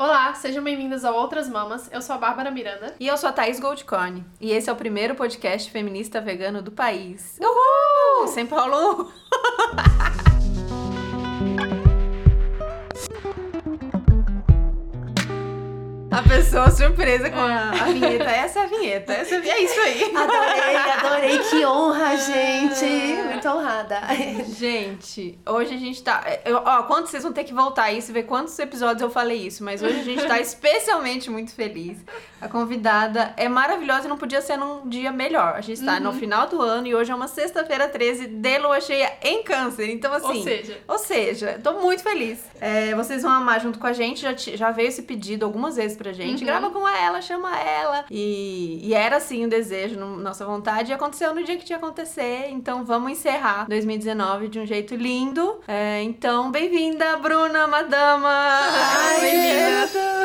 Olá, 0.00 0.32
sejam 0.32 0.62
bem-vindas 0.62 1.04
ao 1.04 1.12
Outras 1.16 1.48
Mamas. 1.48 1.90
Eu 1.92 2.00
sou 2.00 2.14
a 2.14 2.18
Bárbara 2.18 2.52
Miranda. 2.52 2.94
E 3.00 3.08
eu 3.08 3.16
sou 3.16 3.28
a 3.28 3.32
Thaís 3.32 3.58
Goldcorn. 3.58 4.24
E 4.40 4.52
esse 4.52 4.70
é 4.70 4.72
o 4.72 4.76
primeiro 4.76 5.16
podcast 5.16 5.68
feminista 5.72 6.20
vegano 6.20 6.62
do 6.62 6.70
país. 6.70 7.36
Uhul! 7.40 8.28
Sem 8.28 8.46
Paulo! 8.46 9.12
A 16.18 16.22
pessoa 16.22 16.68
surpresa 16.68 17.30
com 17.30 17.38
a, 17.38 17.70
a 17.70 17.84
vinheta. 17.92 18.24
Essa 18.24 18.58
é 18.58 18.62
a 18.64 18.66
vinheta. 18.66 19.12
Essa 19.12 19.36
é, 19.36 19.48
é 19.50 19.62
isso 19.62 19.80
aí. 19.80 20.12
Adorei, 20.16 20.76
adorei. 20.76 21.38
Que 21.38 21.64
honra, 21.64 22.16
gente. 22.16 23.22
Muito 23.22 23.48
honrada. 23.48 24.00
Gente, 24.58 25.38
hoje 25.46 25.74
a 25.74 25.78
gente 25.78 26.02
tá. 26.02 26.24
Eu, 26.44 26.56
ó, 26.56 26.82
quantos 26.82 27.12
vocês 27.12 27.22
vão 27.22 27.32
ter 27.32 27.44
que 27.44 27.54
voltar 27.54 27.92
isso 27.92 28.10
e 28.10 28.14
ver 28.14 28.24
quantos 28.24 28.58
episódios 28.58 29.00
eu 29.00 29.10
falei 29.10 29.46
isso, 29.46 29.62
mas 29.62 29.80
hoje 29.80 30.00
a 30.00 30.02
gente 30.02 30.26
tá 30.26 30.40
especialmente 30.42 31.30
muito 31.30 31.52
feliz. 31.52 31.98
A 32.40 32.48
convidada 32.48 33.32
é 33.36 33.48
maravilhosa 33.48 34.06
e 34.06 34.08
não 34.08 34.18
podia 34.18 34.40
ser 34.40 34.56
num 34.56 34.88
dia 34.88 35.12
melhor. 35.12 35.54
A 35.54 35.60
gente 35.60 35.84
tá 35.84 35.94
uhum. 35.94 36.00
no 36.00 36.12
final 36.12 36.48
do 36.48 36.60
ano 36.60 36.88
e 36.88 36.96
hoje 36.96 37.12
é 37.12 37.14
uma 37.14 37.28
sexta-feira 37.28 37.88
13 37.88 38.26
de 38.26 38.58
lua 38.58 38.80
cheia 38.80 39.12
em 39.22 39.44
Câncer. 39.44 39.88
Então, 39.88 40.12
assim. 40.12 40.38
Ou 40.38 40.42
seja. 40.42 40.78
Ou 40.88 40.98
seja, 40.98 41.60
tô 41.62 41.74
muito 41.74 42.02
feliz. 42.02 42.40
É, 42.60 42.92
vocês 42.96 43.22
vão 43.22 43.30
amar 43.30 43.60
junto 43.60 43.78
com 43.78 43.86
a 43.86 43.92
gente. 43.92 44.22
Já, 44.22 44.34
já 44.34 44.72
veio 44.72 44.88
esse 44.88 45.02
pedido 45.02 45.46
algumas 45.46 45.76
vezes 45.76 45.96
pra 45.96 46.07
gente. 46.12 46.40
Uhum. 46.40 46.46
Grava 46.46 46.70
com 46.70 46.88
ela, 46.88 47.20
chama 47.20 47.58
ela. 47.58 48.04
E, 48.10 48.80
e 48.82 48.94
era 48.94 49.16
assim 49.16 49.44
o 49.44 49.48
desejo, 49.48 49.98
nossa 49.98 50.44
vontade. 50.44 50.90
E 50.90 50.94
aconteceu 50.94 51.34
no 51.34 51.42
dia 51.42 51.56
que 51.56 51.64
tinha 51.64 51.78
que 51.78 51.84
acontecer. 51.84 52.48
Então 52.50 52.84
vamos 52.84 53.12
encerrar 53.12 53.66
2019 53.68 54.48
de 54.48 54.58
um 54.58 54.66
jeito 54.66 54.94
lindo. 54.94 55.60
É, 55.66 56.02
então, 56.02 56.50
bem-vinda, 56.50 57.16
Bruna 57.16 57.66
Madama! 57.66 58.28
Ai, 58.28 59.20
bem-vinda! 59.20 60.18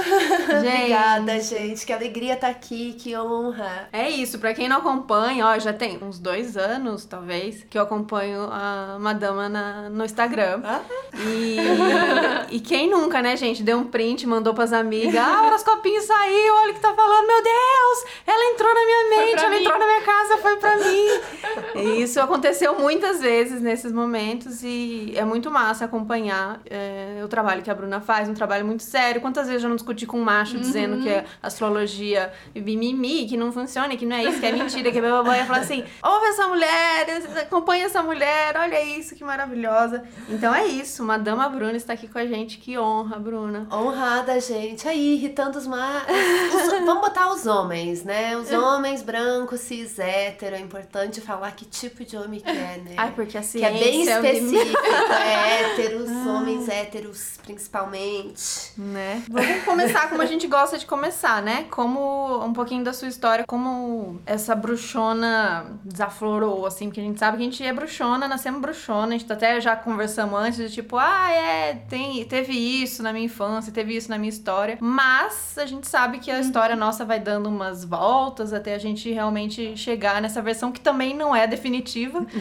Obrigada, 0.59 1.39
gente. 1.41 1.85
Que 1.85 1.93
alegria 1.93 2.34
estar 2.34 2.47
tá 2.47 2.51
aqui, 2.51 2.93
que 2.93 3.15
honra. 3.17 3.87
É 3.91 4.09
isso, 4.09 4.40
pra 4.40 4.53
quem 4.53 4.68
não 4.68 4.77
acompanha, 4.77 5.45
ó, 5.47 5.59
já 5.59 5.73
tem 5.73 5.97
uns 6.01 6.20
dois 6.20 6.57
anos, 6.57 7.05
talvez, 7.05 7.65
que 7.70 7.77
eu 7.77 7.81
acompanho 7.81 8.49
a 8.51 8.97
Madama 8.99 9.49
na, 9.49 9.90
no 9.90 10.03
Instagram. 10.05 10.62
Ah. 10.63 10.81
E, 11.18 11.57
e 12.55 12.59
quem 12.59 12.90
nunca, 12.90 13.21
né, 13.21 13.35
gente, 13.35 13.63
deu 13.63 13.77
um 13.77 13.85
print, 13.85 14.25
mandou 14.27 14.53
pras 14.53 14.73
amigas, 14.73 15.15
ah, 15.15 15.49
horoscopinho 15.74 16.02
saiu, 16.02 16.55
olha 16.55 16.71
o 16.71 16.74
que 16.74 16.79
tá 16.79 16.93
falando, 16.93 17.27
meu 17.27 17.43
Deus, 17.43 18.05
ela 18.27 18.54
entrou 18.54 18.74
na 18.74 18.85
minha 18.85 19.10
mente, 19.10 19.40
ela 19.40 19.49
mim. 19.49 19.62
entrou 19.62 19.80
na 19.80 19.85
minha 19.85 20.02
casa, 20.02 20.38
foi 20.38 20.57
pra 20.57 20.77
mim. 20.77 21.99
Isso 22.02 22.20
aconteceu 22.20 22.77
muitas 22.80 23.20
vezes 23.20 23.62
nesses 23.62 23.91
momentos 23.91 24.63
e 24.63 25.13
é 25.15 25.26
muito 25.26 25.49
massa 25.49 25.85
acompanhar 25.85 26.62
é, 26.70 27.21
o 27.24 27.27
trabalho 27.27 27.62
que 27.62 27.71
a 27.71 27.76
Bruna 27.76 27.99
faz, 27.99 28.30
um 28.30 28.34
trabalho 28.34 28.65
muito 28.65 28.84
sério. 28.84 29.21
Quantas 29.21 29.48
vezes 29.48 29.63
eu 29.63 29.70
não 29.70 29.76
discuti 29.76 30.05
com 30.05 30.20
um 30.20 30.24
macho 30.24 30.55
uhum. 30.55 30.62
dizendo 30.62 31.02
que 31.02 31.10
é 31.10 31.26
astrologia 31.41 32.32
mimimi, 32.55 33.26
que 33.27 33.37
não 33.37 33.52
funciona, 33.52 33.96
que 33.96 34.05
não 34.05 34.15
é 34.15 34.24
isso, 34.26 34.40
que 34.40 34.46
é 34.46 34.52
mentira, 34.52 34.91
que 34.91 34.98
é 34.98 35.02
blá 35.02 35.37
ia 35.37 35.46
falar 35.46 35.60
assim, 35.60 35.84
ouve 36.04 36.27
essa 36.27 36.48
mulher, 36.48 37.05
acompanha 37.41 37.85
essa 37.85 38.02
mulher, 38.04 38.55
olha 38.58 38.84
isso, 38.84 39.15
que 39.15 39.24
maravilhosa. 39.24 40.04
Então 40.30 40.54
é 40.54 40.65
isso, 40.68 41.04
Madama 41.04 41.49
Bruna 41.49 41.76
está 41.76 41.93
aqui 41.93 42.08
com 42.08 42.18
a 42.18 42.26
gente, 42.26 42.58
que 42.58 42.77
honra, 42.77 43.18
Bruna. 43.18 43.68
Honrada, 43.71 44.40
gente. 44.40 44.87
Aí, 44.87 45.15
irritando 45.15 45.62
os 45.63 45.67
mais. 45.67 46.03
Vamos 46.85 47.01
botar 47.01 47.31
os 47.31 47.45
homens, 47.45 48.03
né? 48.03 48.37
Os 48.37 48.51
homens 48.51 49.01
brancos, 49.01 49.61
cis, 49.61 49.97
hétero. 49.97 50.55
É 50.55 50.59
importante 50.59 51.21
falar 51.21 51.51
que 51.51 51.65
tipo 51.65 52.03
de 52.03 52.17
homem 52.17 52.39
que 52.39 52.49
é, 52.49 52.81
né? 52.83 52.93
Ai, 52.97 53.11
porque 53.11 53.37
a 53.37 53.43
ciência... 53.43 53.71
Que 53.71 53.77
é 53.77 53.79
bem 53.79 54.01
específico. 54.03 54.85
é 54.85 55.73
héteros, 55.73 56.09
ah. 56.09 56.29
homens 56.29 56.69
héteros, 56.69 57.39
principalmente. 57.43 58.73
Né? 58.77 59.23
Vamos 59.29 59.63
começar 59.63 60.09
como 60.09 60.21
a 60.21 60.25
gente 60.25 60.47
gosta 60.47 60.77
de 60.77 60.85
começar, 60.85 61.41
né? 61.41 61.65
Como 61.69 62.43
um 62.43 62.53
pouquinho 62.53 62.84
da 62.84 62.93
sua 62.93 63.07
história, 63.07 63.45
como 63.47 64.22
essa 64.25 64.56
bruxona 64.56 65.66
desaflorou, 65.84 66.66
assim, 66.66 66.88
porque 66.88 67.00
a 67.00 67.03
gente 67.03 67.19
sabe 67.19 67.38
que 67.38 67.44
a 67.44 67.45
gente 67.45 67.63
é 67.63 67.73
bruxona, 67.73 68.28
nascemos 68.28 68.62
bruxona, 68.62 69.16
a 69.16 69.18
gente 69.18 69.31
até 69.31 69.59
já 69.62 69.75
conversamos 69.75 70.40
antes, 70.40 70.57
de 70.57 70.69
tipo, 70.69 70.97
ah, 70.97 71.31
é, 71.31 71.75
tem, 71.90 72.23
teve 72.25 72.53
isso 72.53 73.02
na 73.02 73.13
minha 73.13 73.25
infância, 73.25 73.72
teve 73.72 73.96
isso 73.96 74.09
na 74.09 74.18
minha 74.18 74.29
história, 74.29 74.78
mas 74.79 75.53
a 75.58 75.66
gente 75.66 75.88
sabe 75.88 76.19
que 76.19 76.31
a 76.31 76.40
história 76.40 76.75
nossa 76.75 77.06
vai 77.06 77.19
dando 77.19 77.50
umas 77.50 77.84
voltas 77.84 78.53
até 78.53 78.75
a 78.75 78.78
gente 78.78 79.12
realmente 79.12 79.75
chegar 79.78 80.22
nessa 80.22 80.41
versão 80.41 80.72
que 80.72 80.80
também 80.80 81.16
não 81.16 81.36
é 81.36 81.47
definitiva. 81.47 82.25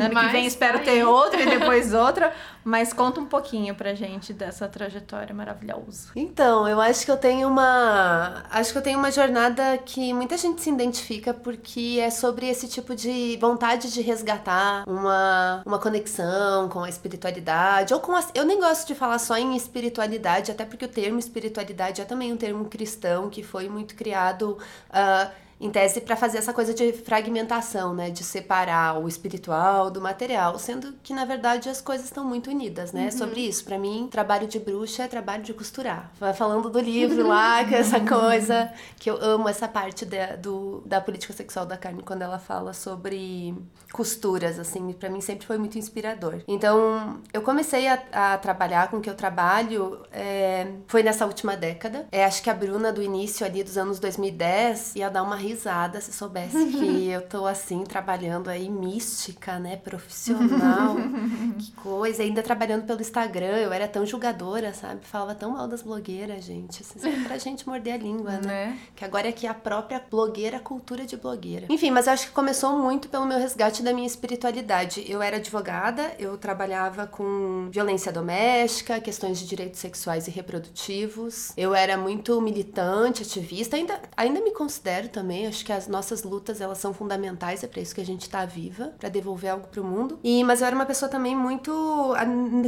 Ano 0.00 0.18
que 0.18 0.28
vem 0.28 0.46
espero 0.46 0.80
ter 0.80 1.04
outra 1.04 1.40
e 1.40 1.46
depois 1.58 1.92
outra, 1.92 2.32
mas 2.64 2.92
conta 2.92 3.20
um 3.20 3.26
pouquinho 3.26 3.74
pra 3.74 3.94
gente 3.94 4.32
dessa 4.32 4.66
trajetória 4.66 5.34
maravilhosa. 5.34 6.10
Então, 6.16 6.66
eu 6.66 6.80
acho 6.80 7.04
que 7.04 7.10
eu 7.10 7.16
tenho 7.16 7.48
uma, 7.48 8.44
acho 8.50 8.72
que 8.72 8.78
eu 8.78 8.82
tenho 8.82 8.98
uma 8.98 9.10
jornada 9.10 9.78
que 9.78 10.12
muita 10.12 10.36
gente 10.36 10.60
se 10.62 10.70
identifica 10.70 11.34
porque 11.34 11.98
é 12.00 12.10
sobre 12.10 12.48
esse 12.48 12.68
tipo 12.68 12.94
de 12.94 13.38
vontade 13.40 13.92
de 13.92 14.00
resgatar 14.00 14.84
uma, 14.86 15.62
uma 15.64 15.78
conexão 15.78 16.68
com 16.68 16.82
a 16.82 16.88
espiritualidade 16.88 17.92
ou 17.92 18.00
com 18.00 18.14
a, 18.14 18.24
eu 18.34 18.44
nem 18.44 18.58
gosto 18.58 18.86
de 18.86 18.94
falar 18.94 19.18
só 19.18 19.36
em 19.36 19.56
espiritualidade, 19.56 20.50
até 20.50 20.64
porque 20.64 20.84
o 20.84 20.88
termo 20.88 21.18
espiritualidade 21.18 22.00
é 22.00 22.04
também 22.04 22.32
um 22.32 22.36
termo 22.36 22.49
cristão 22.64 23.30
que 23.30 23.42
foi 23.42 23.68
muito 23.68 23.94
criado 23.94 24.58
uh, 24.90 25.30
em 25.60 25.70
tese 25.70 26.00
para 26.00 26.16
fazer 26.16 26.38
essa 26.38 26.52
coisa 26.52 26.72
de 26.72 26.92
fragmentação, 26.92 27.94
né, 27.94 28.10
de 28.10 28.24
separar 28.24 28.98
o 28.98 29.06
espiritual 29.06 29.90
do 29.90 30.00
material, 30.00 30.58
sendo 30.58 30.94
que 31.02 31.12
na 31.12 31.24
verdade 31.24 31.68
as 31.68 31.80
coisas 31.80 32.06
estão 32.06 32.24
muito 32.24 32.50
unidas, 32.50 32.92
né? 32.92 33.04
Uhum. 33.04 33.10
Sobre 33.10 33.40
isso, 33.40 33.64
para 33.64 33.78
mim, 33.78 34.08
trabalho 34.10 34.46
de 34.46 34.58
bruxa 34.58 35.02
é 35.02 35.08
trabalho 35.08 35.42
de 35.42 35.52
costurar. 35.52 36.10
Vai 36.18 36.32
falando 36.32 36.70
do 36.70 36.80
livro 36.80 37.26
lá, 37.26 37.62
que 37.68 37.74
é 37.74 37.78
essa 37.78 38.00
coisa 38.00 38.72
que 38.98 39.10
eu 39.10 39.22
amo 39.22 39.48
essa 39.48 39.68
parte 39.68 40.06
da, 40.06 40.36
do, 40.36 40.82
da 40.86 41.00
política 41.00 41.32
sexual 41.32 41.66
da 41.66 41.76
carne 41.76 42.02
quando 42.02 42.22
ela 42.22 42.38
fala 42.38 42.72
sobre 42.72 43.54
costuras, 43.92 44.58
assim, 44.58 44.92
para 44.92 45.10
mim 45.10 45.20
sempre 45.20 45.46
foi 45.46 45.58
muito 45.58 45.78
inspirador. 45.78 46.42
Então, 46.46 47.20
eu 47.32 47.42
comecei 47.42 47.88
a, 47.88 48.02
a 48.12 48.38
trabalhar 48.38 48.88
com 48.88 48.98
o 48.98 49.00
que 49.00 49.10
eu 49.10 49.14
trabalho 49.14 50.00
é, 50.12 50.66
foi 50.86 51.02
nessa 51.02 51.26
última 51.26 51.56
década. 51.56 52.06
É, 52.12 52.24
acho 52.24 52.42
que 52.42 52.48
a 52.48 52.54
Bruna 52.54 52.92
do 52.92 53.02
início 53.02 53.44
ali 53.44 53.62
dos 53.62 53.76
anos 53.76 53.98
2010 53.98 54.96
ia 54.96 55.10
dar 55.10 55.22
uma 55.22 55.36
se 55.56 56.12
soubesse 56.12 56.56
que 56.70 57.08
eu 57.08 57.22
tô 57.22 57.46
assim, 57.46 57.84
trabalhando 57.84 58.48
aí 58.48 58.68
mística, 58.68 59.58
né? 59.58 59.76
Profissional. 59.76 60.96
que 61.58 61.72
coisa. 61.72 62.22
Ainda 62.22 62.42
trabalhando 62.42 62.86
pelo 62.86 63.00
Instagram. 63.00 63.56
Eu 63.58 63.72
era 63.72 63.88
tão 63.88 64.04
julgadora, 64.04 64.72
sabe? 64.74 65.00
Falava 65.06 65.34
tão 65.34 65.52
mal 65.52 65.66
das 65.66 65.82
blogueiras, 65.82 66.44
gente. 66.44 66.82
Assim, 66.82 67.22
pra 67.24 67.36
gente 67.38 67.66
morder 67.66 67.94
a 67.94 67.96
língua, 67.96 68.32
né? 68.32 68.40
né? 68.50 68.78
Que 68.94 69.04
agora 69.04 69.26
é 69.26 69.30
aqui 69.30 69.46
a 69.46 69.54
própria 69.54 70.02
blogueira, 70.10 70.58
cultura 70.58 71.06
de 71.06 71.16
blogueira. 71.16 71.66
Enfim, 71.68 71.90
mas 71.90 72.06
eu 72.06 72.12
acho 72.12 72.26
que 72.28 72.32
começou 72.32 72.78
muito 72.78 73.08
pelo 73.08 73.26
meu 73.26 73.38
resgate 73.38 73.82
da 73.82 73.92
minha 73.92 74.06
espiritualidade. 74.06 75.04
Eu 75.08 75.22
era 75.22 75.36
advogada, 75.36 76.12
eu 76.18 76.36
trabalhava 76.36 77.06
com 77.06 77.68
violência 77.70 78.12
doméstica, 78.12 79.00
questões 79.00 79.38
de 79.38 79.46
direitos 79.46 79.80
sexuais 79.80 80.26
e 80.26 80.30
reprodutivos. 80.30 81.52
Eu 81.56 81.74
era 81.74 81.96
muito 81.96 82.40
militante, 82.40 83.22
ativista, 83.22 83.76
ainda, 83.76 84.00
ainda 84.16 84.40
me 84.40 84.52
considero 84.52 85.08
também 85.08 85.39
também. 85.40 85.46
Acho 85.46 85.64
que 85.64 85.72
as 85.72 85.88
nossas 85.88 86.22
lutas 86.22 86.60
elas 86.60 86.78
são 86.78 86.92
fundamentais, 86.92 87.64
é 87.64 87.66
para 87.66 87.80
isso 87.80 87.94
que 87.94 88.00
a 88.00 88.06
gente 88.06 88.28
tá 88.28 88.44
viva, 88.44 88.92
para 88.98 89.08
devolver 89.08 89.50
algo 89.50 89.68
pro 89.68 89.84
mundo. 89.84 90.18
E 90.22 90.44
mas 90.44 90.60
eu 90.60 90.66
era 90.66 90.76
uma 90.76 90.86
pessoa 90.86 91.08
também 91.08 91.34
muito 91.34 91.70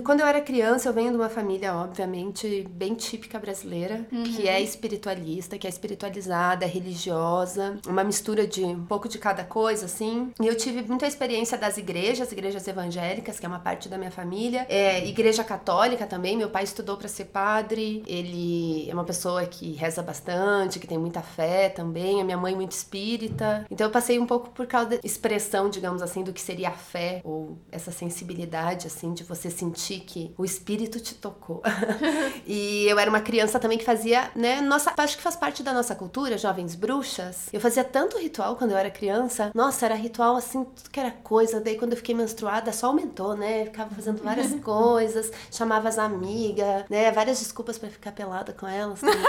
quando 0.04 0.20
eu 0.20 0.26
era 0.26 0.40
criança, 0.40 0.88
eu 0.88 0.92
venho 0.92 1.10
de 1.10 1.16
uma 1.16 1.28
família 1.28 1.74
obviamente 1.74 2.66
bem 2.70 2.94
típica 2.94 3.38
brasileira, 3.38 4.06
uhum. 4.12 4.22
que 4.24 4.48
é 4.48 4.60
espiritualista, 4.60 5.58
que 5.58 5.66
é 5.66 5.70
espiritualizada, 5.70 6.64
é 6.64 6.68
religiosa, 6.68 7.78
uma 7.86 8.04
mistura 8.04 8.46
de 8.46 8.64
um 8.64 8.84
pouco 8.84 9.08
de 9.08 9.18
cada 9.18 9.44
coisa 9.44 9.86
assim. 9.86 10.32
E 10.40 10.46
eu 10.46 10.56
tive 10.56 10.82
muita 10.82 11.06
experiência 11.06 11.58
das 11.58 11.76
igrejas, 11.76 12.32
igrejas 12.32 12.66
evangélicas, 12.66 13.38
que 13.38 13.46
é 13.46 13.48
uma 13.48 13.58
parte 13.58 13.88
da 13.88 13.98
minha 13.98 14.10
família, 14.10 14.66
é, 14.68 15.06
igreja 15.06 15.44
católica 15.44 16.06
também. 16.06 16.36
Meu 16.36 16.50
pai 16.50 16.64
estudou 16.64 16.96
para 16.96 17.08
ser 17.08 17.26
padre. 17.26 18.02
Ele 18.06 18.88
é 18.88 18.94
uma 18.94 19.04
pessoa 19.04 19.44
que 19.46 19.72
reza 19.72 20.02
bastante, 20.02 20.78
que 20.78 20.86
tem 20.86 20.98
muita 20.98 21.20
fé 21.20 21.68
também. 21.68 22.20
A 22.20 22.24
minha 22.24 22.36
mãe 22.36 22.54
muito 22.62 22.72
espírita. 22.72 23.66
Então 23.70 23.86
eu 23.86 23.90
passei 23.90 24.18
um 24.18 24.26
pouco 24.26 24.50
por 24.50 24.66
causa 24.66 24.90
da 24.90 24.98
expressão, 25.04 25.68
digamos 25.68 26.02
assim, 26.02 26.22
do 26.22 26.32
que 26.32 26.40
seria 26.40 26.68
a 26.68 26.72
fé 26.72 27.20
ou 27.24 27.58
essa 27.70 27.90
sensibilidade, 27.90 28.86
assim, 28.86 29.12
de 29.12 29.24
você 29.24 29.50
sentir 29.50 30.00
que 30.00 30.34
o 30.38 30.44
espírito 30.44 31.00
te 31.00 31.14
tocou. 31.14 31.62
e 32.46 32.86
eu 32.88 32.98
era 32.98 33.10
uma 33.10 33.20
criança 33.20 33.58
também 33.58 33.78
que 33.78 33.84
fazia, 33.84 34.30
né? 34.34 34.60
Nossa, 34.60 34.92
acho 34.96 35.16
que 35.16 35.22
faz 35.22 35.36
parte 35.36 35.62
da 35.62 35.72
nossa 35.72 35.94
cultura, 35.94 36.38
jovens 36.38 36.74
bruxas. 36.74 37.48
Eu 37.52 37.60
fazia 37.60 37.84
tanto 37.84 38.18
ritual 38.18 38.56
quando 38.56 38.72
eu 38.72 38.76
era 38.76 38.90
criança. 38.90 39.50
Nossa, 39.54 39.86
era 39.86 39.94
ritual 39.94 40.36
assim, 40.36 40.64
tudo 40.64 40.90
que 40.90 41.00
era 41.00 41.10
coisa. 41.10 41.60
Daí 41.60 41.76
quando 41.76 41.92
eu 41.92 41.96
fiquei 41.96 42.14
menstruada, 42.14 42.72
só 42.72 42.86
aumentou, 42.86 43.36
né? 43.36 43.66
ficava 43.72 43.94
fazendo 43.94 44.22
várias 44.22 44.54
coisas, 44.60 45.32
chamava 45.50 45.88
as 45.88 45.98
amigas, 45.98 46.84
né? 46.88 47.10
Várias 47.10 47.38
desculpas 47.38 47.78
para 47.78 47.88
ficar 47.90 48.12
pelada 48.12 48.52
com 48.52 48.66
elas 48.66 49.00
também. 49.00 49.16
uh, 49.16 49.22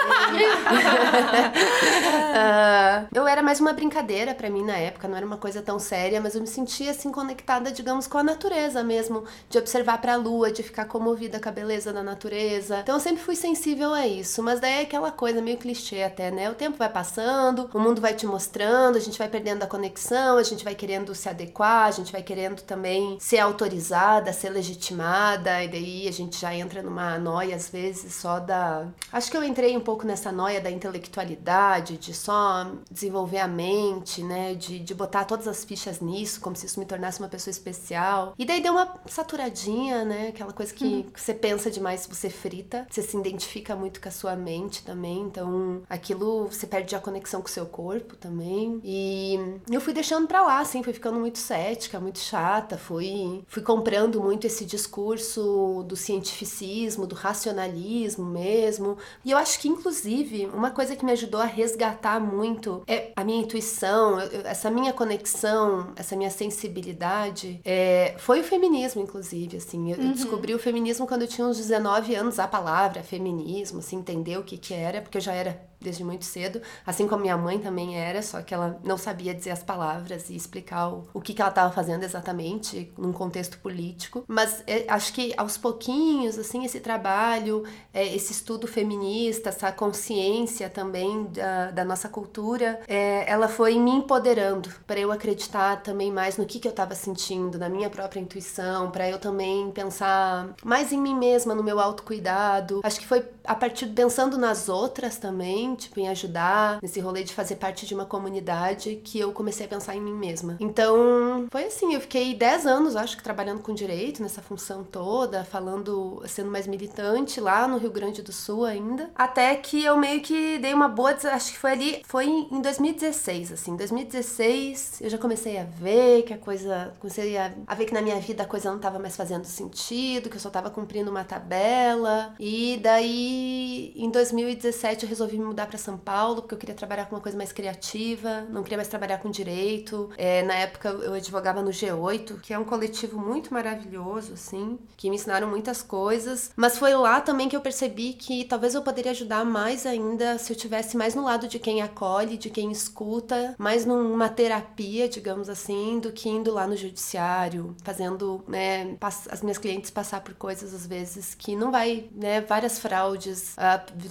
eu 3.13 3.22
eu 3.23 3.27
era 3.27 3.41
mais 3.41 3.61
uma 3.61 3.71
brincadeira 3.71 4.35
para 4.35 4.49
mim 4.49 4.65
na 4.65 4.75
época, 4.75 5.07
não 5.07 5.15
era 5.15 5.25
uma 5.25 5.37
coisa 5.37 5.61
tão 5.61 5.79
séria, 5.79 6.19
mas 6.19 6.35
eu 6.35 6.41
me 6.41 6.47
sentia 6.47 6.91
assim 6.91 7.09
conectada, 7.09 7.71
digamos, 7.71 8.05
com 8.05 8.17
a 8.17 8.23
natureza 8.23 8.83
mesmo, 8.83 9.23
de 9.49 9.57
observar 9.57 9.99
para 10.01 10.15
a 10.15 10.17
lua, 10.17 10.51
de 10.51 10.61
ficar 10.61 10.85
comovida 10.85 11.39
com 11.39 11.47
a 11.47 11.51
beleza 11.51 11.93
da 11.93 12.03
natureza. 12.03 12.79
Então 12.79 12.95
eu 12.95 12.99
sempre 12.99 13.23
fui 13.23 13.37
sensível 13.37 13.93
a 13.93 14.05
isso, 14.05 14.43
mas 14.43 14.59
daí 14.59 14.73
é 14.73 14.81
aquela 14.81 15.09
coisa 15.09 15.41
meio 15.41 15.57
clichê 15.57 16.03
até, 16.03 16.31
né? 16.31 16.51
O 16.51 16.53
tempo 16.53 16.77
vai 16.77 16.89
passando, 16.89 17.69
o 17.73 17.79
mundo 17.79 18.01
vai 18.01 18.13
te 18.13 18.25
mostrando, 18.25 18.97
a 18.97 18.99
gente 18.99 19.17
vai 19.17 19.29
perdendo 19.29 19.63
a 19.63 19.67
conexão, 19.67 20.37
a 20.37 20.43
gente 20.43 20.65
vai 20.65 20.75
querendo 20.75 21.15
se 21.15 21.29
adequar, 21.29 21.87
a 21.87 21.91
gente 21.91 22.11
vai 22.11 22.21
querendo 22.21 22.61
também 22.61 23.17
ser 23.21 23.39
autorizada, 23.39 24.33
ser 24.33 24.49
legitimada, 24.49 25.63
e 25.63 25.69
daí 25.69 26.07
a 26.09 26.11
gente 26.11 26.41
já 26.41 26.53
entra 26.53 26.83
numa 26.83 27.17
noia 27.17 27.55
às 27.55 27.69
vezes 27.69 28.15
só 28.15 28.39
da. 28.41 28.85
Acho 29.13 29.31
que 29.31 29.37
eu 29.37 29.43
entrei 29.45 29.77
um 29.77 29.81
pouco 29.81 30.05
nessa 30.05 30.29
noia 30.29 30.59
da 30.59 30.69
intelectualidade, 30.69 31.97
de 31.97 32.13
só 32.13 32.67
desenvolver 32.91 33.12
a 33.39 33.47
mente, 33.47 34.23
né? 34.23 34.53
De, 34.55 34.79
de 34.79 34.93
botar 34.93 35.25
todas 35.25 35.47
as 35.47 35.63
fichas 35.63 35.99
nisso, 35.99 36.41
como 36.41 36.55
se 36.55 36.65
isso 36.65 36.79
me 36.79 36.85
tornasse 36.85 37.19
uma 37.19 37.29
pessoa 37.29 37.51
especial. 37.51 38.33
E 38.37 38.45
daí 38.45 38.61
deu 38.61 38.73
uma 38.73 38.95
saturadinha, 39.05 40.03
né? 40.05 40.27
Aquela 40.29 40.53
coisa 40.53 40.73
que, 40.73 40.85
uhum. 40.85 41.05
você 41.15 41.33
pensa 41.33 41.69
demais, 41.69 42.07
você 42.07 42.29
frita, 42.29 42.87
você 42.89 43.01
se 43.01 43.17
identifica 43.17 43.75
muito 43.75 44.01
com 44.01 44.09
a 44.09 44.11
sua 44.11 44.35
mente 44.35 44.83
também, 44.83 45.21
então 45.21 45.81
aquilo 45.89 46.47
você 46.47 46.67
perde 46.67 46.95
a 46.95 46.99
conexão 46.99 47.41
com 47.41 47.47
o 47.47 47.51
seu 47.51 47.65
corpo 47.65 48.15
também. 48.15 48.79
E 48.83 49.39
eu 49.69 49.81
fui 49.81 49.93
deixando 49.93 50.27
pra 50.27 50.41
lá, 50.41 50.59
assim, 50.59 50.83
fui 50.83 50.93
ficando 50.93 51.19
muito 51.19 51.37
cética, 51.37 51.99
muito 51.99 52.19
chata, 52.19 52.77
fui, 52.77 53.43
fui 53.47 53.61
comprando 53.61 54.21
muito 54.21 54.45
esse 54.47 54.65
discurso 54.65 55.83
do 55.87 55.95
cientificismo, 55.95 57.07
do 57.07 57.15
racionalismo 57.15 58.25
mesmo. 58.25 58.97
E 59.23 59.31
eu 59.31 59.37
acho 59.37 59.59
que, 59.59 59.67
inclusive, 59.67 60.45
uma 60.47 60.71
coisa 60.71 60.95
que 60.95 61.05
me 61.05 61.11
ajudou 61.11 61.41
a 61.41 61.45
resgatar 61.45 62.19
muito 62.19 62.83
é 62.93 63.11
a 63.15 63.23
minha 63.23 63.41
intuição, 63.41 64.19
essa 64.43 64.69
minha 64.69 64.93
conexão, 64.93 65.93
essa 65.95 66.15
minha 66.15 66.29
sensibilidade, 66.29 67.59
é, 67.65 68.15
foi 68.17 68.41
o 68.41 68.43
feminismo, 68.43 69.01
inclusive, 69.01 69.57
assim. 69.57 69.91
Eu, 69.91 69.97
uhum. 69.97 70.11
descobri 70.11 70.53
o 70.53 70.59
feminismo 70.59 71.07
quando 71.07 71.23
eu 71.23 71.27
tinha 71.27 71.47
uns 71.47 71.57
19 71.57 72.15
anos, 72.15 72.39
a 72.39 72.47
palavra 72.47 73.03
feminismo, 73.03 73.79
assim, 73.79 73.97
entender 73.97 74.37
o 74.37 74.43
que 74.43 74.57
que 74.57 74.73
era, 74.73 75.01
porque 75.01 75.17
eu 75.17 75.21
já 75.21 75.33
era 75.33 75.59
desde 75.83 76.03
muito 76.03 76.25
cedo, 76.25 76.61
assim 76.85 77.07
como 77.07 77.21
minha 77.21 77.37
mãe 77.37 77.59
também 77.59 77.97
era, 77.97 78.21
só 78.21 78.41
que 78.41 78.53
ela 78.53 78.79
não 78.83 78.97
sabia 78.97 79.33
dizer 79.33 79.51
as 79.51 79.61
palavras 79.61 80.29
e 80.29 80.35
explicar 80.35 80.89
o, 80.89 81.07
o 81.13 81.21
que, 81.21 81.33
que 81.33 81.41
ela 81.41 81.49
estava 81.49 81.71
fazendo 81.73 82.03
exatamente 82.03 82.91
num 82.97 83.11
contexto 83.11 83.57
político. 83.59 84.23
Mas 84.27 84.63
é, 84.65 84.85
acho 84.87 85.13
que 85.13 85.33
aos 85.37 85.57
pouquinhos, 85.57 86.37
assim, 86.39 86.63
esse 86.65 86.79
trabalho, 86.79 87.63
é, 87.93 88.15
esse 88.15 88.31
estudo 88.31 88.67
feminista, 88.67 89.49
essa 89.49 89.71
consciência 89.71 90.69
também 90.69 91.25
da, 91.25 91.71
da 91.71 91.85
nossa 91.85 92.07
cultura, 92.09 92.79
é, 92.87 93.29
ela 93.29 93.47
foi 93.47 93.77
me 93.77 93.91
empoderando 93.91 94.69
para 94.87 94.99
eu 94.99 95.11
acreditar 95.11 95.81
também 95.81 96.11
mais 96.11 96.37
no 96.37 96.45
que, 96.45 96.59
que 96.59 96.67
eu 96.67 96.71
estava 96.71 96.95
sentindo, 96.95 97.57
na 97.57 97.69
minha 97.69 97.89
própria 97.89 98.19
intuição, 98.19 98.89
para 98.91 99.09
eu 99.09 99.19
também 99.19 99.71
pensar 99.71 100.53
mais 100.63 100.91
em 100.91 100.97
mim 100.97 101.15
mesma, 101.15 101.53
no 101.53 101.63
meu 101.63 101.79
autocuidado. 101.79 102.81
Acho 102.83 102.99
que 102.99 103.07
foi 103.07 103.25
a 103.43 103.55
partir 103.55 103.87
pensando 103.87 104.37
nas 104.37 104.69
outras 104.69 105.17
também 105.17 105.72
tipo, 105.75 105.99
em 105.99 106.09
ajudar, 106.09 106.79
nesse 106.81 106.99
rolê 106.99 107.23
de 107.23 107.33
fazer 107.33 107.55
parte 107.55 107.85
de 107.85 107.93
uma 107.93 108.05
comunidade, 108.05 109.01
que 109.03 109.19
eu 109.19 109.31
comecei 109.31 109.65
a 109.65 109.69
pensar 109.69 109.95
em 109.95 110.01
mim 110.01 110.13
mesma. 110.13 110.57
Então, 110.59 111.47
foi 111.51 111.65
assim, 111.65 111.93
eu 111.93 112.01
fiquei 112.01 112.33
10 112.33 112.65
anos, 112.65 112.95
acho 112.95 113.17
que, 113.17 113.23
trabalhando 113.23 113.61
com 113.61 113.73
direito, 113.73 114.21
nessa 114.21 114.41
função 114.41 114.83
toda, 114.83 115.43
falando, 115.43 116.23
sendo 116.27 116.49
mais 116.49 116.67
militante 116.67 117.39
lá 117.39 117.67
no 117.67 117.77
Rio 117.77 117.91
Grande 117.91 118.21
do 118.21 118.31
Sul 118.31 118.65
ainda, 118.65 119.09
até 119.15 119.55
que 119.55 119.83
eu 119.83 119.97
meio 119.97 120.21
que 120.21 120.57
dei 120.59 120.73
uma 120.73 120.87
boa, 120.87 121.11
acho 121.11 121.51
que 121.51 121.57
foi 121.57 121.71
ali, 121.71 122.01
foi 122.05 122.25
em 122.25 122.61
2016, 122.61 123.51
assim, 123.51 123.75
2016 123.75 125.01
eu 125.01 125.09
já 125.09 125.17
comecei 125.17 125.57
a 125.57 125.63
ver 125.63 126.23
que 126.23 126.33
a 126.33 126.37
coisa, 126.37 126.93
comecei 126.99 127.37
a, 127.37 127.53
ver 127.75 127.85
que 127.85 127.93
na 127.93 128.01
minha 128.01 128.19
vida 128.19 128.43
a 128.43 128.45
coisa 128.45 128.71
não 128.71 128.79
tava 128.79 128.99
mais 128.99 129.15
fazendo 129.15 129.45
sentido, 129.45 130.29
que 130.29 130.35
eu 130.35 130.39
só 130.39 130.49
tava 130.49 130.69
cumprindo 130.69 131.11
uma 131.11 131.23
tabela, 131.23 132.33
e 132.39 132.79
daí 132.81 133.93
em 133.95 134.09
2017 134.09 135.03
eu 135.03 135.09
resolvi 135.09 135.37
mudar 135.37 135.62
mudar 135.63 135.67
para 135.67 135.77
São 135.77 135.97
Paulo 135.97 136.41
porque 136.41 136.53
eu 136.53 136.57
queria 136.57 136.75
trabalhar 136.75 137.05
com 137.05 137.15
uma 137.15 137.21
coisa 137.21 137.37
mais 137.37 137.51
criativa, 137.51 138.41
não 138.49 138.63
queria 138.63 138.77
mais 138.77 138.87
trabalhar 138.87 139.17
com 139.19 139.29
direito. 139.29 140.09
É, 140.17 140.43
na 140.43 140.55
época 140.55 140.89
eu 140.89 141.13
advogava 141.13 141.61
no 141.61 141.71
G8, 141.71 142.39
que 142.41 142.53
é 142.53 142.59
um 142.59 142.63
coletivo 142.63 143.19
muito 143.19 143.53
maravilhoso, 143.53 144.33
assim, 144.33 144.77
que 144.97 145.09
me 145.09 145.15
ensinaram 145.15 145.47
muitas 145.47 145.81
coisas. 145.81 146.51
Mas 146.55 146.77
foi 146.77 146.93
lá 146.93 147.21
também 147.21 147.49
que 147.49 147.55
eu 147.55 147.61
percebi 147.61 148.13
que 148.13 148.43
talvez 148.45 148.75
eu 148.75 148.81
poderia 148.81 149.11
ajudar 149.11 149.45
mais 149.45 149.85
ainda 149.85 150.37
se 150.37 150.51
eu 150.51 150.57
tivesse 150.57 150.97
mais 150.97 151.15
no 151.15 151.23
lado 151.23 151.47
de 151.47 151.59
quem 151.59 151.81
acolhe, 151.81 152.37
de 152.37 152.49
quem 152.49 152.71
escuta, 152.71 153.55
mais 153.57 153.85
numa 153.85 154.29
terapia, 154.29 155.07
digamos 155.07 155.49
assim, 155.49 155.99
do 155.99 156.11
que 156.11 156.29
indo 156.29 156.53
lá 156.53 156.67
no 156.67 156.75
judiciário, 156.75 157.75
fazendo, 157.83 158.43
né, 158.47 158.97
as 159.01 159.41
minhas 159.41 159.57
clientes 159.57 159.89
passar 159.89 160.21
por 160.21 160.33
coisas 160.33 160.73
às 160.73 160.85
vezes 160.85 161.35
que 161.35 161.55
não 161.55 161.71
vai, 161.71 162.09
né, 162.13 162.41
várias 162.41 162.79
fraudes, 162.79 163.55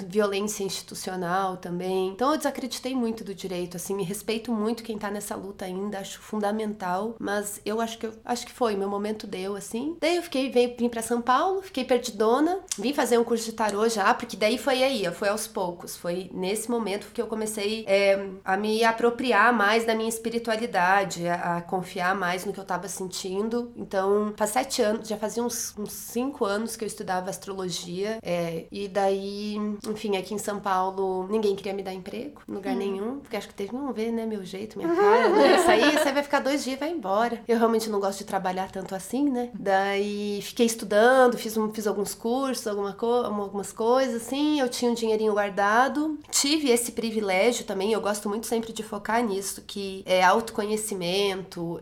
violência 0.08 0.64
institucional 0.64 1.41
também. 1.56 2.08
Então 2.08 2.30
eu 2.30 2.36
desacreditei 2.36 2.94
muito 2.94 3.24
do 3.24 3.34
direito, 3.34 3.76
assim, 3.76 3.94
me 3.94 4.04
respeito 4.04 4.52
muito 4.52 4.82
quem 4.82 4.98
tá 4.98 5.10
nessa 5.10 5.34
luta 5.34 5.64
ainda, 5.64 5.98
acho 5.98 6.20
fundamental, 6.20 7.16
mas 7.18 7.60
eu 7.64 7.80
acho 7.80 7.98
que 7.98 8.06
eu, 8.06 8.12
acho 8.24 8.46
que 8.46 8.52
foi, 8.52 8.76
meu 8.76 8.88
momento 8.88 9.26
deu, 9.26 9.56
assim. 9.56 9.96
Daí 10.00 10.16
eu 10.16 10.22
fiquei, 10.22 10.50
vim, 10.50 10.74
vim 10.78 10.88
pra 10.88 11.02
São 11.02 11.20
Paulo, 11.20 11.62
fiquei 11.62 11.84
perdidona, 11.84 12.60
vim 12.78 12.92
fazer 12.92 13.18
um 13.18 13.24
curso 13.24 13.44
de 13.44 13.52
tarô 13.52 13.88
já, 13.88 14.12
porque 14.14 14.36
daí 14.36 14.58
foi 14.58 14.82
aí, 14.82 15.10
foi 15.12 15.28
aos 15.28 15.46
poucos, 15.46 15.96
foi 15.96 16.30
nesse 16.32 16.70
momento 16.70 17.10
que 17.12 17.20
eu 17.20 17.26
comecei 17.26 17.84
é, 17.86 18.28
a 18.44 18.56
me 18.56 18.84
apropriar 18.84 19.52
mais 19.52 19.84
da 19.84 19.94
minha 19.94 20.08
espiritualidade, 20.08 21.26
a, 21.28 21.56
a, 21.56 21.62
confiar 21.62 22.14
mais 22.14 22.44
no 22.44 22.52
que 22.52 22.60
eu 22.60 22.64
tava 22.64 22.88
sentindo. 22.88 23.72
Então, 23.76 24.32
faz 24.36 24.50
sete 24.50 24.82
anos, 24.82 25.08
já 25.08 25.16
fazia 25.16 25.42
uns, 25.42 25.74
uns 25.78 25.92
cinco 25.92 26.44
anos 26.44 26.76
que 26.76 26.84
eu 26.84 26.88
estudava 26.88 27.30
astrologia, 27.30 28.18
é, 28.22 28.66
e 28.70 28.88
daí, 28.88 29.56
enfim, 29.88 30.16
aqui 30.16 30.34
em 30.34 30.38
São 30.38 30.60
Paulo 30.60 31.26
ninguém 31.32 31.56
queria 31.56 31.72
me 31.72 31.82
dar 31.82 31.92
emprego, 31.92 32.42
em 32.48 32.52
lugar 32.52 32.74
hum. 32.74 32.78
nenhum, 32.78 33.18
porque 33.20 33.36
acho 33.36 33.48
que 33.48 33.54
teve, 33.54 33.74
não 33.74 33.92
ver, 33.92 34.12
né, 34.12 34.26
meu 34.26 34.44
jeito, 34.44 34.78
minha 34.78 34.92
cara, 34.94 35.28
né? 35.30 35.56
Isso 35.56 35.70
aí, 35.70 35.98
você 35.98 36.12
vai 36.12 36.22
ficar 36.22 36.40
dois 36.40 36.62
dias 36.62 36.76
e 36.76 36.80
vai 36.80 36.90
embora. 36.90 37.40
Eu 37.48 37.58
realmente 37.58 37.88
não 37.88 37.98
gosto 37.98 38.18
de 38.18 38.24
trabalhar 38.24 38.70
tanto 38.70 38.94
assim, 38.94 39.30
né? 39.30 39.50
Daí 39.54 40.40
fiquei 40.42 40.66
estudando, 40.66 41.36
fiz, 41.38 41.56
um, 41.56 41.72
fiz 41.72 41.86
alguns 41.86 42.14
cursos, 42.14 42.66
alguma 42.66 42.92
co 42.92 43.06
algumas 43.06 43.72
coisas, 43.72 44.22
assim, 44.22 44.60
eu 44.60 44.68
tinha 44.68 44.90
um 44.90 44.94
dinheirinho 44.94 45.32
guardado. 45.32 46.18
Tive 46.30 46.70
esse 46.70 46.92
privilégio 46.92 47.64
também, 47.64 47.92
eu 47.92 48.00
gosto 48.00 48.28
muito 48.28 48.46
sempre 48.46 48.72
de 48.72 48.82
focar 48.82 49.24
nisso, 49.24 49.62
que 49.66 50.02
é 50.06 50.22
autoconhecimento, 50.22 51.76
uh, 51.76 51.80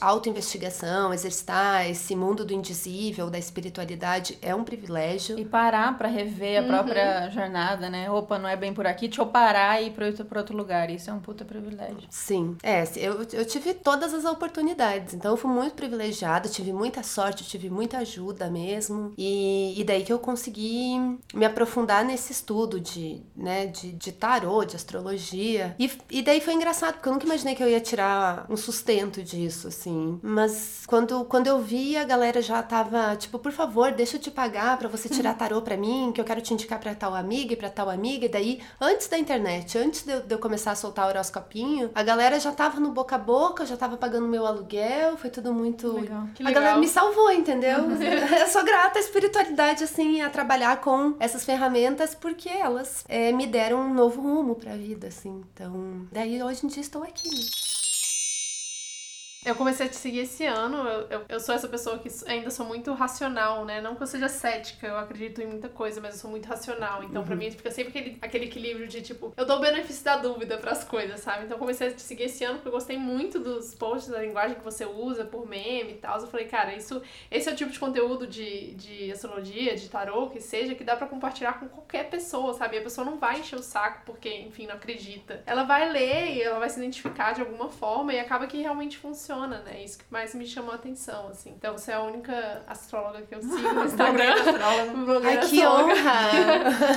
auto-investigação, 0.00 1.12
exercitar 1.12 1.88
esse 1.88 2.16
mundo 2.16 2.44
do 2.44 2.52
indizível, 2.52 3.30
da 3.30 3.38
espiritualidade, 3.38 4.38
é 4.42 4.54
um 4.54 4.64
privilégio. 4.64 5.38
E 5.38 5.44
parar 5.44 5.96
para 5.96 6.08
rever 6.08 6.62
a 6.62 6.66
própria 6.66 7.24
uhum. 7.24 7.30
jornada, 7.30 7.88
né? 7.88 8.10
Ou 8.10 8.21
opa, 8.22 8.38
não 8.38 8.48
é 8.48 8.56
bem 8.56 8.72
por 8.72 8.86
aqui, 8.86 9.08
deixa 9.08 9.22
eu 9.22 9.26
parar 9.26 9.80
e 9.82 9.88
ir 9.88 9.90
pra 9.90 10.06
outro, 10.06 10.24
pra 10.24 10.40
outro 10.40 10.56
lugar. 10.56 10.90
Isso 10.90 11.10
é 11.10 11.12
um 11.12 11.20
puta 11.20 11.44
privilégio. 11.44 12.08
Sim. 12.10 12.56
É, 12.62 12.84
eu, 12.96 13.26
eu 13.32 13.44
tive 13.44 13.74
todas 13.74 14.14
as 14.14 14.24
oportunidades. 14.24 15.14
Então 15.14 15.32
eu 15.32 15.36
fui 15.36 15.50
muito 15.50 15.74
privilegiada, 15.74 16.48
tive 16.48 16.72
muita 16.72 17.02
sorte, 17.02 17.44
tive 17.44 17.68
muita 17.68 17.98
ajuda 17.98 18.50
mesmo. 18.50 19.12
E, 19.16 19.78
e 19.78 19.84
daí 19.84 20.04
que 20.04 20.12
eu 20.12 20.18
consegui 20.18 20.98
me 21.34 21.44
aprofundar 21.44 22.04
nesse 22.04 22.32
estudo 22.32 22.80
de, 22.80 23.22
né, 23.36 23.66
de, 23.66 23.92
de 23.92 24.12
tarô, 24.12 24.64
de 24.64 24.76
astrologia. 24.76 25.74
E, 25.78 25.90
e 26.10 26.22
daí 26.22 26.40
foi 26.40 26.54
engraçado, 26.54 26.94
porque 26.94 27.08
eu 27.08 27.12
nunca 27.12 27.26
imaginei 27.26 27.54
que 27.54 27.62
eu 27.62 27.68
ia 27.68 27.80
tirar 27.80 28.46
um 28.48 28.56
sustento 28.56 29.22
disso, 29.22 29.68
assim. 29.68 30.18
Mas 30.22 30.84
quando, 30.86 31.24
quando 31.24 31.46
eu 31.46 31.60
vi, 31.60 31.96
a 31.96 32.04
galera 32.04 32.40
já 32.40 32.62
tava, 32.62 33.16
tipo, 33.16 33.38
por 33.38 33.52
favor, 33.52 33.92
deixa 33.92 34.16
eu 34.16 34.20
te 34.20 34.30
pagar 34.30 34.78
para 34.78 34.88
você 34.88 35.08
tirar 35.08 35.34
tarô 35.34 35.62
pra 35.62 35.76
mim, 35.76 36.12
que 36.14 36.20
eu 36.20 36.24
quero 36.24 36.40
te 36.40 36.52
indicar 36.52 36.78
pra 36.78 36.94
tal 36.94 37.14
amiga 37.14 37.52
e 37.52 37.56
pra 37.56 37.70
tal 37.70 37.88
amiga 37.88 38.11
amiga, 38.12 38.26
e 38.26 38.28
daí, 38.28 38.60
antes 38.80 39.08
da 39.08 39.18
internet, 39.18 39.78
antes 39.78 40.04
de 40.04 40.12
eu, 40.12 40.20
de 40.20 40.34
eu 40.34 40.38
começar 40.38 40.72
a 40.72 40.74
soltar 40.74 41.06
o 41.06 41.08
horoscopinho, 41.08 41.90
a 41.94 42.02
galera 42.02 42.38
já 42.38 42.52
tava 42.52 42.78
no 42.78 42.90
boca 42.90 43.16
a 43.16 43.18
boca, 43.18 43.64
já 43.64 43.76
tava 43.76 43.96
pagando 43.96 44.26
meu 44.26 44.46
aluguel, 44.46 45.16
foi 45.16 45.30
tudo 45.30 45.52
muito. 45.52 45.92
Legal. 45.92 46.26
A 46.44 46.50
galera 46.50 46.76
me 46.76 46.88
salvou, 46.88 47.30
entendeu? 47.32 47.78
eu 48.38 48.46
sou 48.48 48.64
grata 48.64 48.98
à 48.98 49.02
espiritualidade, 49.02 49.84
assim, 49.84 50.20
a 50.20 50.28
trabalhar 50.28 50.80
com 50.80 51.14
essas 51.18 51.44
ferramentas, 51.44 52.14
porque 52.14 52.48
elas 52.48 53.04
é, 53.08 53.32
me 53.32 53.46
deram 53.46 53.80
um 53.80 53.94
novo 53.94 54.20
rumo 54.20 54.54
pra 54.54 54.76
vida, 54.76 55.08
assim. 55.08 55.42
Então, 55.54 56.06
daí 56.12 56.42
hoje 56.42 56.64
em 56.64 56.68
dia 56.68 56.80
estou 56.80 57.02
aqui. 57.02 57.71
Eu 59.44 59.56
comecei 59.56 59.86
a 59.86 59.88
te 59.88 59.96
seguir 59.96 60.20
esse 60.20 60.44
ano. 60.46 60.76
Eu, 60.88 61.06
eu, 61.08 61.24
eu, 61.28 61.40
sou 61.40 61.52
essa 61.52 61.66
pessoa 61.66 61.98
que 61.98 62.08
ainda 62.26 62.48
sou 62.48 62.64
muito 62.64 62.92
racional, 62.92 63.64
né? 63.64 63.80
Não 63.80 63.96
que 63.96 64.02
eu 64.02 64.06
seja 64.06 64.28
cética, 64.28 64.86
eu 64.86 64.96
acredito 64.96 65.42
em 65.42 65.46
muita 65.46 65.68
coisa, 65.68 66.00
mas 66.00 66.14
eu 66.14 66.20
sou 66.20 66.30
muito 66.30 66.46
racional. 66.46 67.02
Então, 67.02 67.22
uhum. 67.22 67.26
pra 67.26 67.34
mim, 67.34 67.50
fica 67.50 67.70
sempre 67.70 67.90
aquele, 67.90 68.18
aquele 68.22 68.44
equilíbrio 68.44 68.86
de 68.86 69.02
tipo, 69.02 69.32
eu 69.36 69.44
dou 69.44 69.58
o 69.58 69.60
benefício 69.60 70.04
da 70.04 70.16
dúvida 70.16 70.58
pras 70.58 70.84
coisas, 70.84 71.20
sabe? 71.20 71.44
Então, 71.44 71.56
eu 71.56 71.58
comecei 71.58 71.88
a 71.88 71.90
te 71.92 72.02
seguir 72.02 72.24
esse 72.24 72.44
ano 72.44 72.54
porque 72.56 72.68
eu 72.68 72.72
gostei 72.72 72.96
muito 72.96 73.40
dos 73.40 73.74
posts, 73.74 74.12
da 74.12 74.20
linguagem 74.20 74.56
que 74.56 74.64
você 74.64 74.84
usa 74.84 75.24
por 75.24 75.44
meme 75.48 75.94
e 75.94 75.96
tal. 75.96 76.20
Eu 76.20 76.28
falei, 76.28 76.46
cara, 76.46 76.74
isso, 76.76 77.02
esse 77.28 77.48
é 77.48 77.52
o 77.52 77.56
tipo 77.56 77.72
de 77.72 77.80
conteúdo 77.80 78.28
de, 78.28 78.74
de 78.74 79.10
astrologia, 79.10 79.74
de 79.74 79.88
tarô, 79.88 80.28
que 80.28 80.40
seja, 80.40 80.76
que 80.76 80.84
dá 80.84 80.94
para 80.94 81.08
compartilhar 81.08 81.58
com 81.58 81.68
qualquer 81.68 82.08
pessoa, 82.08 82.54
sabe? 82.54 82.76
E 82.76 82.78
a 82.78 82.82
pessoa 82.82 83.04
não 83.04 83.18
vai 83.18 83.40
encher 83.40 83.56
o 83.56 83.62
saco 83.62 84.02
porque, 84.06 84.32
enfim, 84.32 84.66
não 84.66 84.76
acredita. 84.76 85.42
Ela 85.46 85.64
vai 85.64 85.90
ler 85.90 86.36
e 86.36 86.42
ela 86.42 86.60
vai 86.60 86.70
se 86.70 86.78
identificar 86.78 87.32
de 87.32 87.40
alguma 87.40 87.68
forma 87.68 88.12
e 88.14 88.20
acaba 88.20 88.46
que 88.46 88.58
realmente 88.58 88.98
funciona, 88.98 89.31
né? 89.40 89.82
Isso 89.84 89.98
que 89.98 90.04
mais 90.10 90.34
me 90.34 90.46
chamou 90.46 90.72
a 90.72 90.74
atenção, 90.74 91.28
assim. 91.28 91.50
Então, 91.50 91.76
você 91.76 91.92
é 91.92 91.94
a 91.94 92.02
única 92.02 92.62
astróloga 92.66 93.22
que 93.22 93.34
eu 93.34 93.42
sigo 93.42 93.56
no 93.74 93.84
Instagram. 93.84 94.34
Ai, 95.24 95.38
que 95.48 95.66
honra! 95.66 96.12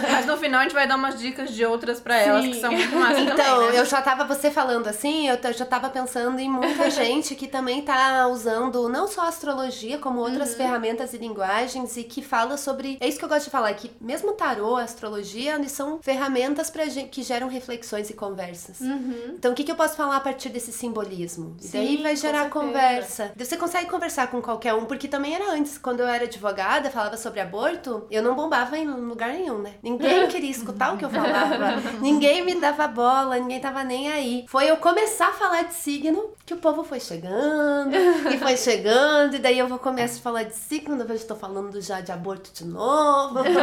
Mas 0.11 0.25
no 0.25 0.37
final 0.37 0.59
a 0.59 0.63
gente 0.63 0.73
vai 0.73 0.87
dar 0.87 0.95
umas 0.95 1.19
dicas 1.19 1.51
de 1.51 1.65
outras 1.65 1.99
pra 1.99 2.17
elas 2.17 2.43
Sim. 2.43 2.51
que 2.51 2.59
são 2.59 2.71
muito 2.71 2.95
massas 2.95 3.19
Então, 3.19 3.35
também, 3.35 3.71
né? 3.71 3.79
eu 3.79 3.85
já 3.85 4.01
tava, 4.01 4.25
você 4.25 4.51
falando 4.51 4.87
assim, 4.87 5.27
eu 5.27 5.53
já 5.53 5.65
tava 5.65 5.89
pensando 5.89 6.39
em 6.39 6.49
muita 6.49 6.89
gente 6.91 7.35
que 7.35 7.47
também 7.47 7.81
tá 7.81 8.27
usando 8.27 8.87
não 8.89 9.07
só 9.07 9.27
astrologia, 9.27 9.97
como 9.97 10.19
outras 10.19 10.51
uhum. 10.51 10.57
ferramentas 10.57 11.13
e 11.13 11.17
linguagens 11.17 11.97
e 11.97 12.03
que 12.03 12.21
fala 12.21 12.57
sobre. 12.57 12.97
É 12.99 13.07
isso 13.07 13.17
que 13.17 13.25
eu 13.25 13.29
gosto 13.29 13.45
de 13.45 13.51
falar, 13.51 13.73
que 13.73 13.91
mesmo 13.99 14.33
tarô, 14.33 14.75
astrologia, 14.75 15.55
eles 15.55 15.71
são 15.71 15.99
ferramentas 16.01 16.69
pra 16.69 16.85
gente, 16.85 17.09
que 17.09 17.23
geram 17.23 17.47
reflexões 17.47 18.09
e 18.09 18.13
conversas. 18.13 18.79
Uhum. 18.81 19.35
Então, 19.37 19.51
o 19.51 19.55
que, 19.55 19.63
que 19.63 19.71
eu 19.71 19.75
posso 19.75 19.95
falar 19.95 20.17
a 20.17 20.19
partir 20.19 20.49
desse 20.49 20.71
simbolismo? 20.71 21.55
Sim, 21.59 21.67
e 21.67 21.71
daí 21.71 21.97
vai 22.03 22.15
gerar 22.25 22.49
conversa. 22.49 23.31
Você 23.35 23.57
consegue 23.57 23.89
conversar 23.89 24.27
com 24.27 24.41
qualquer 24.41 24.73
um, 24.73 24.85
porque 24.85 25.07
também 25.07 25.35
era 25.35 25.51
antes, 25.51 25.77
quando 25.77 25.99
eu 25.99 26.07
era 26.07 26.25
advogada, 26.25 26.89
falava 26.89 27.17
sobre 27.17 27.39
aborto, 27.39 28.05
eu 28.09 28.23
não 28.23 28.35
bombava 28.35 28.77
em 28.77 28.87
lugar 28.87 29.29
nenhum, 29.29 29.59
né? 29.59 29.73
Ninguém 29.81 30.27
queria 30.29 30.51
escutar 30.51 30.93
o 30.93 30.97
que 30.97 31.05
eu 31.05 31.09
falava. 31.09 31.81
ninguém 32.01 32.43
me 32.43 32.55
dava 32.55 32.87
bola, 32.87 33.37
ninguém 33.37 33.59
tava 33.59 33.83
nem 33.83 34.11
aí. 34.11 34.45
Foi 34.47 34.69
eu 34.69 34.77
começar 34.77 35.29
a 35.29 35.33
falar 35.33 35.63
de 35.63 35.73
signo 35.73 36.33
que 36.45 36.53
o 36.53 36.57
povo 36.57 36.83
foi 36.83 36.99
chegando, 36.99 37.95
e 38.31 38.37
foi 38.37 38.55
chegando, 38.55 39.35
e 39.35 39.39
daí 39.39 39.57
eu 39.57 39.67
vou 39.67 39.79
começar 39.79 40.19
a 40.19 40.21
falar 40.21 40.43
de 40.43 40.55
signo, 40.55 41.03
eu 41.03 41.15
estou 41.15 41.35
falando 41.35 41.81
já 41.81 42.01
de 42.01 42.11
aborto 42.11 42.51
de 42.53 42.65
novo. 42.65 43.39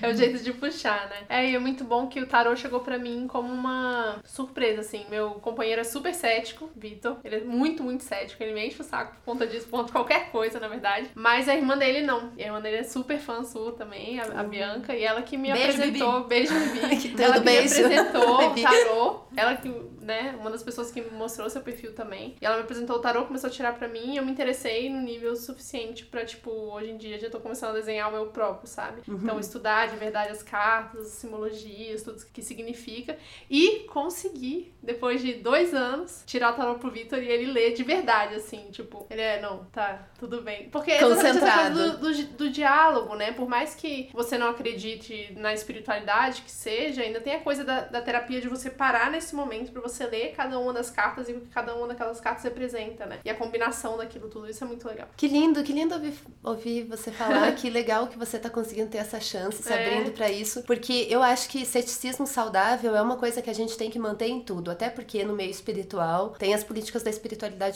É 0.00 0.08
o 0.08 0.16
jeito 0.16 0.42
de 0.42 0.52
puxar, 0.52 1.08
né? 1.08 1.16
É, 1.28 1.50
e 1.50 1.54
é 1.54 1.58
muito 1.58 1.84
bom 1.84 2.06
que 2.06 2.20
o 2.20 2.26
tarô 2.26 2.54
chegou 2.56 2.80
para 2.80 2.98
mim 2.98 3.26
como 3.26 3.52
uma 3.52 4.16
surpresa, 4.24 4.80
assim. 4.80 5.04
Meu 5.10 5.32
companheiro 5.32 5.80
é 5.80 5.84
super 5.84 6.14
cético, 6.14 6.70
Vitor. 6.76 7.18
Ele 7.24 7.36
é 7.36 7.40
muito, 7.52 7.82
muito 7.82 8.02
cético. 8.02 8.42
Ele 8.42 8.52
me 8.52 8.66
enche 8.66 8.80
o 8.80 8.84
saco 8.84 9.14
por 9.16 9.32
conta 9.32 9.46
disso, 9.46 9.66
por 9.66 9.72
conta 9.72 9.86
de 9.86 9.92
qualquer 9.92 10.30
coisa, 10.30 10.58
na 10.58 10.68
verdade. 10.68 11.10
Mas 11.14 11.48
a 11.48 11.54
irmã 11.54 11.76
dele 11.76 12.02
não. 12.02 12.32
E 12.36 12.42
a 12.42 12.46
irmã 12.46 12.60
dele 12.60 12.78
é 12.78 12.82
super 12.82 13.18
fã 13.18 13.44
sua 13.44 13.72
também, 13.72 14.18
a, 14.18 14.40
a 14.40 14.42
Bianca. 14.42 14.94
E 14.94 15.04
ela 15.04 15.22
que 15.22 15.36
me 15.36 15.52
beijo, 15.52 15.70
apresentou. 15.70 16.24
Bibi. 16.24 16.28
Beijo, 16.28 16.54
Bibi. 16.54 17.14
ela 17.22 17.34
que 17.34 17.40
beijo. 17.40 17.74
me 17.74 17.84
apresentou 17.84 18.50
o 18.50 18.62
tarô. 18.62 19.20
Ela 19.36 19.56
que 19.56 19.68
né, 20.02 20.36
uma 20.38 20.50
das 20.50 20.62
pessoas 20.62 20.90
que 20.90 21.00
me 21.00 21.10
mostrou 21.10 21.48
seu 21.48 21.62
perfil 21.62 21.94
também. 21.94 22.34
E 22.40 22.44
ela 22.44 22.56
me 22.56 22.62
apresentou 22.62 22.96
o 22.96 22.98
tarô, 22.98 23.24
começou 23.24 23.48
a 23.48 23.52
tirar 23.52 23.74
pra 23.74 23.88
mim 23.88 24.14
e 24.14 24.16
eu 24.16 24.24
me 24.24 24.32
interessei 24.32 24.90
no 24.90 25.00
nível 25.00 25.34
suficiente 25.36 26.04
pra, 26.04 26.24
tipo, 26.24 26.50
hoje 26.50 26.90
em 26.90 26.96
dia 26.96 27.18
já 27.18 27.30
tô 27.30 27.40
começando 27.40 27.70
a 27.70 27.74
desenhar 27.74 28.08
o 28.08 28.12
meu 28.12 28.26
próprio, 28.26 28.68
sabe? 28.68 29.02
Uhum. 29.08 29.20
Então, 29.22 29.38
estudar 29.38 29.88
de 29.88 29.96
verdade 29.96 30.32
as 30.32 30.42
cartas, 30.42 31.06
as 31.06 31.12
simbologias, 31.12 32.02
tudo 32.02 32.24
que 32.32 32.42
significa. 32.42 33.16
E 33.48 33.80
conseguir, 33.90 34.74
depois 34.82 35.22
de 35.22 35.34
dois 35.34 35.72
anos, 35.72 36.24
tirar 36.26 36.52
o 36.52 36.56
tarô 36.56 36.74
pro 36.74 36.90
Vitor 36.90 37.22
e 37.22 37.28
ele 37.28 37.41
ler 37.46 37.72
de 37.72 37.82
verdade, 37.82 38.34
assim, 38.34 38.70
tipo, 38.70 39.06
ele 39.10 39.20
é, 39.20 39.40
não, 39.40 39.64
tá, 39.66 40.08
tudo 40.18 40.42
bem. 40.42 40.68
Porque 40.70 40.98
Concentrado. 40.98 41.38
essa 41.38 41.62
coisa 41.62 41.96
do, 41.96 41.98
do, 41.98 42.24
do 42.36 42.50
diálogo, 42.50 43.14
né? 43.14 43.32
Por 43.32 43.48
mais 43.48 43.74
que 43.74 44.08
você 44.12 44.38
não 44.38 44.48
acredite 44.48 45.32
na 45.36 45.52
espiritualidade 45.52 46.42
que 46.42 46.50
seja, 46.50 47.02
ainda 47.02 47.20
tem 47.20 47.34
a 47.34 47.40
coisa 47.40 47.64
da, 47.64 47.80
da 47.80 48.00
terapia 48.00 48.40
de 48.40 48.48
você 48.48 48.70
parar 48.70 49.10
nesse 49.10 49.34
momento 49.34 49.72
pra 49.72 49.80
você 49.80 50.06
lê 50.06 50.28
cada 50.28 50.58
uma 50.58 50.72
das 50.72 50.90
cartas 50.90 51.28
e 51.28 51.32
o 51.32 51.40
que 51.40 51.48
cada 51.48 51.74
uma 51.74 51.88
daquelas 51.88 52.20
cartas 52.20 52.44
representa, 52.44 53.06
né? 53.06 53.18
E 53.24 53.30
a 53.30 53.34
combinação 53.34 53.96
daquilo 53.96 54.28
tudo, 54.28 54.48
isso 54.48 54.62
é 54.62 54.66
muito 54.66 54.86
legal. 54.86 55.08
Que 55.16 55.28
lindo, 55.28 55.62
que 55.62 55.72
lindo 55.72 55.94
ouvir, 55.94 56.14
ouvir 56.42 56.84
você 56.84 57.10
falar, 57.10 57.52
que 57.54 57.68
legal 57.68 58.06
que 58.06 58.18
você 58.18 58.38
tá 58.38 58.48
conseguindo 58.48 58.90
ter 58.90 58.98
essa 58.98 59.20
chance, 59.20 59.62
se 59.62 59.72
é. 59.72 59.86
abrindo 59.86 60.12
para 60.12 60.30
isso, 60.30 60.62
porque 60.62 61.06
eu 61.10 61.22
acho 61.22 61.48
que 61.48 61.64
ceticismo 61.64 62.26
saudável 62.26 62.96
é 62.96 63.02
uma 63.02 63.16
coisa 63.16 63.42
que 63.42 63.50
a 63.50 63.54
gente 63.54 63.76
tem 63.76 63.90
que 63.90 63.98
manter 63.98 64.28
em 64.28 64.40
tudo, 64.40 64.70
até 64.70 64.88
porque 64.88 65.24
no 65.24 65.34
meio 65.34 65.50
espiritual 65.50 66.30
tem 66.38 66.54
as 66.54 66.64
políticas 66.64 67.02
da 67.02 67.10
espiritualidade 67.10 67.31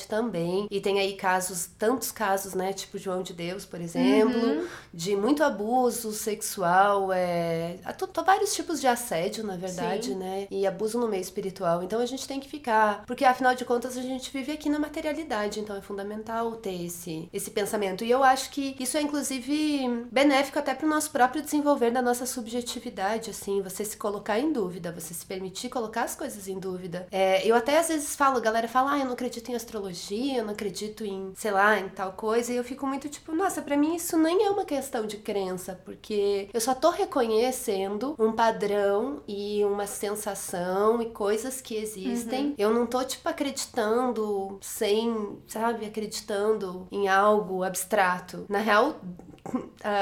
também, 0.09 0.67
e 0.71 0.81
tem 0.81 1.01
aí 1.01 1.15
casos, 1.15 1.69
tantos 1.79 2.11
casos, 2.11 2.55
né, 2.55 2.73
tipo 2.73 2.99
João 2.99 3.23
de 3.23 3.33
Deus, 3.33 3.65
por 3.65 3.81
exemplo, 3.81 4.41
uhum. 4.41 4.67
de 4.93 5.17
muito 5.17 5.43
abuso 5.43 6.13
sexual, 6.13 7.13
é, 7.13 7.77
vários 8.25 8.55
tipos 8.55 8.81
de 8.81 8.87
assédio, 8.87 9.45
na 9.45 9.57
verdade, 9.57 10.09
Sim. 10.09 10.17
né, 10.17 10.47
e 10.51 10.67
abuso 10.67 10.99
no 10.99 11.09
meio 11.09 11.21
espiritual. 11.21 11.83
Então 11.83 12.01
a 12.01 12.07
gente 12.07 12.27
tem 12.27 12.41
que 12.41 12.49
ficar. 12.49 13.05
Porque 13.07 13.25
afinal 13.25 13.55
de 13.55 13.65
contas 13.65 13.97
a 13.97 14.03
gente 14.03 14.31
vive 14.33 14.53
aqui 14.53 14.69
na 14.69 14.79
materialidade, 14.79 15.61
então 15.61 15.77
é 15.77 15.81
fundamental 15.81 16.53
ter 16.57 16.85
esse, 16.85 17.29
esse 17.33 17.51
pensamento. 17.51 18.05
E 18.05 18.11
eu 18.11 18.25
acho 18.25 18.51
que 18.51 18.77
isso 18.79 18.97
é 18.97 19.03
inclusive 19.03 20.07
benéfico 20.11 20.59
até 20.59 20.75
para 20.75 20.87
o 20.87 20.91
nosso 20.91 21.11
próprio 21.11 21.43
desenvolver 21.43 21.91
da 21.91 22.03
nossa 22.03 22.27
subjetividade, 22.27 23.31
assim, 23.31 23.63
você 23.63 23.85
se 23.85 23.97
colocar 23.97 24.39
em 24.39 24.53
dúvida, 24.53 24.93
você 24.93 25.15
se 25.15 25.25
permitir 25.25 25.69
colocar 25.69 26.03
as 26.03 26.15
coisas 26.15 26.49
em 26.49 26.59
dúvida. 26.59 27.07
É, 27.11 27.47
eu 27.47 27.55
até 27.55 27.79
às 27.79 27.89
vezes 27.89 28.17
falo, 28.17 28.39
a 28.39 28.41
galera 28.41 28.69
fala, 28.69 28.93
ah, 28.93 28.99
eu 28.99 29.05
não 29.05 29.13
acredito 29.13 29.36
em 29.50 29.55
astrologia, 29.55 30.38
eu 30.38 30.45
não 30.45 30.52
acredito 30.52 31.05
em, 31.05 31.33
sei 31.35 31.50
lá, 31.50 31.78
em 31.78 31.88
tal 31.88 32.12
coisa, 32.12 32.52
e 32.52 32.57
eu 32.57 32.64
fico 32.64 32.87
muito 32.87 33.09
tipo, 33.09 33.33
nossa, 33.35 33.62
para 33.62 33.76
mim 33.76 33.95
isso 33.95 34.16
nem 34.19 34.45
é 34.45 34.50
uma 34.50 34.64
questão 34.64 35.07
de 35.07 35.16
crença, 35.19 35.81
porque 35.85 36.49
eu 36.52 36.61
só 36.61 36.75
tô 36.75 36.90
reconhecendo 36.90 38.14
um 38.19 38.33
padrão 38.33 39.23
e 39.26 39.64
uma 39.64 39.87
sensação 39.87 41.00
e 41.02 41.07
coisas 41.07 41.61
que 41.61 41.76
existem. 41.76 42.47
Uhum. 42.47 42.55
Eu 42.59 42.73
não 42.73 42.87
tô, 42.87 43.02
tipo, 43.05 43.28
acreditando 43.28 44.59
sem, 44.61 45.38
sabe, 45.47 45.87
acreditando 45.87 46.87
em 46.90 47.09
algo 47.09 47.62
abstrato. 47.62 48.47
Na 48.49 48.59
real, 48.59 49.00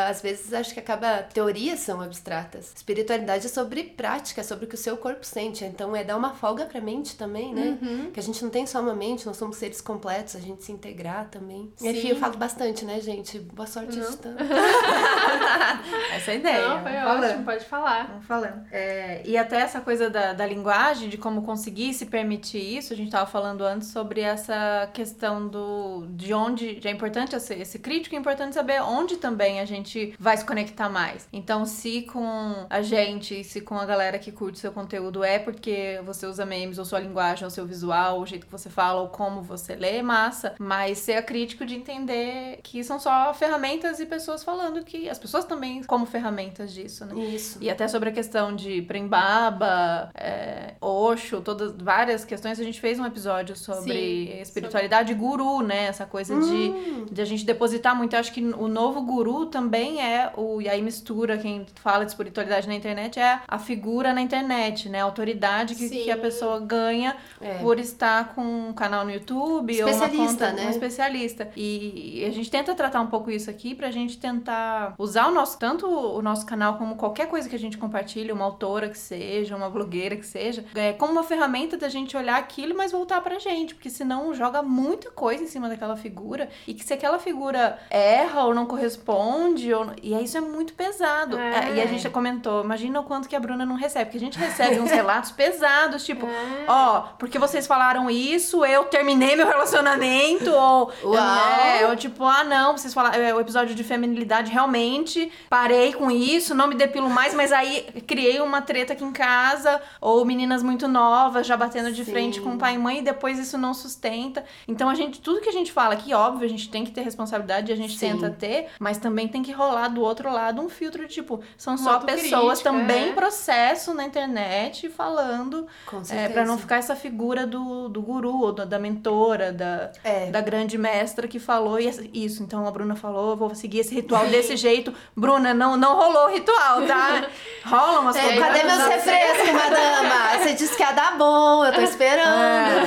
às 0.09 0.23
vezes 0.23 0.53
acho 0.53 0.73
que 0.73 0.81
acaba 0.81 1.23
teorias 1.23 1.81
são 1.81 2.01
abstratas. 2.01 2.73
Espiritualidade 2.75 3.47
é 3.47 3.49
sobre 3.49 3.85
prática, 3.85 4.41
é 4.41 4.45
sobre 4.45 4.65
o 4.65 4.69
que 4.69 4.75
o 4.75 4.79
seu 4.79 4.97
corpo 4.97 5.25
sente. 5.25 5.65
Então 5.65 5.95
é 5.95 6.03
dar 6.03 6.17
uma 6.17 6.35
folga 6.35 6.65
pra 6.65 6.81
mente 6.81 7.17
também, 7.17 7.55
né? 7.55 7.79
Uhum. 7.81 8.11
Que 8.11 8.19
a 8.19 8.23
gente 8.23 8.43
não 8.43 8.51
tem 8.51 8.67
só 8.67 8.81
uma 8.81 8.95
mente, 8.95 9.27
nós 9.27 9.37
somos 9.37 9.57
seres 9.57 9.81
completos, 9.81 10.37
a 10.37 10.41
gente 10.41 10.65
se 10.65 10.73
integrar 10.73 11.29
também. 11.29 11.73
Sim. 11.77 11.91
Enfim, 11.91 12.09
eu 12.09 12.17
falo 12.17 12.37
bastante, 12.37 12.85
né, 12.85 13.01
gente? 13.01 13.39
Boa 13.39 13.67
sorte 13.67 13.97
não. 13.97 14.09
essa 16.15 16.31
é 16.31 16.31
a 16.31 16.35
ideia. 16.35 16.69
Não, 16.69 16.83
foi 16.83 16.93
Vamos 16.93 17.27
ótimo, 17.27 17.45
pode 17.45 17.65
falar. 17.67 18.07
Vamos 18.09 18.27
falando. 18.27 18.65
É, 18.73 19.23
e 19.25 19.37
até 19.37 19.61
essa 19.61 19.81
coisa 19.81 20.09
da, 20.09 20.33
da 20.33 20.47
linguagem, 20.47 21.09
de 21.09 21.19
como 21.19 21.43
conseguir 21.43 21.93
se 21.95 22.07
permitir 22.07 22.79
isso, 22.79 22.93
a 22.93 22.97
gente 22.97 23.11
tava 23.11 23.27
falando 23.27 23.65
antes 23.65 23.89
sobre 23.89 24.21
essa 24.21 24.89
questão 24.93 25.47
do 25.47 26.07
de 26.11 26.33
onde 26.33 26.81
é 26.85 26.91
importante 26.91 27.37
esse, 27.37 27.55
esse 27.55 27.79
crítico, 27.79 28.15
é 28.15 28.19
importante 28.19 28.55
saber 28.55 28.83
onde 28.83 29.17
também 29.17 29.34
também 29.35 29.59
a 29.59 29.65
gente 29.65 30.15
vai 30.19 30.37
se 30.37 30.45
conectar 30.45 30.89
mais. 30.89 31.29
Então, 31.33 31.67
se 31.67 32.03
com 32.03 32.67
a 32.71 32.81
gente, 32.83 33.43
se 33.43 33.61
com 33.61 33.77
a 33.77 33.85
galera 33.85 34.17
que 34.17 34.31
curte 34.31 34.61
seu 34.61 34.71
conteúdo 34.71 35.25
é 35.25 35.41
porque 35.41 36.01
você 36.05 36.25
usa 36.25 36.47
memes, 36.47 36.79
ou 36.79 36.85
sua 36.85 37.01
linguagem, 37.01 37.45
ou 37.45 37.51
seu 37.51 37.67
visual, 37.67 38.21
o 38.21 38.27
jeito 38.27 38.47
que 38.47 38.53
você 38.53 38.71
fala, 38.71 39.01
ou 39.01 39.09
como 39.09 39.43
você 39.43 39.75
lê, 39.75 40.01
massa. 40.03 40.55
Mas 40.59 40.99
ser 40.99 41.21
crítico 41.25 41.67
de 41.67 41.75
entender 41.75 42.61
que 42.63 42.85
são 42.85 43.01
só 43.01 43.35
ferramentas 43.35 43.99
e 43.99 44.07
pessoas 44.07 44.45
falando 44.45 44.85
que 44.85 45.09
as 45.09 45.19
pessoas 45.19 45.45
também 45.45 45.83
como 45.83 46.07
ferramentas 46.07 46.73
disso, 46.73 47.05
né? 47.05 47.15
Isso. 47.21 47.59
E 47.61 47.69
até 47.69 47.89
sobre 47.89 48.11
a 48.11 48.13
questão 48.13 48.55
de 48.55 48.83
Prembaba, 48.83 50.11
é, 50.15 50.75
Osho, 50.81 51.41
todas 51.41 51.73
várias 51.73 52.25
questões. 52.25 52.61
A 52.61 52.65
gente 52.65 52.81
fez 52.81 53.01
um 53.01 53.07
episódio 53.07 53.57
sobre 53.57 53.93
Sim, 53.93 54.41
espiritualidade 54.41 55.13
sobre... 55.13 55.27
guru, 55.27 55.61
né? 55.61 55.87
Essa 55.87 56.07
coisa 56.07 56.35
hum. 56.35 57.07
de, 57.07 57.15
de 57.15 57.21
a 57.21 57.25
gente 57.25 57.45
depositar 57.45 57.97
muito. 57.97 58.15
Eu 58.15 58.21
acho 58.21 58.33
que 58.33 58.41
o 58.41 58.69
novo 58.69 59.03
guru 59.03 59.24
guru 59.25 59.47
também 59.47 60.03
é 60.03 60.31
o. 60.37 60.61
E 60.61 60.69
aí 60.69 60.83
mistura 60.83 61.39
quem 61.39 61.67
fala 61.77 62.05
de 62.05 62.11
espiritualidade 62.11 62.69
na 62.69 62.75
internet 62.75 63.19
é 63.19 63.41
a 63.49 63.59
figura 63.59 64.13
na 64.13 64.21
internet, 64.21 64.89
né? 64.89 65.01
A 65.01 65.05
autoridade 65.05 65.75
que, 65.75 65.89
que 65.89 66.11
a 66.11 66.17
pessoa 66.17 66.61
ganha 66.61 67.17
é. 67.41 67.55
por 67.55 67.79
estar 67.79 68.35
com 68.35 68.69
um 68.69 68.73
canal 68.73 69.05
no 69.05 69.11
YouTube 69.11 69.83
ou 69.83 69.91
uma 69.91 70.09
conta 70.09 70.53
né? 70.53 70.67
um 70.67 70.71
especialista. 70.71 71.49
E 71.57 72.25
a 72.27 72.31
gente 72.31 72.51
tenta 72.51 72.75
tratar 72.75 73.01
um 73.01 73.07
pouco 73.07 73.31
isso 73.31 73.49
aqui 73.49 73.75
pra 73.75 73.91
gente 73.91 74.19
tentar 74.19 74.95
usar 74.99 75.29
o 75.29 75.31
nosso, 75.33 75.59
tanto 75.59 75.87
o 75.87 76.21
nosso 76.21 76.45
canal 76.45 76.77
como 76.77 76.97
qualquer 76.97 77.29
coisa 77.29 77.49
que 77.49 77.57
a 77.57 77.59
gente 77.59 77.79
compartilha, 77.79 78.35
uma 78.35 78.45
autora 78.45 78.89
que 78.89 78.99
seja, 78.99 79.57
uma 79.57 79.71
blogueira 79.71 80.17
que 80.17 80.27
seja, 80.27 80.65
é, 80.75 80.93
como 80.93 81.13
uma 81.13 81.23
ferramenta 81.23 81.77
da 81.77 81.89
gente 81.89 82.17
olhar 82.17 82.37
aquilo, 82.37 82.77
mas 82.77 82.93
voltar 82.93 83.21
pra 83.21 83.39
gente, 83.39 83.75
porque 83.75 83.89
senão 83.89 84.35
joga 84.35 84.63
muita 84.63 85.11
coisa 85.11 85.43
em 85.43 85.47
cima 85.47 85.69
daquela 85.69 85.97
figura 85.97 86.49
e 86.67 86.75
que 86.75 86.85
se 86.85 86.93
aquela 86.93 87.19
figura 87.19 87.79
erra 87.91 88.45
ou 88.45 88.55
não 88.55 88.67
corresponde 88.67 89.14
responde. 89.15 89.73
Ou... 89.73 89.87
E 90.03 90.15
isso 90.23 90.37
é 90.37 90.41
muito 90.41 90.75
pesado. 90.75 91.39
É. 91.39 91.75
E 91.77 91.81
a 91.81 91.87
gente 91.87 92.09
comentou, 92.11 92.63
imagina 92.65 93.01
o 93.01 93.05
quanto 93.05 93.29
que 93.29 93.37
a 93.37 93.41
Bruna 93.41 93.65
não 93.65 93.77
recebe. 93.77 94.07
Porque 94.07 94.19
a 94.19 94.21
gente 94.21 94.39
recebe 94.39 94.81
uns 94.81 94.91
relatos 94.91 95.31
pesados, 95.33 96.05
tipo, 96.05 96.27
É. 96.27 96.65
ó, 96.69 97.01
porque 97.19 97.39
vocês 97.39 97.67
falaram 97.67 98.11
isso, 98.11 98.65
eu 98.65 98.85
terminei 98.85 99.37
meu 99.37 99.47
relacionamento. 99.47 100.51
Ou, 100.51 100.93
Uau. 101.05 101.61
é, 101.61 101.87
ou 101.89 101.97
tipo, 101.97 102.25
ah, 102.25 102.45
não, 102.45 102.77
vocês 102.77 102.93
falaram, 102.93 103.23
é, 103.23 103.35
o 103.35 103.41
episódio 103.41 103.75
de 103.75 103.85
feminilidade, 103.85 104.51
realmente 104.51 105.31
parei 105.49 105.93
com 105.93 106.11
isso, 106.11 106.55
não 106.55 106.67
me 106.67 106.75
depilo 106.75 107.09
mais, 107.09 107.35
mas 107.35 107.53
aí 107.53 107.83
criei 108.07 108.41
uma 108.41 108.61
treta 108.61 108.93
aqui 108.93 109.05
em 109.05 109.13
casa. 109.13 109.81
Ou 110.01 110.25
meninas 110.25 110.63
muito 110.63 110.87
novas 110.89 111.47
já 111.47 111.57
batendo 111.57 111.93
de 111.93 112.05
Sim. 112.05 112.11
frente 112.13 112.41
com 112.41 112.57
pai 112.59 112.75
e 112.75 112.79
mãe 112.79 112.99
e 112.99 113.03
depois 113.03 113.39
isso 113.39 113.57
não 113.59 113.75
sustenta. 113.75 114.45
Então 114.67 114.89
a 114.89 114.95
gente, 114.95 115.21
tudo 115.21 115.41
que 115.41 115.49
a 115.49 115.53
gente 115.53 115.73
fala 115.73 115.95
aqui, 115.95 116.13
óbvio, 116.15 116.45
a 116.45 116.49
gente 116.49 116.69
tem 116.69 116.85
que 116.85 116.91
ter 116.91 117.03
responsabilidade, 117.03 117.73
a 117.73 117.77
gente 117.77 117.97
Sim. 117.97 118.13
tenta 118.13 118.31
ter, 118.31 118.69
mas 118.79 118.99
também 119.05 119.29
tem 119.29 119.43
que 119.43 119.53
rolar 119.53 119.89
do 119.89 120.01
outro 120.01 120.33
lado 120.33 120.63
um 120.63 120.69
filtro 120.71 121.07
de 121.07 121.13
tipo, 121.13 121.43
são 121.59 121.77
só 121.77 121.99
pessoas 121.99 122.63
também 122.63 123.05
é. 123.05 123.09
em 123.09 123.13
processo 123.13 123.93
na 123.93 124.03
internet 124.05 124.89
falando, 124.89 125.67
é, 126.11 126.27
para 126.31 126.47
não 126.47 126.57
ficar 126.57 126.77
essa 126.77 126.97
figura 126.97 127.47
do, 127.47 127.91
do 127.91 128.01
guru, 128.01 128.41
ou 128.41 128.51
da, 128.53 128.65
da 128.65 128.79
mentora, 128.79 129.53
da, 129.53 129.91
É. 130.03 130.31
da 130.31 130.41
grande 130.41 130.79
mestra 130.79 131.29
que 131.29 131.39
falou 131.39 131.79
e 131.79 131.87
isso. 132.15 132.43
Então 132.43 132.67
a 132.67 132.71
Bruna 132.71 132.97
falou, 132.97 133.37
vou 133.37 133.55
seguir 133.55 133.81
esse 133.81 133.95
ritual 133.95 134.27
desse 134.29 134.57
jeito. 134.67 134.91
Bruna, 135.15 135.53
não, 135.53 135.77
não 135.77 135.95
rolou 135.97 136.29
o 136.29 136.33
ritual, 136.33 136.81
tá? 136.87 137.27
Rolam 137.67 138.01
umas 138.01 138.17
É, 138.17 138.23
coisas. 138.23 138.39
cadê 138.39 138.63
meus 138.65 138.87
refrescos, 138.87 139.53
madama? 139.53 140.39
Você 140.43 140.55
disse 140.55 140.77
que 140.77 140.83
ia 140.83 140.93
dar 140.93 141.19
bom, 141.19 141.63
eu 141.65 141.73
tô 141.75 141.81
esperando. 141.83 142.43
É, 142.43 142.87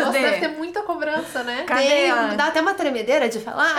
Nossa, 0.00 0.10
deve 0.10 0.30
ter 0.30 0.40
cadê? 0.40 0.48
muita 0.56 0.82
cobrança, 0.82 1.42
né? 1.42 1.64
Cadê 1.66 1.86
Tem- 1.86 2.36
Dá 2.36 2.46
até 2.46 2.60
uma 2.62 2.72
tremedeira 2.74 3.28
de 3.28 3.38
falar. 3.40 3.74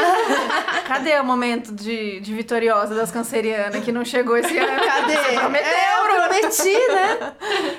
Cadê 0.87 1.19
o 1.19 1.23
momento 1.23 1.60
de, 1.61 2.19
de 2.19 2.33
vitoriosa 2.33 2.95
das 2.95 3.11
cancerianas 3.11 3.83
que 3.83 3.91
não 3.91 4.03
chegou 4.03 4.37
esse 4.37 4.57
ano? 4.57 4.81
Cadê? 4.83 5.15
Você 5.15 5.33
prometeu, 5.33 5.67
é, 5.67 5.97
eu 5.97 6.29
prometi, 6.29 6.87
né? 6.87 7.33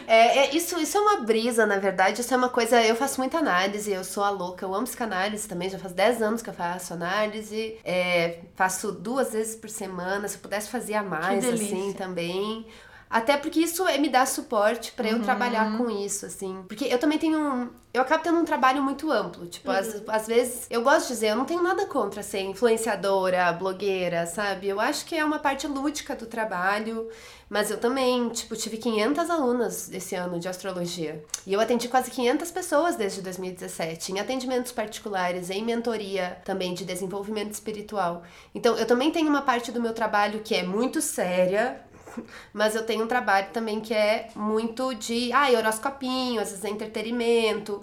É, 0.07 0.39
é, 0.39 0.57
isso, 0.57 0.79
isso 0.79 0.97
é 0.97 1.01
uma 1.01 1.21
brisa, 1.21 1.67
na 1.67 1.79
verdade. 1.79 2.21
Isso 2.21 2.33
é 2.33 2.37
uma 2.37 2.49
coisa. 2.49 2.83
Eu 2.83 2.95
faço 2.95 3.21
muita 3.21 3.39
análise, 3.39 3.91
eu 3.91 4.05
sou 4.05 4.23
a 4.23 4.31
louca, 4.31 4.65
eu 4.65 4.75
amo 4.75 4.85
psicanálise 4.85 5.49
também. 5.49 5.69
Já 5.71 5.79
faz 5.79 5.93
10 5.93 6.23
anos 6.23 6.43
que 6.43 6.51
eu 6.51 6.55
faço 6.55 6.95
análise. 6.95 7.79
É, 7.85 8.39
faço 8.55 8.93
duas 8.93 9.33
vezes 9.33 9.57
por 9.57 9.71
semana. 9.71 10.29
Se 10.29 10.37
eu 10.37 10.41
pudesse 10.41 10.69
fazer 10.69 10.95
a 10.95 11.03
mais, 11.03 11.45
assim, 11.45 11.93
também. 11.93 12.67
Até 13.13 13.37
porque 13.37 13.61
isso 13.61 13.87
é- 13.87 13.99
me 13.99 14.09
dá 14.09 14.25
suporte 14.25 14.91
pra 14.93 15.07
eu 15.07 15.19
Uhum. 15.19 15.23
trabalhar 15.23 15.77
com 15.77 15.91
isso, 15.91 16.25
assim. 16.25 16.65
Porque 16.67 16.87
eu 16.87 16.99
também 16.99 17.19
tenho 17.19 17.39
um. 17.39 17.69
Eu 17.93 18.01
acabo 18.01 18.25
tendo 18.25 18.39
um 18.39 18.45
trabalho 18.47 18.83
muito 18.83 19.13
amplo. 19.13 19.45
Tipo, 19.47 19.71
às, 19.71 20.03
às 20.09 20.27
vezes, 20.27 20.67
eu 20.71 20.81
gosto 20.83 21.09
de 21.09 21.13
dizer, 21.13 21.27
eu 21.29 21.37
não 21.37 21.45
tenho 21.45 21.63
nada 21.63 21.85
contra 21.85 22.23
ser 22.23 22.41
influenciadora, 22.41 23.53
blogueira, 23.53 24.25
sabe? 24.27 24.67
Eu 24.69 24.81
acho 24.81 25.05
que 25.05 25.15
é 25.15 25.23
uma 25.23 25.39
parte 25.39 25.67
lúdica 25.67 26.17
do 26.17 26.25
trabalho. 26.25 27.09
Mas 27.51 27.71
eu 27.71 27.77
também, 27.77 28.31
tipo, 28.31 28.57
tive 28.57 28.79
500 28.79 29.29
alunas 29.29 29.93
esse 29.93 30.15
ano 30.15 30.41
de 30.41 30.49
astrologia. 30.49 31.23
E 31.47 31.53
eu 31.53 31.61
atendi 31.61 31.87
quase 31.87 32.11
500 32.11 32.51
pessoas 32.51 32.97
desde 32.97 33.21
2017, 33.21 34.11
em 34.11 34.19
atendimentos 34.21 34.73
particulares, 34.73 35.51
em 35.51 35.63
mentoria 35.63 36.39
também 36.47 36.73
de 36.73 36.83
desenvolvimento 36.87 37.53
espiritual. 37.53 38.23
Então, 38.55 38.75
eu 38.79 38.87
também 38.87 39.11
tenho 39.11 39.29
uma 39.29 39.43
parte 39.43 39.71
do 39.71 39.83
meu 39.83 39.93
trabalho 39.93 40.41
que 40.41 40.55
é 40.55 40.63
muito 40.63 41.03
séria, 41.03 41.79
mas 42.53 42.75
eu 42.75 42.85
tenho 42.85 43.05
um 43.05 43.09
trabalho 43.09 43.49
também 43.53 43.81
que 43.81 43.95
é 43.95 44.29
muito 44.35 44.95
de, 44.95 45.33
ah, 45.33 45.51
horoscopinho, 45.51 46.41
às 46.41 46.51
vezes 46.51 46.65
é 46.65 46.71
entretenimento. 46.71 47.83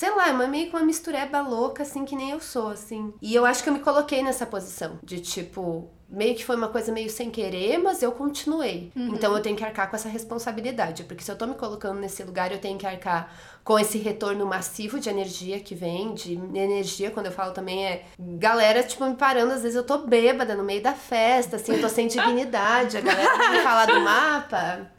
Sei 0.00 0.08
lá, 0.08 0.28
é 0.28 0.32
uma, 0.32 0.46
meio 0.46 0.70
que 0.70 0.74
uma 0.74 0.82
mistureba 0.82 1.42
louca, 1.42 1.82
assim, 1.82 2.06
que 2.06 2.16
nem 2.16 2.30
eu 2.30 2.40
sou, 2.40 2.68
assim. 2.68 3.12
E 3.20 3.34
eu 3.34 3.44
acho 3.44 3.62
que 3.62 3.68
eu 3.68 3.74
me 3.74 3.80
coloquei 3.80 4.22
nessa 4.22 4.46
posição 4.46 4.98
de 5.04 5.20
tipo. 5.20 5.90
Meio 6.08 6.34
que 6.34 6.42
foi 6.42 6.56
uma 6.56 6.68
coisa 6.68 6.90
meio 6.90 7.10
sem 7.10 7.30
querer, 7.30 7.76
mas 7.76 8.02
eu 8.02 8.10
continuei. 8.10 8.90
Então 8.96 9.36
eu 9.36 9.42
tenho 9.42 9.54
que 9.54 9.62
arcar 9.62 9.90
com 9.90 9.96
essa 9.96 10.08
responsabilidade. 10.08 11.04
Porque 11.04 11.22
se 11.22 11.30
eu 11.30 11.36
tô 11.36 11.46
me 11.46 11.54
colocando 11.54 12.00
nesse 12.00 12.24
lugar, 12.24 12.50
eu 12.50 12.58
tenho 12.58 12.78
que 12.78 12.86
arcar 12.86 13.30
com 13.62 13.78
esse 13.78 13.98
retorno 13.98 14.46
massivo 14.46 14.98
de 14.98 15.10
energia 15.10 15.60
que 15.60 15.74
vem, 15.74 16.14
de 16.14 16.32
energia, 16.54 17.10
quando 17.10 17.26
eu 17.26 17.32
falo 17.32 17.52
também 17.52 17.84
é 17.84 18.06
galera, 18.18 18.82
tipo, 18.82 19.04
me 19.04 19.16
parando, 19.16 19.52
às 19.52 19.62
vezes 19.62 19.76
eu 19.76 19.84
tô 19.84 19.98
bêbada 19.98 20.54
no 20.54 20.64
meio 20.64 20.82
da 20.82 20.94
festa, 20.94 21.56
assim, 21.56 21.74
eu 21.74 21.80
tô 21.80 21.90
sem 21.90 22.08
dignidade, 22.08 22.96
a 22.96 23.02
galera 23.02 23.50
me 23.50 23.62
falar 23.62 23.84
do 23.84 24.00
mapa. 24.00 24.90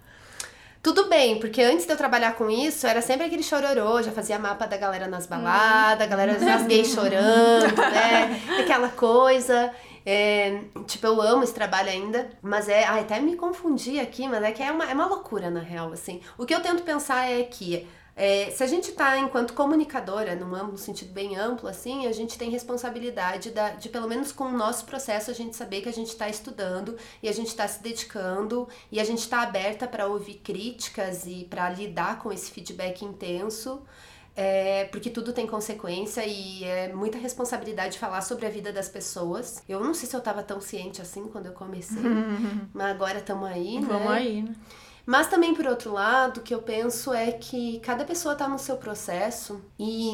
Tudo 0.81 1.07
bem, 1.07 1.39
porque 1.39 1.61
antes 1.61 1.85
de 1.85 1.91
eu 1.91 1.97
trabalhar 1.97 2.33
com 2.33 2.49
isso, 2.49 2.87
era 2.87 3.01
sempre 3.01 3.27
aquele 3.27 3.43
chororô, 3.43 4.01
já 4.01 4.11
fazia 4.11 4.39
mapa 4.39 4.65
da 4.65 4.77
galera 4.77 5.07
nas 5.07 5.27
baladas, 5.27 6.01
a 6.01 6.09
galera 6.09 6.39
das 6.39 6.65
gays 6.65 6.87
chorando, 6.87 7.75
né? 7.77 8.41
Aquela 8.59 8.89
coisa. 8.89 9.71
É, 10.03 10.61
tipo, 10.87 11.05
eu 11.05 11.21
amo 11.21 11.43
esse 11.43 11.53
trabalho 11.53 11.89
ainda, 11.89 12.31
mas 12.41 12.67
é. 12.67 12.83
Ai, 12.85 13.01
até 13.01 13.19
me 13.19 13.35
confundi 13.35 13.99
aqui, 13.99 14.27
mas 14.27 14.41
é 14.41 14.51
que 14.51 14.63
é 14.63 14.71
uma, 14.71 14.89
é 14.89 14.93
uma 14.95 15.05
loucura, 15.05 15.51
na 15.51 15.59
real, 15.59 15.91
assim. 15.93 16.19
O 16.35 16.47
que 16.47 16.55
eu 16.55 16.61
tento 16.61 16.81
pensar 16.81 17.29
é 17.29 17.43
que. 17.43 17.87
É, 18.23 18.51
se 18.51 18.61
a 18.63 18.67
gente 18.67 18.91
tá 18.91 19.17
enquanto 19.17 19.53
comunicadora, 19.53 20.35
num, 20.35 20.53
amplo- 20.53 20.71
num 20.73 20.77
sentido 20.77 21.11
bem 21.11 21.35
amplo, 21.35 21.67
assim, 21.67 22.05
a 22.05 22.11
gente 22.11 22.37
tem 22.37 22.49
responsabilidade 22.51 23.49
da- 23.51 23.71
de, 23.71 23.89
pelo 23.89 24.07
menos 24.07 24.31
com 24.31 24.43
o 24.45 24.57
nosso 24.65 24.85
processo, 24.85 25.31
a 25.31 25.33
gente 25.33 25.55
saber 25.55 25.81
que 25.81 25.89
a 25.89 25.93
gente 25.99 26.15
tá 26.15 26.27
estudando 26.29 26.95
e 27.23 27.27
a 27.27 27.31
gente 27.31 27.55
tá 27.55 27.67
se 27.67 27.81
dedicando 27.81 28.67
e 28.91 28.99
a 28.99 29.03
gente 29.03 29.27
tá 29.27 29.41
aberta 29.41 29.87
para 29.87 30.05
ouvir 30.07 30.35
críticas 30.35 31.25
e 31.25 31.47
para 31.49 31.69
lidar 31.71 32.19
com 32.19 32.31
esse 32.31 32.51
feedback 32.51 33.03
intenso. 33.03 33.81
É, 34.33 34.85
porque 34.93 35.09
tudo 35.09 35.33
tem 35.33 35.45
consequência 35.45 36.23
e 36.25 36.63
é 36.63 36.93
muita 36.93 37.17
responsabilidade 37.17 37.99
falar 37.99 38.21
sobre 38.21 38.45
a 38.45 38.49
vida 38.49 38.71
das 38.71 38.87
pessoas. 38.87 39.61
Eu 39.67 39.79
não 39.83 39.93
sei 39.93 40.07
se 40.07 40.15
eu 40.15 40.21
tava 40.21 40.41
tão 40.41 40.61
ciente 40.61 41.01
assim 41.01 41.23
quando 41.27 41.47
eu 41.47 41.51
comecei, 41.53 42.01
mas 42.73 42.87
agora 42.95 43.17
estamos 43.19 43.47
aí, 43.49 43.79
né? 43.79 43.87
Vamos 43.87 44.11
aí, 44.11 44.41
né? 44.43 44.55
Mas 45.05 45.27
também, 45.27 45.53
por 45.53 45.65
outro 45.65 45.91
lado, 45.93 46.39
o 46.39 46.43
que 46.43 46.53
eu 46.53 46.61
penso 46.61 47.13
é 47.13 47.31
que 47.31 47.79
cada 47.79 48.05
pessoa 48.05 48.35
tá 48.35 48.47
no 48.47 48.59
seu 48.59 48.77
processo 48.77 49.61
e 49.79 50.13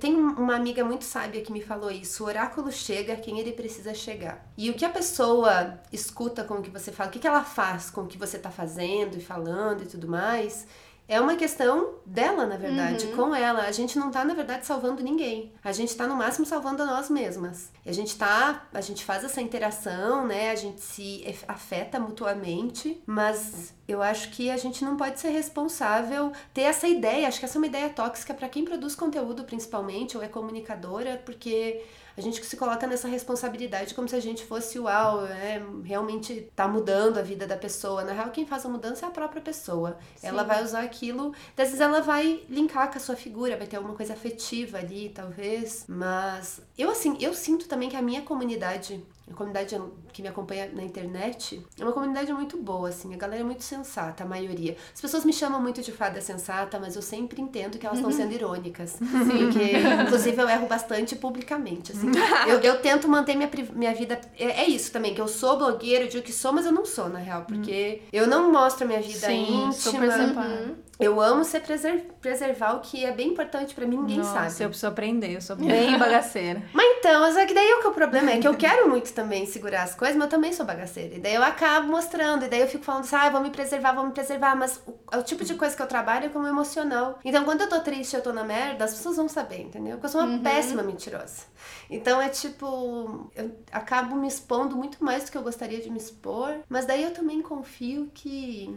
tem 0.00 0.14
uma 0.14 0.54
amiga 0.54 0.84
muito 0.84 1.04
sábia 1.04 1.42
que 1.42 1.52
me 1.52 1.62
falou 1.62 1.90
isso: 1.90 2.24
o 2.24 2.26
oráculo 2.26 2.70
chega 2.72 3.16
quem 3.16 3.38
ele 3.38 3.52
precisa 3.52 3.94
chegar. 3.94 4.44
E 4.56 4.70
o 4.70 4.74
que 4.74 4.84
a 4.84 4.90
pessoa 4.90 5.78
escuta 5.92 6.44
com 6.44 6.54
o 6.54 6.62
que 6.62 6.70
você 6.70 6.90
fala, 6.92 7.10
o 7.10 7.12
que, 7.12 7.26
ela 7.26 7.44
faz 7.44 7.90
com 7.90 8.02
o 8.02 8.06
que 8.06 8.18
você 8.18 8.38
tá 8.38 8.50
fazendo 8.50 9.16
e 9.16 9.20
falando 9.20 9.82
e 9.82 9.86
tudo 9.86 10.08
mais. 10.08 10.66
É 11.08 11.20
uma 11.20 11.36
questão 11.36 11.96
dela, 12.06 12.46
na 12.46 12.56
verdade, 12.56 13.08
com 13.08 13.34
ela. 13.34 13.62
A 13.62 13.72
gente 13.72 13.98
não 13.98 14.10
tá, 14.10 14.24
na 14.24 14.34
verdade, 14.34 14.64
salvando 14.64 15.02
ninguém. 15.02 15.52
A 15.62 15.72
gente 15.72 15.94
tá, 15.94 16.06
no 16.06 16.16
máximo, 16.16 16.46
salvando 16.46 16.82
a 16.82 16.86
nós 16.86 17.10
mesmas. 17.10 17.70
A 17.84 17.92
gente 17.92 18.16
tá. 18.16 18.66
A 18.72 18.80
gente 18.80 19.04
faz 19.04 19.22
essa 19.24 19.40
interação, 19.40 20.26
né? 20.26 20.50
A 20.50 20.54
gente 20.54 20.80
se 20.80 21.22
afeta 21.46 21.98
mutuamente, 21.98 23.02
mas 23.04 23.74
eu 23.86 24.00
acho 24.00 24.30
que 24.30 24.50
a 24.50 24.56
gente 24.56 24.84
não 24.84 24.96
pode 24.96 25.20
ser 25.20 25.30
responsável, 25.30 26.32
ter 26.54 26.62
essa 26.62 26.88
ideia. 26.88 27.28
Acho 27.28 27.38
que 27.38 27.44
essa 27.44 27.58
é 27.58 27.60
uma 27.60 27.66
ideia 27.66 27.90
tóxica 27.90 28.32
para 28.32 28.48
quem 28.48 28.64
produz 28.64 28.94
conteúdo, 28.94 29.44
principalmente, 29.44 30.16
ou 30.16 30.22
é 30.22 30.28
comunicadora, 30.28 31.20
porque 31.26 31.84
a 32.16 32.20
gente 32.20 32.44
se 32.44 32.56
coloca 32.56 32.86
nessa 32.86 33.08
responsabilidade 33.08 33.94
como 33.94 34.08
se 34.08 34.16
a 34.16 34.20
gente 34.20 34.44
fosse 34.44 34.78
uau, 34.78 35.26
é, 35.26 35.62
realmente 35.84 36.50
tá 36.54 36.68
mudando 36.68 37.18
a 37.18 37.22
vida 37.22 37.46
da 37.46 37.56
pessoa. 37.56 38.04
Na 38.04 38.12
real, 38.12 38.30
quem 38.30 38.46
faz 38.46 38.64
a 38.66 38.68
mudança 38.68 39.06
é 39.06 39.08
a 39.08 39.12
própria 39.12 39.40
pessoa. 39.40 39.96
Ela 40.22 40.42
vai 40.42 40.62
usar 40.62 40.82
aquilo, 40.82 41.34
às 41.56 41.68
vezes 41.68 41.80
ela 41.80 42.00
vai 42.00 42.42
linkar 42.48 42.90
com 42.90 42.98
a 42.98 43.00
sua 43.00 43.16
figura, 43.16 43.56
vai 43.56 43.66
ter 43.66 43.76
alguma 43.76 43.94
coisa 43.94 44.12
afetiva 44.12 44.78
ali, 44.78 45.10
talvez. 45.14 45.84
Mas 45.88 46.60
eu 46.76 46.90
assim, 46.90 47.16
eu 47.20 47.34
sinto 47.34 47.68
também 47.68 47.88
que 47.88 47.96
a 47.96 48.02
minha 48.02 48.22
comunidade, 48.22 49.02
a 49.32 49.36
comunidade 49.36 49.80
que 50.12 50.22
me 50.22 50.28
acompanha 50.28 50.70
na 50.72 50.82
internet, 50.82 51.64
é 51.78 51.82
uma 51.82 51.92
comunidade 51.92 52.32
muito 52.32 52.56
boa, 52.58 52.88
assim, 52.88 53.12
a 53.14 53.16
galera 53.16 53.40
é 53.40 53.44
muito 53.44 53.62
sensata, 53.62 54.24
a 54.24 54.26
maioria. 54.26 54.76
As 54.94 55.00
pessoas 55.00 55.24
me 55.24 55.32
chamam 55.32 55.60
muito 55.60 55.80
de 55.82 55.90
fada 55.92 56.20
sensata, 56.20 56.78
mas 56.78 56.96
eu 56.96 57.02
sempre 57.02 57.40
entendo 57.40 57.78
que 57.78 57.86
elas 57.86 57.98
estão 57.98 58.12
sendo 58.12 58.32
irônicas. 58.32 58.96
Porque, 58.98 60.02
inclusive, 60.04 60.40
eu 60.40 60.48
erro 60.48 60.66
bastante 60.66 61.16
publicamente, 61.16 61.92
assim. 61.92 62.10
Eu, 62.46 62.60
eu 62.60 62.80
tento 62.80 63.08
manter 63.08 63.34
minha, 63.36 63.50
minha 63.74 63.94
vida. 63.94 64.20
É, 64.38 64.62
é 64.62 64.66
isso 64.68 64.92
também, 64.92 65.14
que 65.14 65.20
eu 65.20 65.28
sou 65.28 65.56
blogueira, 65.58 66.04
eu 66.04 66.08
digo 66.08 66.22
que 66.22 66.32
sou, 66.32 66.52
mas 66.52 66.66
eu 66.66 66.72
não 66.72 66.84
sou, 66.84 67.08
na 67.08 67.18
real. 67.18 67.42
Porque 67.46 68.02
eu 68.12 68.26
não 68.26 68.52
mostro 68.52 68.84
a 68.84 68.88
minha 68.88 69.00
vida 69.00 69.26
Sim, 69.26 69.66
íntima. 69.66 70.10
separado. 70.10 70.76
Eu 71.00 71.20
amo 71.20 71.42
ser 71.44 71.60
preser- 71.60 72.06
preservar 72.20 72.74
o 72.76 72.80
que 72.80 73.04
é 73.04 73.10
bem 73.10 73.28
importante 73.30 73.74
pra 73.74 73.84
mim, 73.86 73.96
ninguém 73.96 74.18
Nossa, 74.18 74.50
sabe. 74.50 74.62
eu 74.64 74.68
preciso 74.68 74.86
aprender, 74.86 75.34
eu 75.34 75.40
sou 75.40 75.56
bem 75.56 75.98
bagaceira. 75.98 76.62
Mas 76.72 76.98
então, 76.98 77.32
só 77.32 77.44
que 77.44 77.52
daí 77.52 77.72
o 77.72 77.80
que 77.80 77.86
é 77.86 77.90
o 77.90 77.92
problema 77.92 78.30
é 78.30 78.38
que 78.38 78.46
eu 78.46 78.54
quero 78.54 78.88
muito 78.88 79.12
também 79.12 79.21
segurar 79.46 79.82
as 79.82 79.94
coisas, 79.94 80.16
mas 80.16 80.24
eu 80.24 80.30
também 80.30 80.52
sou 80.52 80.66
bagaceira. 80.66 81.14
E 81.14 81.18
daí 81.18 81.34
eu 81.34 81.42
acabo 81.42 81.88
mostrando, 81.88 82.44
e 82.44 82.48
daí 82.48 82.60
eu 82.60 82.68
fico 82.68 82.84
falando 82.84 83.04
assim, 83.04 83.16
ah, 83.16 83.30
vou 83.30 83.40
me 83.40 83.50
preservar, 83.50 83.92
vou 83.92 84.06
me 84.06 84.12
preservar, 84.12 84.54
mas 84.54 84.80
o, 84.86 84.94
é 85.12 85.18
o 85.18 85.22
tipo 85.22 85.44
de 85.44 85.54
coisa 85.54 85.74
que 85.76 85.82
eu 85.82 85.86
trabalho 85.86 86.26
é 86.26 86.28
como 86.28 86.46
emocional. 86.46 87.18
Então, 87.24 87.44
quando 87.44 87.62
eu 87.62 87.68
tô 87.68 87.80
triste, 87.80 88.14
eu 88.14 88.22
tô 88.22 88.32
na 88.32 88.44
merda, 88.44 88.84
as 88.84 88.94
pessoas 88.94 89.16
vão 89.16 89.28
saber, 89.28 89.62
entendeu? 89.62 89.92
Porque 89.92 90.06
eu 90.06 90.10
sou 90.10 90.20
uma 90.22 90.38
péssima 90.38 90.82
mentirosa. 90.82 91.52
Então 91.90 92.20
é 92.20 92.28
tipo, 92.28 93.30
eu 93.34 93.54
acabo 93.70 94.16
me 94.16 94.26
expondo 94.26 94.76
muito 94.76 95.04
mais 95.04 95.24
do 95.24 95.30
que 95.30 95.36
eu 95.36 95.42
gostaria 95.42 95.80
de 95.80 95.90
me 95.90 95.98
expor, 95.98 96.60
mas 96.68 96.86
daí 96.86 97.02
eu 97.02 97.12
também 97.12 97.42
confio 97.42 98.10
que 98.14 98.74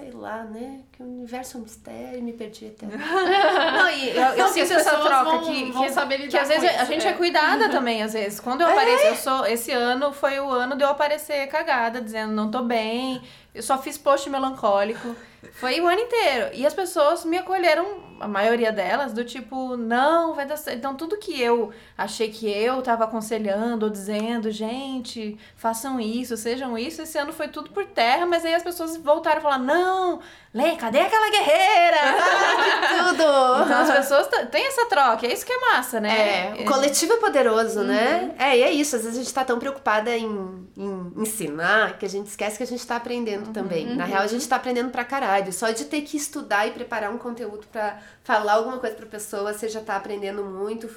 sei 0.00 0.10
lá, 0.12 0.44
né? 0.44 0.80
Que 0.92 1.02
o 1.02 1.06
universo 1.06 1.56
é 1.56 1.60
um 1.60 1.62
mistério 1.62 2.18
e 2.18 2.22
me 2.22 2.32
perdi 2.32 2.66
até. 2.66 2.86
Não, 2.96 3.90
e 3.90 4.10
eu, 4.10 4.22
eu 4.22 4.46
que 4.46 4.52
sinto 4.52 4.72
essa 4.72 4.96
troca 4.98 5.24
vão- 5.24 5.44
que, 5.44 5.72
vão 5.72 5.84
que, 5.84 5.92
saber 5.92 6.16
que 6.16 6.22
lidar 6.24 6.42
às 6.42 6.48
vezes 6.48 6.62
com 6.70 6.78
a 6.78 6.82
isso, 6.82 6.92
gente 6.92 7.06
é. 7.06 7.10
é 7.10 7.12
cuidada 7.12 7.68
também, 7.68 8.02
às 8.02 8.12
vezes. 8.12 8.40
Quando 8.40 8.62
eu 8.62 8.68
apareço, 8.68 9.04
eu 9.04 9.16
sou. 9.16 9.46
Esse 9.46 9.72
ano 9.72 10.12
foi 10.12 10.40
o 10.40 10.50
ano 10.50 10.76
de 10.76 10.82
eu 10.82 10.88
aparecer 10.88 11.46
cagada, 11.48 12.00
dizendo 12.00 12.32
não 12.32 12.50
tô 12.50 12.62
bem. 12.62 13.22
Eu 13.54 13.62
só 13.62 13.78
fiz 13.78 13.98
post 13.98 14.30
melancólico. 14.30 15.14
Foi 15.54 15.80
o 15.80 15.86
ano 15.86 16.00
inteiro. 16.00 16.50
E 16.54 16.66
as 16.66 16.74
pessoas 16.74 17.24
me 17.24 17.36
acolheram, 17.36 17.84
a 18.20 18.28
maioria 18.28 18.70
delas, 18.70 19.12
do 19.12 19.24
tipo, 19.24 19.76
não, 19.76 20.34
vai 20.34 20.46
dar 20.46 20.56
certo. 20.56 20.76
Então, 20.78 20.94
tudo 20.94 21.16
que 21.16 21.40
eu 21.40 21.72
achei 21.96 22.30
que 22.30 22.48
eu 22.48 22.80
tava 22.82 23.04
aconselhando 23.04 23.86
ou 23.86 23.90
dizendo, 23.90 24.50
gente, 24.50 25.36
façam 25.56 25.98
isso, 25.98 26.36
sejam 26.36 26.76
isso, 26.78 27.02
esse 27.02 27.18
ano 27.18 27.32
foi 27.32 27.48
tudo 27.48 27.70
por 27.70 27.86
terra, 27.86 28.26
mas 28.26 28.44
aí 28.44 28.54
as 28.54 28.62
pessoas 28.62 28.96
voltaram 28.98 29.38
a 29.38 29.40
falar, 29.40 29.58
não, 29.58 29.89
Lê, 30.52 30.74
cadê 30.74 30.98
aquela 30.98 31.30
guerreira? 31.30 31.96
Tudo! 33.06 33.64
Então 33.64 33.82
as 33.82 33.90
pessoas 33.92 34.28
têm 34.50 34.66
essa 34.66 34.86
troca, 34.86 35.24
é 35.24 35.32
isso 35.32 35.46
que 35.46 35.52
é 35.52 35.60
massa, 35.60 36.00
né? 36.00 36.58
É, 36.58 36.62
o 36.62 36.64
coletivo 36.64 37.12
é 37.12 37.16
poderoso, 37.18 37.82
né? 37.84 38.34
É, 38.36 38.58
e 38.58 38.62
é 38.62 38.72
isso. 38.72 38.96
Às 38.96 39.02
vezes 39.02 39.16
a 39.16 39.22
gente 39.22 39.32
tá 39.32 39.44
tão 39.44 39.60
preocupada 39.60 40.10
em, 40.16 40.68
em 40.76 41.12
ensinar 41.18 41.98
que 41.98 42.04
a 42.04 42.08
gente 42.08 42.26
esquece 42.26 42.56
que 42.56 42.64
a 42.64 42.66
gente 42.66 42.84
tá 42.84 42.96
aprendendo 42.96 43.52
também. 43.52 43.94
Na 43.94 44.04
real, 44.04 44.22
a 44.22 44.26
gente 44.26 44.48
tá 44.48 44.56
aprendendo 44.56 44.90
pra 44.90 45.04
caralho. 45.04 45.52
Só 45.52 45.70
de 45.70 45.84
ter 45.84 46.00
que 46.02 46.16
estudar 46.16 46.66
e 46.66 46.72
preparar 46.72 47.12
um 47.12 47.18
conteúdo 47.18 47.68
pra 47.70 47.98
falar 48.24 48.54
alguma 48.54 48.78
coisa 48.78 48.96
pra 48.96 49.06
pessoa, 49.06 49.52
você 49.52 49.68
já 49.68 49.80
tá 49.80 49.94
aprendendo 49.94 50.42
muito. 50.42 50.90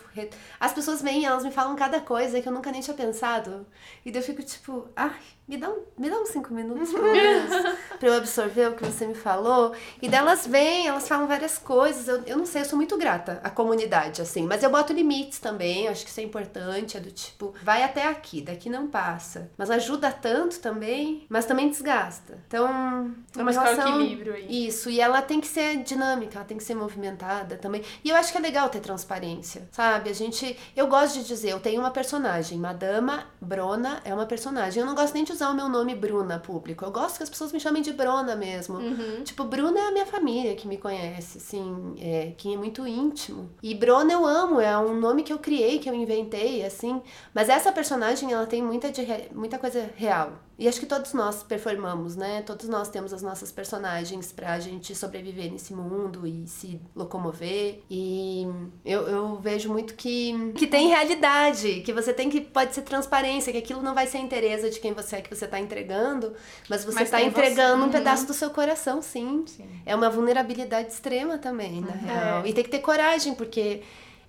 As 0.60 0.74
pessoas 0.74 1.00
vêm 1.00 1.22
e 1.22 1.26
elas 1.26 1.44
me 1.44 1.52
falam 1.52 1.76
cada 1.76 2.02
coisa 2.02 2.42
que 2.42 2.50
eu 2.50 2.54
nunca 2.54 2.72
nem 2.72 2.82
tinha 2.82 2.98
pensado. 2.98 3.68
E 4.04 4.12
daí 4.12 4.20
eu 4.20 4.26
fico 4.26 4.42
tipo, 4.42 4.88
ai, 4.96 5.12
me 5.46 5.58
dá, 5.58 5.70
um, 5.70 5.84
me 5.98 6.10
dá 6.10 6.18
uns 6.18 6.30
cinco 6.30 6.54
minutos 6.54 6.92
pelo 6.92 7.04
menos 7.12 7.78
pra 8.00 8.08
eu 8.08 8.14
absorver 8.14 8.70
o 8.70 8.76
que 8.76 8.86
você 8.86 9.06
me 9.06 9.14
falou. 9.14 9.74
E 10.02 10.08
daí 10.08 10.20
elas 10.20 10.48
vêm, 10.48 10.88
elas 10.88 11.08
falam 11.08 11.28
várias 11.28 11.58
coisas. 11.58 12.08
Eu, 12.08 12.24
eu 12.26 12.38
não 12.38 12.46
sei, 12.46 12.62
eu 12.62 12.66
sou 12.66 12.78
muito 12.78 12.98
grata 12.98 13.42
à 13.44 13.50
comunidade, 13.50 14.22
assim. 14.22 14.46
Mas 14.46 14.64
eu 14.64 14.70
boto 14.70 14.94
limites 14.94 15.40
também, 15.40 15.90
acho 15.90 16.06
que 16.06 16.10
isso 16.10 16.20
é 16.20 16.24
importante. 16.24 16.96
É 16.96 17.00
do 17.00 17.12
tipo, 17.12 17.54
vai 17.62 17.84
até 17.84 18.08
aqui, 18.08 18.42
daqui 18.42 18.70
não 18.70 18.88
passa. 18.88 19.52
Mas 19.58 19.70
ajuda 19.70 20.12
tanto 20.12 20.60
também, 20.60 21.26
mas 21.28 21.46
também 21.46 21.70
desgasta. 21.70 22.38
Então, 22.48 23.14
é 23.36 23.42
uma 23.42 23.52
Buscar 23.52 23.64
relação... 23.66 24.00
equilíbrio 24.00 24.34
aí. 24.34 24.68
Isso, 24.68 24.90
e 24.90 25.02
ela 25.02 25.22
tem 25.22 25.42
que 25.42 25.48
ser 25.48 25.84
dinâmica, 25.84 26.38
ela 26.38 26.46
tem 26.46 26.58
que 26.58 26.64
ser 26.64 26.76
movimentada 26.76 27.58
também. 27.58 27.84
E 28.04 28.10
eu 28.10 28.16
acho 28.16 28.32
que 28.32 28.38
é 28.38 28.42
legal 28.42 28.70
ter 28.70 28.80
transparência, 28.80 29.68
sabe? 29.72 30.10
A 30.10 30.14
gente. 30.14 30.58
Eu 30.74 30.88
gosto 30.88 31.16
de 31.16 31.28
dizer, 31.28 31.50
eu 31.50 31.60
tenho 31.60 31.82
uma 31.82 31.92
personagem, 31.92 32.58
Madama 32.58 33.26
Brona 33.42 34.02
é 34.06 34.14
uma 34.14 34.26
personagem. 34.26 34.80
Eu 34.80 34.88
não 34.88 34.96
gosto 34.96 35.14
nem 35.14 35.24
de 35.24 35.33
usar 35.34 35.50
o 35.50 35.54
meu 35.54 35.68
nome 35.68 35.96
Bruna 35.96 36.40
público. 36.40 36.86
Eu 36.86 36.92
gosto 36.92 37.18
que 37.18 37.24
as 37.24 37.30
pessoas 37.30 37.52
me 37.52 37.60
chamem 37.60 37.82
de 37.82 37.92
Brona 37.92 38.36
mesmo. 38.36 38.80
Tipo, 39.24 39.44
Bruna 39.44 39.80
é 39.80 39.88
a 39.88 39.92
minha 39.92 40.06
família 40.06 40.56
que 40.56 40.68
me 40.68 40.78
conhece, 40.78 41.38
assim, 41.38 41.96
é, 42.00 42.34
que 42.38 42.54
é 42.54 42.58
muito 42.58 42.88
íntimo. 42.88 43.50
E 43.62 43.74
Brona 43.74 44.14
eu 44.14 44.26
amo, 44.26 44.60
é 44.62 44.78
um 44.78 45.00
nome 45.00 45.24
que 45.24 45.34
eu 45.34 45.40
criei, 45.40 45.80
que 45.80 45.90
eu 45.90 45.94
inventei, 45.94 46.64
assim. 46.66 47.02
Mas 47.34 47.50
essa 47.50 47.72
personagem, 47.72 48.32
ela 48.32 48.46
tem 48.46 48.62
muita, 48.62 48.92
de 48.92 49.06
muita 49.34 49.58
coisa 49.58 49.90
real. 49.96 50.34
E 50.58 50.68
acho 50.68 50.80
que 50.80 50.86
todos 50.86 51.14
nós 51.14 51.42
performamos, 51.42 52.16
né? 52.16 52.44
Todos 52.44 52.70
nós 52.70 52.88
temos 52.88 53.12
as 53.12 53.22
nossas 53.22 53.52
personagens 53.52 54.32
pra 54.32 54.60
gente 54.60 54.94
sobreviver 54.96 55.52
nesse 55.52 55.74
mundo 55.74 56.28
e 56.28 56.48
se 56.48 56.80
locomover. 56.96 57.82
E 57.90 58.48
eu, 58.86 59.02
eu 59.08 59.40
vejo 59.40 59.72
muito 59.72 59.96
que, 59.96 60.52
que 60.56 60.68
tem 60.68 60.88
realidade, 60.90 61.82
que 61.82 61.92
você 61.92 62.14
tem 62.14 62.30
que. 62.30 62.40
Pode 62.42 62.76
ser 62.76 62.84
transparência, 62.84 63.52
que 63.52 63.58
aquilo 63.58 63.82
não 63.82 63.96
vai 63.96 64.06
ser 64.06 64.18
a 64.18 64.22
interesa 64.22 64.70
de 64.70 64.80
quem 64.80 64.94
você 64.94 65.18
é 65.18 65.22
que 65.22 65.34
você 65.34 65.48
tá 65.48 65.60
entregando, 65.60 66.34
mas 66.70 66.86
você 66.86 67.00
Mas 67.00 67.10
tá 67.10 67.22
entregando 67.22 67.84
você. 67.84 67.90
um 67.90 67.92
pedaço 67.92 68.28
do 68.28 68.34
seu 68.34 68.50
coração, 68.52 69.02
sim. 69.02 69.44
Sim. 69.48 69.66
É 69.86 69.96
uma 69.96 70.10
vulnerabilidade 70.10 70.90
extrema 70.90 71.38
também, 71.38 71.82
na 71.82 71.94
real. 71.94 72.46
É. 72.46 72.50
E 72.50 72.54
tem 72.54 72.64
que 72.64 72.70
ter 72.70 72.80
coragem, 72.80 73.34
porque 73.34 73.82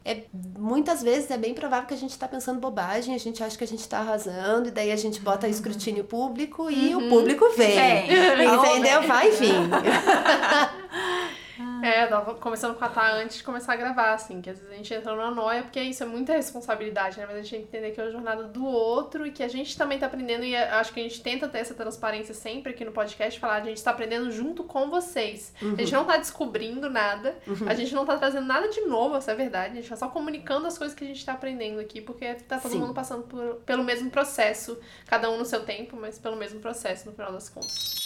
é, 0.04 0.24
muitas 0.58 1.02
vezes 1.02 1.30
é 1.30 1.38
bem 1.38 1.54
provável 1.54 1.86
que 1.86 1.94
a 1.94 1.96
gente 1.96 2.18
tá 2.18 2.28
pensando 2.28 2.60
bobagem, 2.60 3.14
a 3.14 3.18
gente 3.18 3.42
acha 3.42 3.56
que 3.56 3.64
a 3.64 3.66
gente 3.66 3.88
tá 3.88 3.98
arrasando, 3.98 4.68
e 4.68 4.70
daí 4.70 4.92
a 4.92 4.96
gente 4.96 5.20
bota 5.20 5.48
escrutínio 5.48 6.04
público 6.04 6.70
e 6.70 6.94
o 6.94 7.08
público 7.08 7.44
vem. 7.56 7.74
Vem. 7.74 8.54
Entendeu? 8.54 9.02
Vai 9.02 9.30
vir. 9.30 9.54
É, 11.82 12.04
eu 12.04 12.08
tava 12.08 12.34
conversando 12.34 12.74
com 12.74 12.84
a 12.84 12.88
Tá 12.88 13.12
antes 13.12 13.36
de 13.38 13.42
começar 13.42 13.72
a 13.72 13.76
gravar, 13.76 14.12
assim, 14.14 14.40
que 14.40 14.48
às 14.50 14.58
vezes 14.58 14.72
a 14.72 14.76
gente 14.76 14.94
entra 14.94 15.14
numa 15.14 15.30
noia, 15.30 15.62
porque 15.62 15.80
isso 15.80 16.02
é 16.02 16.06
muita 16.06 16.32
responsabilidade, 16.32 17.18
né? 17.18 17.26
Mas 17.26 17.36
a 17.36 17.42
gente 17.42 17.50
tem 17.50 17.60
que 17.62 17.66
entender 17.68 17.90
que 17.92 18.00
é 18.00 18.04
a 18.04 18.10
jornada 18.10 18.44
do 18.44 18.64
outro 18.64 19.26
e 19.26 19.30
que 19.32 19.42
a 19.42 19.48
gente 19.48 19.76
também 19.76 19.98
tá 19.98 20.06
aprendendo, 20.06 20.44
e 20.44 20.54
acho 20.56 20.92
que 20.92 21.00
a 21.00 21.02
gente 21.02 21.20
tenta 21.22 21.48
ter 21.48 21.58
essa 21.58 21.74
transparência 21.74 22.32
sempre 22.34 22.72
aqui 22.72 22.84
no 22.84 22.92
podcast, 22.92 23.38
falar, 23.40 23.56
a 23.56 23.64
gente 23.64 23.82
tá 23.82 23.90
aprendendo 23.90 24.30
junto 24.30 24.64
com 24.64 24.88
vocês. 24.90 25.52
A 25.60 25.80
gente 25.80 25.92
não 25.92 26.04
tá 26.04 26.16
descobrindo 26.16 26.88
nada, 26.88 27.36
a 27.66 27.74
gente 27.74 27.94
não 27.94 28.06
tá 28.06 28.16
trazendo 28.16 28.46
nada 28.46 28.68
de 28.68 28.80
novo, 28.82 29.16
essa 29.16 29.32
é 29.32 29.34
a 29.34 29.36
verdade, 29.36 29.72
a 29.72 29.80
gente 29.80 29.88
tá 29.88 29.96
só 29.96 30.08
comunicando 30.08 30.66
as 30.66 30.78
coisas 30.78 30.96
que 30.96 31.04
a 31.04 31.06
gente 31.08 31.24
tá 31.24 31.32
aprendendo 31.32 31.80
aqui, 31.80 32.00
porque 32.00 32.34
tá 32.34 32.58
todo 32.58 32.72
Sim. 32.72 32.78
mundo 32.78 32.94
passando 32.94 33.24
por- 33.24 33.56
pelo 33.66 33.82
mesmo 33.82 34.10
processo, 34.10 34.78
cada 35.06 35.28
um 35.30 35.38
no 35.38 35.44
seu 35.44 35.64
tempo, 35.64 35.96
mas 35.96 36.18
pelo 36.18 36.36
mesmo 36.36 36.60
processo 36.60 37.06
no 37.06 37.12
final 37.14 37.32
das 37.32 37.48
contas. 37.48 38.03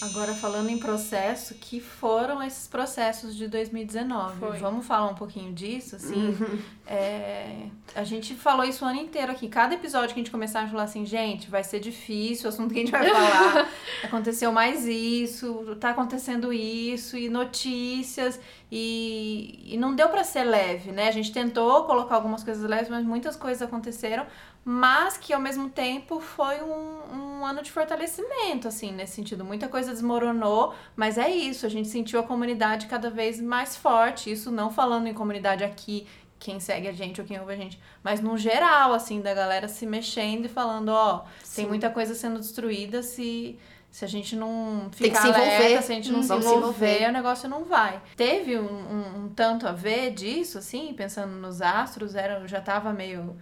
Agora 0.00 0.34
falando 0.34 0.68
em 0.68 0.78
processo, 0.78 1.54
que 1.54 1.80
foram 1.80 2.42
esses 2.42 2.68
processos 2.68 3.34
de 3.34 3.48
2019? 3.48 4.38
Foi. 4.38 4.58
Vamos 4.58 4.86
falar 4.86 5.08
um 5.08 5.14
pouquinho 5.14 5.52
disso, 5.52 5.96
assim. 5.96 6.36
É, 6.88 7.66
a 7.96 8.04
gente 8.04 8.32
falou 8.36 8.64
isso 8.64 8.84
o 8.84 8.88
ano 8.88 9.00
inteiro 9.00 9.32
aqui. 9.32 9.48
Cada 9.48 9.74
episódio 9.74 10.14
que 10.14 10.20
a 10.20 10.22
gente 10.22 10.30
começar 10.30 10.60
a 10.60 10.68
falar 10.68 10.84
assim, 10.84 11.04
gente, 11.04 11.50
vai 11.50 11.64
ser 11.64 11.80
difícil, 11.80 12.46
o 12.46 12.48
assunto 12.48 12.72
que 12.72 12.78
a 12.78 12.82
gente 12.82 12.92
vai 12.92 13.10
falar. 13.10 13.68
aconteceu 14.04 14.52
mais 14.52 14.86
isso, 14.86 15.76
tá 15.80 15.90
acontecendo 15.90 16.52
isso, 16.52 17.16
e 17.16 17.28
notícias, 17.28 18.38
e, 18.70 19.64
e 19.66 19.76
não 19.76 19.96
deu 19.96 20.08
pra 20.08 20.22
ser 20.22 20.44
leve, 20.44 20.92
né? 20.92 21.08
A 21.08 21.10
gente 21.10 21.32
tentou 21.32 21.82
colocar 21.86 22.14
algumas 22.14 22.44
coisas 22.44 22.62
leves, 22.62 22.88
mas 22.88 23.04
muitas 23.04 23.34
coisas 23.34 23.62
aconteceram, 23.62 24.24
mas 24.68 25.16
que 25.16 25.32
ao 25.32 25.40
mesmo 25.40 25.70
tempo 25.70 26.18
foi 26.18 26.60
um, 26.60 27.38
um 27.40 27.46
ano 27.46 27.62
de 27.62 27.70
fortalecimento, 27.70 28.66
assim, 28.66 28.90
nesse 28.90 29.14
sentido. 29.14 29.44
Muita 29.44 29.68
coisa 29.68 29.92
desmoronou, 29.92 30.74
mas 30.96 31.16
é 31.18 31.30
isso, 31.30 31.64
a 31.64 31.68
gente 31.68 31.86
sentiu 31.86 32.18
a 32.18 32.24
comunidade 32.24 32.86
cada 32.88 33.08
vez 33.08 33.40
mais 33.40 33.76
forte. 33.76 34.28
Isso 34.32 34.50
não 34.50 34.68
falando 34.68 35.06
em 35.06 35.14
comunidade 35.14 35.62
aqui, 35.62 36.04
quem 36.36 36.58
segue 36.58 36.88
a 36.88 36.92
gente 36.92 37.20
ou 37.20 37.26
quem 37.26 37.38
ouve 37.38 37.52
a 37.52 37.56
gente, 37.56 37.80
mas 38.02 38.20
no 38.20 38.36
geral, 38.36 38.92
assim, 38.92 39.20
da 39.20 39.32
galera 39.32 39.68
se 39.68 39.86
mexendo 39.86 40.46
e 40.46 40.48
falando, 40.48 40.88
ó, 40.88 41.24
tem 41.54 41.64
muita 41.64 41.88
coisa 41.88 42.12
sendo 42.14 42.40
destruída 42.40 43.04
se. 43.04 43.56
Se 43.88 44.04
a 44.04 44.08
gente 44.08 44.36
não 44.36 44.90
ficar 44.92 45.22
se 45.22 45.28
envolver. 45.28 45.46
alerta, 45.56 45.82
se 45.82 45.92
a 45.92 45.94
gente 45.94 46.10
não 46.12 46.18
Hum, 46.18 46.22
se 46.22 46.28
vamos 46.28 46.44
se 46.44 46.50
envolver, 46.54 46.86
envolver. 46.96 47.08
o 47.08 47.12
negócio 47.12 47.48
não 47.48 47.64
vai. 47.64 48.02
Teve 48.14 48.58
um, 48.58 48.64
um- 48.64 49.24
um 49.24 49.28
tanto 49.30 49.66
a 49.66 49.72
ver 49.72 50.10
disso, 50.10 50.58
assim, 50.58 50.92
pensando 50.92 51.32
nos 51.36 51.62
astros, 51.62 52.14
era, 52.14 52.46
já 52.46 52.60
tava 52.60 52.92
meio. 52.92 53.34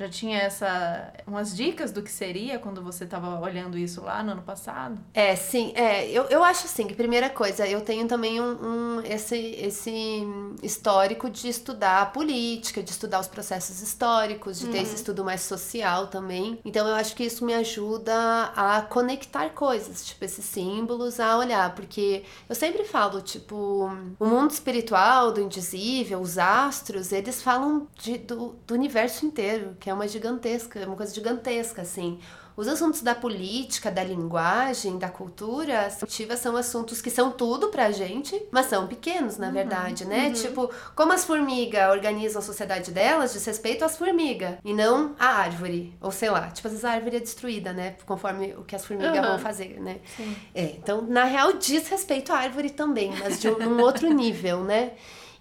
Já 0.00 0.08
tinha 0.08 0.38
essa. 0.38 1.12
umas 1.26 1.54
dicas 1.54 1.92
do 1.92 2.02
que 2.02 2.10
seria 2.10 2.58
quando 2.58 2.82
você 2.82 3.04
tava 3.04 3.38
olhando 3.38 3.76
isso 3.76 4.00
lá 4.00 4.22
no 4.22 4.32
ano 4.32 4.40
passado? 4.42 4.98
É, 5.12 5.36
sim, 5.36 5.72
é, 5.76 6.08
eu, 6.10 6.24
eu 6.24 6.42
acho 6.42 6.64
assim, 6.64 6.86
que 6.86 6.94
primeira 6.94 7.28
coisa, 7.28 7.68
eu 7.68 7.82
tenho 7.82 8.08
também 8.08 8.40
um, 8.40 8.96
um- 8.96 9.00
esse, 9.02 9.36
esse 9.36 10.24
histórico 10.62 11.28
de 11.28 11.48
estudar 11.48 12.00
a 12.00 12.06
política, 12.06 12.82
de 12.82 12.90
estudar 12.90 13.20
os 13.20 13.26
processos 13.28 13.82
históricos, 13.82 14.58
de 14.58 14.68
ter 14.68 14.78
esse 14.82 14.94
estudo 14.94 15.22
mais 15.22 15.42
social 15.42 16.06
também. 16.06 16.58
Então 16.64 16.88
eu 16.88 16.94
acho 16.94 17.14
que 17.14 17.24
isso 17.24 17.44
me 17.44 17.52
ajuda 17.52 18.14
a 18.56 18.80
conectar 18.80 19.50
coisas, 19.50 20.06
tipo, 20.06 20.24
esses 20.24 20.46
símbolos, 20.46 21.20
a 21.20 21.36
olhar, 21.36 21.74
porque 21.74 22.24
eu 22.48 22.54
sempre 22.54 22.84
falo, 22.84 23.20
tipo, 23.20 23.90
o 24.18 24.24
mundo 24.24 24.50
espiritual, 24.50 25.30
do 25.30 25.42
indizível, 25.42 26.20
os 26.20 26.38
astros, 26.38 27.12
eles 27.12 27.42
falam 27.42 27.86
de- 27.98 28.16
do, 28.16 28.54
do 28.66 28.72
universo 28.74 29.26
inteiro, 29.26 29.76
que 29.78 29.89
é 29.90 29.94
uma 29.94 30.08
gigantesca, 30.08 30.86
uma 30.86 30.96
coisa 30.96 31.14
gigantesca, 31.14 31.82
assim. 31.82 32.18
Os 32.56 32.68
assuntos 32.68 33.00
da 33.00 33.14
política, 33.14 33.90
da 33.90 34.04
linguagem, 34.04 34.98
da 34.98 35.08
cultura 35.08 35.86
afetiva 35.86 36.36
são 36.36 36.56
assuntos 36.56 37.00
que 37.00 37.08
são 37.08 37.30
tudo 37.30 37.68
pra 37.68 37.90
gente, 37.90 38.38
mas 38.50 38.66
são 38.66 38.86
pequenos, 38.86 39.38
na 39.38 39.50
verdade, 39.50 40.04
né? 40.04 40.30
Tipo, 40.30 40.70
como 40.94 41.12
as 41.12 41.24
formigas 41.24 41.90
organizam 41.90 42.40
a 42.40 42.44
sociedade 42.44 42.90
delas 42.90 43.32
diz 43.32 43.44
respeito 43.46 43.84
às 43.84 43.96
formigas 43.96 44.56
e 44.64 44.74
não 44.74 45.14
à 45.18 45.26
árvore. 45.26 45.96
Ou 46.00 46.10
sei 46.10 46.28
lá, 46.28 46.50
tipo, 46.50 46.68
às 46.68 46.72
vezes 46.72 46.84
a 46.84 46.90
árvore 46.90 47.16
é 47.16 47.20
destruída, 47.20 47.72
né? 47.72 47.96
Conforme 48.04 48.54
o 48.58 48.62
que 48.62 48.76
as 48.76 48.84
formigas 48.84 49.16
Aham. 49.16 49.28
vão 49.28 49.38
fazer, 49.38 49.80
né? 49.80 50.00
É, 50.54 50.64
então, 50.64 51.00
na 51.02 51.24
real, 51.24 51.54
diz 51.54 51.88
respeito 51.88 52.32
à 52.32 52.38
árvore 52.38 52.70
também, 52.70 53.10
mas 53.16 53.40
de 53.40 53.48
um, 53.48 53.80
outro 53.80 54.12
nível, 54.12 54.64
né? 54.64 54.92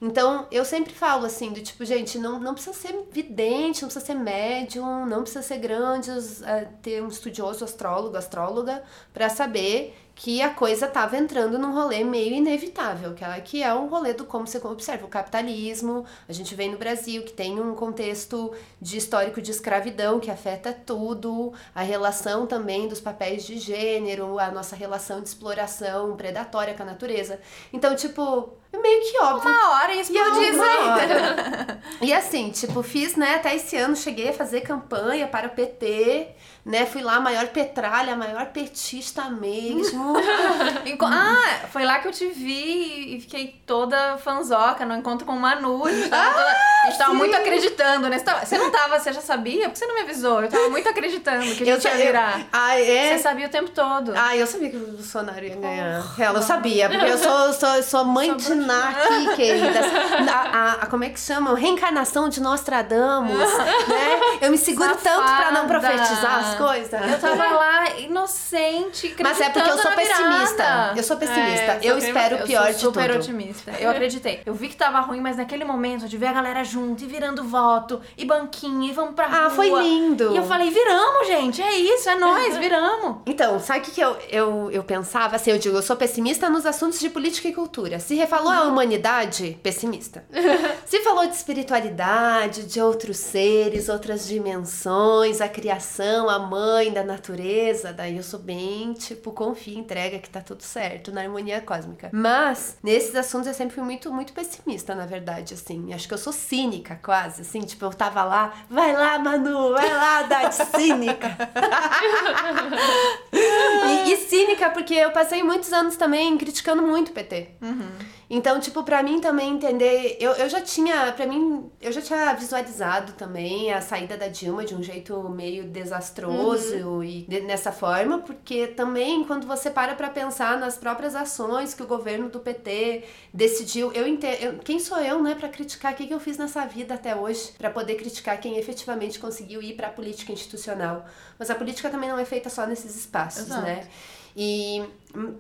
Então, 0.01 0.47
eu 0.49 0.63
sempre 0.63 0.93
falo 0.93 1.25
assim, 1.25 1.51
do 1.51 1.62
tipo, 1.62 1.83
gente, 1.83 2.17
não, 2.17 2.39
não 2.39 2.53
precisa 2.53 2.73
ser 2.75 3.07
vidente, 3.12 3.81
não 3.81 3.89
precisa 3.89 4.05
ser 4.05 4.13
médium, 4.13 5.05
não 5.05 5.21
precisa 5.23 5.41
ser 5.41 5.57
grande, 5.57 6.09
eh, 6.09 6.67
ter 6.81 7.03
um 7.03 7.09
estudioso 7.09 7.65
astrólogo, 7.65 8.15
astróloga, 8.15 8.81
pra 9.13 9.27
saber 9.27 9.93
que 10.19 10.41
a 10.41 10.49
coisa 10.49 10.86
estava 10.86 11.15
entrando 11.15 11.58
num 11.58 11.73
rolê 11.73 12.03
meio 12.03 12.36
inevitável, 12.36 13.13
que 13.13 13.23
é, 13.23 13.39
que 13.39 13.63
é 13.63 13.73
um 13.73 13.88
rolê 13.88 14.12
do 14.12 14.25
como 14.25 14.45
você 14.45 14.58
observa 14.58 15.05
o 15.05 15.08
capitalismo. 15.08 16.05
A 16.27 16.34
gente 16.34 16.53
vem 16.55 16.69
no 16.69 16.77
Brasil 16.77 17.23
que 17.23 17.32
tem 17.32 17.58
um 17.58 17.73
contexto 17.73 18.53
de 18.82 18.97
histórico 18.97 19.41
de 19.41 19.49
escravidão 19.49 20.19
que 20.19 20.29
afeta 20.29 20.73
tudo, 20.73 21.53
a 21.73 21.84
relação 21.84 22.45
também 22.45 22.89
dos 22.89 22.99
papéis 22.99 23.45
de 23.45 23.58
gênero, 23.58 24.38
a 24.39 24.51
nossa 24.51 24.75
relação 24.75 25.21
de 25.21 25.29
exploração 25.29 26.17
predatória 26.17 26.73
com 26.73 26.84
a 26.84 26.88
natureza. 26.88 27.39
Então, 27.71 27.95
tipo, 27.95 28.58
é 28.73 28.77
meio 28.77 29.01
que 29.01 29.17
óbvio. 29.21 29.49
Uma 29.49 29.79
hora 29.79 29.95
ia 29.95 30.01
explodir 30.01 30.49
isso 30.49 30.62
aí. 30.62 32.08
e 32.10 32.13
assim, 32.13 32.49
tipo, 32.51 32.84
fiz, 32.84 33.15
né, 33.15 33.36
até 33.36 33.55
esse 33.55 33.77
ano 33.77 33.95
cheguei 33.95 34.29
a 34.29 34.34
fazer 34.34 34.62
campanha 34.62 35.29
para 35.29 35.47
o 35.47 35.51
PT, 35.51 36.36
né? 36.69 36.86
Fui 36.86 37.01
lá, 37.01 37.19
maior 37.19 37.47
petralha, 37.47 38.15
maior 38.15 38.45
petista 38.45 39.23
mesmo. 39.25 40.13
ah, 41.01 41.67
foi 41.71 41.84
lá 41.84 41.97
que 41.97 42.08
eu 42.08 42.12
te 42.12 42.27
vi 42.27 43.15
e 43.15 43.21
fiquei 43.21 43.60
toda 43.65 44.17
fanzoca 44.19 44.86
no 44.86 44.95
encontro 44.95 45.25
com 45.25 45.34
o 45.34 45.39
Manu. 45.39 45.88
A 45.88 45.91
gente 45.91 46.10
tava, 46.10 46.32
toda, 46.32 46.49
a 46.49 46.86
gente 46.86 46.97
tava 46.99 47.13
muito 47.15 47.36
acreditando, 47.36 48.08
né? 48.08 48.19
Você, 48.19 48.23
tava, 48.23 48.45
você 48.45 48.58
não 48.60 48.69
tava, 48.71 48.99
você 48.99 49.12
já 49.12 49.21
sabia? 49.21 49.63
Por 49.63 49.73
que 49.73 49.79
você 49.79 49.88
não 49.88 49.95
me 49.95 50.01
avisou? 50.01 50.43
Eu 50.43 50.49
tava 50.49 50.69
muito 50.69 50.88
acreditando 50.88 51.43
que 51.55 51.63
a 51.63 51.75
gente 51.75 51.88
eu, 51.88 51.97
ia 51.97 52.05
virar. 52.05 52.39
Eu, 52.39 52.45
ah, 52.53 52.79
é? 52.79 53.17
Você 53.17 53.23
sabia 53.23 53.47
o 53.47 53.49
tempo 53.49 53.71
todo. 53.71 54.13
Ah, 54.15 54.38
eu 54.38 54.45
sabia 54.45 54.69
que 54.69 54.77
o 54.77 54.91
Bolsonaro 54.91 55.43
ia 55.43 55.55
ganhar. 55.55 56.03
Oh, 56.17 56.21
Ela 56.21 56.41
sabia, 56.43 56.88
porque 56.88 57.12
eu 57.12 57.17
sou, 57.17 57.53
sou, 57.53 57.82
sou 57.82 58.05
mãe 58.05 58.36
de 58.38 58.53
Ná 58.53 58.93
queridas. 59.36 59.86
A, 60.32 60.34
a, 60.34 60.71
a, 60.73 60.86
como 60.86 61.03
é 61.03 61.10
que 61.10 61.19
chama? 61.19 61.58
Reencarnação 61.58 62.29
de 62.29 62.39
Nostradamus, 62.39 63.58
né? 63.89 64.19
Eu 64.41 64.51
me 64.51 64.58
seguro 64.58 64.89
Safada. 64.89 65.10
tanto 65.10 65.36
pra 65.36 65.51
não 65.51 65.67
profetizar 65.67 66.39
as 66.39 66.58
coisas. 66.59 67.11
Eu 67.11 67.19
tava 67.19 67.47
lá 67.51 67.99
inocente, 67.99 69.15
Mas 69.21 69.41
é 69.41 69.49
porque 69.49 69.69
eu 69.69 69.77
sou 69.77 69.91
pessimista. 69.91 70.93
Eu 70.95 71.03
sou 71.03 71.17
pessimista. 71.17 71.71
É, 71.71 71.79
eu, 71.81 71.89
eu 71.91 71.97
espero 71.97 72.35
o 72.37 72.47
pior 72.47 72.67
de 72.67 72.79
tudo. 72.79 72.93
super 72.93 73.11
otimista. 73.11 73.71
Eu 73.79 73.89
acreditei. 73.89 74.41
Eu 74.45 74.53
vi 74.53 74.67
que 74.67 74.75
tava 74.75 74.99
ruim, 74.99 75.21
mas 75.21 75.37
naquele 75.37 75.63
momento 75.63 76.07
de 76.07 76.17
ver 76.17 76.27
a 76.27 76.33
galera 76.33 76.63
junto 76.63 77.03
e 77.03 77.07
virando 77.07 77.43
voto 77.43 78.01
e 78.17 78.25
banquinha 78.25 78.89
e 78.89 78.93
vamos 78.93 79.15
pra 79.15 79.27
rua. 79.27 79.45
Ah, 79.45 79.49
foi 79.49 79.69
lindo. 79.69 80.33
E 80.33 80.37
eu 80.37 80.43
falei, 80.43 80.69
viramos, 80.69 81.27
gente. 81.27 81.61
É 81.61 81.75
isso, 81.75 82.09
é 82.09 82.15
nós, 82.15 82.57
viramos. 82.57 83.17
Então, 83.25 83.59
sabe 83.59 83.79
o 83.79 83.81
que, 83.83 83.91
que 83.91 84.01
eu, 84.01 84.17
eu, 84.29 84.71
eu 84.71 84.83
pensava? 84.83 85.35
Assim, 85.35 85.51
eu 85.51 85.57
digo, 85.57 85.77
eu 85.77 85.81
sou 85.81 85.95
pessimista 85.95 86.49
nos 86.49 86.65
assuntos 86.65 86.99
de 86.99 87.09
política 87.09 87.47
e 87.47 87.53
cultura. 87.53 87.99
Se 87.99 88.15
refalou 88.15 88.51
a 88.51 88.63
humanidade, 88.63 89.57
pessimista. 89.63 90.23
Se 90.85 90.99
falou 91.01 91.25
de 91.25 91.35
espiritualidade, 91.35 92.63
de 92.65 92.81
outros 92.81 93.17
seres, 93.17 93.89
outras 93.89 94.27
dimensões, 94.27 95.41
a 95.41 95.47
criação, 95.47 96.29
a 96.29 96.38
mãe 96.39 96.91
da 96.91 97.04
natureza, 97.04 97.93
daí 97.93 98.17
eu 98.17 98.23
sou 98.23 98.39
bem, 98.39 98.93
tipo, 98.93 99.32
confia, 99.32 99.78
entrega 99.78 100.19
que 100.19 100.30
tá 100.30 100.41
tudo 100.41 100.63
certo 100.63 101.12
na 101.12 101.21
harmonia 101.21 101.62
cósmica. 101.62 102.10
Mas, 102.12 102.78
nesses 102.84 103.15
assuntos 103.15 103.47
eu 103.47 103.54
sempre 103.54 103.75
fui 103.75 103.84
muito, 103.84 104.12
muito 104.12 104.34
pessimista, 104.34 104.95
na 104.95 105.06
verdade, 105.06 105.54
assim. 105.54 105.93
Acho 105.93 106.08
que 106.08 106.13
eu 106.13 106.17
sou 106.17 106.34
cínica, 106.34 106.99
quase, 107.04 107.41
assim. 107.41 107.62
Tipo, 107.62 107.86
eu 107.86 107.89
tava 107.91 108.23
lá, 108.23 108.54
vai 108.69 108.93
lá, 108.93 109.19
Manu, 109.19 109.73
vai 109.73 109.93
lá, 109.93 110.23
Dade, 110.23 110.56
cínica. 110.56 111.38
e, 113.34 114.12
e, 114.12 114.17
cínica 114.17 114.69
porque 114.69 114.93
eu 114.93 115.12
passei 115.12 115.43
muitos 115.43 115.71
anos 115.73 115.95
também 115.95 116.38
criticando 116.38 116.82
muito 116.82 117.10
o 117.10 117.13
PT. 117.13 117.49
Uhum. 117.62 117.89
Então, 118.29 118.59
tipo, 118.59 118.83
pra 118.83 119.01
mim 119.01 119.19
também 119.19 119.53
entender, 119.53 120.15
eu, 120.19 120.33
eu 120.33 120.47
já 120.47 120.61
tinha, 120.61 121.11
pra 121.13 121.25
mim, 121.25 121.71
eu 121.81 121.91
já 121.91 121.99
tinha 121.99 122.31
visualizado 122.33 123.13
também 123.13 123.73
a 123.73 123.81
saída 123.81 124.15
da 124.15 124.27
Dilma 124.27 124.63
de 124.63 124.75
um 124.75 124.83
jeito 124.83 125.27
meio 125.29 125.63
desastroso 125.63 126.75
uhum. 126.75 127.03
e 127.03 127.25
de, 127.27 127.41
nessa 127.41 127.71
forma, 127.71 128.19
porque 128.19 128.67
também 128.67 129.23
quando 129.23 129.47
você 129.47 129.71
para 129.71 129.95
pra 129.95 130.09
pensar 130.11 130.59
nas 130.59 130.77
próprias 130.77 131.15
ações 131.15 131.73
que 131.73 131.81
o 131.81 131.87
governo 131.87 132.29
do 132.29 132.39
PT 132.39 133.03
decidiu, 133.33 133.91
eu 133.93 134.07
entendo, 134.07 134.59
quem 134.59 134.79
sou 134.79 134.99
eu, 134.99 135.23
né, 135.23 135.33
pra 135.33 135.49
criticar 135.49 135.93
o 135.93 135.95
que, 135.95 136.05
que 136.05 136.13
eu 136.13 136.19
fiz 136.19 136.37
nessa 136.37 136.63
vida 136.67 136.93
até 136.93 137.15
hoje, 137.15 137.53
para 137.57 137.71
poder 137.71 137.95
criticar 137.95 138.39
quem 138.39 138.59
efetivamente 138.59 139.17
conseguiu 139.17 139.59
ir 139.59 139.73
pra 139.73 139.89
política 139.89 140.31
institucional. 140.31 141.03
Mas 141.39 141.49
a 141.49 141.55
política 141.55 141.89
também 141.89 142.09
não 142.09 142.19
é 142.19 142.25
feita 142.25 142.47
só 142.47 142.67
nesses 142.67 142.95
espaços, 142.95 143.47
Exato. 143.47 143.63
né? 143.63 143.87
E 144.35 144.83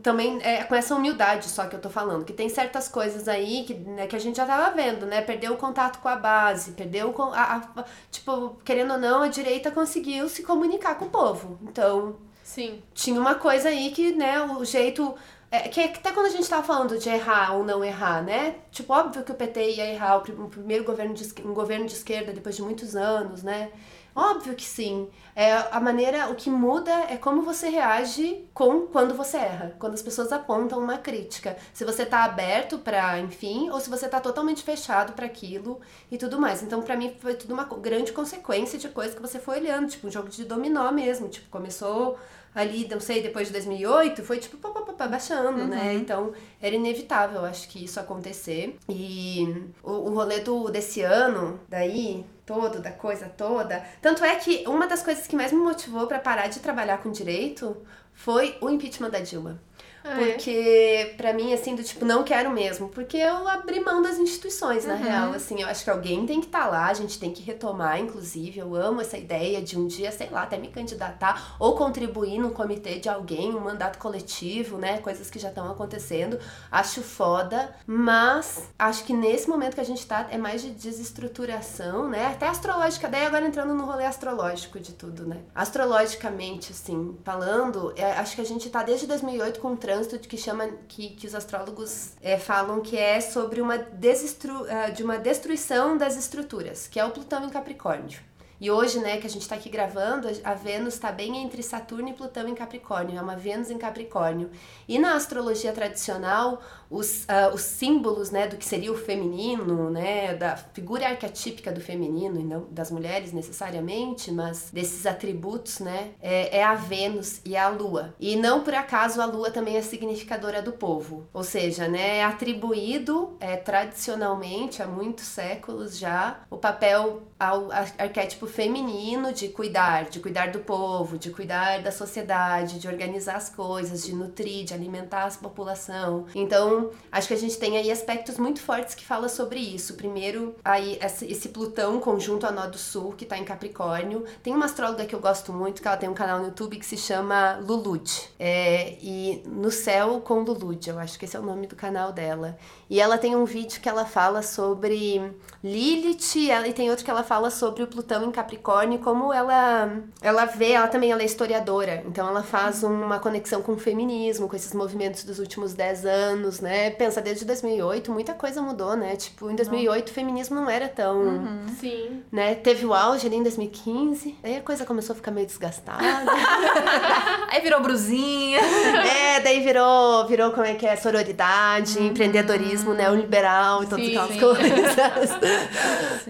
também 0.01 0.39
é 0.41 0.63
com 0.63 0.73
essa 0.73 0.95
humildade 0.95 1.47
só 1.47 1.67
que 1.67 1.75
eu 1.75 1.81
tô 1.81 1.89
falando, 1.89 2.25
que 2.25 2.33
tem 2.33 2.49
certas 2.49 2.87
coisas 2.87 3.27
aí 3.27 3.63
que, 3.65 3.73
né, 3.73 4.07
que 4.07 4.15
a 4.15 4.19
gente 4.19 4.37
já 4.37 4.45
tava 4.45 4.75
vendo, 4.75 5.05
né? 5.05 5.21
Perdeu 5.21 5.53
o 5.53 5.57
contato 5.57 5.99
com 5.99 6.07
a 6.07 6.15
base, 6.15 6.71
perdeu 6.71 7.13
o, 7.15 7.21
a, 7.33 7.61
a, 7.75 7.85
tipo, 8.11 8.57
querendo 8.65 8.93
ou 8.93 8.99
não, 8.99 9.23
a 9.23 9.27
direita 9.27 9.71
conseguiu 9.71 10.27
se 10.27 10.43
comunicar 10.43 10.95
com 10.95 11.05
o 11.05 11.09
povo. 11.09 11.59
Então, 11.63 12.15
Sim. 12.43 12.81
tinha 12.93 13.19
uma 13.19 13.35
coisa 13.35 13.69
aí 13.69 13.91
que, 13.91 14.11
né, 14.11 14.41
o 14.41 14.65
jeito 14.65 15.15
é, 15.51 15.67
que 15.67 15.81
até 15.81 16.11
quando 16.11 16.27
a 16.27 16.29
gente 16.29 16.47
tava 16.47 16.63
falando 16.63 16.97
de 16.99 17.09
errar 17.09 17.55
ou 17.55 17.63
não 17.65 17.83
errar, 17.83 18.21
né? 18.23 18.55
Tipo, 18.71 18.93
óbvio 18.93 19.23
que 19.23 19.31
o 19.31 19.35
PT 19.35 19.71
ia 19.71 19.93
errar, 19.93 20.17
o 20.17 20.47
primeiro 20.47 20.83
governo 20.83 21.13
de, 21.13 21.27
um 21.43 21.53
governo 21.53 21.85
de 21.87 21.93
esquerda 21.93 22.31
depois 22.31 22.55
de 22.55 22.61
muitos 22.61 22.95
anos, 22.95 23.41
né? 23.41 23.71
Óbvio 24.19 24.53
que 24.53 24.65
sim. 24.65 25.07
É 25.33 25.53
a 25.71 25.79
maneira, 25.79 26.29
o 26.29 26.35
que 26.35 26.49
muda 26.49 26.91
é 27.09 27.15
como 27.15 27.41
você 27.41 27.69
reage 27.69 28.45
com 28.53 28.81
quando 28.87 29.13
você 29.13 29.37
erra, 29.37 29.75
quando 29.79 29.93
as 29.93 30.01
pessoas 30.01 30.33
apontam 30.33 30.77
uma 30.77 30.97
crítica. 30.97 31.55
Se 31.73 31.85
você 31.85 32.05
tá 32.05 32.25
aberto 32.25 32.79
para, 32.79 33.17
enfim, 33.21 33.69
ou 33.69 33.79
se 33.79 33.89
você 33.89 34.09
tá 34.09 34.19
totalmente 34.19 34.61
fechado 34.61 35.13
para 35.13 35.25
aquilo 35.25 35.79
e 36.11 36.17
tudo 36.17 36.37
mais. 36.37 36.61
Então, 36.61 36.81
para 36.81 36.97
mim 36.97 37.15
foi 37.19 37.33
tudo 37.35 37.53
uma 37.53 37.63
grande 37.63 38.11
consequência 38.11 38.77
de 38.77 38.89
coisa 38.89 39.15
que 39.15 39.21
você 39.21 39.39
foi 39.39 39.59
olhando, 39.59 39.87
tipo 39.87 40.05
um 40.07 40.11
jogo 40.11 40.27
de 40.27 40.43
dominó 40.43 40.91
mesmo, 40.91 41.29
tipo, 41.29 41.47
começou 41.49 42.19
ali, 42.53 42.87
não 42.89 42.99
sei, 42.99 43.21
depois 43.21 43.47
de 43.47 43.53
2008, 43.53 44.23
foi 44.23 44.39
tipo 44.39 44.57
pá, 44.57 44.69
pá, 44.71 44.93
pá, 44.93 45.07
baixando, 45.07 45.51
né? 45.51 45.63
uhum. 45.63 45.69
né? 45.69 45.93
Então, 45.93 46.33
era 46.61 46.75
inevitável, 46.75 47.45
acho 47.45 47.69
que 47.69 47.85
isso 47.85 47.99
acontecer. 47.99 48.77
E 48.89 49.71
o, 49.83 49.91
o 49.91 50.13
rolê 50.13 50.39
do, 50.39 50.69
desse 50.69 51.01
ano, 51.01 51.59
daí, 51.69 52.25
todo, 52.49 52.81
da 52.81 52.91
coisa 52.91 53.29
toda. 53.29 53.85
Tanto 54.01 54.25
é 54.25 54.35
que 54.35 54.63
uma 54.67 54.87
das 54.87 55.03
coisas 55.03 55.27
que 55.27 55.35
mais 55.35 55.51
me 55.51 55.59
motivou 55.59 56.07
para 56.07 56.17
parar 56.17 56.47
de 56.47 56.59
trabalhar 56.59 56.97
com 56.97 57.11
direito 57.11 57.77
foi 58.11 58.57
o 58.59 58.71
impeachment 58.71 59.11
da 59.11 59.19
Dilma. 59.19 59.61
Ah, 60.09 60.21
é? 60.21 60.31
porque, 60.31 61.13
para 61.17 61.33
mim, 61.33 61.53
assim, 61.53 61.75
do 61.75 61.83
tipo, 61.83 62.03
não 62.05 62.23
quero 62.23 62.49
mesmo. 62.49 62.89
Porque 62.89 63.17
eu 63.17 63.47
abri 63.47 63.79
mão 63.79 64.01
das 64.01 64.17
instituições, 64.17 64.85
na 64.85 64.95
uhum. 64.95 65.03
real. 65.03 65.33
Assim, 65.33 65.61
eu 65.61 65.67
acho 65.67 65.83
que 65.83 65.89
alguém 65.89 66.25
tem 66.25 66.39
que 66.39 66.47
estar 66.47 66.63
tá 66.63 66.67
lá, 66.67 66.87
a 66.87 66.93
gente 66.93 67.19
tem 67.19 67.31
que 67.31 67.43
retomar, 67.43 67.99
inclusive. 67.99 68.59
Eu 68.59 68.75
amo 68.75 69.01
essa 69.01 69.17
ideia 69.17 69.61
de 69.61 69.77
um 69.77 69.87
dia, 69.87 70.11
sei 70.11 70.29
lá, 70.29 70.43
até 70.43 70.57
me 70.57 70.69
candidatar 70.69 71.55
ou 71.59 71.75
contribuir 71.75 72.39
no 72.39 72.51
comitê 72.51 72.99
de 72.99 73.09
alguém, 73.09 73.55
um 73.55 73.59
mandato 73.59 73.99
coletivo, 73.99 74.77
né? 74.77 74.99
Coisas 74.99 75.29
que 75.29 75.39
já 75.39 75.49
estão 75.49 75.69
acontecendo. 75.69 76.39
Acho 76.71 77.01
foda, 77.01 77.73
mas 77.85 78.69
acho 78.77 79.03
que 79.03 79.13
nesse 79.13 79.47
momento 79.49 79.75
que 79.75 79.81
a 79.81 79.85
gente 79.85 80.05
tá 80.05 80.27
é 80.31 80.37
mais 80.37 80.61
de 80.61 80.71
desestruturação, 80.71 82.09
né? 82.09 82.27
Até 82.27 82.47
astrológica, 82.47 83.07
daí 83.07 83.25
agora 83.25 83.45
entrando 83.45 83.73
no 83.73 83.85
rolê 83.85 84.05
astrológico 84.05 84.79
de 84.79 84.93
tudo, 84.93 85.25
né? 85.25 85.37
Astrologicamente, 85.53 86.71
assim, 86.71 87.17
falando, 87.23 87.93
é, 87.95 88.11
acho 88.13 88.35
que 88.35 88.41
a 88.41 88.45
gente 88.45 88.69
tá 88.69 88.83
desde 88.83 89.07
2008 89.07 89.59
com 89.59 89.75
trânsito 90.07 90.27
que 90.27 90.37
chama 90.37 90.67
que, 90.87 91.09
que 91.09 91.27
os 91.27 91.35
astrólogos 91.35 92.13
é, 92.21 92.37
falam 92.37 92.81
que 92.81 92.97
é 92.97 93.19
sobre 93.19 93.61
uma 93.61 93.77
desestru, 93.77 94.63
uh, 94.63 94.93
de 94.93 95.03
uma 95.03 95.17
destruição 95.17 95.97
das 95.97 96.15
estruturas, 96.15 96.87
que 96.87 96.99
é 96.99 97.05
o 97.05 97.11
Plutão 97.11 97.45
em 97.45 97.49
Capricórnio. 97.49 98.19
E 98.59 98.69
hoje, 98.69 98.99
né, 98.99 99.17
que 99.17 99.25
a 99.25 99.29
gente 99.29 99.43
está 99.43 99.55
aqui 99.55 99.69
gravando, 99.69 100.27
a 100.43 100.53
Vênus 100.53 100.95
está 100.95 101.11
bem 101.11 101.37
entre 101.37 101.63
Saturno 101.63 102.09
e 102.09 102.13
Plutão 102.13 102.47
em 102.47 102.55
Capricórnio, 102.55 103.17
é 103.17 103.21
uma 103.21 103.35
Vênus 103.35 103.71
em 103.71 103.77
Capricórnio. 103.77 104.49
E 104.87 104.99
na 104.99 105.15
astrologia 105.15 105.71
tradicional, 105.71 106.61
os, 106.89 107.23
uh, 107.23 107.53
os 107.53 107.61
símbolos, 107.61 108.31
né, 108.31 108.47
do 108.47 108.57
que 108.57 108.65
seria 108.65 108.91
o 108.91 108.97
feminino, 108.97 109.89
né, 109.89 110.33
da 110.33 110.57
figura 110.57 111.07
arquetípica 111.07 111.71
do 111.71 111.79
feminino, 111.79 112.39
e 112.39 112.43
não 112.43 112.67
das 112.71 112.91
mulheres 112.91 113.31
necessariamente, 113.31 114.31
mas 114.31 114.69
desses 114.73 115.05
atributos, 115.05 115.79
né, 115.79 116.11
é, 116.21 116.57
é 116.57 116.63
a 116.63 116.75
Vênus 116.75 117.41
e 117.45 117.55
a 117.55 117.69
Lua. 117.69 118.13
E 118.19 118.35
não 118.35 118.63
por 118.63 118.73
acaso 118.73 119.21
a 119.21 119.25
Lua 119.25 119.51
também 119.51 119.77
é 119.77 119.81
significadora 119.81 120.61
do 120.61 120.73
povo, 120.73 121.27
ou 121.31 121.43
seja, 121.43 121.87
né, 121.87 122.17
é 122.17 122.23
atribuído 122.23 123.37
é, 123.39 123.55
tradicionalmente, 123.55 124.81
há 124.81 124.87
muitos 124.87 125.25
séculos 125.25 125.97
já, 125.97 126.41
o 126.49 126.57
papel 126.57 127.21
ao 127.39 127.71
arquétipo 127.71 128.48
feminino 128.49 129.31
de 129.31 129.47
cuidar, 129.47 130.09
de 130.09 130.19
cuidar 130.19 130.51
do 130.51 130.59
povo, 130.59 131.17
de 131.17 131.29
cuidar 131.29 131.81
da 131.81 131.91
sociedade, 131.91 132.79
de 132.79 132.87
organizar 132.87 133.35
as 133.35 133.49
coisas, 133.49 134.03
de 134.03 134.13
nutrir, 134.13 134.65
de 134.65 134.73
alimentar 134.73 135.25
a 135.25 135.31
população. 135.31 136.25
Então, 136.35 136.89
acho 137.11 137.27
que 137.27 137.33
a 137.33 137.37
gente 137.37 137.57
tem 137.57 137.77
aí 137.77 137.89
aspectos 137.91 138.37
muito 138.37 138.61
fortes 138.61 138.95
que 138.95 139.05
fala 139.05 139.29
sobre 139.29 139.59
isso. 139.59 139.93
Primeiro, 139.93 140.55
aí 140.63 140.99
esse 141.01 141.49
Plutão 141.49 141.99
conjunto 141.99 142.45
a 142.45 142.51
nó 142.51 142.67
do 142.67 142.77
sul, 142.77 143.13
que 143.13 143.25
tá 143.25 143.37
em 143.37 143.43
Capricórnio. 143.43 144.25
Tem 144.43 144.53
uma 144.53 144.65
astróloga 144.65 145.05
que 145.05 145.15
eu 145.15 145.19
gosto 145.19 145.53
muito, 145.53 145.81
que 145.81 145.87
ela 145.87 145.97
tem 145.97 146.09
um 146.09 146.13
canal 146.13 146.39
no 146.39 146.45
YouTube 146.45 146.77
que 146.77 146.85
se 146.85 146.97
chama 146.97 147.57
Lulud. 147.57 148.29
É, 148.39 148.97
e 149.01 149.43
No 149.45 149.71
Céu 149.71 150.21
com 150.21 150.41
Lulud, 150.41 150.89
eu 150.89 150.99
acho 150.99 151.17
que 151.17 151.25
esse 151.25 151.35
é 151.35 151.39
o 151.39 151.43
nome 151.43 151.67
do 151.67 151.75
canal 151.75 152.11
dela. 152.11 152.57
E 152.89 152.99
ela 152.99 153.17
tem 153.17 153.35
um 153.35 153.45
vídeo 153.45 153.81
que 153.81 153.89
ela 153.89 154.05
fala 154.05 154.41
sobre 154.41 155.31
Lilith, 155.63 156.49
ela, 156.49 156.67
e 156.67 156.73
tem 156.73 156.89
outro 156.89 157.05
que 157.05 157.11
ela 157.11 157.23
fala 157.23 157.49
sobre 157.49 157.83
o 157.83 157.87
Plutão 157.87 158.25
em 158.25 158.31
Capricórnio, 158.39 158.99
como 158.99 159.33
ela 159.33 159.99
ela 160.21 160.45
vê, 160.45 160.71
ela 160.71 160.87
também 160.87 161.11
ela 161.11 161.21
é 161.21 161.25
historiadora, 161.25 162.03
então 162.07 162.27
ela 162.27 162.41
faz 162.41 162.83
uma 162.83 163.19
conexão 163.19 163.61
com 163.61 163.73
o 163.73 163.77
feminismo, 163.77 164.47
com 164.47 164.55
esses 164.55 164.73
movimentos 164.73 165.25
dos 165.25 165.39
últimos 165.39 165.73
10 165.73 166.05
anos, 166.05 166.61
né? 166.61 166.89
Pensa, 166.91 167.21
desde 167.21 167.43
2008 167.43 168.11
muita 168.11 168.33
coisa 168.33 168.61
mudou, 168.61 168.95
né? 168.95 169.17
Tipo, 169.17 169.49
em 169.49 169.55
2008 169.55 170.09
o 170.09 170.13
feminismo 170.13 170.55
não 170.55 170.69
era 170.69 170.87
tão, 170.87 171.17
uhum. 171.19 171.65
Sim. 171.79 172.23
né? 172.31 172.55
Teve 172.55 172.85
o 172.85 172.93
auge 172.93 173.27
ali 173.27 173.35
em 173.35 173.43
2015, 173.43 174.37
aí 174.41 174.55
a 174.55 174.61
coisa 174.61 174.85
começou 174.85 175.13
a 175.13 175.17
ficar 175.17 175.31
meio 175.31 175.45
desgastada. 175.45 175.99
aí 177.51 177.59
virou 177.61 177.81
brusinha. 177.81 178.59
É, 178.59 179.41
daí 179.41 179.59
virou, 179.61 180.25
virou 180.27 180.51
como 180.51 180.65
é 180.65 180.75
que 180.75 180.85
é, 180.85 180.95
sororidade, 180.95 181.99
uhum. 181.99 182.07
empreendedorismo 182.07 182.93
neoliberal 182.93 183.83
e 183.83 183.87
todas 183.87 184.07
aquelas 184.07 184.31
sim. 184.31 184.39
coisas. 184.39 185.39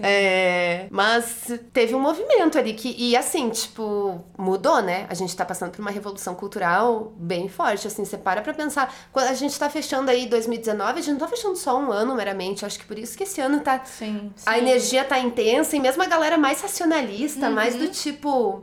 É, 0.02 0.86
mas 0.90 1.52
teve 1.72 1.94
um 1.94 1.99
movimento 2.00 2.58
ali 2.58 2.74
que, 2.74 2.94
e 2.98 3.16
assim, 3.16 3.50
tipo, 3.50 4.24
mudou, 4.36 4.80
né? 4.82 5.06
A 5.08 5.14
gente 5.14 5.34
tá 5.36 5.44
passando 5.44 5.70
por 5.70 5.80
uma 5.80 5.90
revolução 5.90 6.34
cultural 6.34 7.12
bem 7.16 7.48
forte, 7.48 7.86
assim, 7.86 8.04
você 8.04 8.18
para 8.18 8.42
pra 8.42 8.54
pensar, 8.54 8.92
quando 9.12 9.28
a 9.28 9.34
gente 9.34 9.58
tá 9.58 9.68
fechando 9.68 10.10
aí 10.10 10.26
2019, 10.26 10.90
a 10.90 11.02
gente 11.02 11.12
não 11.12 11.18
tá 11.18 11.28
fechando 11.28 11.56
só 11.56 11.78
um 11.78 11.92
ano 11.92 12.14
meramente, 12.14 12.64
acho 12.64 12.78
que 12.78 12.84
por 12.84 12.98
isso 12.98 13.16
que 13.16 13.24
esse 13.24 13.40
ano 13.40 13.60
tá, 13.60 13.82
sim, 13.84 14.32
a 14.46 14.58
energia 14.58 15.04
tá 15.04 15.18
intensa, 15.18 15.76
e 15.76 15.80
mesmo 15.80 16.02
a 16.02 16.06
galera 16.06 16.36
mais 16.36 16.60
racionalista, 16.60 17.48
uhum. 17.48 17.54
mais 17.54 17.76
do 17.76 17.88
tipo, 17.88 18.58
uh, 18.58 18.62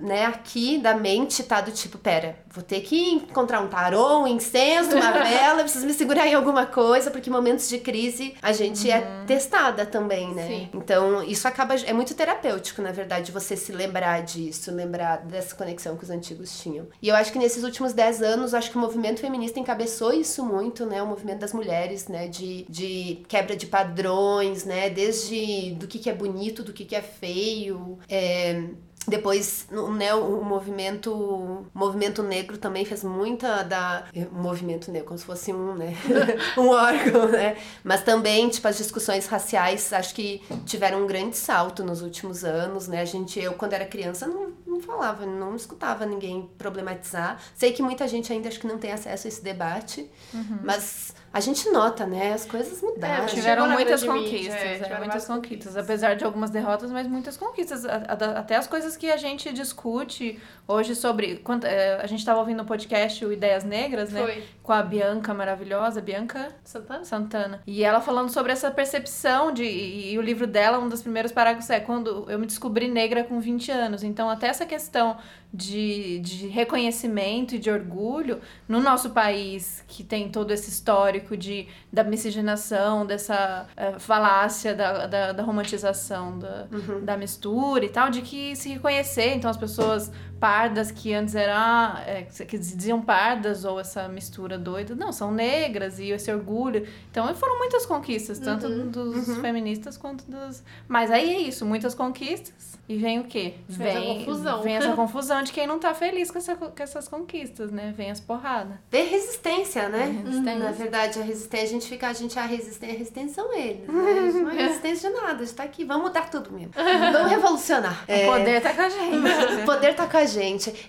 né, 0.00 0.26
aqui 0.26 0.78
da 0.78 0.94
mente 0.94 1.42
tá 1.42 1.60
do 1.60 1.70
tipo, 1.70 1.98
pera, 1.98 2.38
vou 2.52 2.62
ter 2.62 2.82
que 2.82 3.14
encontrar 3.14 3.60
um 3.60 3.68
tarô, 3.68 4.20
um 4.20 4.26
incenso, 4.26 4.94
uma 4.94 5.10
vela, 5.10 5.62
preciso 5.62 5.86
me 5.86 5.94
segurar 5.94 6.26
em 6.26 6.34
alguma 6.34 6.66
coisa, 6.66 7.10
porque 7.10 7.30
momentos 7.30 7.68
de 7.68 7.78
crise 7.78 8.34
a 8.42 8.52
gente 8.52 8.90
é 8.90 8.98
uhum. 8.98 9.22
é 9.22 9.24
testada 9.26 9.86
também, 9.86 10.34
né? 10.34 10.46
Sim. 10.46 10.68
Então, 10.74 11.22
isso 11.22 11.48
acaba. 11.48 11.74
É 11.74 11.92
muito 11.92 12.14
terapêutico, 12.14 12.82
na 12.82 12.92
verdade, 12.92 13.32
você 13.32 13.56
se 13.56 13.72
lembrar 13.72 14.22
disso, 14.22 14.70
lembrar 14.70 15.18
dessa 15.18 15.54
conexão 15.56 15.96
que 15.96 16.04
os 16.04 16.10
antigos 16.10 16.60
tinham. 16.60 16.86
E 17.00 17.08
eu 17.08 17.16
acho 17.16 17.32
que 17.32 17.38
nesses 17.38 17.64
últimos 17.64 17.94
10 17.94 18.22
anos, 18.22 18.52
acho 18.52 18.70
que 18.70 18.76
o 18.76 18.80
movimento 18.80 19.20
feminista 19.20 19.58
encabeçou 19.58 20.12
isso 20.12 20.44
muito, 20.44 20.84
né? 20.84 21.02
O 21.02 21.06
movimento 21.06 21.38
das 21.38 21.54
mulheres, 21.54 22.06
né? 22.08 22.28
De, 22.28 22.66
de 22.68 23.22
quebra 23.28 23.56
de 23.56 23.66
padrões, 23.66 24.64
né? 24.64 24.90
Desde 24.90 25.72
do 25.72 25.86
que, 25.86 25.98
que 25.98 26.10
é 26.10 26.14
bonito, 26.14 26.62
do 26.62 26.72
que, 26.72 26.84
que 26.84 26.94
é 26.94 27.02
feio. 27.02 27.98
É, 28.08 28.64
depois, 29.06 29.66
né, 29.96 30.14
o 30.14 30.42
movimento, 30.44 31.12
o 31.12 31.66
movimento 31.74 32.22
negro 32.22 32.56
também 32.56 32.84
fez 32.84 33.02
muita 33.02 33.62
da. 33.62 34.04
O 34.30 34.34
movimento 34.34 34.90
negro, 34.92 35.08
como 35.08 35.18
se 35.18 35.24
fosse 35.24 35.52
um, 35.52 35.74
né? 35.74 35.94
um 36.56 36.68
órgão, 36.68 37.28
né? 37.28 37.56
Mas 37.82 38.02
também, 38.02 38.48
tipo, 38.48 38.66
as 38.68 38.76
discussões 38.76 39.26
raciais 39.26 39.92
acho 39.92 40.14
que 40.14 40.40
tiveram 40.64 41.02
um 41.02 41.06
grande 41.06 41.36
salto 41.36 41.82
nos 41.82 42.00
últimos 42.00 42.44
anos, 42.44 42.86
né? 42.86 43.00
A 43.00 43.04
gente, 43.04 43.40
eu, 43.40 43.54
quando 43.54 43.72
era 43.72 43.84
criança, 43.84 44.26
não, 44.26 44.52
não 44.66 44.80
falava, 44.80 45.26
não 45.26 45.56
escutava 45.56 46.06
ninguém 46.06 46.48
problematizar. 46.56 47.40
Sei 47.54 47.72
que 47.72 47.82
muita 47.82 48.06
gente 48.06 48.32
ainda 48.32 48.48
acho 48.48 48.60
que 48.60 48.66
não 48.66 48.78
tem 48.78 48.92
acesso 48.92 49.26
a 49.26 49.28
esse 49.28 49.42
debate, 49.42 50.08
uhum. 50.32 50.60
mas 50.62 51.14
a 51.32 51.40
gente 51.40 51.70
nota, 51.70 52.04
né? 52.04 52.34
As 52.34 52.44
coisas 52.44 52.82
mudaram. 52.82 53.24
É, 53.24 53.26
tiveram 53.26 53.68
muitas 53.70 54.04
conquistas, 54.04 54.54
é, 54.54 54.92
é, 54.92 54.98
muitas 54.98 55.26
conquistas. 55.26 55.76
Apesar 55.76 56.14
de 56.14 56.24
algumas 56.24 56.50
derrotas, 56.50 56.90
mas 56.92 57.06
muitas 57.06 57.38
conquistas. 57.38 57.86
Até 57.86 58.56
as 58.56 58.66
coisas 58.66 58.96
que 58.98 59.10
a 59.10 59.16
gente 59.16 59.50
discute 59.50 60.38
hoje 60.68 60.94
sobre. 60.94 61.36
Quando, 61.36 61.64
é, 61.64 61.94
a 62.02 62.06
gente 62.06 62.18
estava 62.18 62.38
ouvindo 62.40 62.62
o 62.62 62.66
podcast 62.66 63.24
o 63.24 63.32
Ideias 63.32 63.64
Negras, 63.64 64.12
né? 64.12 64.20
Foi. 64.20 64.44
Com 64.62 64.72
a 64.72 64.82
Bianca 64.82 65.32
maravilhosa, 65.32 66.02
Bianca 66.02 66.54
Santana. 66.62 67.04
Santana. 67.04 67.62
E 67.66 67.82
ela 67.82 68.00
falando 68.02 68.28
sobre 68.28 68.52
essa 68.52 68.70
percepção 68.70 69.52
de. 69.52 69.64
E, 69.64 70.12
e 70.12 70.18
o 70.18 70.22
livro 70.22 70.46
dela, 70.46 70.78
um 70.78 70.88
dos 70.88 71.00
primeiros 71.00 71.32
parágrafos 71.32 71.70
é 71.70 71.80
quando 71.80 72.26
eu 72.28 72.38
me 72.38 72.46
descobri 72.46 72.88
negra 72.88 73.24
com 73.24 73.40
20 73.40 73.70
anos. 73.70 74.02
Então, 74.02 74.28
até 74.28 74.48
essa 74.48 74.66
questão 74.66 75.16
de, 75.52 76.18
de 76.20 76.46
reconhecimento 76.46 77.54
e 77.54 77.58
de 77.58 77.70
orgulho 77.70 78.40
no 78.66 78.80
nosso 78.80 79.10
país, 79.10 79.84
que 79.86 80.02
tem 80.02 80.30
todo 80.30 80.50
esse 80.50 80.70
histórico 80.70 81.36
de, 81.36 81.68
da 81.92 82.02
miscigenação, 82.02 83.04
dessa 83.04 83.66
é, 83.76 83.98
falácia 83.98 84.74
da, 84.74 85.06
da, 85.06 85.32
da 85.32 85.42
romantização 85.42 86.38
da, 86.38 86.66
uhum. 86.72 87.04
da 87.04 87.16
mistura 87.16 87.84
e 87.84 87.90
tal, 87.90 88.08
de 88.08 88.22
que 88.22 88.56
se 88.56 88.70
reconhecer, 88.70 89.34
então 89.34 89.50
as 89.50 89.56
pessoas 89.56 90.10
pardas 90.42 90.90
que 90.90 91.14
antes 91.14 91.36
eram, 91.36 91.98
é, 92.04 92.22
que 92.24 92.58
diziam 92.58 93.00
pardas 93.00 93.64
ou 93.64 93.78
essa 93.78 94.08
mistura 94.08 94.58
doida, 94.58 94.92
não, 94.92 95.12
são 95.12 95.30
negras 95.30 96.00
e 96.00 96.10
esse 96.10 96.32
orgulho. 96.32 96.84
Então 97.12 97.32
foram 97.36 97.58
muitas 97.58 97.86
conquistas, 97.86 98.40
tanto 98.40 98.66
uhum. 98.66 98.90
dos 98.90 99.28
uhum. 99.28 99.40
feministas 99.40 99.96
quanto 99.96 100.24
dos. 100.28 100.64
Mas 100.88 101.12
aí 101.12 101.32
é 101.32 101.40
isso, 101.42 101.64
muitas 101.64 101.94
conquistas 101.94 102.72
e 102.88 102.96
vem 102.96 103.20
o 103.20 103.24
quê? 103.24 103.54
Vem, 103.68 103.94
vem, 103.94 104.18
confusão. 104.18 104.62
vem 104.62 104.76
essa 104.76 104.90
confusão 104.96 105.42
de 105.42 105.52
quem 105.52 105.66
não 105.66 105.78
tá 105.78 105.94
feliz 105.94 106.30
com, 106.30 106.38
essa, 106.38 106.56
com 106.56 106.82
essas 106.82 107.06
conquistas, 107.06 107.70
né? 107.70 107.94
Vem 107.96 108.10
as 108.10 108.18
porradas. 108.18 108.76
Vem 108.90 109.06
resistência, 109.06 109.88
né? 109.88 110.22
Resistência. 110.24 110.58
Na 110.58 110.72
verdade, 110.72 111.20
a 111.20 111.22
resistência, 111.22 111.66
a 111.66 111.70
gente 111.70 111.88
fica, 111.88 112.08
a 112.08 112.12
gente, 112.12 112.36
a 112.36 112.44
resistência, 112.44 112.94
a 112.94 112.98
resistência 112.98 113.34
são 113.34 113.54
eles. 113.54 113.86
Né? 113.86 114.42
Não 114.42 114.50
é 114.50 114.66
resistência 114.66 115.10
de 115.10 115.16
nada, 115.16 115.34
a 115.34 115.44
gente 115.44 115.54
tá 115.54 115.62
aqui, 115.62 115.84
vamos 115.84 116.08
mudar 116.08 116.28
tudo 116.28 116.50
mesmo. 116.50 116.72
Vamos 116.74 117.30
revolucionar. 117.30 118.04
O 118.08 118.12
é... 118.12 118.26
poder 118.26 118.60
tá 118.60 118.74
com 118.74 118.82
a 118.82 118.88
gente. 118.88 119.16
o 119.62 119.64
poder 119.64 119.94
tá 119.94 120.06
com 120.08 120.16
a 120.16 120.24
gente. 120.24 120.31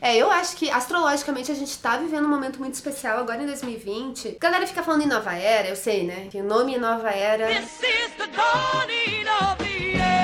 É, 0.01 0.15
eu 0.15 0.31
acho 0.31 0.55
que 0.55 0.69
astrologicamente 0.69 1.51
a 1.51 1.55
gente 1.55 1.77
tá 1.79 1.97
vivendo 1.97 2.25
um 2.25 2.29
momento 2.29 2.59
muito 2.59 2.75
especial 2.75 3.19
agora 3.19 3.41
em 3.41 3.45
2020. 3.45 4.37
A 4.39 4.43
galera 4.43 4.67
fica 4.67 4.83
falando 4.83 5.03
em 5.03 5.07
nova 5.07 5.33
era, 5.33 5.67
eu 5.67 5.75
sei, 5.75 6.03
né? 6.03 6.27
Que 6.29 6.39
o 6.39 6.43
nome 6.43 6.75
é 6.75 6.79
nova 6.79 7.09
era. 7.09 7.47
This 7.47 7.81
is 7.81 8.11
the 8.17 8.27
dawning 8.27 9.27
of 9.27 9.57
the 9.63 10.01
age 10.01 10.22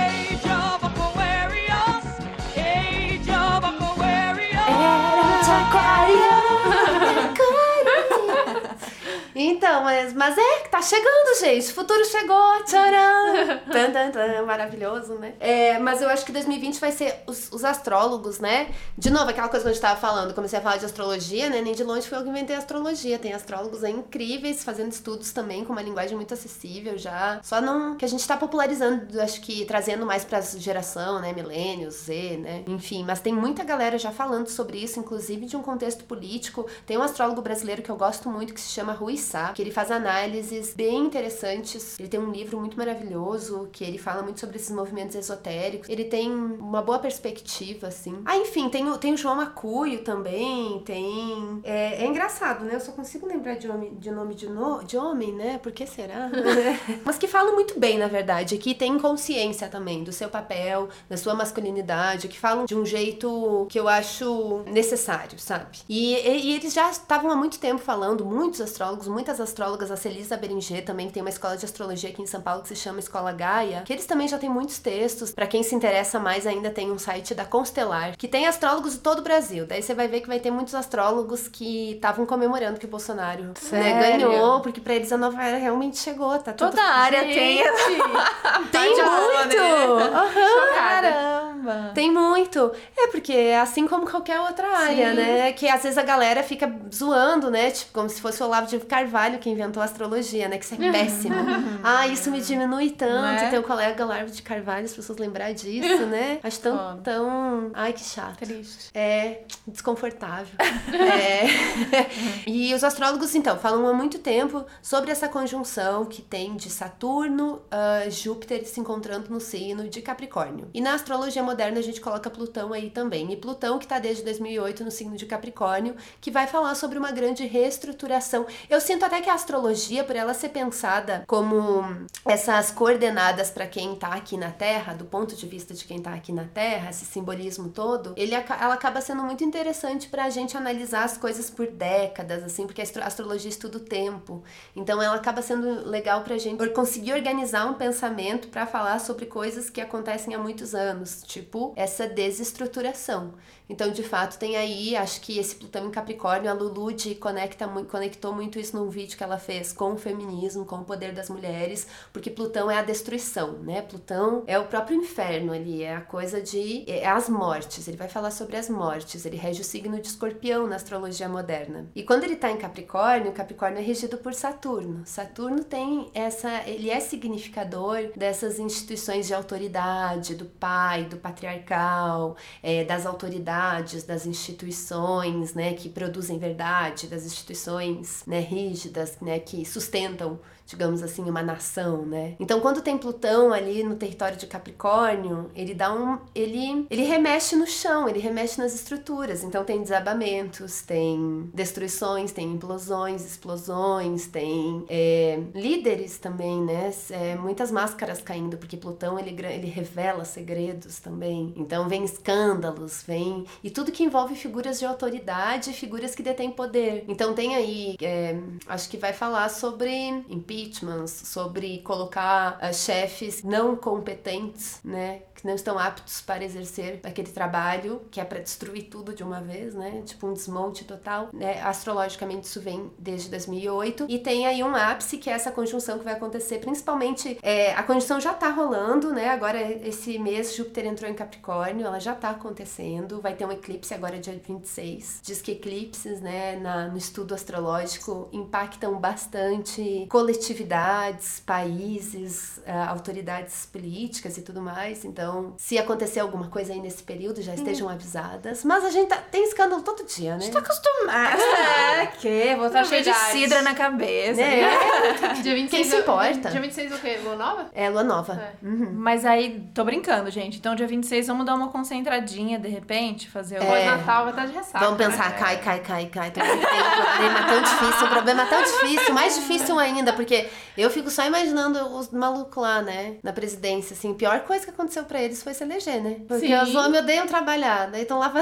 Então, 9.49 9.83
mas, 9.83 10.13
mas 10.13 10.38
é, 10.38 10.67
tá 10.69 10.79
chegando, 10.81 11.39
gente. 11.39 11.71
O 11.71 11.73
futuro 11.73 12.05
chegou. 12.05 12.63
Tcharam! 12.65 13.59
tan, 13.71 13.91
tan, 13.91 14.12
tan, 14.12 14.45
maravilhoso, 14.45 15.15
né? 15.15 15.33
É, 15.39 15.79
mas 15.79 16.01
eu 16.01 16.09
acho 16.09 16.23
que 16.23 16.31
2020 16.31 16.79
vai 16.79 16.91
ser 16.91 17.23
os, 17.25 17.51
os 17.51 17.65
astrólogos, 17.65 18.39
né? 18.39 18.69
De 18.95 19.09
novo, 19.09 19.29
aquela 19.29 19.49
coisa 19.49 19.63
que 19.63 19.69
a 19.69 19.73
gente 19.73 19.81
tava 19.81 19.99
falando, 19.99 20.35
comecei 20.35 20.59
a 20.59 20.62
falar 20.62 20.77
de 20.77 20.85
astrologia, 20.85 21.49
né? 21.49 21.62
Nem 21.62 21.73
de 21.73 21.83
longe 21.83 22.07
foi 22.07 22.19
eu 22.19 22.23
que 22.23 22.29
inventei 22.29 22.55
astrologia. 22.55 23.17
Tem 23.17 23.33
astrólogos 23.33 23.83
aí 23.83 23.91
incríveis, 23.91 24.63
fazendo 24.63 24.91
estudos 24.91 25.31
também, 25.31 25.65
com 25.65 25.73
uma 25.73 25.81
linguagem 25.81 26.15
muito 26.15 26.33
acessível 26.33 26.95
já. 26.97 27.39
Só 27.41 27.59
não. 27.59 27.97
que 27.97 28.05
a 28.05 28.09
gente 28.09 28.25
tá 28.27 28.38
popularizando, 28.38 29.19
acho 29.19 29.41
que 29.41 29.65
trazendo 29.65 30.05
mais 30.05 30.23
pra 30.23 30.41
geração, 30.41 31.19
né? 31.19 31.33
Milênios, 31.33 31.95
Z, 31.95 32.38
né? 32.38 32.63
Enfim, 32.67 33.03
mas 33.03 33.19
tem 33.19 33.33
muita 33.33 33.63
galera 33.63 33.97
já 33.97 34.12
falando 34.12 34.47
sobre 34.47 34.77
isso, 34.77 34.99
inclusive 34.99 35.47
de 35.47 35.57
um 35.57 35.63
contexto 35.63 36.03
político. 36.03 36.67
Tem 36.85 36.97
um 36.97 37.01
astrólogo 37.01 37.41
brasileiro 37.41 37.81
que 37.81 37.89
eu 37.89 37.97
gosto 37.97 38.29
muito 38.29 38.53
que 38.53 38.62
se 38.62 38.69
chama 38.69 38.93
Rui 38.93 39.17
Sá, 39.17 39.38
que 39.54 39.62
ele 39.62 39.71
faz 39.71 39.91
análises 39.91 40.73
bem 40.73 40.97
interessantes. 41.06 41.99
Ele 41.99 42.08
tem 42.08 42.19
um 42.19 42.32
livro 42.32 42.60
muito 42.60 42.78
maravilhoso 42.78 43.69
que 43.71 43.84
ele 43.84 43.97
fala 43.97 44.21
muito 44.21 44.39
sobre 44.39 44.58
esses 44.58 44.71
movimentos 44.71 45.15
esotéricos. 45.15 45.89
Ele 45.89 46.06
tem 46.06 46.32
uma 46.32 46.82
boa 46.82 46.99
perspectiva, 46.99 47.88
assim. 47.88 48.21
Ah, 48.25 48.38
enfim, 48.38 48.69
tem 48.69 48.88
o, 48.88 48.97
tem 48.97 49.13
o 49.13 49.17
João 49.17 49.36
Macuio 49.36 50.04
também, 50.04 50.80
tem... 50.86 51.60
É, 51.63 52.04
é 52.04 52.06
engraçado, 52.06 52.63
né? 52.65 52.75
Eu 52.75 52.80
só 52.80 52.91
consigo 52.91 53.28
lembrar 53.28 53.56
de, 53.56 53.69
homem, 53.69 53.95
de 53.95 54.12
nome 54.12 54.36
de, 54.36 54.47
no, 54.47 54.84
de 54.84 54.97
homem, 54.97 55.34
né? 55.34 55.58
Por 55.58 55.71
que 55.71 55.86
será? 55.86 56.30
Mas 57.04 57.17
que 57.17 57.28
falam 57.28 57.54
muito 57.54 57.80
bem, 57.80 57.97
na 57.97 58.08
verdade, 58.08 58.58
que 58.58 58.73
tem 58.73 58.97
consciência 58.99 59.67
também 59.67 60.04
do 60.04 60.12
seu 60.12 60.30
papel, 60.30 60.89
da 61.08 61.17
sua 61.17 61.34
masculinidade, 61.34 62.28
que 62.28 62.39
falam 62.39 62.65
de 62.65 62.75
um 62.75 62.86
jeito 62.86 63.67
que 63.69 63.80
eu 63.80 63.88
acho 63.88 64.63
necessário, 64.65 65.39
sabe? 65.39 65.80
E, 65.88 66.15
e, 66.15 66.47
e 66.47 66.56
eles 66.56 66.73
já 66.73 66.89
estavam 66.89 67.32
há 67.32 67.36
muito 67.36 67.60
tempo 67.60 67.82
falando, 67.82 68.25
muitos 68.25 68.62
astrólogos, 68.62 69.08
muitas 69.30 69.39
astrólogas, 69.39 69.92
a 69.92 69.96
Celisa 69.96 70.36
Beringer 70.36 70.84
também 70.84 71.08
que 71.08 71.13
tem 71.13 71.22
uma 71.22 71.30
escola 71.30 71.56
de 71.56 71.63
astrologia 71.63 72.10
aqui 72.10 72.22
em 72.22 72.26
São 72.26 72.42
Paulo 72.42 72.63
que 72.63 72.70
se 72.70 72.76
chama 72.76 73.00
Escola 73.00 73.32
Gaia, 73.32 73.84
que 73.86 73.94
eles 73.94 74.08
também 74.08 74.28
já 74.28 74.39
têm 74.39 74.50
muitos 74.50 74.80
textos. 74.80 75.32
Para 75.32 75.46
quem 75.46 75.62
se 75.62 75.76
interessa 75.76 76.20
mais, 76.20 76.48
ainda 76.48 76.72
tem 76.72 76.92
um 76.92 76.98
site 76.98 77.36
da 77.36 77.46
Constelar, 77.46 78.18
que 78.18 78.28
tem 78.28 78.48
astrólogos 78.48 78.94
de 78.94 79.00
todo 79.00 79.20
o 79.20 79.22
Brasil. 79.22 79.68
Daí 79.68 79.84
você 79.84 79.94
vai 79.94 80.08
ver 80.08 80.22
que 80.22 80.28
vai 80.28 80.39
ter 80.39 80.50
muitos 80.50 80.74
astrólogos 80.74 81.48
que 81.48 81.92
estavam 81.92 82.26
comemorando 82.26 82.80
que 82.80 82.88
o 82.88 82.89
Bolsonaro 82.89 83.54
né, 83.72 84.18
ganhou, 84.18 84.62
porque 84.62 84.82
para 84.82 84.96
eles 84.96 85.12
a 85.12 85.18
nova 85.18 85.44
era 85.44 85.58
realmente 85.58 85.98
chegou, 85.98 86.38
tá 86.39 86.52
tudo... 86.52 86.72
Toda 86.72 86.82
área 86.82 87.22
tem. 87.22 87.58
tem 88.72 88.89
muito! 88.89 89.62
Uhum. 89.62 90.74
Caramba! 90.76 91.92
Tem 91.94 92.12
muito. 92.12 92.72
É 92.98 93.08
porque 93.08 93.34
é 93.34 93.60
assim 93.60 93.88
como 93.88 94.10
qualquer 94.10 94.39
outra 94.39 94.68
área, 94.68 95.12
Sim. 95.12 95.15
né? 95.15 95.54
Que 95.54 95.68
às 95.68 95.84
vezes 95.84 95.98
a 95.98 96.04
galera 96.04 96.42
fica 96.42 96.74
zoando, 96.94 97.52
né? 97.52 97.70
Tipo, 97.72 97.92
como 97.94 98.10
se 98.10 98.20
fosse 98.22 98.42
o 98.42 98.46
Olavo 98.46 98.68
de 98.68 98.80
Carvalho 98.80 99.09
que 99.39 99.50
inventou 99.50 99.82
a 99.82 99.86
astrologia, 99.86 100.48
né? 100.48 100.58
Que 100.58 100.65
isso 100.65 100.76
é 100.76 100.91
péssimo. 100.91 101.36
ah, 101.84 102.08
isso 102.08 102.32
me 102.32 102.41
diminui 102.41 102.91
tanto. 102.91 103.43
É? 103.43 103.50
Ter 103.50 103.60
o 103.60 103.63
colega 103.63 104.06
Olavo 104.06 104.32
de 104.32 104.41
Carvalho, 104.41 104.86
as 104.86 104.93
pessoas 104.93 105.17
lembrar 105.17 105.54
disso, 105.54 106.06
né? 106.06 106.39
Acho 106.43 106.60
tão, 106.60 107.00
tão... 107.02 107.72
Ai, 107.74 107.93
que 107.93 108.04
chato. 108.04 108.38
Triste. 108.38 108.89
É, 108.93 109.41
desconfortável. 109.67 110.54
é. 110.60 112.10
e 112.48 112.74
os 112.74 112.84
astrólogos, 112.84 113.36
então, 113.36 113.58
falam 113.58 113.88
há 113.88 113.93
muito 113.93 114.19
tempo 114.19 114.65
sobre 114.82 115.12
essa 115.12 115.28
conjunção 115.28 116.06
que 116.06 116.22
tem 116.22 116.56
de 116.56 116.69
Saturno, 116.69 117.62
uh, 117.72 118.10
Júpiter 118.10 118.65
se 118.65 118.80
encontrando 118.80 119.30
no 119.30 119.39
signo 119.39 119.88
de 119.88 120.02
Capricórnio. 120.02 120.69
E 120.74 120.82
na 120.82 120.93
astrologia 120.93 121.43
moderna 121.43 121.80
a 121.80 121.84
gente 121.84 122.02
coloca 122.02 122.30
Plutão 122.30 122.74
aí 122.74 122.89
também. 122.89 123.32
E 123.32 123.38
Plutão 123.38 123.80
que 123.80 123.88
tá 123.88 124.00
desde 124.00 124.24
2008 124.24 124.84
no 124.84 124.91
signo 124.91 125.15
de 125.15 125.26
Capricórnio, 125.26 125.95
que 126.22 126.32
vai 126.32 126.48
falar 126.48 126.76
sobre 126.76 126.98
uma 126.98 127.12
grande 127.12 127.45
reestruturação. 127.45 128.45
Eu 128.69 128.80
sinto 128.80 128.98
até 129.05 129.21
que 129.21 129.29
a 129.29 129.33
astrologia, 129.33 130.03
por 130.03 130.15
ela 130.15 130.33
ser 130.33 130.49
pensada 130.49 131.23
como 131.27 131.83
essas 132.25 132.71
coordenadas 132.71 133.49
para 133.49 133.67
quem 133.67 133.95
tá 133.95 134.09
aqui 134.09 134.38
na 134.38 134.51
Terra, 134.51 134.93
do 134.93 135.05
ponto 135.05 135.35
de 135.35 135.47
vista 135.47 135.73
de 135.73 135.85
quem 135.85 136.01
tá 136.01 136.13
aqui 136.13 136.31
na 136.31 136.45
Terra, 136.45 136.89
esse 136.89 137.05
simbolismo 137.05 137.69
todo, 137.69 138.13
ele, 138.15 138.33
ela 138.33 138.73
acaba 138.73 139.01
sendo 139.01 139.23
muito 139.23 139.43
interessante 139.43 140.07
pra 140.09 140.29
gente 140.29 140.55
analisar 140.55 141.03
as 141.03 141.17
coisas 141.17 141.49
por 141.49 141.67
décadas, 141.67 142.43
assim, 142.43 142.65
porque 142.65 142.81
a 142.81 143.05
astrologia 143.05 143.49
estuda 143.49 143.77
o 143.77 143.81
tempo. 143.81 144.43
Então 144.75 145.01
ela 145.01 145.15
acaba 145.15 145.41
sendo 145.41 145.88
legal 145.88 146.21
pra 146.21 146.38
gente 146.38 146.67
conseguir 146.69 147.13
organizar 147.13 147.65
um 147.65 147.73
pensamento 147.73 148.47
para 148.47 148.65
falar 148.65 148.99
sobre 148.99 149.25
coisas 149.25 149.69
que 149.69 149.81
acontecem 149.81 150.33
há 150.33 150.38
muitos 150.38 150.75
anos, 150.75 151.23
tipo 151.23 151.73
essa 151.75 152.08
desestruturação. 152.08 153.33
Então, 153.70 153.92
de 153.92 154.02
fato, 154.02 154.40
tem 154.40 154.58
aí, 154.58 154.96
acho 154.96 155.22
que 155.22 155.38
esse 155.38 155.56
Plutão 155.56 155.88
em 155.88 155.92
Capricórnio, 155.92 156.50
a 156.50 156.54
Lulu 156.54 156.92
de 156.92 157.13
conecta, 157.13 157.67
conectou 157.88 158.34
muito 158.34 158.58
isso 158.58 158.76
num 158.76 158.90
vídeo 158.90 159.15
que 159.15 159.24
ela 159.24 159.38
fez 159.38 159.72
com 159.72 159.94
o 159.94 159.98
feminismo, 159.98 160.65
com 160.65 160.78
o 160.78 160.84
poder 160.84 161.13
das 161.13 161.30
mulheres, 161.30 161.86
porque 162.12 162.32
Plutão 162.32 162.72
é 162.72 162.80
a 162.80 162.82
destruição, 162.82 163.60
né? 163.60 163.84
Plutão 163.84 164.44
é 164.48 164.58
o 164.58 164.65
próprio 164.65 164.98
inferno 164.98 165.54
ali, 165.54 165.84
é 165.84 165.96
a 165.96 166.02
coisa 166.02 166.42
de. 166.42 166.84
é 166.90 167.08
as 167.08 167.30
mortes. 167.30 167.88
Ele 167.88 167.98
vai 167.98 168.08
falar 168.08 168.32
sobre 168.32 168.58
as 168.58 168.70
mortes, 168.70 169.24
ele 169.26 169.38
rege 169.38 169.62
o 169.62 169.65
signo 169.65 170.02
de 170.02 170.08
escorpião 170.08 170.65
na 170.65 170.76
astrologia 170.76 171.30
moderna. 171.30 171.88
E 171.94 172.02
quando 172.02 172.24
ele 172.24 172.36
tá 172.36 172.50
em 172.50 172.58
Capricórnio, 172.58 173.32
Capricórnio 173.34 173.80
é 173.80 173.84
regido 173.84 174.17
por 174.17 174.34
Saturno. 174.34 175.04
Saturno 175.06 175.63
tem 175.63 176.10
essa. 176.15 176.63
ele 176.67 176.90
é 176.90 177.00
significador 177.00 178.12
dessas 178.15 178.58
instituições 178.58 179.28
de 179.28 179.34
autoridade, 179.34 180.34
do 180.34 180.46
pai, 180.46 181.04
do 181.04 181.17
patriarcal, 181.17 182.36
é, 182.63 182.84
das 182.84 183.06
autoridades 183.06 183.58
verdades, 183.60 184.03
das 184.03 184.25
instituições, 184.25 185.53
né, 185.53 185.73
que 185.73 185.89
produzem 185.89 186.39
verdade, 186.39 187.07
das 187.07 187.25
instituições, 187.25 188.23
né, 188.25 188.39
rígidas, 188.39 189.17
né, 189.21 189.39
que 189.39 189.65
sustentam 189.65 190.39
digamos 190.70 191.02
assim, 191.02 191.24
uma 191.24 191.42
nação, 191.42 192.06
né? 192.06 192.36
Então, 192.40 192.60
quando 192.60 192.82
tem 192.82 192.96
Plutão 192.96 193.52
ali 193.52 193.84
no 193.84 193.96
território 193.96 194.38
de 194.38 194.46
Capricórnio, 194.46 195.50
ele 195.56 195.74
dá 195.74 195.92
um. 195.92 196.20
ele, 196.36 196.86
ele 196.92 197.04
remexe 197.04 197.56
no 197.56 197.65
chão, 197.65 198.08
ele 198.08 198.20
remexe 198.20 198.60
nas 198.60 198.76
estruturas. 198.76 199.44
Então, 199.44 199.63
tem 199.65 199.82
desabamentos, 199.82 200.82
tem 200.84 201.50
destruições, 201.56 202.32
tem 202.32 202.52
implosões, 202.52 203.26
explosões, 203.26 204.28
tem 204.28 204.86
é, 204.88 205.42
líderes 205.56 206.20
também, 206.20 206.62
né? 206.62 206.94
É, 207.10 207.36
muitas 207.36 207.72
máscaras 207.72 208.22
caindo, 208.22 208.56
porque 208.56 208.78
Plutão 208.78 209.17
ele, 209.17 209.36
ele 209.48 209.67
revela 209.67 210.24
segredos 210.24 211.00
também. 211.00 211.52
Então, 211.58 211.90
vem 211.90 212.04
escândalos, 212.04 213.04
vem. 213.08 213.44
E 213.63 213.72
tudo 213.72 213.92
que 213.92 214.04
envolve 214.04 214.36
figuras 214.36 214.78
de 214.78 214.86
autoridade, 214.86 215.74
figuras 215.74 216.13
que 216.13 216.22
detêm 216.22 216.52
poder. 216.52 217.06
Então, 217.08 217.34
tem 217.34 217.56
aí. 217.56 217.96
É, 218.00 218.38
acho 218.67 218.88
que 218.88 218.98
vai 218.98 219.13
falar 219.13 219.50
sobre 219.50 220.24
impeachments, 220.60 221.12
sobre 221.12 221.79
colocar 221.79 222.60
uh, 222.62 222.73
chefes 222.73 223.43
não 223.43 223.75
competentes, 223.75 224.79
né, 224.83 225.23
que 225.40 225.48
não 225.48 225.56
estão 225.56 225.79
aptos 225.79 226.21
para 226.21 226.44
exercer 226.44 227.00
aquele 227.04 227.31
trabalho, 227.31 228.02
que 228.12 228.19
é 228.19 228.25
para 228.25 228.40
destruir 228.40 228.83
tudo 228.83 229.13
de 229.13 229.23
uma 229.23 229.42
vez, 229.42 229.73
né? 229.73 230.02
Tipo 230.06 230.27
um 230.27 230.33
desmonte 230.33 230.83
total. 230.83 231.29
Né? 231.33 231.62
Astrologicamente 231.62 232.46
isso 232.46 232.60
vem 232.60 232.92
desde 232.98 233.29
2008 233.29 234.06
e 234.10 234.19
tem 234.19 234.46
aí 234.46 234.63
um 234.63 234.75
ápice 234.75 235.17
que 235.17 235.29
é 235.29 235.33
essa 235.33 235.52
conjunção 235.52 235.98
que 235.98 236.04
vai 236.04 236.13
acontecer, 236.13 236.60
principalmente 236.60 237.37
é, 237.42 237.73
a 237.73 237.83
conjunção 237.83 238.19
já 238.19 238.33
tá 238.33 238.50
rolando, 238.50 239.13
né? 239.13 239.29
Agora 239.29 239.60
esse 239.62 240.19
mês 240.19 240.56
Júpiter 240.56 240.85
entrou 240.85 241.10
em 241.10 241.13
Capricórnio, 241.13 241.85
ela 241.85 242.00
já 242.00 242.13
tá 242.13 242.31
acontecendo, 242.31 243.21
vai 243.21 243.33
ter 243.33 243.46
um 243.46 243.52
eclipse 243.52 243.94
agora 243.94 244.19
dia 244.19 244.33
26. 244.33 245.21
Diz 245.23 245.42
que 245.42 245.52
eclipses, 245.52 246.21
né, 246.21 246.58
na, 246.58 246.87
no 246.87 246.98
estudo 246.98 247.33
astrológico 247.33 248.27
impactam 248.31 249.00
bastante 249.00 250.06
coletividades, 250.10 251.42
países, 251.46 252.58
uh, 252.60 252.90
autoridades 252.90 253.65
políticas 253.65 254.37
e 254.37 254.42
tudo 254.42 254.62
mais. 254.62 255.06
Então 255.06 255.29
então, 255.30 255.54
se 255.58 255.77
acontecer 255.77 256.19
alguma 256.19 256.48
coisa 256.48 256.73
aí 256.73 256.80
nesse 256.80 257.04
período, 257.04 257.42
já 257.42 257.54
estejam 257.54 257.88
hum. 257.88 257.92
avisadas. 257.92 258.63
Mas 258.63 258.84
a 258.84 258.90
gente 258.90 259.10
tá, 259.10 259.17
tem 259.17 259.44
escândalo 259.44 259.84
todo 259.84 260.04
dia, 260.04 260.32
né? 260.32 260.38
A 260.38 260.40
gente 260.40 260.54
tá 260.54 260.60
acostumada. 260.60 261.42
É, 261.42 262.06
que? 262.08 262.56
Vou 262.56 262.65
estar 262.65 262.84
cheio 262.86 263.04
de 263.04 263.13
cidra 263.13 263.62
na 263.62 263.75
cabeça. 263.75 264.42
É. 264.42 264.62
é. 264.62 265.34
Dia 265.42 265.54
26 265.54 265.69
Quem 265.69 265.84
se 265.84 265.96
importa? 265.98 266.50
Dia 266.50 266.62
26 266.62 266.94
o 266.94 266.98
quê? 266.98 267.19
Lua 267.23 267.36
nova? 267.36 267.69
É, 267.73 267.90
lua 267.90 268.04
nova. 268.04 268.34
É. 268.34 268.65
Uhum. 268.65 268.92
Mas 268.94 269.23
aí, 269.23 269.69
tô 269.73 269.84
brincando, 269.84 270.32
gente. 270.32 270.58
Então, 270.58 270.75
dia 270.75 270.88
26, 270.88 271.27
vamos 271.27 271.46
dar 271.46 271.54
uma 271.54 271.69
concentradinha, 271.69 272.58
de 272.58 272.67
repente, 272.67 273.30
fazer 273.30 273.60
o... 273.60 273.63
É. 273.63 273.86
Natal 273.86 274.23
vai 274.23 274.34
estar 274.34 274.46
de 274.48 274.54
ressaca. 274.54 274.86
Vamos 274.86 274.98
pensar, 274.98 275.30
né? 275.30 275.38
cai, 275.38 275.58
cai, 275.58 275.80
cai, 275.80 276.06
cai. 276.08 276.32
Tem 276.32 276.44
um 276.44 276.60
problema 276.60 277.44
tão 277.48 277.62
difícil, 277.62 278.06
um 278.06 278.10
problema 278.10 278.46
tão 278.46 278.63
difícil, 278.63 279.13
mais 279.13 279.36
difícil 279.36 279.80
ainda, 279.80 280.13
porque 280.13 280.50
eu 280.82 280.90
fico 280.90 281.10
só 281.10 281.25
imaginando 281.25 281.80
os 281.96 282.10
malucos 282.10 282.62
lá, 282.62 282.82
né, 282.82 283.17
na 283.23 283.34
presidência, 283.34 283.94
assim. 283.94 284.13
Pior 284.13 284.42
coisa 284.42 284.65
que 284.65 284.71
aconteceu 284.71 285.04
pra 285.04 285.21
eles 285.21 285.42
foi 285.42 285.54
se 285.54 285.63
eleger, 285.63 286.02
né? 286.02 286.17
Porque 286.27 286.48
Sim. 286.48 286.56
os 286.56 286.75
homens 286.75 287.04
odeiam 287.04 287.27
trabalhar, 287.27 287.90
daí 287.92 288.04
estão 288.04 288.19
lá. 288.19 288.34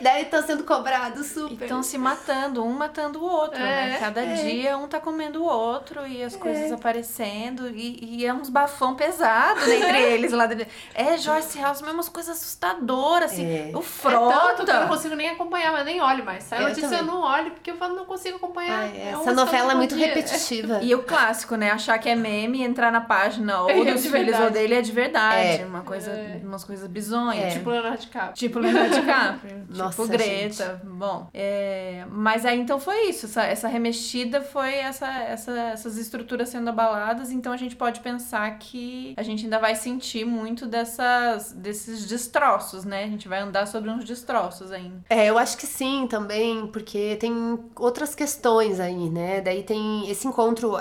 daí 0.00 0.22
estão 0.22 0.42
sendo 0.46 0.64
cobrados 0.64 1.26
super. 1.26 1.64
Estão 1.64 1.82
se 1.82 1.98
matando, 1.98 2.64
um 2.64 2.72
matando 2.72 3.20
o 3.20 3.24
outro, 3.24 3.58
né? 3.58 3.86
é, 3.86 3.88
né? 3.90 3.98
Cada 3.98 4.22
é. 4.22 4.34
dia 4.34 4.76
um 4.76 4.86
tá 4.86 5.00
comendo 5.00 5.42
o 5.42 5.46
outro 5.46 6.06
e 6.06 6.22
as 6.22 6.34
é. 6.34 6.38
coisas 6.38 6.72
aparecendo. 6.72 7.68
E, 7.68 8.18
e 8.18 8.26
é 8.26 8.32
uns 8.32 8.48
bafão 8.48 8.94
pesado 8.94 9.60
né, 9.60 9.76
entre 9.76 10.02
eles 10.12 10.32
lá 10.32 10.46
dentro. 10.46 10.66
É, 10.94 11.16
Joyce 11.16 11.58
House, 11.58 11.80
mesmo 11.80 11.96
umas 11.96 12.08
coisas 12.08 12.36
assustadoras, 12.36 13.32
assim. 13.32 13.46
É. 13.46 13.76
O 13.76 13.82
frota. 13.82 14.62
É 14.62 14.64
que 14.64 14.70
eu 14.70 14.80
não 14.80 14.88
consigo 14.88 15.14
nem 15.14 15.30
acompanhar, 15.30 15.72
mas 15.72 15.84
nem 15.84 16.00
olho 16.00 16.24
mais. 16.24 16.44
Sai 16.44 16.60
notícia 16.60 16.86
eu, 16.86 16.98
eu 17.00 17.04
não 17.04 17.20
olho, 17.22 17.50
porque 17.52 17.70
eu 17.70 17.76
falo, 17.76 17.94
não 17.94 18.04
consigo 18.04 18.36
acompanhar. 18.36 18.80
Ai, 18.80 18.96
é 18.96 19.10
essa 19.10 19.32
novela 19.32 19.72
é 19.72 19.74
muito 19.74 19.94
repetitiva. 19.94 20.80
E 20.86 20.94
o 20.94 21.02
clássico, 21.26 21.56
né? 21.56 21.70
Achar 21.70 21.98
que 21.98 22.08
é 22.08 22.14
meme 22.14 22.58
e 22.58 22.62
entrar 22.62 22.92
na 22.92 23.00
página 23.00 23.60
ou 23.62 23.84
dos 23.84 24.06
filhos 24.06 24.38
ou 24.38 24.50
dele 24.50 24.74
é 24.74 24.82
de 24.82 24.92
verdade. 24.92 25.64
Uma 25.64 25.82
coisa, 25.82 26.10
é. 26.10 26.40
umas 26.42 26.64
coisas 26.64 26.86
bizonhas. 26.88 27.54
É. 27.54 27.58
Tipo 27.58 27.70
Leonardo 27.70 27.98
DiCaprio. 27.98 28.34
Tipo 28.34 28.58
Leonardo 28.58 28.94
DiCaprio. 28.94 29.66
Nossa, 29.70 30.02
tipo 30.02 30.08
Greta. 30.12 30.80
Gente. 30.82 30.86
Bom, 30.86 31.28
é... 31.34 32.04
mas 32.10 32.44
aí 32.44 32.58
então 32.58 32.78
foi 32.78 33.08
isso. 33.08 33.26
Essa, 33.26 33.42
essa 33.44 33.68
remexida 33.68 34.40
foi 34.40 34.74
essa, 34.74 35.06
essa, 35.22 35.52
essas 35.52 35.96
estruturas 35.96 36.48
sendo 36.48 36.68
abaladas. 36.70 37.30
Então 37.30 37.52
a 37.52 37.56
gente 37.56 37.74
pode 37.74 38.00
pensar 38.00 38.58
que 38.58 39.14
a 39.16 39.22
gente 39.22 39.44
ainda 39.44 39.58
vai 39.58 39.74
sentir 39.74 40.24
muito 40.24 40.66
dessas, 40.66 41.52
desses 41.52 42.06
destroços, 42.06 42.84
né? 42.84 43.04
A 43.04 43.08
gente 43.08 43.28
vai 43.28 43.40
andar 43.40 43.66
sobre 43.66 43.90
uns 43.90 44.04
destroços 44.04 44.70
ainda. 44.70 45.02
É, 45.08 45.26
eu 45.26 45.38
acho 45.38 45.56
que 45.56 45.66
sim 45.66 46.06
também, 46.06 46.66
porque 46.68 47.16
tem 47.16 47.58
outras 47.76 48.14
questões 48.14 48.78
aí, 48.78 49.10
né? 49.10 49.40
Daí 49.40 49.62
tem 49.62 50.08
esse 50.08 50.26
encontro, 50.26 50.76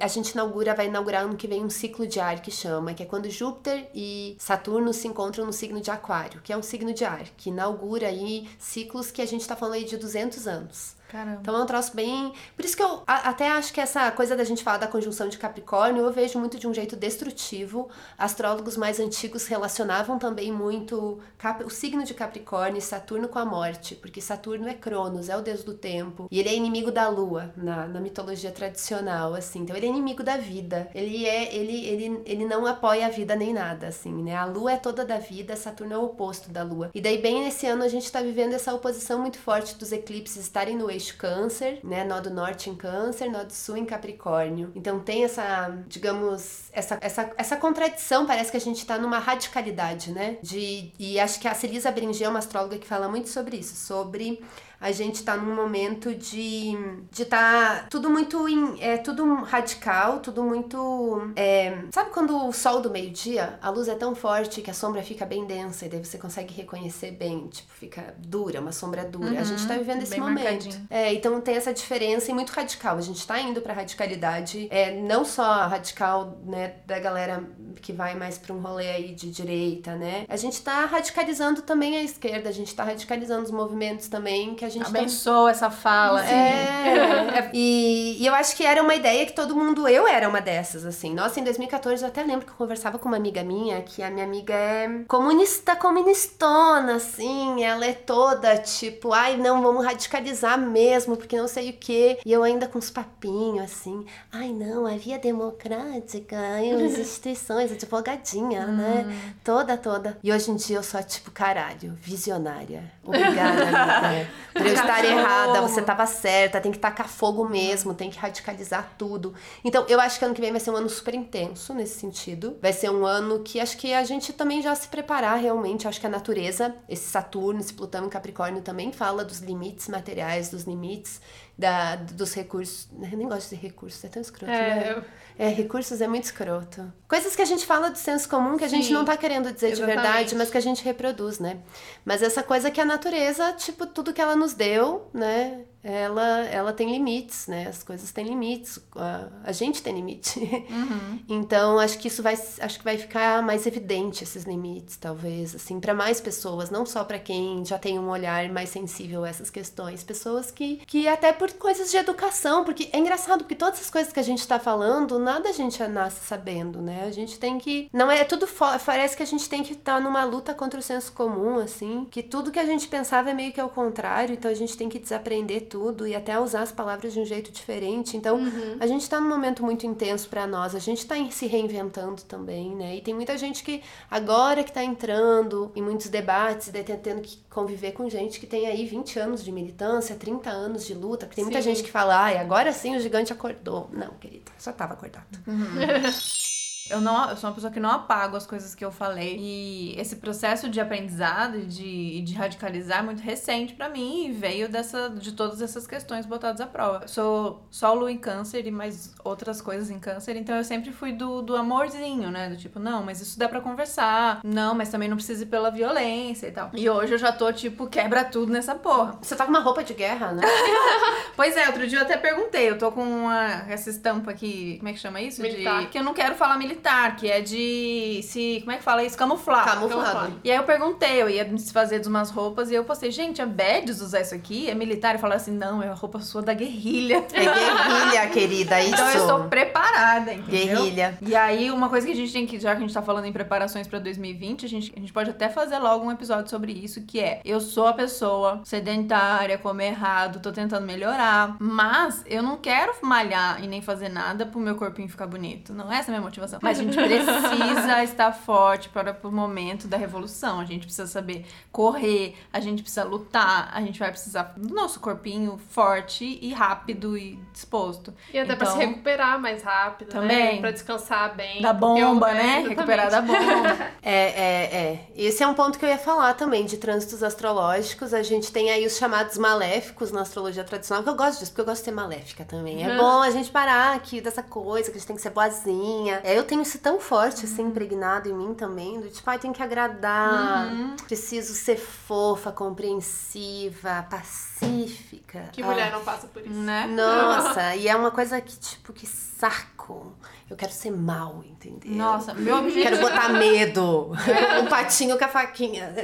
a 0.00 0.08
gente 0.08 0.30
inaugura, 0.30 0.74
vai 0.74 0.86
inaugurar 0.86 1.24
ano 1.24 1.36
que 1.36 1.46
vem 1.46 1.64
um 1.64 1.70
ciclo 1.70 2.06
de 2.06 2.20
ar 2.20 2.40
que 2.40 2.50
chama, 2.50 2.94
que 2.94 3.02
é 3.02 3.06
quando 3.06 3.30
Júpiter 3.30 3.88
e 3.94 4.36
Saturno 4.38 4.92
se 4.92 5.08
encontram 5.08 5.46
no 5.46 5.52
signo 5.52 5.80
de 5.80 5.90
Aquário, 5.90 6.40
que 6.42 6.52
é 6.52 6.56
um 6.56 6.62
signo 6.62 6.92
de 6.92 7.04
ar, 7.04 7.24
que 7.36 7.50
inaugura 7.50 8.08
aí 8.08 8.48
ciclos 8.58 9.10
que 9.10 9.22
a 9.22 9.26
gente 9.26 9.46
tá 9.46 9.56
falando 9.56 9.74
aí 9.74 9.84
de 9.84 9.96
200 9.96 10.46
anos. 10.46 10.97
Caramba. 11.08 11.38
Então 11.40 11.56
é 11.56 11.62
um 11.62 11.66
troço 11.66 11.96
bem. 11.96 12.32
Por 12.54 12.64
isso 12.64 12.76
que 12.76 12.82
eu 12.82 13.02
até 13.06 13.48
acho 13.48 13.72
que 13.72 13.80
essa 13.80 14.10
coisa 14.12 14.36
da 14.36 14.44
gente 14.44 14.62
falar 14.62 14.76
da 14.76 14.86
conjunção 14.86 15.28
de 15.28 15.38
Capricórnio, 15.38 16.04
eu 16.04 16.12
vejo 16.12 16.38
muito 16.38 16.58
de 16.58 16.68
um 16.68 16.74
jeito 16.74 16.94
destrutivo. 16.96 17.88
Astrólogos 18.18 18.76
mais 18.76 19.00
antigos 19.00 19.46
relacionavam 19.46 20.18
também 20.18 20.52
muito 20.52 21.18
o 21.64 21.70
signo 21.70 22.04
de 22.04 22.12
Capricórnio 22.12 22.78
e 22.78 22.82
Saturno 22.82 23.26
com 23.26 23.38
a 23.38 23.44
morte, 23.44 23.94
porque 23.94 24.20
Saturno 24.20 24.68
é 24.68 24.74
Cronos, 24.74 25.30
é 25.30 25.36
o 25.36 25.40
deus 25.40 25.64
do 25.64 25.72
tempo, 25.72 26.28
e 26.30 26.38
ele 26.38 26.50
é 26.50 26.54
inimigo 26.54 26.92
da 26.92 27.08
lua 27.08 27.54
na, 27.56 27.86
na 27.86 28.00
mitologia 28.00 28.50
tradicional, 28.50 29.34
assim. 29.34 29.60
Então 29.60 29.74
ele 29.74 29.86
é 29.86 29.88
inimigo 29.88 30.22
da 30.22 30.36
vida. 30.36 30.90
Ele 30.94 31.24
é 31.24 31.54
ele, 31.54 31.86
ele, 31.86 32.22
ele 32.26 32.44
não 32.44 32.66
apoia 32.66 33.06
a 33.06 33.10
vida 33.10 33.34
nem 33.34 33.54
nada, 33.54 33.88
assim, 33.88 34.12
né? 34.22 34.36
A 34.36 34.44
lua 34.44 34.72
é 34.72 34.76
toda 34.76 35.06
da 35.06 35.18
vida, 35.18 35.56
Saturno 35.56 35.94
é 35.94 35.98
o 35.98 36.04
oposto 36.04 36.50
da 36.50 36.62
lua. 36.62 36.90
E 36.94 37.00
daí 37.00 37.16
bem 37.16 37.44
nesse 37.44 37.66
ano 37.66 37.82
a 37.82 37.88
gente 37.88 38.12
tá 38.12 38.20
vivendo 38.20 38.52
essa 38.52 38.74
oposição 38.74 39.20
muito 39.20 39.38
forte 39.38 39.74
dos 39.76 39.90
eclipses 39.90 40.36
estarem 40.36 40.76
no 40.76 40.90
eixo 40.90 40.97
câncer, 41.14 41.80
né? 41.82 42.04
Nó 42.04 42.20
do 42.20 42.30
norte 42.30 42.70
em 42.70 42.74
câncer, 42.74 43.30
nó 43.30 43.44
do 43.44 43.52
sul 43.52 43.76
em 43.76 43.84
capricórnio. 43.84 44.72
Então 44.74 45.00
tem 45.00 45.24
essa, 45.24 45.76
digamos, 45.86 46.68
essa, 46.72 46.98
essa, 47.00 47.30
essa 47.36 47.56
contradição, 47.56 48.26
parece 48.26 48.50
que 48.50 48.56
a 48.56 48.60
gente 48.60 48.84
tá 48.84 48.98
numa 48.98 49.18
radicalidade, 49.18 50.12
né? 50.12 50.38
De, 50.42 50.92
e 50.98 51.18
acho 51.18 51.40
que 51.40 51.48
a 51.48 51.54
Celisa 51.54 51.90
Beringer 51.90 52.26
é 52.26 52.28
uma 52.28 52.38
astróloga 52.38 52.78
que 52.78 52.86
fala 52.86 53.08
muito 53.08 53.28
sobre 53.28 53.56
isso, 53.56 53.74
sobre 53.74 54.42
a 54.80 54.92
gente 54.92 55.22
tá 55.22 55.36
num 55.36 55.54
momento 55.54 56.14
de 56.14 56.76
de 57.10 57.24
tá 57.24 57.86
tudo 57.90 58.10
muito 58.10 58.48
in, 58.48 58.80
é 58.80 58.96
tudo 58.96 59.24
radical, 59.42 60.20
tudo 60.20 60.42
muito 60.42 61.32
é, 61.36 61.84
sabe 61.92 62.10
quando 62.10 62.48
o 62.48 62.52
sol 62.52 62.80
do 62.80 62.90
meio-dia, 62.90 63.58
a 63.60 63.70
luz 63.70 63.88
é 63.88 63.94
tão 63.94 64.14
forte 64.14 64.60
que 64.60 64.70
a 64.70 64.74
sombra 64.74 65.02
fica 65.02 65.24
bem 65.24 65.46
densa 65.46 65.86
e 65.86 65.88
daí 65.88 66.04
você 66.04 66.18
consegue 66.18 66.54
reconhecer 66.54 67.12
bem, 67.12 67.48
tipo, 67.48 67.72
fica 67.72 68.14
dura, 68.18 68.60
uma 68.60 68.72
sombra 68.72 69.04
dura. 69.04 69.30
Uhum, 69.30 69.38
a 69.38 69.44
gente 69.44 69.66
tá 69.66 69.74
uhum, 69.74 69.80
vivendo 69.80 70.02
esse 70.02 70.18
momento. 70.18 70.44
Marcadinho. 70.44 70.86
É, 70.90 71.14
então 71.14 71.40
tem 71.40 71.56
essa 71.56 71.72
diferença 71.72 72.30
e 72.30 72.34
muito 72.34 72.50
radical. 72.50 72.96
A 72.96 73.00
gente 73.00 73.26
tá 73.26 73.40
indo 73.40 73.60
pra 73.60 73.72
radicalidade, 73.74 74.68
é, 74.70 75.00
não 75.00 75.24
só 75.24 75.66
radical, 75.66 76.38
né, 76.44 76.76
da 76.86 76.98
galera 76.98 77.42
que 77.80 77.92
vai 77.92 78.14
mais 78.14 78.38
pra 78.38 78.54
um 78.54 78.60
rolê 78.60 78.88
aí 78.88 79.14
de 79.14 79.30
direita, 79.30 79.94
né? 79.96 80.24
A 80.28 80.36
gente 80.36 80.60
tá 80.62 80.84
radicalizando 80.84 81.62
também 81.62 81.96
a 81.96 82.02
esquerda, 82.02 82.48
a 82.48 82.52
gente 82.52 82.74
tá 82.74 82.84
radicalizando 82.84 83.44
os 83.44 83.50
movimentos 83.50 84.08
também 84.08 84.54
que 84.54 84.64
a 84.64 84.67
gente 84.68 84.86
Abençoa 84.86 85.46
tá... 85.46 85.50
essa 85.50 85.70
fala. 85.70 86.24
É, 86.26 87.38
é, 87.38 87.50
e, 87.52 88.16
e 88.20 88.26
eu 88.26 88.34
acho 88.34 88.56
que 88.56 88.64
era 88.64 88.82
uma 88.82 88.94
ideia 88.94 89.24
que 89.26 89.32
todo 89.32 89.54
mundo, 89.54 89.88
eu 89.88 90.06
era 90.06 90.28
uma 90.28 90.40
dessas, 90.40 90.84
assim. 90.84 91.14
Nossa, 91.14 91.40
em 91.40 91.44
2014 91.44 92.02
eu 92.02 92.08
até 92.08 92.22
lembro 92.22 92.46
que 92.46 92.52
eu 92.52 92.56
conversava 92.56 92.98
com 92.98 93.08
uma 93.08 93.16
amiga 93.16 93.42
minha, 93.42 93.82
que 93.82 94.02
a 94.02 94.10
minha 94.10 94.24
amiga 94.24 94.54
é 94.54 95.04
comunista, 95.06 95.76
comunistona, 95.76 96.96
assim, 96.96 97.62
ela 97.64 97.84
é 97.84 97.92
toda 97.92 98.58
tipo, 98.58 99.12
ai, 99.12 99.36
não, 99.36 99.62
vamos 99.62 99.84
radicalizar 99.84 100.58
mesmo, 100.58 101.16
porque 101.16 101.36
não 101.36 101.48
sei 101.48 101.70
o 101.70 101.72
quê. 101.72 102.18
E 102.24 102.32
eu 102.32 102.42
ainda 102.42 102.66
com 102.66 102.78
uns 102.78 102.90
papinhos, 102.90 103.64
assim, 103.64 104.04
ai, 104.32 104.50
não, 104.50 104.86
a 104.86 104.96
via 104.96 105.18
democrática, 105.18 106.36
as 106.36 106.98
instituições, 106.98 107.72
advogadinha, 107.72 108.66
hum. 108.66 108.76
né? 108.76 109.32
Toda, 109.44 109.76
toda. 109.76 110.18
E 110.22 110.32
hoje 110.32 110.50
em 110.50 110.56
dia 110.56 110.76
eu 110.76 110.82
sou, 110.82 111.02
tipo, 111.02 111.30
caralho, 111.30 111.96
visionária. 112.00 112.90
Obrigada, 113.02 113.62
amiga. 113.62 114.30
Por 114.58 114.66
eu 114.66 114.74
estar 114.74 115.04
errada, 115.04 115.62
você 115.62 115.80
tava 115.80 116.06
certa, 116.06 116.60
tem 116.60 116.72
que 116.72 116.78
tacar 116.78 117.08
fogo 117.08 117.48
mesmo, 117.48 117.94
tem 117.94 118.10
que 118.10 118.18
radicalizar 118.18 118.94
tudo. 118.98 119.34
Então, 119.64 119.86
eu 119.88 120.00
acho 120.00 120.18
que 120.18 120.24
ano 120.24 120.34
que 120.34 120.40
vem 120.40 120.50
vai 120.50 120.60
ser 120.60 120.70
um 120.70 120.76
ano 120.76 120.88
super 120.88 121.14
intenso 121.14 121.72
nesse 121.72 121.98
sentido. 121.98 122.56
Vai 122.60 122.72
ser 122.72 122.90
um 122.90 123.06
ano 123.06 123.40
que 123.40 123.60
acho 123.60 123.76
que 123.76 123.94
a 123.94 124.04
gente 124.04 124.32
também 124.32 124.60
já 124.60 124.74
se 124.74 124.88
preparar 124.88 125.38
realmente. 125.38 125.86
Acho 125.88 126.00
que 126.00 126.06
a 126.06 126.10
natureza, 126.10 126.74
esse 126.88 127.08
Saturno, 127.08 127.60
esse 127.60 127.72
Plutão 127.72 128.06
em 128.06 128.08
Capricórnio 128.08 128.62
também 128.62 128.92
fala 128.92 129.24
dos 129.24 129.38
limites 129.38 129.88
materiais, 129.88 130.50
dos 130.50 130.64
limites 130.64 131.20
da, 131.56 131.96
dos 131.96 132.34
recursos. 132.34 132.88
Eu 132.92 133.18
nem 133.18 133.28
gosto 133.28 133.50
de 133.50 133.56
recursos, 133.56 134.02
é 134.04 134.08
tão 134.08 134.22
escroto, 134.22 134.52
é, 134.52 134.74
né? 134.74 134.92
Eu... 134.92 135.04
É, 135.38 135.48
recursos 135.48 136.00
é 136.00 136.08
muito 136.08 136.24
escroto. 136.24 136.92
Coisas 137.06 137.36
que 137.36 137.42
a 137.42 137.44
gente 137.44 137.64
fala 137.64 137.90
do 137.90 137.96
senso 137.96 138.28
comum 138.28 138.56
que 138.56 138.64
a 138.64 138.68
Sim, 138.68 138.82
gente 138.82 138.92
não 138.92 139.04
tá 139.04 139.16
querendo 139.16 139.52
dizer 139.52 139.70
exatamente. 139.70 139.96
de 139.96 140.02
verdade, 140.02 140.34
mas 140.34 140.50
que 140.50 140.58
a 140.58 140.60
gente 140.60 140.84
reproduz, 140.84 141.38
né? 141.38 141.58
Mas 142.04 142.22
essa 142.22 142.42
coisa 142.42 142.72
que 142.72 142.80
a 142.80 142.84
natureza, 142.84 143.52
tipo, 143.52 143.86
tudo 143.86 144.12
que 144.12 144.20
ela 144.20 144.34
nos 144.34 144.52
deu, 144.52 145.08
né? 145.14 145.60
Ela, 145.88 146.44
ela 146.44 146.72
tem 146.72 146.92
limites, 146.92 147.46
né? 147.46 147.66
As 147.66 147.82
coisas 147.82 148.12
têm 148.12 148.26
limites, 148.26 148.78
a, 148.94 149.28
a 149.42 149.52
gente 149.52 149.82
tem 149.82 149.94
limite. 149.94 150.38
Uhum. 150.68 151.20
então, 151.28 151.78
acho 151.78 151.98
que 151.98 152.08
isso 152.08 152.22
vai, 152.22 152.34
acho 152.34 152.78
que 152.78 152.84
vai 152.84 152.98
ficar 152.98 153.42
mais 153.42 153.66
evidente 153.66 154.22
esses 154.22 154.44
limites, 154.44 154.96
talvez, 154.96 155.54
assim, 155.54 155.80
para 155.80 155.94
mais 155.94 156.20
pessoas, 156.20 156.68
não 156.68 156.84
só 156.84 157.04
para 157.04 157.18
quem 157.18 157.64
já 157.64 157.78
tem 157.78 157.98
um 157.98 158.08
olhar 158.10 158.48
mais 158.50 158.68
sensível 158.68 159.24
a 159.24 159.28
essas 159.28 159.50
questões, 159.50 160.04
pessoas 160.04 160.50
que, 160.50 160.76
que 160.86 161.08
até 161.08 161.32
por 161.32 161.50
coisas 161.52 161.90
de 161.90 161.96
educação, 161.96 162.64
porque 162.64 162.90
é 162.92 162.98
engraçado 162.98 163.38
porque 163.38 163.54
todas 163.54 163.80
as 163.80 163.90
coisas 163.90 164.12
que 164.12 164.20
a 164.20 164.22
gente 164.22 164.46
tá 164.46 164.58
falando, 164.58 165.18
nada 165.18 165.48
a 165.48 165.52
gente 165.52 165.82
nasce 165.86 166.26
sabendo, 166.26 166.82
né? 166.82 167.04
A 167.06 167.10
gente 167.10 167.38
tem 167.38 167.58
que, 167.58 167.88
não 167.92 168.10
é, 168.10 168.20
é 168.20 168.24
tudo 168.24 168.46
parece 168.84 169.16
que 169.16 169.22
a 169.22 169.26
gente 169.26 169.48
tem 169.48 169.62
que 169.62 169.72
estar 169.72 169.94
tá 169.94 170.00
numa 170.00 170.24
luta 170.24 170.54
contra 170.54 170.78
o 170.78 170.82
senso 170.82 171.12
comum, 171.12 171.58
assim, 171.58 172.06
que 172.10 172.22
tudo 172.22 172.50
que 172.50 172.58
a 172.58 172.66
gente 172.66 172.88
pensava 172.88 173.30
é 173.30 173.34
meio 173.34 173.52
que 173.52 173.60
ao 173.60 173.70
contrário, 173.70 174.34
então 174.34 174.50
a 174.50 174.54
gente 174.54 174.76
tem 174.76 174.88
que 174.88 174.98
desaprender 174.98 175.62
tudo 175.62 175.77
e 176.06 176.14
até 176.14 176.38
usar 176.38 176.62
as 176.62 176.72
palavras 176.72 177.12
de 177.12 177.20
um 177.20 177.24
jeito 177.24 177.50
diferente. 177.52 178.16
Então, 178.16 178.36
uhum. 178.36 178.76
a 178.80 178.86
gente 178.86 179.02
está 179.02 179.20
num 179.20 179.28
momento 179.28 179.62
muito 179.62 179.86
intenso 179.86 180.28
para 180.28 180.46
nós, 180.46 180.74
a 180.74 180.78
gente 180.78 180.98
está 180.98 181.14
se 181.30 181.46
reinventando 181.46 182.22
também, 182.22 182.74
né? 182.74 182.96
E 182.96 183.00
tem 183.00 183.14
muita 183.14 183.36
gente 183.36 183.62
que 183.62 183.82
agora 184.10 184.62
que 184.62 184.70
está 184.70 184.82
entrando 184.82 185.70
em 185.74 185.82
muitos 185.82 186.08
debates 186.08 186.68
e 186.68 186.72
tendo 186.72 187.20
que 187.20 187.38
conviver 187.50 187.92
com 187.92 188.08
gente 188.08 188.40
que 188.40 188.46
tem 188.46 188.66
aí 188.66 188.86
20 188.86 189.18
anos 189.18 189.44
de 189.44 189.52
militância, 189.52 190.16
30 190.16 190.50
anos 190.50 190.86
de 190.86 190.94
luta, 190.94 191.26
porque 191.26 191.36
tem 191.36 191.44
sim. 191.44 191.50
muita 191.50 191.62
gente 191.62 191.82
que 191.82 191.90
fala, 191.90 192.24
ai, 192.24 192.38
agora 192.38 192.72
sim 192.72 192.96
o 192.96 193.00
gigante 193.00 193.32
acordou. 193.32 193.88
Não, 193.92 194.10
querida, 194.14 194.50
só 194.58 194.70
estava 194.70 194.94
acordado. 194.94 195.26
Uhum. 195.46 196.38
Eu 196.90 197.00
não, 197.00 197.28
eu 197.30 197.36
sou 197.36 197.48
uma 197.48 197.54
pessoa 197.54 197.72
que 197.72 197.80
não 197.80 197.90
apago 197.90 198.36
as 198.36 198.46
coisas 198.46 198.74
que 198.74 198.84
eu 198.84 198.90
falei. 198.90 199.36
E 199.38 199.94
esse 199.98 200.16
processo 200.16 200.68
de 200.68 200.80
aprendizado 200.80 201.58
e 201.58 201.66
de, 201.66 202.20
de 202.22 202.34
radicalizar 202.34 203.00
é 203.00 203.02
muito 203.02 203.20
recente 203.20 203.74
para 203.74 203.88
mim 203.88 204.26
e 204.26 204.32
veio 204.32 204.68
dessa, 204.68 205.10
de 205.10 205.32
todas 205.32 205.60
essas 205.60 205.86
questões 205.86 206.26
botadas 206.26 206.60
à 206.60 206.66
prova. 206.66 207.00
Eu 207.02 207.08
sou 207.08 207.66
solo 207.70 208.08
em 208.08 208.16
câncer 208.16 208.66
e 208.66 208.70
mais 208.70 209.14
outras 209.24 209.60
coisas 209.60 209.90
em 209.90 209.98
câncer, 209.98 210.36
então 210.36 210.56
eu 210.56 210.64
sempre 210.64 210.92
fui 210.92 211.12
do, 211.12 211.42
do 211.42 211.56
amorzinho, 211.56 212.30
né? 212.30 212.48
Do 212.48 212.56
tipo, 212.56 212.78
não, 212.78 213.02
mas 213.02 213.20
isso 213.20 213.38
dá 213.38 213.48
para 213.48 213.60
conversar. 213.60 214.40
Não, 214.42 214.74
mas 214.74 214.88
também 214.88 215.08
não 215.08 215.16
precisa 215.16 215.42
ir 215.42 215.46
pela 215.46 215.70
violência 215.70 216.46
e 216.46 216.52
tal. 216.52 216.70
E 216.74 216.88
hoje 216.88 217.14
eu 217.14 217.18
já 217.18 217.32
tô, 217.32 217.52
tipo, 217.52 217.86
quebra 217.86 218.24
tudo 218.24 218.52
nessa 218.52 218.74
porra. 218.74 219.18
Você 219.20 219.36
tá 219.36 219.44
com 219.44 219.50
uma 219.50 219.60
roupa 219.60 219.84
de 219.84 219.94
guerra, 219.94 220.32
né? 220.32 220.42
pois 221.36 221.56
é, 221.56 221.66
outro 221.66 221.86
dia 221.86 221.98
eu 221.98 222.02
até 222.02 222.16
perguntei. 222.16 222.68
Eu 222.70 222.78
tô 222.78 222.90
com 222.90 223.02
uma, 223.02 223.64
essa 223.68 223.90
estampa 223.90 224.30
aqui, 224.30 224.76
como 224.78 224.88
é 224.88 224.92
que 224.92 224.98
chama 224.98 225.20
isso? 225.20 225.42
Militar. 225.42 225.80
De, 225.80 225.86
que 225.88 225.98
eu 225.98 226.02
não 226.02 226.14
quero 226.14 226.34
falar 226.34 226.56
militar 226.56 226.77
militar, 226.78 227.16
que 227.16 227.30
é 227.30 227.40
de 227.40 228.20
se. 228.22 228.60
Como 228.60 228.72
é 228.72 228.76
que 228.76 228.82
fala 228.82 229.04
isso? 229.04 229.16
Camuflar. 229.16 229.64
Camuflado. 229.64 230.40
E 230.44 230.50
aí 230.50 230.56
eu 230.56 230.62
perguntei, 230.62 231.20
eu 231.20 231.28
ia 231.28 231.44
me 231.44 231.56
desfazer 231.56 232.00
de 232.00 232.08
umas 232.08 232.30
roupas 232.30 232.70
e 232.70 232.74
eu 232.74 232.84
postei, 232.84 233.10
gente, 233.10 233.40
é 233.40 233.46
bad 233.46 233.90
usar 233.90 234.20
isso 234.20 234.34
aqui? 234.34 234.70
É 234.70 234.74
militar? 234.74 235.14
E 235.14 235.18
falaram 235.18 235.40
assim, 235.40 235.52
não, 235.52 235.82
é 235.82 235.88
a 235.88 235.94
roupa 235.94 236.20
sua 236.20 236.40
da 236.40 236.54
guerrilha. 236.54 237.24
É 237.32 237.40
guerrilha, 237.40 238.26
querida, 238.32 238.80
isso. 238.80 238.94
Então 238.94 239.10
eu 239.10 239.20
estou 239.20 239.44
preparada, 239.44 240.32
entendeu? 240.32 240.82
Guerrilha. 240.82 241.18
E 241.20 241.34
aí, 241.34 241.70
uma 241.70 241.88
coisa 241.88 242.06
que 242.06 242.12
a 242.12 242.16
gente 242.16 242.32
tem 242.32 242.46
que, 242.46 242.58
já 242.58 242.72
que 242.72 242.78
a 242.78 242.80
gente 242.80 242.94
tá 242.94 243.02
falando 243.02 243.24
em 243.24 243.32
preparações 243.32 243.86
pra 243.86 243.98
2020, 243.98 244.64
a 244.64 244.68
gente, 244.68 244.92
a 244.96 245.00
gente 245.00 245.12
pode 245.12 245.30
até 245.30 245.48
fazer 245.48 245.78
logo 245.78 246.04
um 246.04 246.12
episódio 246.12 246.48
sobre 246.48 246.72
isso, 246.72 247.02
que 247.02 247.20
é, 247.20 247.40
eu 247.44 247.60
sou 247.60 247.86
a 247.86 247.92
pessoa 247.92 248.60
sedentária, 248.64 249.58
come 249.58 249.84
errado, 249.84 250.40
tô 250.40 250.52
tentando 250.52 250.86
melhorar, 250.86 251.56
mas 251.58 252.24
eu 252.26 252.42
não 252.42 252.56
quero 252.56 252.92
malhar 253.02 253.62
e 253.62 253.66
nem 253.66 253.82
fazer 253.82 254.08
nada 254.08 254.46
pro 254.46 254.60
meu 254.60 254.76
corpinho 254.76 255.08
ficar 255.08 255.26
bonito. 255.26 255.72
Não 255.72 255.92
é 255.92 255.98
essa 255.98 256.10
a 256.10 256.12
minha 256.12 256.22
motivação. 256.22 256.60
Mas 256.68 256.80
a 256.80 256.82
gente 256.82 256.96
precisa 256.96 258.04
estar 258.04 258.32
forte 258.32 258.88
para 258.88 259.16
o 259.24 259.32
momento 259.32 259.88
da 259.88 259.96
revolução. 259.96 260.60
A 260.60 260.64
gente 260.64 260.84
precisa 260.84 261.06
saber 261.06 261.46
correr, 261.72 262.36
a 262.52 262.60
gente 262.60 262.82
precisa 262.82 263.04
lutar, 263.04 263.70
a 263.72 263.80
gente 263.80 263.98
vai 263.98 264.10
precisar 264.10 264.54
do 264.56 264.74
nosso 264.74 265.00
corpinho 265.00 265.58
forte 265.70 266.38
e 266.42 266.52
rápido 266.52 267.16
e 267.16 267.38
disposto. 267.52 268.12
E 268.32 268.38
até 268.38 268.52
então, 268.52 268.56
para 268.58 268.66
se 268.66 268.78
recuperar 268.78 269.40
mais 269.40 269.62
rápido, 269.62 270.08
né? 270.14 270.20
também. 270.20 270.54
né? 270.54 270.60
Para 270.60 270.70
descansar 270.70 271.34
bem. 271.34 271.62
Da 271.62 271.72
bomba, 271.72 272.32
né? 272.32 272.64
Recuperar 272.68 273.10
da 273.10 273.20
bomba. 273.20 273.38
é, 274.02 274.12
é, 274.12 274.76
é. 274.76 275.06
Esse 275.16 275.42
é 275.42 275.46
um 275.46 275.54
ponto 275.54 275.78
que 275.78 275.84
eu 275.84 275.88
ia 275.88 275.98
falar 275.98 276.34
também, 276.34 276.64
de 276.64 276.76
trânsitos 276.76 277.22
astrológicos. 277.22 278.12
A 278.12 278.22
gente 278.22 278.52
tem 278.52 278.70
aí 278.70 278.86
os 278.86 278.96
chamados 278.96 279.38
maléficos 279.38 280.12
na 280.12 280.22
astrologia 280.22 280.64
tradicional, 280.64 281.02
que 281.02 281.08
eu 281.08 281.14
gosto 281.14 281.38
disso, 281.38 281.50
porque 281.52 281.62
eu 281.62 281.66
gosto 281.66 281.80
de 281.80 281.84
ser 281.86 281.92
maléfica 281.92 282.44
também. 282.44 282.84
É 282.84 282.90
uhum. 282.90 282.98
bom 282.98 283.22
a 283.22 283.30
gente 283.30 283.50
parar 283.50 283.94
aqui 283.94 284.20
dessa 284.20 284.42
coisa, 284.42 284.90
que 284.90 284.96
a 284.96 284.98
gente 284.98 285.06
tem 285.06 285.16
que 285.16 285.22
ser 285.22 285.30
boazinha. 285.30 286.20
É, 286.24 286.36
eu 286.36 286.44
tenho 286.48 286.58
tenho 286.58 286.62
isso 286.62 286.78
tão 286.78 286.98
forte, 286.98 287.44
assim, 287.44 287.62
uhum. 287.62 287.68
impregnado 287.68 288.28
em 288.28 288.32
mim 288.32 288.54
também, 288.54 289.00
do 289.00 289.08
tipo, 289.08 289.28
ai, 289.30 289.38
tem 289.38 289.52
que 289.52 289.62
agradar, 289.62 290.72
uhum. 290.72 290.96
preciso 290.96 291.54
ser 291.54 291.76
fofa, 291.76 292.50
compreensiva, 292.50 294.06
pacífica. 294.10 295.48
Que 295.52 295.62
mulher 295.62 295.88
ah. 295.92 295.98
não 295.98 296.04
passa 296.04 296.26
por 296.26 296.44
isso, 296.44 296.52
né? 296.52 296.86
Nossa, 296.86 297.76
e 297.76 297.86
é 297.86 297.94
uma 297.94 298.10
coisa 298.10 298.40
que, 298.40 298.58
tipo, 298.58 298.92
que 298.92 299.06
saco. 299.06 300.12
Eu 300.50 300.56
quero 300.56 300.72
ser 300.72 300.90
mal, 300.90 301.44
entendeu? 301.44 301.92
Nossa, 301.92 302.32
meu 302.32 302.56
objetivo. 302.56 302.82
Quero 302.82 303.00
botar 303.00 303.28
medo. 303.28 304.12
um 304.62 304.66
patinho 304.66 305.18
com 305.18 305.24
a 305.24 305.28
faquinha. 305.28 305.94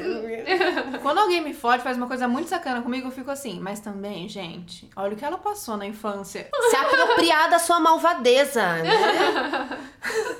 Quando 1.00 1.18
alguém 1.18 1.40
me 1.40 1.54
fode, 1.54 1.82
faz 1.82 1.96
uma 1.96 2.06
coisa 2.06 2.28
muito 2.28 2.48
sacana 2.48 2.82
comigo, 2.82 3.08
eu 3.08 3.10
fico 3.10 3.30
assim. 3.30 3.58
Mas 3.58 3.80
também, 3.80 4.28
gente, 4.28 4.90
olha 4.94 5.14
o 5.14 5.16
que 5.16 5.24
ela 5.24 5.38
passou 5.38 5.78
na 5.78 5.86
infância. 5.86 6.48
Se 6.70 6.76
apropriar 6.76 7.48
da 7.48 7.58
sua 7.58 7.80
malvadeza, 7.80 8.62
né? 8.82 9.78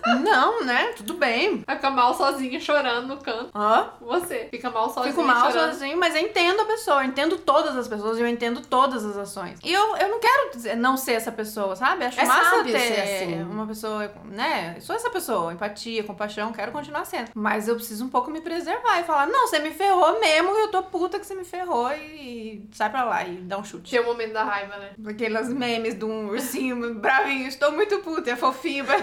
Não, 0.22 0.62
né? 0.64 0.92
Tudo 0.96 1.14
bem. 1.14 1.64
Fica 1.66 1.90
mal 1.90 2.14
sozinha 2.14 2.60
chorando 2.60 3.08
no 3.08 3.16
canto. 3.16 3.50
Hã? 3.54 3.90
Você 4.02 4.48
fica 4.50 4.70
mal 4.70 4.90
sozinha. 4.90 5.14
Fico 5.14 5.26
mal 5.26 5.50
chorando. 5.50 5.72
sozinho, 5.72 5.98
mas 5.98 6.14
eu 6.14 6.20
entendo 6.20 6.60
a 6.60 6.66
pessoa, 6.66 7.02
eu 7.02 7.08
entendo 7.08 7.38
todas 7.38 7.74
as 7.74 7.88
pessoas, 7.88 8.18
eu 8.18 8.26
entendo 8.26 8.60
todas 8.60 9.04
as 9.04 9.16
ações. 9.16 9.58
E 9.64 9.72
eu, 9.72 9.96
eu 9.96 10.08
não 10.08 10.20
quero 10.20 10.50
dizer, 10.50 10.76
não 10.76 10.96
ser 10.96 11.12
essa 11.12 11.32
pessoa, 11.32 11.74
sabe? 11.74 12.04
Acho 12.04 12.20
é 12.20 12.26
massa 12.26 12.64
ter 12.64 12.76
assim. 12.76 13.42
uma 13.42 13.66
pessoa 13.66 13.93
pessoa, 13.98 14.10
né? 14.26 14.76
Sou 14.80 14.94
essa 14.96 15.10
pessoa, 15.10 15.52
empatia, 15.52 16.02
compaixão, 16.04 16.52
quero 16.52 16.72
continuar 16.72 17.04
sendo. 17.04 17.30
Mas 17.34 17.68
eu 17.68 17.74
preciso 17.76 18.04
um 18.04 18.08
pouco 18.08 18.30
me 18.30 18.40
preservar 18.40 19.00
e 19.00 19.04
falar: 19.04 19.26
não, 19.26 19.46
você 19.48 19.58
me 19.58 19.70
ferrou 19.70 20.20
mesmo, 20.20 20.50
eu 20.56 20.68
tô 20.68 20.82
puta 20.82 21.18
que 21.18 21.26
você 21.26 21.34
me 21.34 21.44
ferrou 21.44 21.90
e 21.92 22.66
sai 22.72 22.90
pra 22.90 23.04
lá 23.04 23.24
e 23.24 23.36
dá 23.36 23.58
um 23.58 23.64
chute. 23.64 23.90
Que 23.90 23.96
é 23.96 24.00
o 24.00 24.04
momento 24.06 24.32
da 24.32 24.44
raiva, 24.44 24.76
né? 24.76 24.90
Aquelas 25.06 25.48
memes 25.48 25.94
de 25.98 26.04
um 26.04 26.28
ursinho 26.28 26.94
bravinho, 26.96 27.46
estou 27.48 27.72
muito 27.72 27.98
puta, 28.00 28.30
é 28.30 28.36
fofinho. 28.36 28.84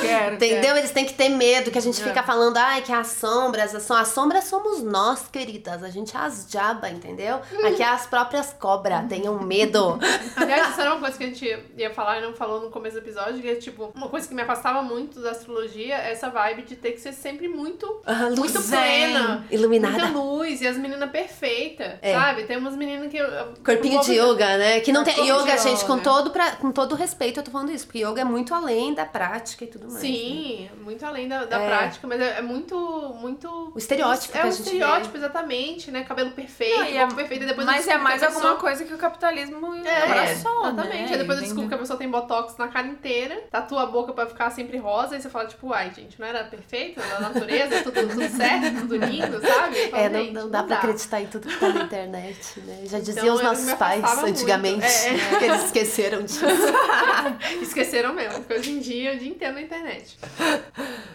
Quero, 0.00 0.34
Entendeu? 0.36 0.60
quero. 0.62 0.78
Eles 0.78 0.90
têm 0.92 1.04
que 1.04 1.14
ter 1.14 1.28
medo, 1.28 1.70
que 1.70 1.78
a 1.78 1.80
gente 1.80 2.00
É. 2.00 2.04
fica 2.04 2.22
falando, 2.22 2.56
ai, 2.56 2.82
que 2.82 2.92
as 2.92 3.08
sombras, 3.08 3.74
as, 3.74 3.82
som- 3.82 3.94
as 3.94 4.08
sombras 4.08 4.44
somos 4.44 4.82
nós, 4.82 5.26
queridas. 5.28 5.82
A 5.82 5.88
gente 5.90 6.16
é 6.16 6.20
as 6.20 6.48
diaba, 6.48 6.88
entendeu? 6.90 7.40
Aqui 7.64 7.82
é 7.82 7.88
as 7.88 8.06
próprias 8.06 8.52
cobras, 8.52 9.06
tenham 9.08 9.38
medo. 9.42 9.98
Aliás, 10.36 10.70
isso 10.70 10.80
era 10.80 10.92
uma 10.92 11.00
coisa 11.00 11.16
que 11.18 11.24
a 11.24 11.26
gente 11.26 11.64
ia 11.76 11.92
falar 11.92 12.18
e 12.18 12.22
não 12.22 12.34
falou 12.34 12.60
no 12.60 12.70
começo 12.70 12.96
do 12.96 13.02
episódio, 13.04 13.40
que 13.40 13.48
é 13.48 13.54
tipo, 13.56 13.79
uma 13.94 14.08
coisa 14.08 14.26
que 14.28 14.34
me 14.34 14.42
afastava 14.42 14.82
muito 14.82 15.20
da 15.20 15.30
astrologia 15.30 15.94
é 15.96 16.12
essa 16.12 16.28
vibe 16.30 16.62
de 16.62 16.76
ter 16.76 16.92
que 16.92 17.00
ser 17.00 17.12
sempre 17.12 17.48
muito, 17.48 18.00
Ah, 18.06 18.30
muito 18.36 18.58
zen, 18.60 18.78
plena. 18.78 19.44
iluminada. 19.50 20.06
Muita 20.06 20.18
luz 20.18 20.60
e 20.60 20.66
as 20.66 20.76
meninas 20.76 21.10
perfeitas, 21.10 21.94
É. 22.02 22.14
sabe? 22.14 22.44
Tem 22.44 22.56
umas 22.56 22.76
meninas 22.76 23.10
que. 23.10 23.18
Corpinho 23.64 24.00
de 24.02 24.12
yoga, 24.18 24.56
né? 24.58 24.80
Que 24.80 24.92
não 24.92 25.04
tem. 25.04 25.28
Yoga, 25.28 25.56
gente, 25.58 25.84
com 25.84 25.98
todo, 25.98 26.30
pra, 26.30 26.52
com 26.56 26.72
todo 26.72 26.94
respeito, 26.94 27.40
eu 27.40 27.44
tô 27.44 27.50
falando 27.50 27.70
isso, 27.72 27.86
porque 27.86 28.04
yoga 28.04 28.20
é 28.20 28.24
muito 28.24 28.54
além 28.54 28.94
da 28.94 29.04
prática 29.04 29.64
e 29.64 29.66
tudo 29.66 29.82
mais. 29.84 29.94
né? 29.94 30.00
Sim, 30.00 30.70
muito 30.82 31.04
além 31.04 31.28
da, 31.28 31.44
da 31.44 31.60
É. 31.60 31.66
prática, 31.66 32.06
mas 32.06 32.20
é, 32.20 32.38
é 32.38 32.42
muito, 32.42 32.76
muito. 33.20 33.72
O 33.74 33.78
estereótipo 33.78 34.36
É 34.36 34.40
que 34.40 34.46
o 34.46 34.48
a 34.48 34.52
gente 34.52 34.62
estereótipo, 34.64 35.16
exatamente, 35.16 35.90
né? 35.90 36.04
Cabelo 36.04 36.30
perfeito, 36.32 36.78
Não, 36.78 36.86
e 36.86 36.92
corpo 36.98 37.12
é- 37.12 37.16
perfeito, 37.16 37.44
e 37.44 37.46
depois 37.46 37.66
Mas 37.66 37.86
é 37.88 37.96
mais 37.98 38.18
que 38.20 38.24
a 38.24 38.28
alguma 38.28 38.44
pessoa- 38.44 38.60
coisa 38.60 38.84
que 38.84 38.94
o 38.94 38.98
capitalismo 38.98 39.74
É, 39.84 40.02
abraçou, 40.04 40.60
exatamente. 40.66 40.96
né? 40.96 41.08
Aí 41.12 41.18
depois 41.18 41.38
eu 41.38 41.44
descubro 41.44 41.68
que 41.68 41.74
a 41.74 41.78
pessoa 41.78 41.98
tem 41.98 42.08
botox 42.10 42.56
na 42.58 42.68
cara 42.68 42.86
inteira, 42.86 43.42
tatua 43.70 43.82
a 43.84 43.86
boca 43.86 44.12
pra 44.12 44.26
ficar 44.26 44.50
sempre 44.50 44.76
rosa, 44.78 45.16
e 45.16 45.22
você 45.22 45.30
fala, 45.30 45.46
tipo, 45.46 45.72
ai, 45.72 45.92
gente, 45.94 46.18
não 46.20 46.26
era 46.26 46.42
perfeito? 46.44 47.00
Na 47.00 47.20
natureza, 47.20 47.82
tudo, 47.82 48.08
tudo 48.08 48.28
certo, 48.36 48.80
tudo 48.80 48.96
lindo, 48.96 49.40
sabe? 49.40 49.78
Eu 49.78 49.90
falo, 49.90 50.02
É, 50.02 50.08
não, 50.08 50.24
não 50.42 50.50
dá 50.50 50.62
pra 50.64 50.76
acreditar 50.76 51.20
em 51.20 51.26
tudo 51.28 51.46
que 51.46 51.56
tá 51.58 51.68
na 51.68 51.84
internet, 51.84 52.60
né? 52.60 52.80
Já 52.84 52.98
diziam 52.98 53.22
Então, 53.22 53.34
os 53.36 53.40
eu 53.40 53.46
nossos 53.46 53.72
pais 53.74 54.04
antigamente, 54.24 54.84
É, 54.84 55.14
é. 55.34 55.38
que 55.38 55.44
eles 55.44 55.64
esqueceram 55.66 56.22
disso. 56.22 56.44
Esqueceram 57.62 58.12
mesmo, 58.12 58.40
porque 58.40 58.54
hoje 58.54 58.72
em 58.72 58.78
dia, 58.80 59.12
o 59.14 59.18
dia 59.18 59.28
inteiro 59.28 59.54
na 59.54 59.62
internet. 59.62 60.18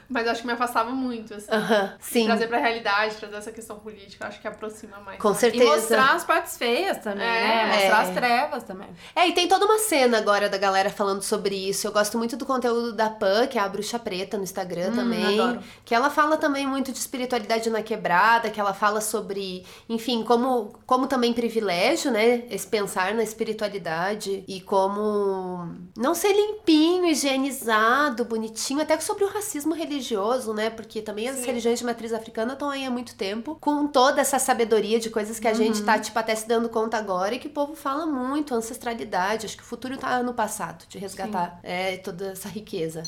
Mas 0.08 0.26
eu 0.26 0.32
acho 0.32 0.42
que 0.42 0.48
me 0.48 0.54
afastava 0.54 0.92
muito, 0.92 1.34
assim. 1.34 1.52
Aham, 1.52 1.94
sim, 2.00 2.26
Trazer 2.26 2.48
pra 2.48 2.58
realidade, 2.60 3.16
trazer 3.16 3.36
essa 3.36 3.52
questão 3.52 3.80
política, 3.80 4.24
eu 4.26 4.28
acho 4.30 4.40
que 4.40 4.48
aproxima 4.48 5.00
mais. 5.00 5.20
com 5.20 5.32
E 5.32 5.36
certeza. 5.36 5.66
mostrar 5.66 6.14
as 6.16 6.24
partes 6.24 6.58
feias 6.58 6.98
também, 7.00 7.26
É. 7.26 7.66
né? 7.66 7.66
Mostrar 7.76 8.06
É. 8.06 8.08
as 8.10 8.10
trevas 8.16 8.64
também. 8.64 8.88
É, 9.16 9.28
e 9.28 9.34
tem 9.34 9.48
toda 9.48 9.66
uma 9.66 9.80
cena 9.80 10.18
agora 10.18 10.48
da 10.50 10.58
galera 10.58 10.90
falando 10.90 11.22
sobre 11.22 11.56
isso. 11.56 11.86
Eu 11.88 11.92
gosto 11.92 12.18
muito 12.18 12.38
do 12.38 12.45
conteúdo 12.46 12.94
da 12.94 13.10
Pan, 13.10 13.48
que 13.48 13.58
é 13.58 13.62
a 13.62 13.68
Bruxa 13.68 14.00
Preta 14.00 14.38
no 14.38 14.44
Instagram 14.44 14.92
Hum, 14.92 14.96
também. 14.96 15.40
adoro. 15.40 15.60
Que 15.84 15.94
ela 15.96 16.10
fala 16.10 16.38
também 16.38 16.66
muito 16.68 16.92
de 16.92 16.98
espiritualidade 16.98 17.70
na 17.70 17.82
quebrada, 17.82 18.50
que 18.50 18.60
ela 18.60 18.74
fala 18.74 19.02
sobre, 19.02 19.66
enfim, 19.90 20.24
como, 20.24 20.74
como 20.86 21.08
também 21.08 21.34
privilégio, 21.34 22.12
né? 22.12 22.44
Esse 22.50 22.68
pensar 22.68 23.14
na 23.14 23.24
espiritualidade 23.24 24.44
e 24.48 24.62
como 24.62 25.70
não 25.98 26.14
ser 26.14 26.34
limpinho, 26.34 27.06
higienizado, 27.06 28.26
bonitinho, 28.26 28.82
até 28.82 29.00
sobre 29.00 29.24
o 29.24 29.28
racismo 29.30 29.74
religioso, 29.74 30.54
né? 30.54 30.70
Porque 30.70 31.02
também 31.02 31.28
as 31.30 31.38
Sim. 31.38 31.46
religiões 31.48 31.80
de 31.80 31.86
matriz 31.86 32.14
africana 32.14 32.54
estão 32.54 32.70
aí 32.70 32.86
há 32.86 32.92
muito 32.92 33.16
tempo, 33.16 33.58
com 33.60 33.88
toda 33.88 34.22
essa 34.22 34.40
sabedoria 34.40 35.00
de 35.00 35.10
coisas 35.10 35.40
que 35.40 35.48
a 35.48 35.54
gente 35.54 35.82
tá, 35.84 35.98
tipo, 36.00 36.18
até 36.18 36.36
se 36.36 36.48
dando 36.48 36.70
conta 36.70 36.98
agora 36.98 37.36
e 37.36 37.40
que 37.40 37.48
o 37.48 37.52
povo 37.52 37.76
fala 37.76 38.06
muito, 38.06 38.54
ancestralidade. 38.54 39.46
Acho 39.46 39.58
que 39.58 39.64
o 39.64 39.66
futuro 39.66 39.98
tá 39.98 40.22
no 40.22 40.34
passado, 40.34 40.86
de 40.88 40.98
resgatar 40.98 41.60
é, 41.64 41.98
toda 41.98 42.35
essa 42.36 42.50
riqueza. 42.50 43.04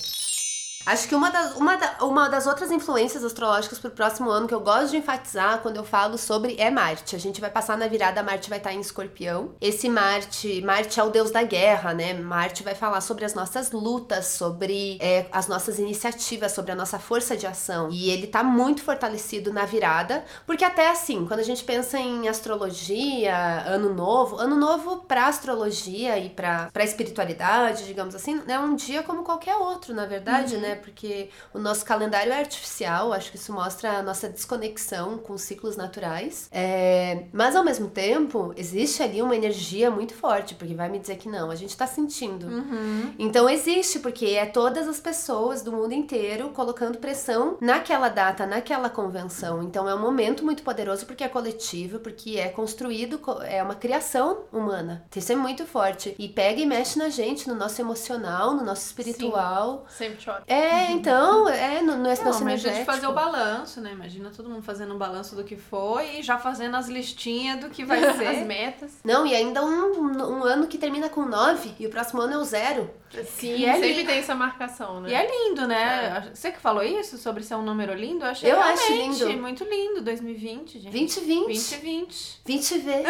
Acho 0.86 1.10
que 1.10 1.16
uma 1.16 1.30
das, 1.30 1.56
uma, 1.58 1.76
da- 1.76 1.98
uma 2.02 2.30
das 2.30 2.48
outras 2.48 2.72
influências 2.72 3.22
astrológicas 3.22 3.78
pro 3.78 3.92
próximo 3.92 4.30
ano 4.30 4.48
que 4.48 4.54
eu 4.54 4.62
gosto 4.62 4.92
de 4.92 4.98
enfatizar 4.98 5.60
quando 5.62 5.76
eu 5.76 5.84
falo 5.84 6.18
sobre 6.18 6.56
é 6.58 6.72
Marte. 6.72 7.14
A 7.14 7.20
gente 7.20 7.42
vai 7.42 7.50
passar 7.50 7.78
na 7.78 7.88
virada, 7.90 8.24
Marte 8.24 8.50
vai 8.50 8.58
estar 8.58 8.72
em 8.72 8.80
escorpião. 8.80 9.54
Esse 9.60 9.90
Marte, 9.90 10.62
Marte 10.62 10.98
é 10.98 11.04
o 11.04 11.10
deus 11.10 11.30
da 11.30 11.44
guerra, 11.44 11.94
né? 11.94 12.14
Marte 12.14 12.64
vai 12.64 12.74
falar 12.74 13.02
sobre 13.02 13.26
as 13.26 13.34
nossas 13.34 13.72
lutas, 13.74 14.28
sobre 14.28 14.98
é, 15.02 15.26
as 15.30 15.48
nossas 15.50 15.78
iniciativas, 15.78 16.54
sobre 16.54 16.72
a 16.72 16.76
nossa 16.76 16.98
força 16.98 17.36
de 17.36 17.46
ação. 17.46 17.90
E 17.92 18.10
ele 18.10 18.26
tá 18.28 18.42
muito 18.42 18.82
fortalecido 18.82 19.52
na 19.52 19.66
virada, 19.66 20.24
porque 20.46 20.64
até 20.64 20.90
assim, 20.90 21.26
quando 21.26 21.42
a 21.42 21.44
gente 21.44 21.66
pensa 21.66 22.00
em 22.00 22.30
astrologia, 22.30 23.36
ano 23.66 23.94
novo, 23.94 24.38
ano 24.38 24.56
novo 24.56 24.98
pra 25.06 25.28
astrologia 25.28 26.18
e 26.18 26.30
pra, 26.30 26.70
pra 26.72 26.86
espiritualidade, 26.86 27.84
digamos 27.86 28.16
assim, 28.16 28.42
é 28.48 28.58
um 28.58 28.74
dia 28.74 29.04
como 29.04 29.24
qualquer 29.24 29.56
outro, 29.58 29.94
na 29.94 30.06
verdade, 30.06 30.56
Uhum. 30.56 30.62
né? 30.62 30.77
Porque 30.78 31.30
o 31.54 31.60
nosso 31.60 31.84
calendário 31.86 32.32
é 32.32 32.38
artificial, 32.40 33.14
acho 33.14 33.32
que 33.32 33.38
isso 33.38 33.52
mostra 33.54 33.98
a 34.00 34.04
nossa 34.04 34.30
desconexão 34.30 35.18
com 35.18 35.34
os 35.34 35.42
ciclos 35.42 35.76
naturais. 35.76 36.48
É, 36.52 37.24
Mas 37.34 37.56
ao 37.56 37.64
mesmo 37.64 37.90
tempo, 37.90 38.54
existe 38.56 39.02
ali 39.04 39.22
uma 39.22 39.36
energia 39.36 39.90
muito 39.92 40.14
forte, 40.14 40.56
porque 40.56 40.74
vai 40.74 40.90
me 40.90 41.00
dizer 41.00 41.18
que 41.18 41.30
não, 41.30 41.50
a 41.52 41.56
gente 41.56 41.76
tá 41.76 41.86
sentindo. 41.88 42.48
Uhum. 42.48 43.14
Então 43.20 43.50
existe, 43.50 44.00
porque 44.00 44.26
é 44.28 44.46
todas 44.46 44.88
as 44.88 45.00
pessoas 45.00 45.62
do 45.62 45.72
mundo 45.72 45.94
inteiro 45.94 46.50
colocando 46.50 46.98
pressão 46.98 47.58
naquela 47.62 48.10
data, 48.10 48.46
naquela 48.46 48.90
convenção. 48.90 49.64
Então 49.64 49.88
é 49.88 49.96
um 49.96 50.00
momento 50.02 50.44
muito 50.46 50.64
poderoso 50.64 51.06
porque 51.06 51.24
é 51.24 51.28
coletivo, 51.30 52.00
porque 52.00 52.38
é 52.38 52.50
construído, 52.50 53.18
co- 53.20 53.42
é 53.42 53.62
uma 53.64 53.76
criação 53.76 54.40
humana. 54.52 55.06
Isso 55.16 55.32
é 55.32 55.36
muito 55.36 55.66
forte. 55.66 56.16
E 56.20 56.28
pega 56.30 56.62
e 56.62 56.66
mexe 56.66 56.98
na 57.00 57.10
gente, 57.10 57.48
no 57.48 57.56
nosso 57.56 57.82
emocional, 57.82 58.54
no 58.54 58.64
nosso 58.64 58.86
espiritual. 58.86 59.86
Sempre 59.90 60.22
choro. 60.22 60.44
É, 60.48 60.57
então, 60.92 61.48
é 61.50 61.82
no, 61.82 61.98
no 61.98 62.04
nosso 62.04 62.24
Não, 62.24 62.42
mas 62.42 62.66
a 62.66 62.70
gente 62.70 62.86
fazer 62.86 63.08
o 63.08 63.14
balanço, 63.14 63.82
né? 63.82 63.92
Imagina 63.92 64.30
todo 64.36 64.50
mundo 64.50 64.62
fazendo 64.62 64.94
um 64.94 64.98
balanço 64.98 65.36
do 65.36 65.44
que 65.44 65.56
foi 65.56 66.20
e 66.20 66.24
já 66.24 66.38
fazendo 66.38 66.76
as 66.76 66.88
listinhas 66.88 67.60
do 67.60 67.70
que 67.70 67.84
vai 67.84 68.04
As 68.06 68.18
ser. 68.18 68.46
metas. 68.46 68.92
Não, 69.04 69.26
e 69.26 69.36
ainda 69.36 69.64
um, 69.64 70.40
um 70.40 70.44
ano 70.44 70.68
que 70.68 70.78
termina 70.78 71.10
com 71.10 71.26
9 71.26 71.76
e 71.80 71.88
o 71.88 71.90
próximo 71.90 72.22
ano 72.22 72.34
é 72.34 72.38
o 72.38 72.44
zero. 72.44 72.90
Sim, 73.26 73.56
E 73.56 73.66
é 73.66 73.74
sempre 73.74 73.94
lindo. 73.94 74.08
tem 74.10 74.20
essa 74.20 74.36
marcação, 74.36 75.00
né? 75.02 75.10
E 75.10 75.14
é 75.16 75.26
lindo, 75.30 75.68
né? 75.68 76.30
Você 76.34 76.52
que 76.52 76.60
falou 76.60 76.84
isso 76.84 77.18
sobre 77.18 77.44
ser 77.44 77.56
um 77.56 77.62
número 77.62 77.94
lindo? 77.94 78.26
Eu 78.26 78.30
achei 78.32 78.52
Eu 78.52 78.60
acho 78.62 78.92
lindo. 78.94 79.30
muito 79.42 79.64
lindo 79.64 80.02
2020, 80.02 80.80
gente. 80.80 80.92
2020. 80.92 81.46
2020. 81.48 82.42
20 82.46 82.78
V. 82.80 83.04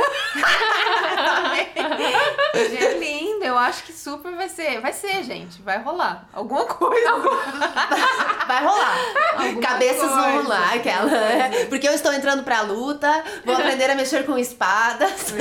É 2.55 2.97
lindo, 2.97 3.43
eu 3.45 3.57
acho 3.57 3.83
que 3.83 3.93
super 3.93 4.33
vai 4.35 4.49
ser. 4.49 4.79
Vai 4.81 4.93
ser, 4.93 5.23
gente. 5.23 5.61
Vai 5.61 5.81
rolar. 5.81 6.27
Alguma 6.33 6.65
coisa. 6.65 7.07
Vai 8.47 8.63
rolar. 8.63 8.97
Alguma 9.35 9.61
Cabeças 9.61 10.09
vão 10.09 10.23
coisa. 10.23 10.41
rolar, 10.41 10.73
aquela. 10.75 11.11
é. 11.17 11.65
Porque 11.65 11.85
eu 11.87 11.91
estou 11.91 12.13
entrando 12.13 12.43
pra 12.43 12.61
luta, 12.61 13.23
vou 13.45 13.53
aprender 13.57 13.89
a 13.89 13.95
mexer 13.95 14.25
com 14.25 14.37
espadas. 14.37 15.33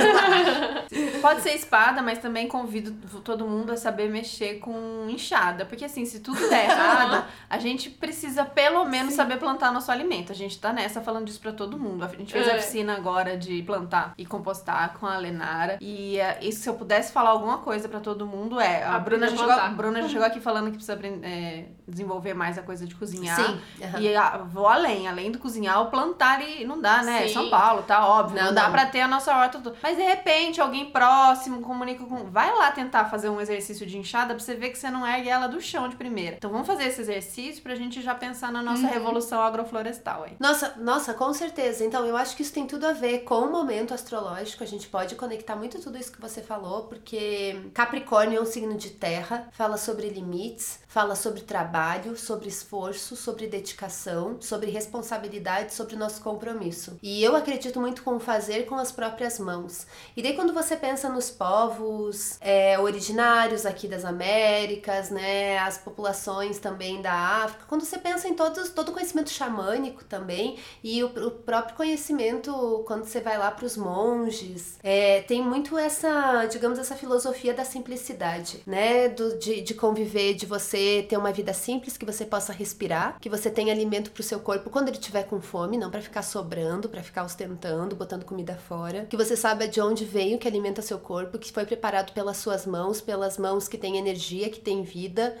Pode 1.21 1.41
ser 1.41 1.53
espada, 1.53 2.01
mas 2.01 2.19
também 2.19 2.47
convido 2.49 2.91
todo 3.21 3.45
mundo 3.47 3.71
a 3.71 3.77
saber 3.77 4.09
mexer 4.09 4.46
com 4.55 5.07
enxada. 5.09 5.65
Porque 5.65 5.85
assim, 5.85 6.05
se 6.05 6.19
tudo 6.19 6.39
der 6.49 6.65
errado, 6.65 7.25
a 7.49 7.57
gente 7.59 7.89
precisa 7.89 8.43
pelo 8.45 8.83
menos 8.85 9.13
saber 9.13 9.37
plantar 9.37 9.71
nosso 9.71 9.91
alimento. 9.91 10.31
A 10.31 10.35
gente 10.35 10.59
tá 10.59 10.73
nessa 10.73 11.01
falando 11.01 11.25
disso 11.25 11.39
pra 11.39 11.51
todo 11.51 11.77
mundo. 11.77 12.03
A 12.03 12.07
gente 12.07 12.31
fez 12.33 12.47
a 12.47 12.51
É. 12.53 12.57
oficina 12.57 12.95
agora 12.95 13.37
de 13.37 13.61
plantar 13.63 14.13
e 14.17 14.25
compostar 14.25 14.93
com 14.99 15.05
a 15.05 15.17
Lenara. 15.17 15.77
E, 15.81 16.19
eh, 16.19 16.39
e 16.41 16.51
se 16.51 16.67
eu 16.69 16.73
pudesse 16.75 17.11
falar 17.11 17.29
alguma 17.31 17.59
coisa 17.59 17.87
pra 17.87 17.99
todo 17.99 18.25
mundo 18.25 18.59
é. 18.59 18.83
A 18.83 18.95
Aprender 18.95 19.07
Bruna, 19.07 19.25
a 19.25 19.29
já 19.29 19.37
chegou, 19.37 19.65
a. 19.65 19.69
Bruna 19.69 20.01
já 20.01 20.07
chegou 20.09 20.25
aqui 20.27 20.39
falando 20.39 20.65
que 20.71 20.77
precisa 20.77 20.99
eh, 21.23 21.65
desenvolver 21.87 22.33
mais 22.33 22.57
a 22.57 22.61
coisa 22.63 22.85
de 22.85 22.95
cozinhar. 22.95 23.35
Sim. 23.35 23.59
aham. 23.83 23.99
E 23.99 24.15
ah, 24.15 24.37
vou 24.45 24.67
além, 24.67 25.07
além 25.07 25.31
do 25.31 25.39
cozinhar, 25.39 25.81
o 25.81 25.87
plantar 25.89 26.35
ali 26.35 26.65
não 26.65 26.79
dá, 26.81 27.03
né? 27.03 27.27
Sim. 27.27 27.33
São 27.33 27.49
Paulo, 27.49 27.83
tá 27.83 28.05
óbvio. 28.07 28.37
Não, 28.37 28.47
Não, 28.47 28.53
dá 28.53 28.63
não. 28.63 28.71
pra 28.71 28.85
ter 28.85 29.01
a 29.01 29.07
nossa 29.07 29.35
horta. 29.35 29.57
Mas 29.81 29.97
de 29.97 30.03
repente, 30.03 30.59
alguém 30.61 30.85
próximo 30.91 31.61
comunica 31.61 32.03
com. 32.05 32.25
Vai 32.29 32.53
lá 32.53 32.71
tentar 32.71 33.05
fazer 33.05 33.29
um 33.29 33.39
exercício 33.41 33.85
de 33.85 33.97
enxada 33.97 34.33
pra 34.37 34.45
você 34.45 34.55
ver 34.55 34.69
que 34.69 34.77
você 34.77 34.89
não 34.89 35.05
ergue 35.05 35.29
ela 35.29 35.47
do 35.47 35.59
chão 35.59 35.89
de 35.89 35.95
primeira. 35.95 36.37
Então 36.37 36.51
vamos 36.51 36.67
fazer 36.67 36.85
esse 36.85 37.01
exercício 37.01 37.61
pra 37.61 37.75
gente 37.75 38.01
já 38.01 38.15
pensar 38.15 38.51
na 38.51 38.61
nossa 38.61 38.87
revolução 38.87 39.41
agroflorestal 39.41 40.23
aí. 40.23 40.35
Nossa, 40.39 40.75
nossa, 40.77 41.13
com 41.13 41.33
certeza. 41.33 41.83
Então, 41.83 42.05
eu 42.05 42.15
acho 42.15 42.35
que 42.35 42.41
isso 42.41 42.53
tem 42.53 42.65
tudo 42.65 42.85
a 42.85 42.93
ver 42.93 43.19
com 43.19 43.39
o 43.39 43.51
momento 43.51 43.93
astrológico. 43.93 44.63
A 44.63 44.67
gente 44.67 44.87
pode 44.87 45.15
conectar 45.15 45.55
muito 45.55 45.79
tudo 45.79 45.97
isso 45.97 46.11
que 46.11 46.21
você 46.21 46.41
falou, 46.41 46.83
porque 46.83 47.69
Capricórnio 47.73 48.37
é 48.37 48.41
um 48.41 48.45
signo 48.45 48.75
de 48.75 48.91
terra, 48.91 49.47
fala 49.51 49.77
sobre 49.77 50.09
limites, 50.09 50.79
fala 50.97 51.13
sobre 51.13 51.41
trabalho, 51.41 52.17
sobre 52.17 52.47
esforço, 52.47 53.15
sobre 53.15 53.45
dedicação, 53.45 54.37
sobre 54.41 54.71
responsabilidade, 54.71 55.75
sobre 55.75 55.95
nosso 55.95 56.19
compromisso. 56.23 56.97
E 57.03 57.23
eu 57.23 57.35
acredito 57.35 57.79
muito 57.79 58.01
com 58.01 58.15
o 58.15 58.19
fazer 58.19 58.65
com 58.65 58.73
as 58.73 58.91
próprias 58.91 59.37
mãos. 59.37 59.85
E 60.15 60.23
daí, 60.23 60.33
quando 60.33 60.55
você 60.55 60.75
pensa 60.75 61.07
nos 61.07 61.29
povos 61.29 62.39
é, 62.41 62.79
originários 62.79 63.63
aqui 63.63 63.87
das 63.87 64.03
Américas, 64.03 65.11
né, 65.11 65.59
as 65.59 65.77
populações 65.77 66.57
também 66.57 66.99
da 66.99 67.13
África, 67.13 67.65
quando 67.67 67.85
você 67.85 67.99
pensa 67.99 68.27
em 68.27 68.33
todos, 68.33 68.69
todo 68.69 68.89
o 68.89 68.91
conhecimento 68.91 69.29
xamânico 69.29 70.03
também 70.03 70.57
e 70.83 71.03
o, 71.03 71.09
o 71.27 71.29
próprio 71.29 71.75
conhecimento 71.75 72.83
quando 72.87 73.05
você 73.05 73.21
vai 73.21 73.37
lá 73.37 73.51
para 73.51 73.67
os 73.67 73.77
monges, 73.77 74.79
é, 74.81 75.21
tem 75.21 75.43
muito 75.43 75.77
essa, 75.77 76.47
digamos, 76.47 76.79
essa 76.79 76.95
filosofia 76.95 77.53
da 77.53 77.63
simplicidade, 77.63 78.63
né, 78.65 79.09
do, 79.09 79.37
de, 79.37 79.61
de 79.61 79.75
conviver, 79.75 80.33
de 80.33 80.47
ter 81.07 81.17
uma 81.17 81.31
vida 81.31 81.53
simples, 81.53 81.97
que 81.97 82.05
você 82.05 82.25
possa 82.25 82.51
respirar, 82.53 83.17
que 83.19 83.29
você 83.29 83.49
tenha 83.49 83.73
alimento 83.73 84.11
pro 84.11 84.23
seu 84.23 84.39
corpo 84.39 84.69
quando 84.69 84.89
ele 84.89 84.97
tiver 84.97 85.23
com 85.23 85.41
fome, 85.41 85.77
não 85.77 85.91
para 85.91 86.01
ficar 86.01 86.21
sobrando, 86.21 86.89
para 86.89 87.03
ficar 87.03 87.23
ostentando, 87.23 87.95
botando 87.95 88.25
comida 88.25 88.55
fora. 88.55 89.05
Que 89.09 89.17
você 89.17 89.35
saiba 89.35 89.67
de 89.67 89.81
onde 89.81 90.05
veio 90.05 90.37
que 90.37 90.47
alimenta 90.47 90.81
seu 90.81 90.99
corpo, 90.99 91.37
que 91.37 91.51
foi 91.51 91.65
preparado 91.65 92.11
pelas 92.13 92.37
suas 92.37 92.65
mãos, 92.65 93.01
pelas 93.01 93.37
mãos 93.37 93.67
que 93.67 93.77
têm 93.77 93.97
energia, 93.97 94.49
que 94.49 94.59
têm 94.59 94.83
vida 94.83 95.37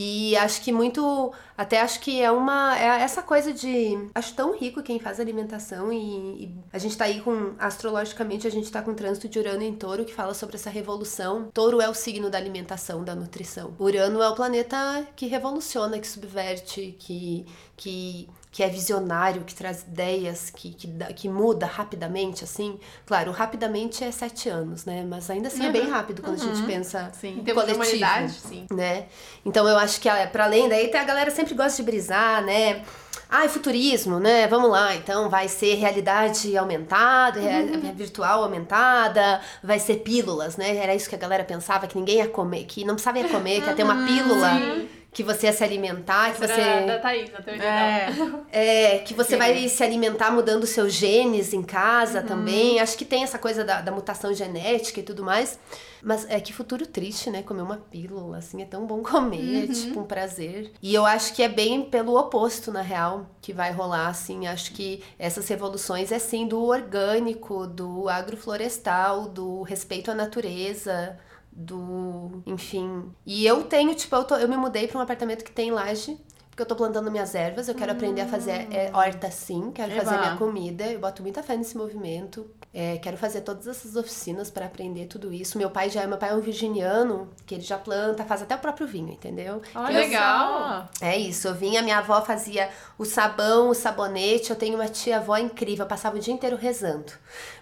e 0.00 0.36
acho 0.36 0.62
que 0.62 0.70
muito. 0.70 1.32
Até 1.56 1.80
acho 1.80 1.98
que 1.98 2.22
é 2.22 2.30
uma. 2.30 2.78
É 2.78 3.02
essa 3.02 3.20
coisa 3.20 3.52
de. 3.52 3.98
Acho 4.14 4.32
tão 4.32 4.56
rico 4.56 4.80
quem 4.80 5.00
faz 5.00 5.18
alimentação 5.18 5.92
e, 5.92 6.44
e 6.44 6.54
a 6.72 6.78
gente 6.78 6.96
tá 6.96 7.06
aí 7.06 7.20
com. 7.20 7.54
Astrologicamente, 7.58 8.46
a 8.46 8.50
gente 8.50 8.70
tá 8.70 8.80
com 8.80 8.94
trânsito 8.94 9.28
de 9.28 9.40
Urano 9.40 9.64
em 9.64 9.74
touro 9.74 10.04
que 10.04 10.14
fala 10.14 10.34
sobre 10.34 10.54
essa 10.54 10.70
revolução. 10.70 11.50
Touro 11.52 11.80
é 11.80 11.88
o 11.88 11.94
signo 11.94 12.30
da 12.30 12.38
alimentação, 12.38 13.02
da 13.02 13.12
nutrição. 13.12 13.74
Urano 13.76 14.22
é 14.22 14.28
o 14.28 14.36
planeta 14.36 15.04
que 15.16 15.26
revoluciona, 15.26 15.98
que 15.98 16.06
subverte, 16.06 16.94
que. 16.96 17.44
que 17.76 18.28
que 18.50 18.62
é 18.62 18.68
visionário, 18.68 19.42
que 19.42 19.54
traz 19.54 19.82
ideias, 19.82 20.50
que, 20.50 20.70
que, 20.70 20.88
que, 21.14 21.28
muda 21.28 21.66
rapidamente, 21.66 22.44
assim. 22.44 22.78
Claro, 23.04 23.30
rapidamente 23.30 24.02
é 24.02 24.10
sete 24.10 24.48
anos, 24.48 24.84
né? 24.84 25.04
Mas 25.08 25.28
ainda 25.28 25.48
assim 25.48 25.62
uhum. 25.62 25.68
é 25.68 25.72
bem 25.72 25.84
uhum. 25.84 25.90
rápido 25.90 26.22
quando 26.22 26.38
uhum. 26.38 26.50
a 26.50 26.54
gente 26.54 26.60
uhum. 26.62 26.66
pensa 26.66 27.10
sim. 27.12 27.42
em 27.46 27.54
coletivo. 27.54 28.28
sim. 28.28 28.66
Né? 28.72 29.06
Então 29.44 29.68
eu 29.68 29.76
acho 29.76 30.00
que, 30.00 30.08
para 30.32 30.44
além 30.44 30.68
daí, 30.68 30.94
a 30.94 31.04
galera 31.04 31.30
sempre 31.30 31.54
gosta 31.54 31.76
de 31.76 31.82
brisar, 31.82 32.42
né? 32.42 32.82
Ah, 33.30 33.46
futurismo, 33.46 34.18
né? 34.18 34.46
Vamos 34.46 34.70
lá, 34.70 34.94
então 34.96 35.28
vai 35.28 35.48
ser 35.48 35.74
realidade 35.74 36.56
aumentada, 36.56 37.38
uhum. 37.38 37.94
virtual 37.94 38.42
aumentada, 38.42 39.42
vai 39.62 39.78
ser 39.78 39.96
pílulas, 39.96 40.56
né? 40.56 40.74
Era 40.76 40.94
isso 40.94 41.10
que 41.10 41.14
a 41.14 41.18
galera 41.18 41.44
pensava, 41.44 41.86
que 41.86 41.98
ninguém 41.98 42.16
ia 42.16 42.28
comer, 42.28 42.64
que 42.64 42.86
não 42.86 42.94
precisava 42.94 43.22
comer, 43.28 43.60
que 43.60 43.68
ia 43.68 43.74
ter 43.74 43.82
uma 43.82 44.06
pílula. 44.06 44.54
Sim 44.54 44.97
que 45.12 45.22
você 45.22 45.46
ia 45.46 45.52
se 45.52 45.64
alimentar, 45.64 46.32
que 46.32 46.40
você. 46.40 46.86
Da 46.86 46.98
Thaís, 46.98 47.30
a 47.34 47.42
teoria 47.42 47.64
é, 47.64 48.94
é, 48.94 48.98
que 48.98 49.14
você 49.14 49.32
Sim. 49.32 49.38
vai 49.38 49.68
se 49.68 49.82
alimentar 49.82 50.30
mudando 50.30 50.66
seus 50.66 50.92
genes 50.92 51.52
em 51.52 51.62
casa 51.62 52.20
uhum. 52.20 52.26
também. 52.26 52.80
Acho 52.80 52.96
que 52.96 53.04
tem 53.04 53.22
essa 53.22 53.38
coisa 53.38 53.64
da, 53.64 53.80
da 53.80 53.90
mutação 53.90 54.32
genética 54.34 55.00
e 55.00 55.02
tudo 55.02 55.24
mais. 55.24 55.58
Mas 56.02 56.24
é 56.28 56.38
que 56.38 56.52
futuro 56.52 56.86
triste, 56.86 57.30
né? 57.30 57.42
Comer 57.42 57.62
uma 57.62 57.78
pílula, 57.78 58.38
assim, 58.38 58.62
é 58.62 58.64
tão 58.64 58.86
bom 58.86 59.02
comer, 59.02 59.68
uhum. 59.68 59.72
tipo 59.72 60.00
um 60.00 60.04
prazer. 60.04 60.72
E 60.80 60.94
eu 60.94 61.04
acho 61.04 61.34
que 61.34 61.42
é 61.42 61.48
bem 61.48 61.82
pelo 61.82 62.16
oposto, 62.16 62.70
na 62.70 62.82
real, 62.82 63.26
que 63.40 63.52
vai 63.52 63.72
rolar, 63.72 64.08
assim. 64.08 64.46
Acho 64.46 64.72
que 64.72 65.02
essas 65.18 65.48
revoluções 65.48 66.12
é 66.12 66.18
sim 66.18 66.46
do 66.46 66.62
orgânico, 66.62 67.66
do 67.66 68.08
agroflorestal, 68.08 69.22
do 69.28 69.62
respeito 69.62 70.10
à 70.10 70.14
natureza 70.14 71.18
do. 71.58 72.42
Enfim. 72.46 73.10
E 73.26 73.44
eu 73.44 73.64
tenho, 73.64 73.94
tipo, 73.94 74.14
eu, 74.14 74.24
tô, 74.24 74.36
eu 74.36 74.48
me 74.48 74.56
mudei 74.56 74.86
para 74.86 74.98
um 74.98 75.02
apartamento 75.02 75.44
que 75.44 75.50
tem 75.50 75.70
laje. 75.70 76.16
Porque 76.58 76.64
eu 76.64 76.66
tô 76.66 76.74
plantando 76.74 77.08
minhas 77.08 77.36
ervas, 77.36 77.68
eu 77.68 77.74
quero 77.76 77.92
hum. 77.92 77.94
aprender 77.94 78.22
a 78.22 78.26
fazer 78.26 78.66
é, 78.72 78.90
horta 78.92 79.30
sim, 79.30 79.70
quero 79.70 79.92
Eba. 79.92 80.02
fazer 80.02 80.18
minha 80.18 80.36
comida, 80.36 80.86
eu 80.86 80.98
boto 80.98 81.22
muita 81.22 81.40
fé 81.40 81.56
nesse 81.56 81.76
movimento. 81.76 82.50
É, 82.74 82.98
quero 82.98 83.16
fazer 83.16 83.40
todas 83.40 83.66
essas 83.66 83.96
oficinas 83.96 84.50
para 84.50 84.66
aprender 84.66 85.06
tudo 85.06 85.32
isso. 85.32 85.56
Meu 85.56 85.70
pai 85.70 85.88
já 85.88 86.02
é, 86.02 86.06
meu 86.06 86.18
pai 86.18 86.30
é 86.30 86.34
um 86.34 86.40
virginiano, 86.40 87.30
que 87.46 87.54
ele 87.54 87.62
já 87.62 87.78
planta, 87.78 88.24
faz 88.24 88.42
até 88.42 88.54
o 88.54 88.58
próprio 88.58 88.86
vinho, 88.86 89.10
entendeu? 89.10 89.62
Olha, 89.74 90.00
legal! 90.00 90.88
É 91.00 91.16
isso, 91.16 91.48
eu 91.48 91.54
vinha, 91.54 91.80
minha 91.80 91.98
avó 91.98 92.20
fazia 92.20 92.68
o 92.98 93.04
sabão, 93.04 93.70
o 93.70 93.74
sabonete, 93.74 94.50
eu 94.50 94.56
tenho 94.56 94.74
uma 94.74 94.88
tia-avó 94.88 95.36
incrível, 95.38 95.84
eu 95.84 95.88
passava 95.88 96.16
o 96.16 96.20
dia 96.20 96.34
inteiro 96.34 96.56
rezando. 96.56 97.12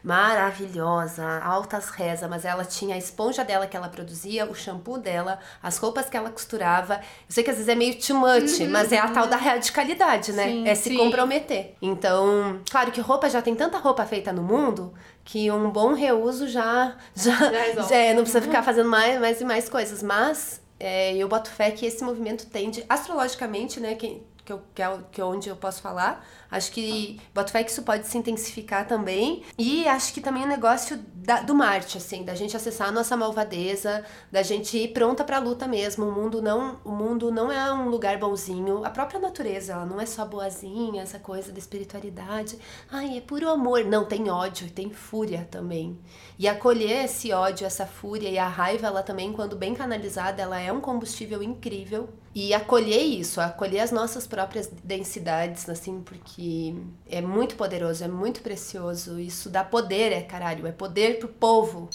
Maravilhosa, 0.02 1.38
altas 1.38 1.88
reza, 1.88 2.26
mas 2.26 2.44
ela 2.44 2.64
tinha 2.64 2.94
a 2.94 2.98
esponja 2.98 3.44
dela 3.44 3.66
que 3.66 3.76
ela 3.76 3.88
produzia, 3.88 4.44
o 4.44 4.54
shampoo 4.54 4.98
dela, 4.98 5.38
as 5.62 5.78
roupas 5.78 6.10
que 6.10 6.16
ela 6.16 6.30
costurava. 6.30 6.94
Eu 6.94 7.00
sei 7.28 7.44
que 7.44 7.50
às 7.50 7.56
vezes 7.56 7.68
é 7.68 7.74
meio 7.74 7.94
too 7.94 8.16
much, 8.16 8.60
uhum, 8.60 8.70
mas 8.70 8.85
é 8.92 8.98
a 8.98 9.08
tal 9.08 9.26
da 9.26 9.36
radicalidade, 9.36 10.32
né? 10.32 10.44
Sim, 10.44 10.68
é 10.68 10.74
se 10.74 10.90
sim. 10.90 10.96
comprometer. 10.96 11.74
Então, 11.80 12.60
claro 12.70 12.90
que 12.90 13.00
roupa 13.00 13.28
já 13.28 13.42
tem 13.42 13.54
tanta 13.54 13.78
roupa 13.78 14.04
feita 14.04 14.32
no 14.32 14.42
mundo 14.42 14.92
que 15.24 15.50
um 15.50 15.70
bom 15.70 15.92
reuso 15.92 16.48
já 16.48 16.96
já, 17.14 17.36
já 17.88 17.96
é, 17.96 18.14
não 18.14 18.22
precisa 18.22 18.40
ficar 18.40 18.62
fazendo 18.62 18.88
mais, 18.88 19.20
mais 19.20 19.40
e 19.40 19.44
mais 19.44 19.68
coisas, 19.68 20.02
mas 20.02 20.60
é, 20.78 21.16
eu 21.16 21.28
boto 21.28 21.50
fé 21.50 21.70
que 21.70 21.86
esse 21.86 22.04
movimento 22.04 22.46
tende 22.46 22.84
astrologicamente, 22.88 23.80
né, 23.80 23.94
que, 23.94 24.22
que, 24.46 24.52
eu, 24.52 24.62
que, 24.74 24.82
é, 24.82 24.98
que 25.12 25.20
é 25.20 25.24
onde 25.24 25.48
eu 25.48 25.56
posso 25.56 25.82
falar, 25.82 26.24
Acho 26.50 26.70
que 26.72 27.20
boto 27.34 27.50
fé 27.50 27.64
que 27.64 27.70
isso 27.70 27.82
pode 27.82 28.06
se 28.06 28.16
intensificar 28.16 28.86
também. 28.86 29.42
E 29.58 29.86
acho 29.88 30.12
que 30.12 30.20
também 30.20 30.44
o 30.44 30.46
negócio 30.46 30.98
da, 31.14 31.40
do 31.40 31.54
Marte, 31.54 31.98
assim, 31.98 32.24
da 32.24 32.34
gente 32.34 32.56
acessar 32.56 32.88
a 32.88 32.92
nossa 32.92 33.16
malvadeza, 33.16 34.04
da 34.30 34.42
gente 34.42 34.76
ir 34.78 34.88
pronta 34.88 35.24
pra 35.24 35.38
luta 35.38 35.66
mesmo. 35.66 36.06
O 36.06 36.12
mundo 36.12 36.40
não, 36.40 36.78
o 36.84 36.92
mundo 36.92 37.30
não 37.30 37.50
é 37.50 37.72
um 37.72 37.88
lugar 37.88 38.18
bonzinho. 38.18 38.84
A 38.84 38.90
própria 38.90 39.18
natureza, 39.18 39.72
ela 39.72 39.86
não 39.86 40.00
é 40.00 40.06
só 40.06 40.24
boazinha, 40.24 41.02
essa 41.02 41.18
coisa 41.18 41.52
da 41.52 41.58
espiritualidade. 41.58 42.58
Ai, 42.90 43.18
é 43.18 43.20
puro 43.20 43.48
amor. 43.48 43.84
Não, 43.84 44.04
tem 44.04 44.30
ódio 44.30 44.66
e 44.66 44.70
tem 44.70 44.90
fúria 44.90 45.46
também. 45.50 45.98
E 46.38 46.46
acolher 46.46 47.04
esse 47.04 47.32
ódio, 47.32 47.66
essa 47.66 47.86
fúria 47.86 48.28
e 48.28 48.38
a 48.38 48.46
raiva, 48.46 48.86
ela 48.86 49.02
também, 49.02 49.32
quando 49.32 49.56
bem 49.56 49.74
canalizada, 49.74 50.42
ela 50.42 50.60
é 50.60 50.70
um 50.70 50.80
combustível 50.80 51.42
incrível. 51.42 52.10
E 52.34 52.52
acolher 52.52 53.00
isso, 53.00 53.40
acolher 53.40 53.80
as 53.80 53.90
nossas 53.90 54.26
próprias 54.26 54.66
densidades, 54.84 55.66
assim, 55.70 56.02
porque 56.02 56.74
é 57.08 57.22
muito 57.22 57.56
poderoso, 57.56 58.04
é 58.04 58.08
muito 58.08 58.42
precioso. 58.42 59.18
Isso 59.18 59.48
dá 59.48 59.64
poder, 59.64 60.12
é 60.12 60.20
caralho, 60.20 60.66
é 60.66 60.72
poder 60.72 61.18
pro 61.18 61.28
povo. 61.28 61.88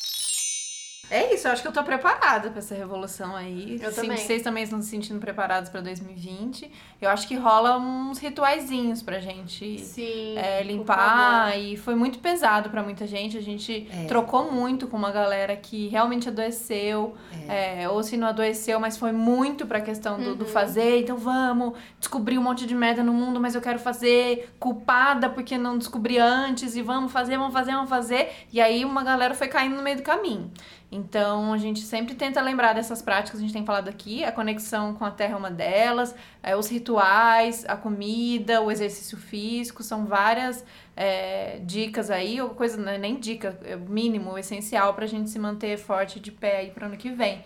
É 1.11 1.33
isso, 1.33 1.45
eu 1.45 1.51
acho 1.51 1.61
que 1.61 1.67
eu 1.67 1.73
tô 1.73 1.83
preparada 1.83 2.49
para 2.49 2.59
essa 2.59 2.73
revolução 2.73 3.35
aí. 3.35 3.77
Eu 3.81 3.91
Sim, 3.91 4.01
também. 4.03 4.17
Vocês 4.17 4.41
também 4.41 4.63
estão 4.63 4.81
se 4.81 4.87
sentindo 4.87 5.19
preparados 5.19 5.69
para 5.69 5.81
2020. 5.81 6.71
Eu 7.01 7.09
acho 7.09 7.27
que 7.27 7.35
rola 7.35 7.77
uns 7.77 8.17
rituaizinhos 8.17 9.03
pra 9.03 9.19
gente 9.19 9.77
Sim, 9.79 10.37
é, 10.37 10.63
limpar. 10.63 11.59
E 11.59 11.75
foi 11.75 11.95
muito 11.95 12.19
pesado 12.19 12.69
para 12.69 12.81
muita 12.81 13.05
gente. 13.05 13.37
A 13.37 13.41
gente 13.41 13.89
é. 13.91 14.05
trocou 14.05 14.49
muito 14.53 14.87
com 14.87 14.95
uma 14.95 15.11
galera 15.11 15.53
que 15.57 15.89
realmente 15.89 16.29
adoeceu. 16.29 17.13
É. 17.49 17.81
É, 17.81 17.89
ou 17.89 18.01
se 18.01 18.15
não 18.15 18.27
adoeceu, 18.29 18.79
mas 18.79 18.95
foi 18.95 19.11
muito 19.11 19.65
pra 19.65 19.81
questão 19.81 20.17
do, 20.17 20.29
uhum. 20.29 20.35
do 20.37 20.45
fazer. 20.45 21.01
Então 21.01 21.17
vamos 21.17 21.77
descobrir 21.99 22.37
um 22.37 22.43
monte 22.43 22.65
de 22.65 22.73
merda 22.73 23.03
no 23.03 23.11
mundo, 23.11 23.37
mas 23.37 23.53
eu 23.53 23.59
quero 23.59 23.79
fazer. 23.79 24.49
Culpada 24.57 25.29
porque 25.29 25.57
não 25.57 25.77
descobri 25.77 26.17
antes. 26.17 26.77
E 26.77 26.81
vamos 26.81 27.11
fazer, 27.11 27.37
vamos 27.37 27.51
fazer, 27.51 27.73
vamos 27.73 27.89
fazer. 27.89 28.31
E 28.49 28.61
aí 28.61 28.85
uma 28.85 29.03
galera 29.03 29.33
foi 29.33 29.49
caindo 29.49 29.75
no 29.75 29.83
meio 29.83 29.97
do 29.97 30.03
caminho. 30.03 30.49
Então, 30.91 31.53
a 31.53 31.57
gente 31.57 31.79
sempre 31.79 32.15
tenta 32.15 32.41
lembrar 32.41 32.73
dessas 32.73 33.01
práticas 33.01 33.31
que 33.31 33.37
a 33.37 33.47
gente 33.47 33.53
tem 33.53 33.65
falado 33.65 33.87
aqui. 33.87 34.25
A 34.25 34.31
conexão 34.31 34.93
com 34.93 35.05
a 35.05 35.11
terra 35.11 35.35
é 35.35 35.37
uma 35.37 35.49
delas, 35.49 36.13
é, 36.43 36.53
os 36.53 36.67
rituais, 36.67 37.63
a 37.65 37.77
comida, 37.77 38.61
o 38.61 38.69
exercício 38.69 39.17
físico, 39.17 39.83
são 39.83 40.05
várias 40.05 40.65
é, 40.95 41.59
dicas 41.63 42.11
aí, 42.11 42.41
ou 42.41 42.49
coisa, 42.49 42.75
não 42.75 42.91
é 42.91 42.97
nem 42.97 43.17
dica, 43.17 43.57
é 43.63 43.77
mínimo, 43.77 44.37
essencial 44.37 44.93
para 44.93 45.05
a 45.05 45.07
gente 45.07 45.29
se 45.29 45.39
manter 45.39 45.77
forte 45.77 46.19
de 46.19 46.29
pé 46.29 46.57
aí 46.57 46.71
para 46.71 46.87
ano 46.87 46.97
que 46.97 47.09
vem. 47.09 47.41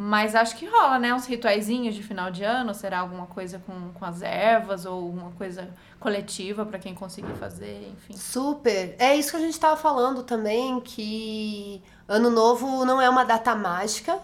Mas 0.00 0.36
acho 0.36 0.54
que 0.54 0.64
rola, 0.64 0.96
né? 0.96 1.12
Uns 1.12 1.26
rituaizinhos 1.26 1.92
de 1.92 2.04
final 2.04 2.30
de 2.30 2.44
ano, 2.44 2.72
será 2.72 3.00
alguma 3.00 3.26
coisa 3.26 3.60
com, 3.66 3.90
com 3.92 4.04
as 4.04 4.22
ervas 4.22 4.86
ou 4.86 4.92
alguma 4.92 5.32
coisa 5.32 5.68
coletiva 5.98 6.64
para 6.64 6.78
quem 6.78 6.94
conseguir 6.94 7.34
fazer, 7.34 7.92
enfim. 7.92 8.16
Super! 8.16 8.94
É 8.96 9.16
isso 9.16 9.32
que 9.32 9.38
a 9.38 9.40
gente 9.40 9.54
estava 9.54 9.76
falando 9.76 10.22
também, 10.22 10.78
que 10.78 11.82
Ano 12.06 12.30
Novo 12.30 12.84
não 12.84 13.02
é 13.02 13.10
uma 13.10 13.24
data 13.24 13.56
mágica, 13.56 14.20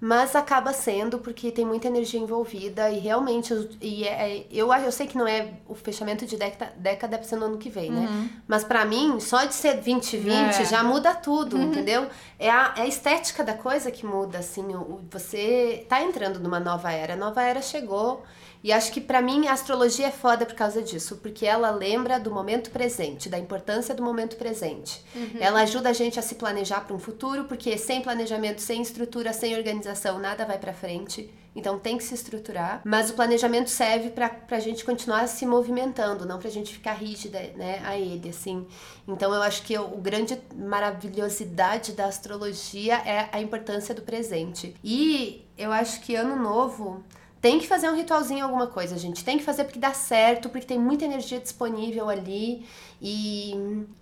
mas 0.00 0.36
acaba 0.36 0.72
sendo 0.72 1.18
porque 1.18 1.50
tem 1.50 1.64
muita 1.64 1.88
energia 1.88 2.20
envolvida 2.20 2.90
e 2.90 2.98
realmente 2.98 3.54
e 3.80 4.04
é, 4.04 4.38
é 4.38 4.46
eu, 4.50 4.72
eu 4.72 4.92
sei 4.92 5.06
que 5.06 5.16
não 5.16 5.26
é 5.26 5.54
o 5.66 5.74
fechamento 5.74 6.26
de 6.26 6.36
década, 6.36 6.72
década 6.76 7.22
ser 7.22 7.36
no 7.36 7.46
ano 7.46 7.58
que 7.58 7.70
vem, 7.70 7.90
né? 7.90 8.06
Uhum. 8.06 8.28
Mas 8.46 8.62
para 8.62 8.84
mim, 8.84 9.18
só 9.20 9.44
de 9.44 9.54
ser 9.54 9.74
2020 9.74 10.28
é. 10.30 10.64
já 10.64 10.82
muda 10.82 11.14
tudo, 11.14 11.56
uhum. 11.56 11.64
entendeu? 11.64 12.06
É 12.38 12.50
a, 12.50 12.74
é 12.76 12.82
a 12.82 12.86
estética 12.86 13.42
da 13.42 13.54
coisa 13.54 13.90
que 13.90 14.04
muda, 14.04 14.38
assim, 14.38 14.74
o, 14.74 15.00
você 15.10 15.86
tá 15.88 16.02
entrando 16.02 16.38
numa 16.38 16.60
nova 16.60 16.92
era, 16.92 17.14
a 17.14 17.16
nova 17.16 17.42
era 17.42 17.62
chegou 17.62 18.22
e 18.62 18.72
acho 18.72 18.92
que 18.92 19.00
para 19.00 19.22
mim 19.22 19.46
a 19.46 19.52
astrologia 19.52 20.08
é 20.08 20.10
foda 20.10 20.44
por 20.44 20.54
causa 20.54 20.82
disso, 20.82 21.16
porque 21.16 21.46
ela 21.46 21.70
lembra 21.70 22.18
do 22.18 22.30
momento 22.30 22.70
presente, 22.70 23.28
da 23.28 23.38
importância 23.38 23.94
do 23.94 24.02
momento 24.02 24.36
presente. 24.36 25.04
Uhum. 25.14 25.38
Ela 25.40 25.60
ajuda 25.60 25.90
a 25.90 25.92
gente 25.92 26.18
a 26.18 26.22
se 26.22 26.34
planejar 26.34 26.80
para 26.80 26.94
um 26.94 26.98
futuro, 26.98 27.44
porque 27.44 27.76
sem 27.78 28.02
planejamento, 28.02 28.60
sem 28.60 28.82
estrutura, 28.82 29.32
sem 29.32 29.56
organização, 29.56 30.18
nada 30.18 30.44
vai 30.44 30.58
para 30.58 30.72
frente. 30.72 31.32
Então 31.56 31.78
tem 31.78 31.96
que 31.96 32.04
se 32.04 32.12
estruturar, 32.12 32.82
mas 32.84 33.08
o 33.08 33.14
planejamento 33.14 33.70
serve 33.70 34.10
para 34.10 34.30
a 34.50 34.60
gente 34.60 34.84
continuar 34.84 35.26
se 35.26 35.46
movimentando, 35.46 36.26
não 36.26 36.38
para 36.38 36.48
a 36.48 36.52
gente 36.52 36.70
ficar 36.70 36.92
rígida 36.92 37.40
né, 37.56 37.80
a 37.82 37.98
ele, 37.98 38.28
assim. 38.28 38.66
Então 39.08 39.32
eu 39.32 39.42
acho 39.42 39.62
que 39.62 39.76
o 39.78 39.96
grande 39.96 40.38
maravilhosidade 40.54 41.92
da 41.92 42.04
astrologia 42.04 42.96
é 42.96 43.30
a 43.32 43.40
importância 43.40 43.94
do 43.94 44.02
presente. 44.02 44.76
E 44.84 45.46
eu 45.56 45.72
acho 45.72 46.02
que 46.02 46.14
ano 46.14 46.36
novo 46.36 47.02
tem 47.46 47.60
que 47.60 47.66
fazer 47.68 47.88
um 47.88 47.94
ritualzinho, 47.94 48.44
alguma 48.44 48.66
coisa, 48.66 48.98
gente. 48.98 49.24
Tem 49.24 49.38
que 49.38 49.44
fazer 49.44 49.62
porque 49.62 49.78
dá 49.78 49.92
certo, 49.94 50.48
porque 50.48 50.66
tem 50.66 50.80
muita 50.80 51.04
energia 51.04 51.38
disponível 51.38 52.10
ali. 52.10 52.66
E, 53.00 53.52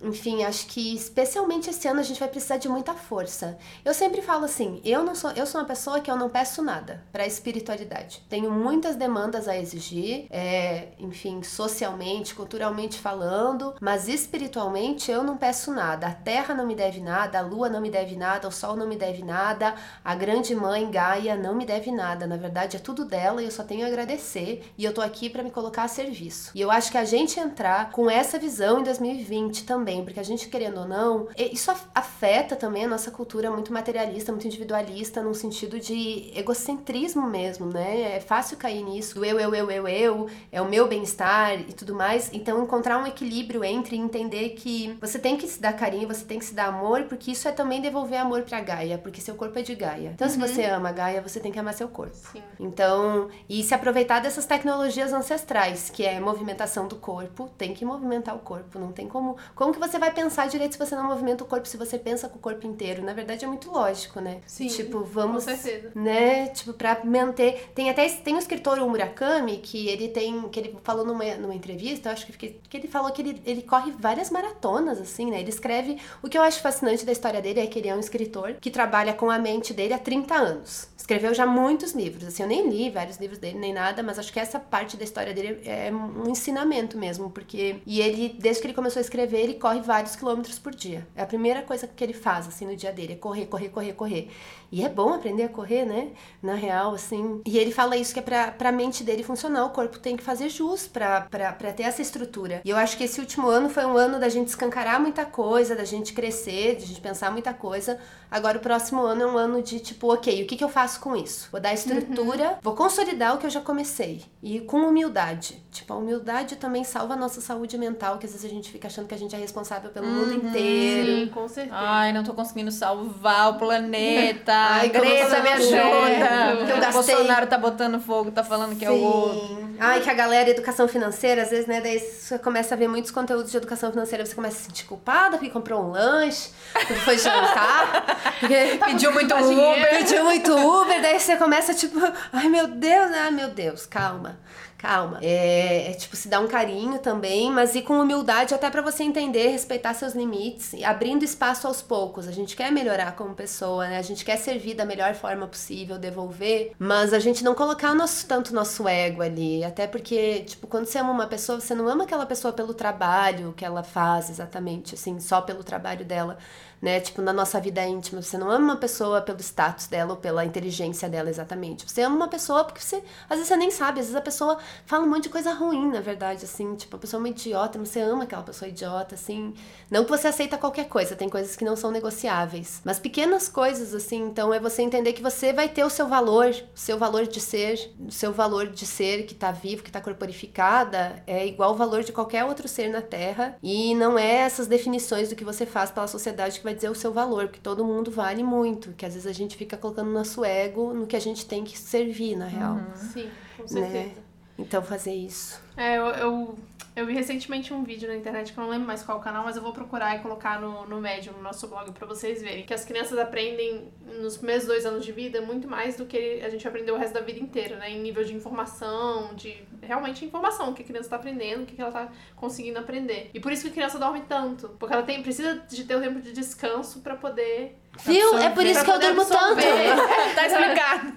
enfim, 0.01 0.43
acho 0.43 0.67
que 0.67 0.95
especialmente 0.95 1.69
esse 1.69 1.87
ano 1.87 1.99
a 1.99 2.03
gente 2.03 2.19
vai 2.19 2.29
precisar 2.29 2.57
de 2.57 2.69
muita 2.69 2.93
força. 2.93 3.57
Eu 3.83 3.93
sempre 3.93 4.21
falo 4.21 4.45
assim, 4.45 4.81
eu 4.83 5.03
não 5.03 5.15
sou, 5.15 5.31
eu 5.31 5.45
sou 5.45 5.61
uma 5.61 5.67
pessoa 5.67 5.99
que 5.99 6.09
eu 6.09 6.15
não 6.15 6.29
peço 6.29 6.61
nada 6.61 7.03
para 7.11 7.23
a 7.23 7.27
espiritualidade. 7.27 8.23
Tenho 8.29 8.51
muitas 8.51 8.95
demandas 8.95 9.47
a 9.47 9.57
exigir, 9.57 10.27
é, 10.29 10.89
enfim, 10.99 11.43
socialmente, 11.43 12.33
culturalmente 12.35 12.99
falando, 12.99 13.75
mas 13.81 14.07
espiritualmente 14.07 15.11
eu 15.11 15.23
não 15.23 15.37
peço 15.37 15.71
nada. 15.71 16.07
A 16.07 16.13
terra 16.13 16.53
não 16.53 16.65
me 16.65 16.75
deve 16.75 17.01
nada, 17.01 17.39
a 17.39 17.41
lua 17.41 17.69
não 17.69 17.81
me 17.81 17.89
deve 17.89 18.15
nada, 18.15 18.47
o 18.47 18.51
sol 18.51 18.75
não 18.75 18.87
me 18.87 18.95
deve 18.95 19.23
nada, 19.23 19.75
a 20.03 20.15
grande 20.15 20.55
mãe 20.55 20.89
Gaia 20.89 21.35
não 21.35 21.55
me 21.55 21.65
deve 21.65 21.91
nada. 21.91 22.27
Na 22.27 22.37
verdade 22.37 22.77
é 22.77 22.79
tudo 22.79 23.05
dela 23.05 23.41
e 23.41 23.45
eu 23.45 23.51
só 23.51 23.63
tenho 23.63 23.85
a 23.85 23.87
agradecer 23.87 24.71
e 24.77 24.85
eu 24.85 24.93
tô 24.93 25.01
aqui 25.01 25.29
para 25.29 25.43
me 25.43 25.51
colocar 25.51 25.83
a 25.83 25.87
serviço. 25.87 26.51
E 26.55 26.61
eu 26.61 26.71
acho 26.71 26.91
que 26.91 26.97
a 26.97 27.05
gente 27.05 27.39
entrar 27.39 27.91
com 27.91 28.09
essa 28.09 28.37
visão 28.39 28.83
2020 29.03 29.65
também, 29.65 30.03
porque 30.03 30.19
a 30.19 30.23
gente, 30.23 30.47
querendo 30.47 30.81
ou 30.81 30.87
não, 30.87 31.27
isso 31.37 31.71
afeta 31.93 32.55
também 32.55 32.85
a 32.85 32.87
nossa 32.87 33.11
cultura 33.11 33.51
muito 33.51 33.73
materialista, 33.73 34.31
muito 34.31 34.47
individualista, 34.47 35.21
num 35.21 35.33
sentido 35.33 35.79
de 35.79 36.31
egocentrismo 36.35 37.27
mesmo, 37.27 37.67
né? 37.67 38.15
É 38.15 38.19
fácil 38.19 38.57
cair 38.57 38.83
nisso, 38.83 39.15
do 39.15 39.25
eu, 39.25 39.39
eu, 39.39 39.55
eu, 39.55 39.71
eu, 39.71 39.87
eu, 39.87 40.29
é 40.51 40.61
o 40.61 40.69
meu 40.69 40.87
bem-estar 40.87 41.59
e 41.59 41.73
tudo 41.73 41.95
mais. 41.95 42.29
Então, 42.33 42.63
encontrar 42.63 43.01
um 43.01 43.07
equilíbrio 43.07 43.63
entre 43.63 43.95
entender 43.95 44.49
que 44.49 44.97
você 44.99 45.17
tem 45.17 45.37
que 45.37 45.47
se 45.47 45.59
dar 45.59 45.73
carinho, 45.73 46.07
você 46.07 46.25
tem 46.25 46.39
que 46.39 46.45
se 46.45 46.53
dar 46.53 46.67
amor, 46.67 47.03
porque 47.03 47.31
isso 47.31 47.47
é 47.47 47.51
também 47.51 47.81
devolver 47.81 48.19
amor 48.19 48.43
pra 48.43 48.61
Gaia, 48.61 48.97
porque 48.97 49.21
seu 49.21 49.35
corpo 49.35 49.57
é 49.57 49.61
de 49.61 49.75
Gaia. 49.75 50.11
Então, 50.13 50.27
uhum. 50.27 50.33
se 50.33 50.39
você 50.39 50.65
ama 50.65 50.91
Gaia, 50.91 51.21
você 51.21 51.39
tem 51.39 51.51
que 51.51 51.59
amar 51.59 51.73
seu 51.73 51.87
corpo. 51.87 52.15
Sim. 52.31 52.43
Então, 52.59 53.29
e 53.49 53.63
se 53.63 53.73
aproveitar 53.73 54.19
dessas 54.19 54.45
tecnologias 54.45 55.13
ancestrais, 55.13 55.89
que 55.89 56.05
é 56.05 56.19
movimentação 56.19 56.87
do 56.87 56.95
corpo, 56.95 57.49
tem 57.57 57.73
que 57.73 57.85
movimentar 57.85 58.35
o 58.35 58.39
corpo 58.39 58.74
corpo. 58.75 58.79
Não 58.79 58.91
tem 58.91 59.07
como. 59.07 59.37
Como 59.55 59.73
que 59.73 59.79
você 59.79 59.97
vai 59.97 60.13
pensar 60.13 60.47
direito 60.47 60.73
se 60.73 60.79
você 60.79 60.95
não 60.95 61.05
movimenta 61.05 61.43
o 61.43 61.47
corpo, 61.47 61.67
se 61.67 61.77
você 61.77 61.97
pensa 61.97 62.27
com 62.27 62.37
o 62.37 62.41
corpo 62.41 62.67
inteiro? 62.67 63.01
Na 63.03 63.13
verdade 63.13 63.45
é 63.45 63.47
muito 63.47 63.71
lógico, 63.71 64.19
né? 64.19 64.41
Sim. 64.45 64.67
Tipo, 64.67 65.03
vamos. 65.03 65.45
Com 65.45 65.55
certeza. 65.55 65.91
Né? 65.95 66.47
Tipo, 66.49 66.73
pra 66.73 67.01
manter. 67.03 67.71
Tem 67.73 67.89
até 67.89 68.07
tem 68.09 68.35
um 68.35 68.39
escritor, 68.39 68.79
o 68.79 68.89
Murakami, 68.89 69.57
que 69.57 69.87
ele 69.87 70.09
tem. 70.09 70.47
que 70.49 70.59
ele 70.59 70.77
falou 70.83 71.05
numa, 71.05 71.23
numa 71.35 71.55
entrevista, 71.55 72.09
eu 72.09 72.13
acho 72.13 72.27
que, 72.27 72.49
que 72.49 72.77
ele 72.77 72.87
falou 72.87 73.11
que 73.11 73.21
ele, 73.21 73.41
ele 73.45 73.61
corre 73.61 73.91
várias 73.91 74.29
maratonas, 74.29 74.99
assim, 74.99 75.31
né? 75.31 75.39
Ele 75.39 75.49
escreve. 75.49 75.97
O 76.21 76.29
que 76.29 76.37
eu 76.37 76.41
acho 76.41 76.61
fascinante 76.61 77.05
da 77.05 77.11
história 77.11 77.41
dele 77.41 77.61
é 77.61 77.67
que 77.67 77.79
ele 77.79 77.87
é 77.87 77.95
um 77.95 77.99
escritor 77.99 78.55
que 78.59 78.69
trabalha 78.69 79.13
com 79.13 79.29
a 79.29 79.39
mente 79.39 79.73
dele 79.73 79.93
há 79.93 79.99
30 79.99 80.35
anos. 80.35 80.89
Escreveu 80.97 81.35
já 81.35 81.45
muitos 81.45 81.93
livros. 81.93 82.27
Assim, 82.27 82.41
eu 82.41 82.49
nem 82.49 82.67
li 82.67 82.89
vários 82.89 83.17
livros 83.17 83.37
dele, 83.37 83.59
nem 83.59 83.71
nada, 83.71 84.01
mas 84.01 84.17
acho 84.17 84.33
que 84.33 84.39
essa 84.39 84.59
parte 84.59 84.97
da 84.97 85.03
história 85.03 85.33
dele 85.35 85.61
é 85.63 85.91
um 85.93 86.27
ensinamento 86.27 86.97
mesmo, 86.97 87.29
porque. 87.29 87.75
E 87.85 88.01
ele, 88.01 88.35
desde 88.39 88.61
que 88.65 88.67
ele 88.67 88.73
começou 88.73 88.99
a 88.99 89.01
escrever, 89.01 89.39
ele 89.39 89.53
corre 89.53 89.79
vários 89.79 90.15
quilômetros 90.15 90.57
por 90.57 90.73
dia. 90.73 91.07
É 91.15 91.21
a 91.21 91.25
primeira 91.25 91.61
coisa 91.61 91.87
que 91.87 92.03
ele 92.03 92.13
faz, 92.13 92.47
assim, 92.47 92.65
no 92.65 92.75
dia 92.75 92.91
dele, 92.91 93.13
é 93.13 93.15
correr, 93.15 93.45
correr, 93.45 93.69
correr, 93.69 93.93
correr. 93.93 94.31
E 94.71 94.83
é 94.83 94.89
bom 94.89 95.13
aprender 95.13 95.43
a 95.43 95.49
correr, 95.49 95.85
né? 95.85 96.09
Na 96.41 96.53
real, 96.53 96.93
assim. 96.93 97.41
E 97.45 97.57
ele 97.57 97.71
fala 97.71 97.97
isso 97.97 98.13
que 98.13 98.19
é 98.19 98.23
pra, 98.23 98.51
pra 98.51 98.71
mente 98.71 99.03
dele 99.03 99.23
funcionar, 99.23 99.65
o 99.65 99.69
corpo 99.69 99.99
tem 99.99 100.17
que 100.17 100.23
fazer 100.23 100.49
jus 100.49 100.87
pra, 100.87 101.21
pra, 101.21 101.51
pra 101.53 101.71
ter 101.71 101.83
essa 101.83 102.01
estrutura. 102.01 102.61
E 102.63 102.69
eu 102.69 102.77
acho 102.77 102.97
que 102.97 103.03
esse 103.03 103.19
último 103.19 103.47
ano 103.47 103.69
foi 103.69 103.85
um 103.85 103.97
ano 103.97 104.19
da 104.19 104.29
gente 104.29 104.47
escancarar 104.47 104.99
muita 104.99 105.25
coisa, 105.25 105.75
da 105.75 105.85
gente 105.85 106.13
crescer, 106.13 106.75
de 106.75 106.85
gente 106.85 107.01
pensar 107.01 107.31
muita 107.31 107.53
coisa. 107.53 107.99
Agora 108.29 108.57
o 108.57 108.61
próximo 108.61 109.01
ano 109.01 109.21
é 109.21 109.27
um 109.27 109.37
ano 109.37 109.61
de 109.61 109.79
tipo, 109.79 110.11
ok, 110.11 110.43
o 110.43 110.47
que, 110.47 110.57
que 110.57 110.63
eu 110.63 110.69
faço 110.69 110.99
com 110.99 111.15
isso? 111.15 111.47
Vou 111.51 111.61
dar 111.61 111.73
estrutura, 111.73 112.49
uhum. 112.49 112.55
vou 112.61 112.75
consolidar 112.75 113.35
o 113.35 113.37
que 113.37 113.45
eu 113.45 113.49
já 113.49 113.61
comecei. 113.61 114.23
E 114.41 114.59
com 114.59 114.77
humildade. 114.77 115.63
Tipo, 115.71 115.93
a 115.93 115.97
humildade 115.97 116.55
também 116.55 116.83
salva 116.83 117.13
a 117.13 117.17
nossa 117.17 117.39
saúde 117.39 117.77
mental, 117.77 118.17
que 118.17 118.25
às 118.25 118.31
vezes 118.33 118.45
a 118.45 118.53
gente 118.53 118.71
fica 118.71 118.87
achando 118.87 119.07
que 119.07 119.13
a 119.13 119.17
gente 119.17 119.35
é 119.35 119.37
responsável 119.37 119.89
pelo 119.89 120.07
uhum. 120.07 120.13
mundo 120.13 120.33
inteiro. 120.33 121.25
Sim, 121.25 121.27
com 121.27 121.47
certeza. 121.47 121.75
Ai, 121.77 122.11
não 122.11 122.23
tô 122.23 122.33
conseguindo 122.33 122.71
salvar 122.71 123.51
o 123.51 123.57
planeta. 123.57 124.54
Ai, 124.55 124.89
Greta, 124.89 125.41
me 125.41 125.49
ajuda. 125.49 126.65
Que 126.65 126.71
eu 126.71 126.77
gastei. 126.79 127.15
O 127.15 127.17
Bolsonaro 127.17 127.47
tá 127.47 127.57
botando 127.57 127.99
fogo, 127.99 128.31
tá 128.31 128.43
falando 128.43 128.75
que 128.77 128.85
Sim. 128.85 128.85
é 128.85 128.91
o 128.91 129.01
outro. 129.01 129.75
Ai, 129.79 130.01
que 130.01 130.09
a 130.09 130.13
galera 130.13 130.49
educação 130.49 130.87
financeira, 130.87 131.41
às 131.41 131.49
vezes, 131.49 131.67
né, 131.67 131.81
daí 131.81 131.99
você 131.99 132.39
começa 132.39 132.75
a 132.75 132.77
ver 132.77 132.87
muitos 132.87 133.11
conteúdos 133.11 133.51
de 133.51 133.57
educação 133.57 133.91
financeira, 133.91 134.25
você 134.25 134.33
começa 134.33 134.55
a 134.55 134.59
se 134.59 134.65
sentir 134.67 134.85
culpada 134.85 135.37
porque 135.37 135.49
comprou 135.49 135.83
um 135.83 135.91
lanche, 135.91 136.49
porque 136.73 136.93
foi 136.95 137.17
jantar, 137.17 138.05
porque 138.39 138.79
pediu 138.85 139.11
muito 139.11 139.35
Uber. 139.35 139.89
Pediu 139.89 140.23
muito 140.23 140.53
Uber, 140.53 141.01
daí 141.01 141.19
você 141.19 141.35
começa 141.35 141.73
tipo, 141.73 141.99
ai 142.31 142.47
meu 142.47 142.67
Deus, 142.67 143.11
ai 143.11 143.31
meu 143.31 143.49
Deus, 143.49 143.85
calma 143.85 144.37
calma. 144.77 145.19
É, 145.21 145.91
é, 145.91 145.93
tipo 145.93 146.15
se 146.15 146.27
dar 146.27 146.39
um 146.39 146.47
carinho 146.47 146.99
também, 146.99 147.51
mas 147.51 147.75
ir 147.75 147.81
com 147.81 147.99
humildade 147.99 148.53
até 148.53 148.69
para 148.69 148.81
você 148.81 149.03
entender, 149.03 149.47
respeitar 149.49 149.93
seus 149.93 150.13
limites, 150.13 150.73
e 150.73 150.83
abrindo 150.83 151.23
espaço 151.23 151.67
aos 151.67 151.81
poucos. 151.81 152.27
A 152.27 152.31
gente 152.31 152.55
quer 152.55 152.71
melhorar 152.71 153.15
como 153.15 153.33
pessoa, 153.33 153.87
né? 153.87 153.97
A 153.97 154.01
gente 154.01 154.23
quer 154.23 154.37
servir 154.37 154.73
da 154.75 154.85
melhor 154.85 155.13
forma 155.15 155.47
possível, 155.47 155.97
devolver, 155.97 156.73
mas 156.77 157.13
a 157.13 157.19
gente 157.19 157.43
não 157.43 157.55
colocar 157.55 157.93
nosso, 157.93 158.25
tanto 158.27 158.53
nosso 158.53 158.87
ego 158.87 159.21
ali, 159.21 159.63
até 159.63 159.87
porque, 159.87 160.41
tipo, 160.41 160.67
quando 160.67 160.85
você 160.85 160.99
ama 160.99 161.11
uma 161.11 161.27
pessoa, 161.27 161.59
você 161.59 161.73
não 161.73 161.87
ama 161.87 162.03
aquela 162.03 162.25
pessoa 162.25 162.53
pelo 162.53 162.73
trabalho 162.73 163.53
que 163.55 163.65
ela 163.65 163.83
faz 163.83 164.29
exatamente, 164.29 164.95
assim, 164.95 165.19
só 165.19 165.41
pelo 165.41 165.63
trabalho 165.63 166.05
dela 166.05 166.37
né? 166.85 166.99
Tipo, 166.99 167.19
na 167.19 167.33
nossa 167.33 167.59
vida 167.59 167.83
íntima, 167.83 168.21
você 168.21 168.37
não 168.37 168.47
ama 168.51 168.73
uma 168.73 168.77
pessoa 168.77 169.19
pelo 169.19 169.39
status 169.39 169.87
dela 169.87 170.11
ou 170.11 170.17
pela 170.17 170.45
inteligência 170.45 171.09
dela 171.09 171.31
exatamente. 171.31 171.83
Você 171.89 172.03
ama 172.03 172.15
uma 172.15 172.27
pessoa 172.27 172.63
porque 172.63 172.79
você, 172.79 173.03
às 173.27 173.37
vezes 173.37 173.47
você 173.47 173.57
nem 173.57 173.71
sabe, 173.71 173.99
às 173.99 174.05
vezes 174.05 174.15
a 174.15 174.21
pessoa 174.21 174.59
fala 174.85 175.03
um 175.03 175.09
monte 175.09 175.23
de 175.23 175.29
coisa 175.29 175.51
ruim, 175.51 175.91
na 175.91 175.99
verdade, 175.99 176.45
assim, 176.45 176.75
tipo, 176.75 176.95
a 176.95 176.99
pessoa 176.99 177.19
é 177.19 177.21
uma 177.21 177.29
idiota, 177.29 177.79
mas 177.79 177.89
você 177.89 178.01
ama 178.01 178.25
aquela 178.25 178.43
pessoa 178.43 178.69
idiota, 178.69 179.15
assim. 179.15 179.55
Não 179.89 180.03
que 180.03 180.11
você 180.11 180.27
aceita 180.27 180.59
qualquer 180.59 180.87
coisa, 180.87 181.15
tem 181.15 181.27
coisas 181.27 181.55
que 181.55 181.65
não 181.65 181.75
são 181.75 181.89
negociáveis, 181.89 182.81
mas 182.85 182.99
pequenas 182.99 183.49
coisas, 183.49 183.95
assim, 183.95 184.21
então 184.21 184.53
é 184.53 184.59
você 184.59 184.83
entender 184.83 185.13
que 185.13 185.23
você 185.23 185.51
vai 185.51 185.67
ter 185.67 185.83
o 185.83 185.89
seu 185.89 186.07
valor, 186.07 186.49
o 186.49 186.79
seu 186.79 186.99
valor 186.99 187.25
de 187.25 187.39
ser, 187.39 187.95
o 187.99 188.11
seu 188.11 188.31
valor 188.31 188.67
de 188.67 188.85
ser 188.85 189.25
que 189.25 189.33
tá 189.33 189.51
vivo, 189.51 189.81
que 189.81 189.91
tá 189.91 189.99
corporificada, 189.99 191.23
é 191.25 191.47
igual 191.47 191.71
o 191.71 191.75
valor 191.75 192.03
de 192.03 192.11
qualquer 192.11 192.45
outro 192.45 192.67
ser 192.67 192.89
na 192.89 193.01
Terra, 193.01 193.57
e 193.63 193.95
não 193.95 194.19
é 194.19 194.35
essas 194.35 194.67
definições 194.67 195.29
do 195.29 195.35
que 195.35 195.43
você 195.43 195.65
faz 195.65 195.89
pela 195.89 196.07
sociedade 196.07 196.59
que 196.59 196.63
vai 196.63 196.74
dizer 196.75 196.89
o 196.89 196.95
seu 196.95 197.11
valor, 197.11 197.47
porque 197.47 197.59
todo 197.59 197.83
mundo 197.83 198.11
vale 198.11 198.43
muito, 198.43 198.93
que 198.93 199.05
às 199.05 199.13
vezes 199.13 199.27
a 199.27 199.33
gente 199.33 199.57
fica 199.57 199.75
colocando 199.77 200.11
nosso 200.11 200.43
ego 200.45 200.93
no 200.93 201.07
que 201.07 201.15
a 201.15 201.19
gente 201.19 201.45
tem 201.45 201.63
que 201.63 201.77
servir, 201.77 202.35
na 202.35 202.45
real. 202.45 202.75
Uhum. 202.75 202.95
Sim, 202.95 203.29
com 203.57 203.67
certeza. 203.67 204.15
Né? 204.15 204.24
Então 204.57 204.81
fazer 204.81 205.13
isso. 205.13 205.61
É, 205.75 205.97
eu, 205.97 206.05
eu 206.05 206.57
eu 206.95 207.05
vi 207.05 207.13
recentemente 207.13 207.73
um 207.73 207.83
vídeo 207.83 208.07
na 208.07 208.15
internet 208.15 208.53
que 208.53 208.57
eu 208.57 208.63
não 208.63 208.71
lembro 208.71 208.87
mais 208.87 209.03
qual 209.03 209.19
canal, 209.19 209.43
mas 209.43 209.57
eu 209.57 209.61
vou 209.61 209.73
procurar 209.73 210.15
e 210.15 210.19
colocar 210.19 210.61
no, 210.61 210.87
no 210.87 211.01
Medium, 211.01 211.33
no 211.33 211.41
nosso 211.41 211.67
blog, 211.67 211.91
para 211.91 212.07
vocês 212.07 212.41
verem. 212.41 212.65
Que 212.65 212.73
as 212.73 212.85
crianças 212.85 213.19
aprendem 213.19 213.91
nos 214.21 214.37
primeiros 214.37 214.65
dois 214.65 214.85
anos 214.85 215.03
de 215.03 215.11
vida 215.11 215.41
muito 215.41 215.67
mais 215.67 215.97
do 215.97 216.05
que 216.05 216.41
a 216.41 216.47
gente 216.47 216.65
aprendeu 216.65 216.95
o 216.95 216.97
resto 216.97 217.13
da 217.13 217.19
vida 217.19 217.37
inteira, 217.37 217.75
né? 217.75 217.91
Em 217.91 218.01
nível 218.01 218.23
de 218.23 218.33
informação, 218.33 219.35
de 219.35 219.61
realmente 219.81 220.23
informação, 220.23 220.69
o 220.69 220.73
que 220.73 220.83
a 220.83 220.85
criança 220.85 221.09
tá 221.09 221.17
aprendendo, 221.17 221.63
o 221.63 221.65
que 221.65 221.81
ela 221.81 221.91
tá 221.91 222.09
conseguindo 222.37 222.79
aprender. 222.79 223.29
E 223.33 223.41
por 223.41 223.51
isso 223.51 223.63
que 223.63 223.69
a 223.71 223.73
criança 223.73 223.99
dorme 223.99 224.21
tanto. 224.21 224.69
Porque 224.79 224.93
ela 224.93 225.03
tem, 225.03 225.21
precisa 225.21 225.55
de 225.67 225.83
ter 225.83 225.97
o 225.97 225.99
tempo 225.99 226.21
de 226.21 226.31
descanso 226.31 227.01
para 227.01 227.17
poder 227.17 227.77
Viu? 228.03 228.37
É 228.37 228.49
por 228.49 228.65
isso 228.65 228.83
que 228.83 228.91
eu 228.91 228.99
durmo 228.99 229.25
tanto. 229.25 229.61
tá 230.35 230.47
explicado. 230.47 231.13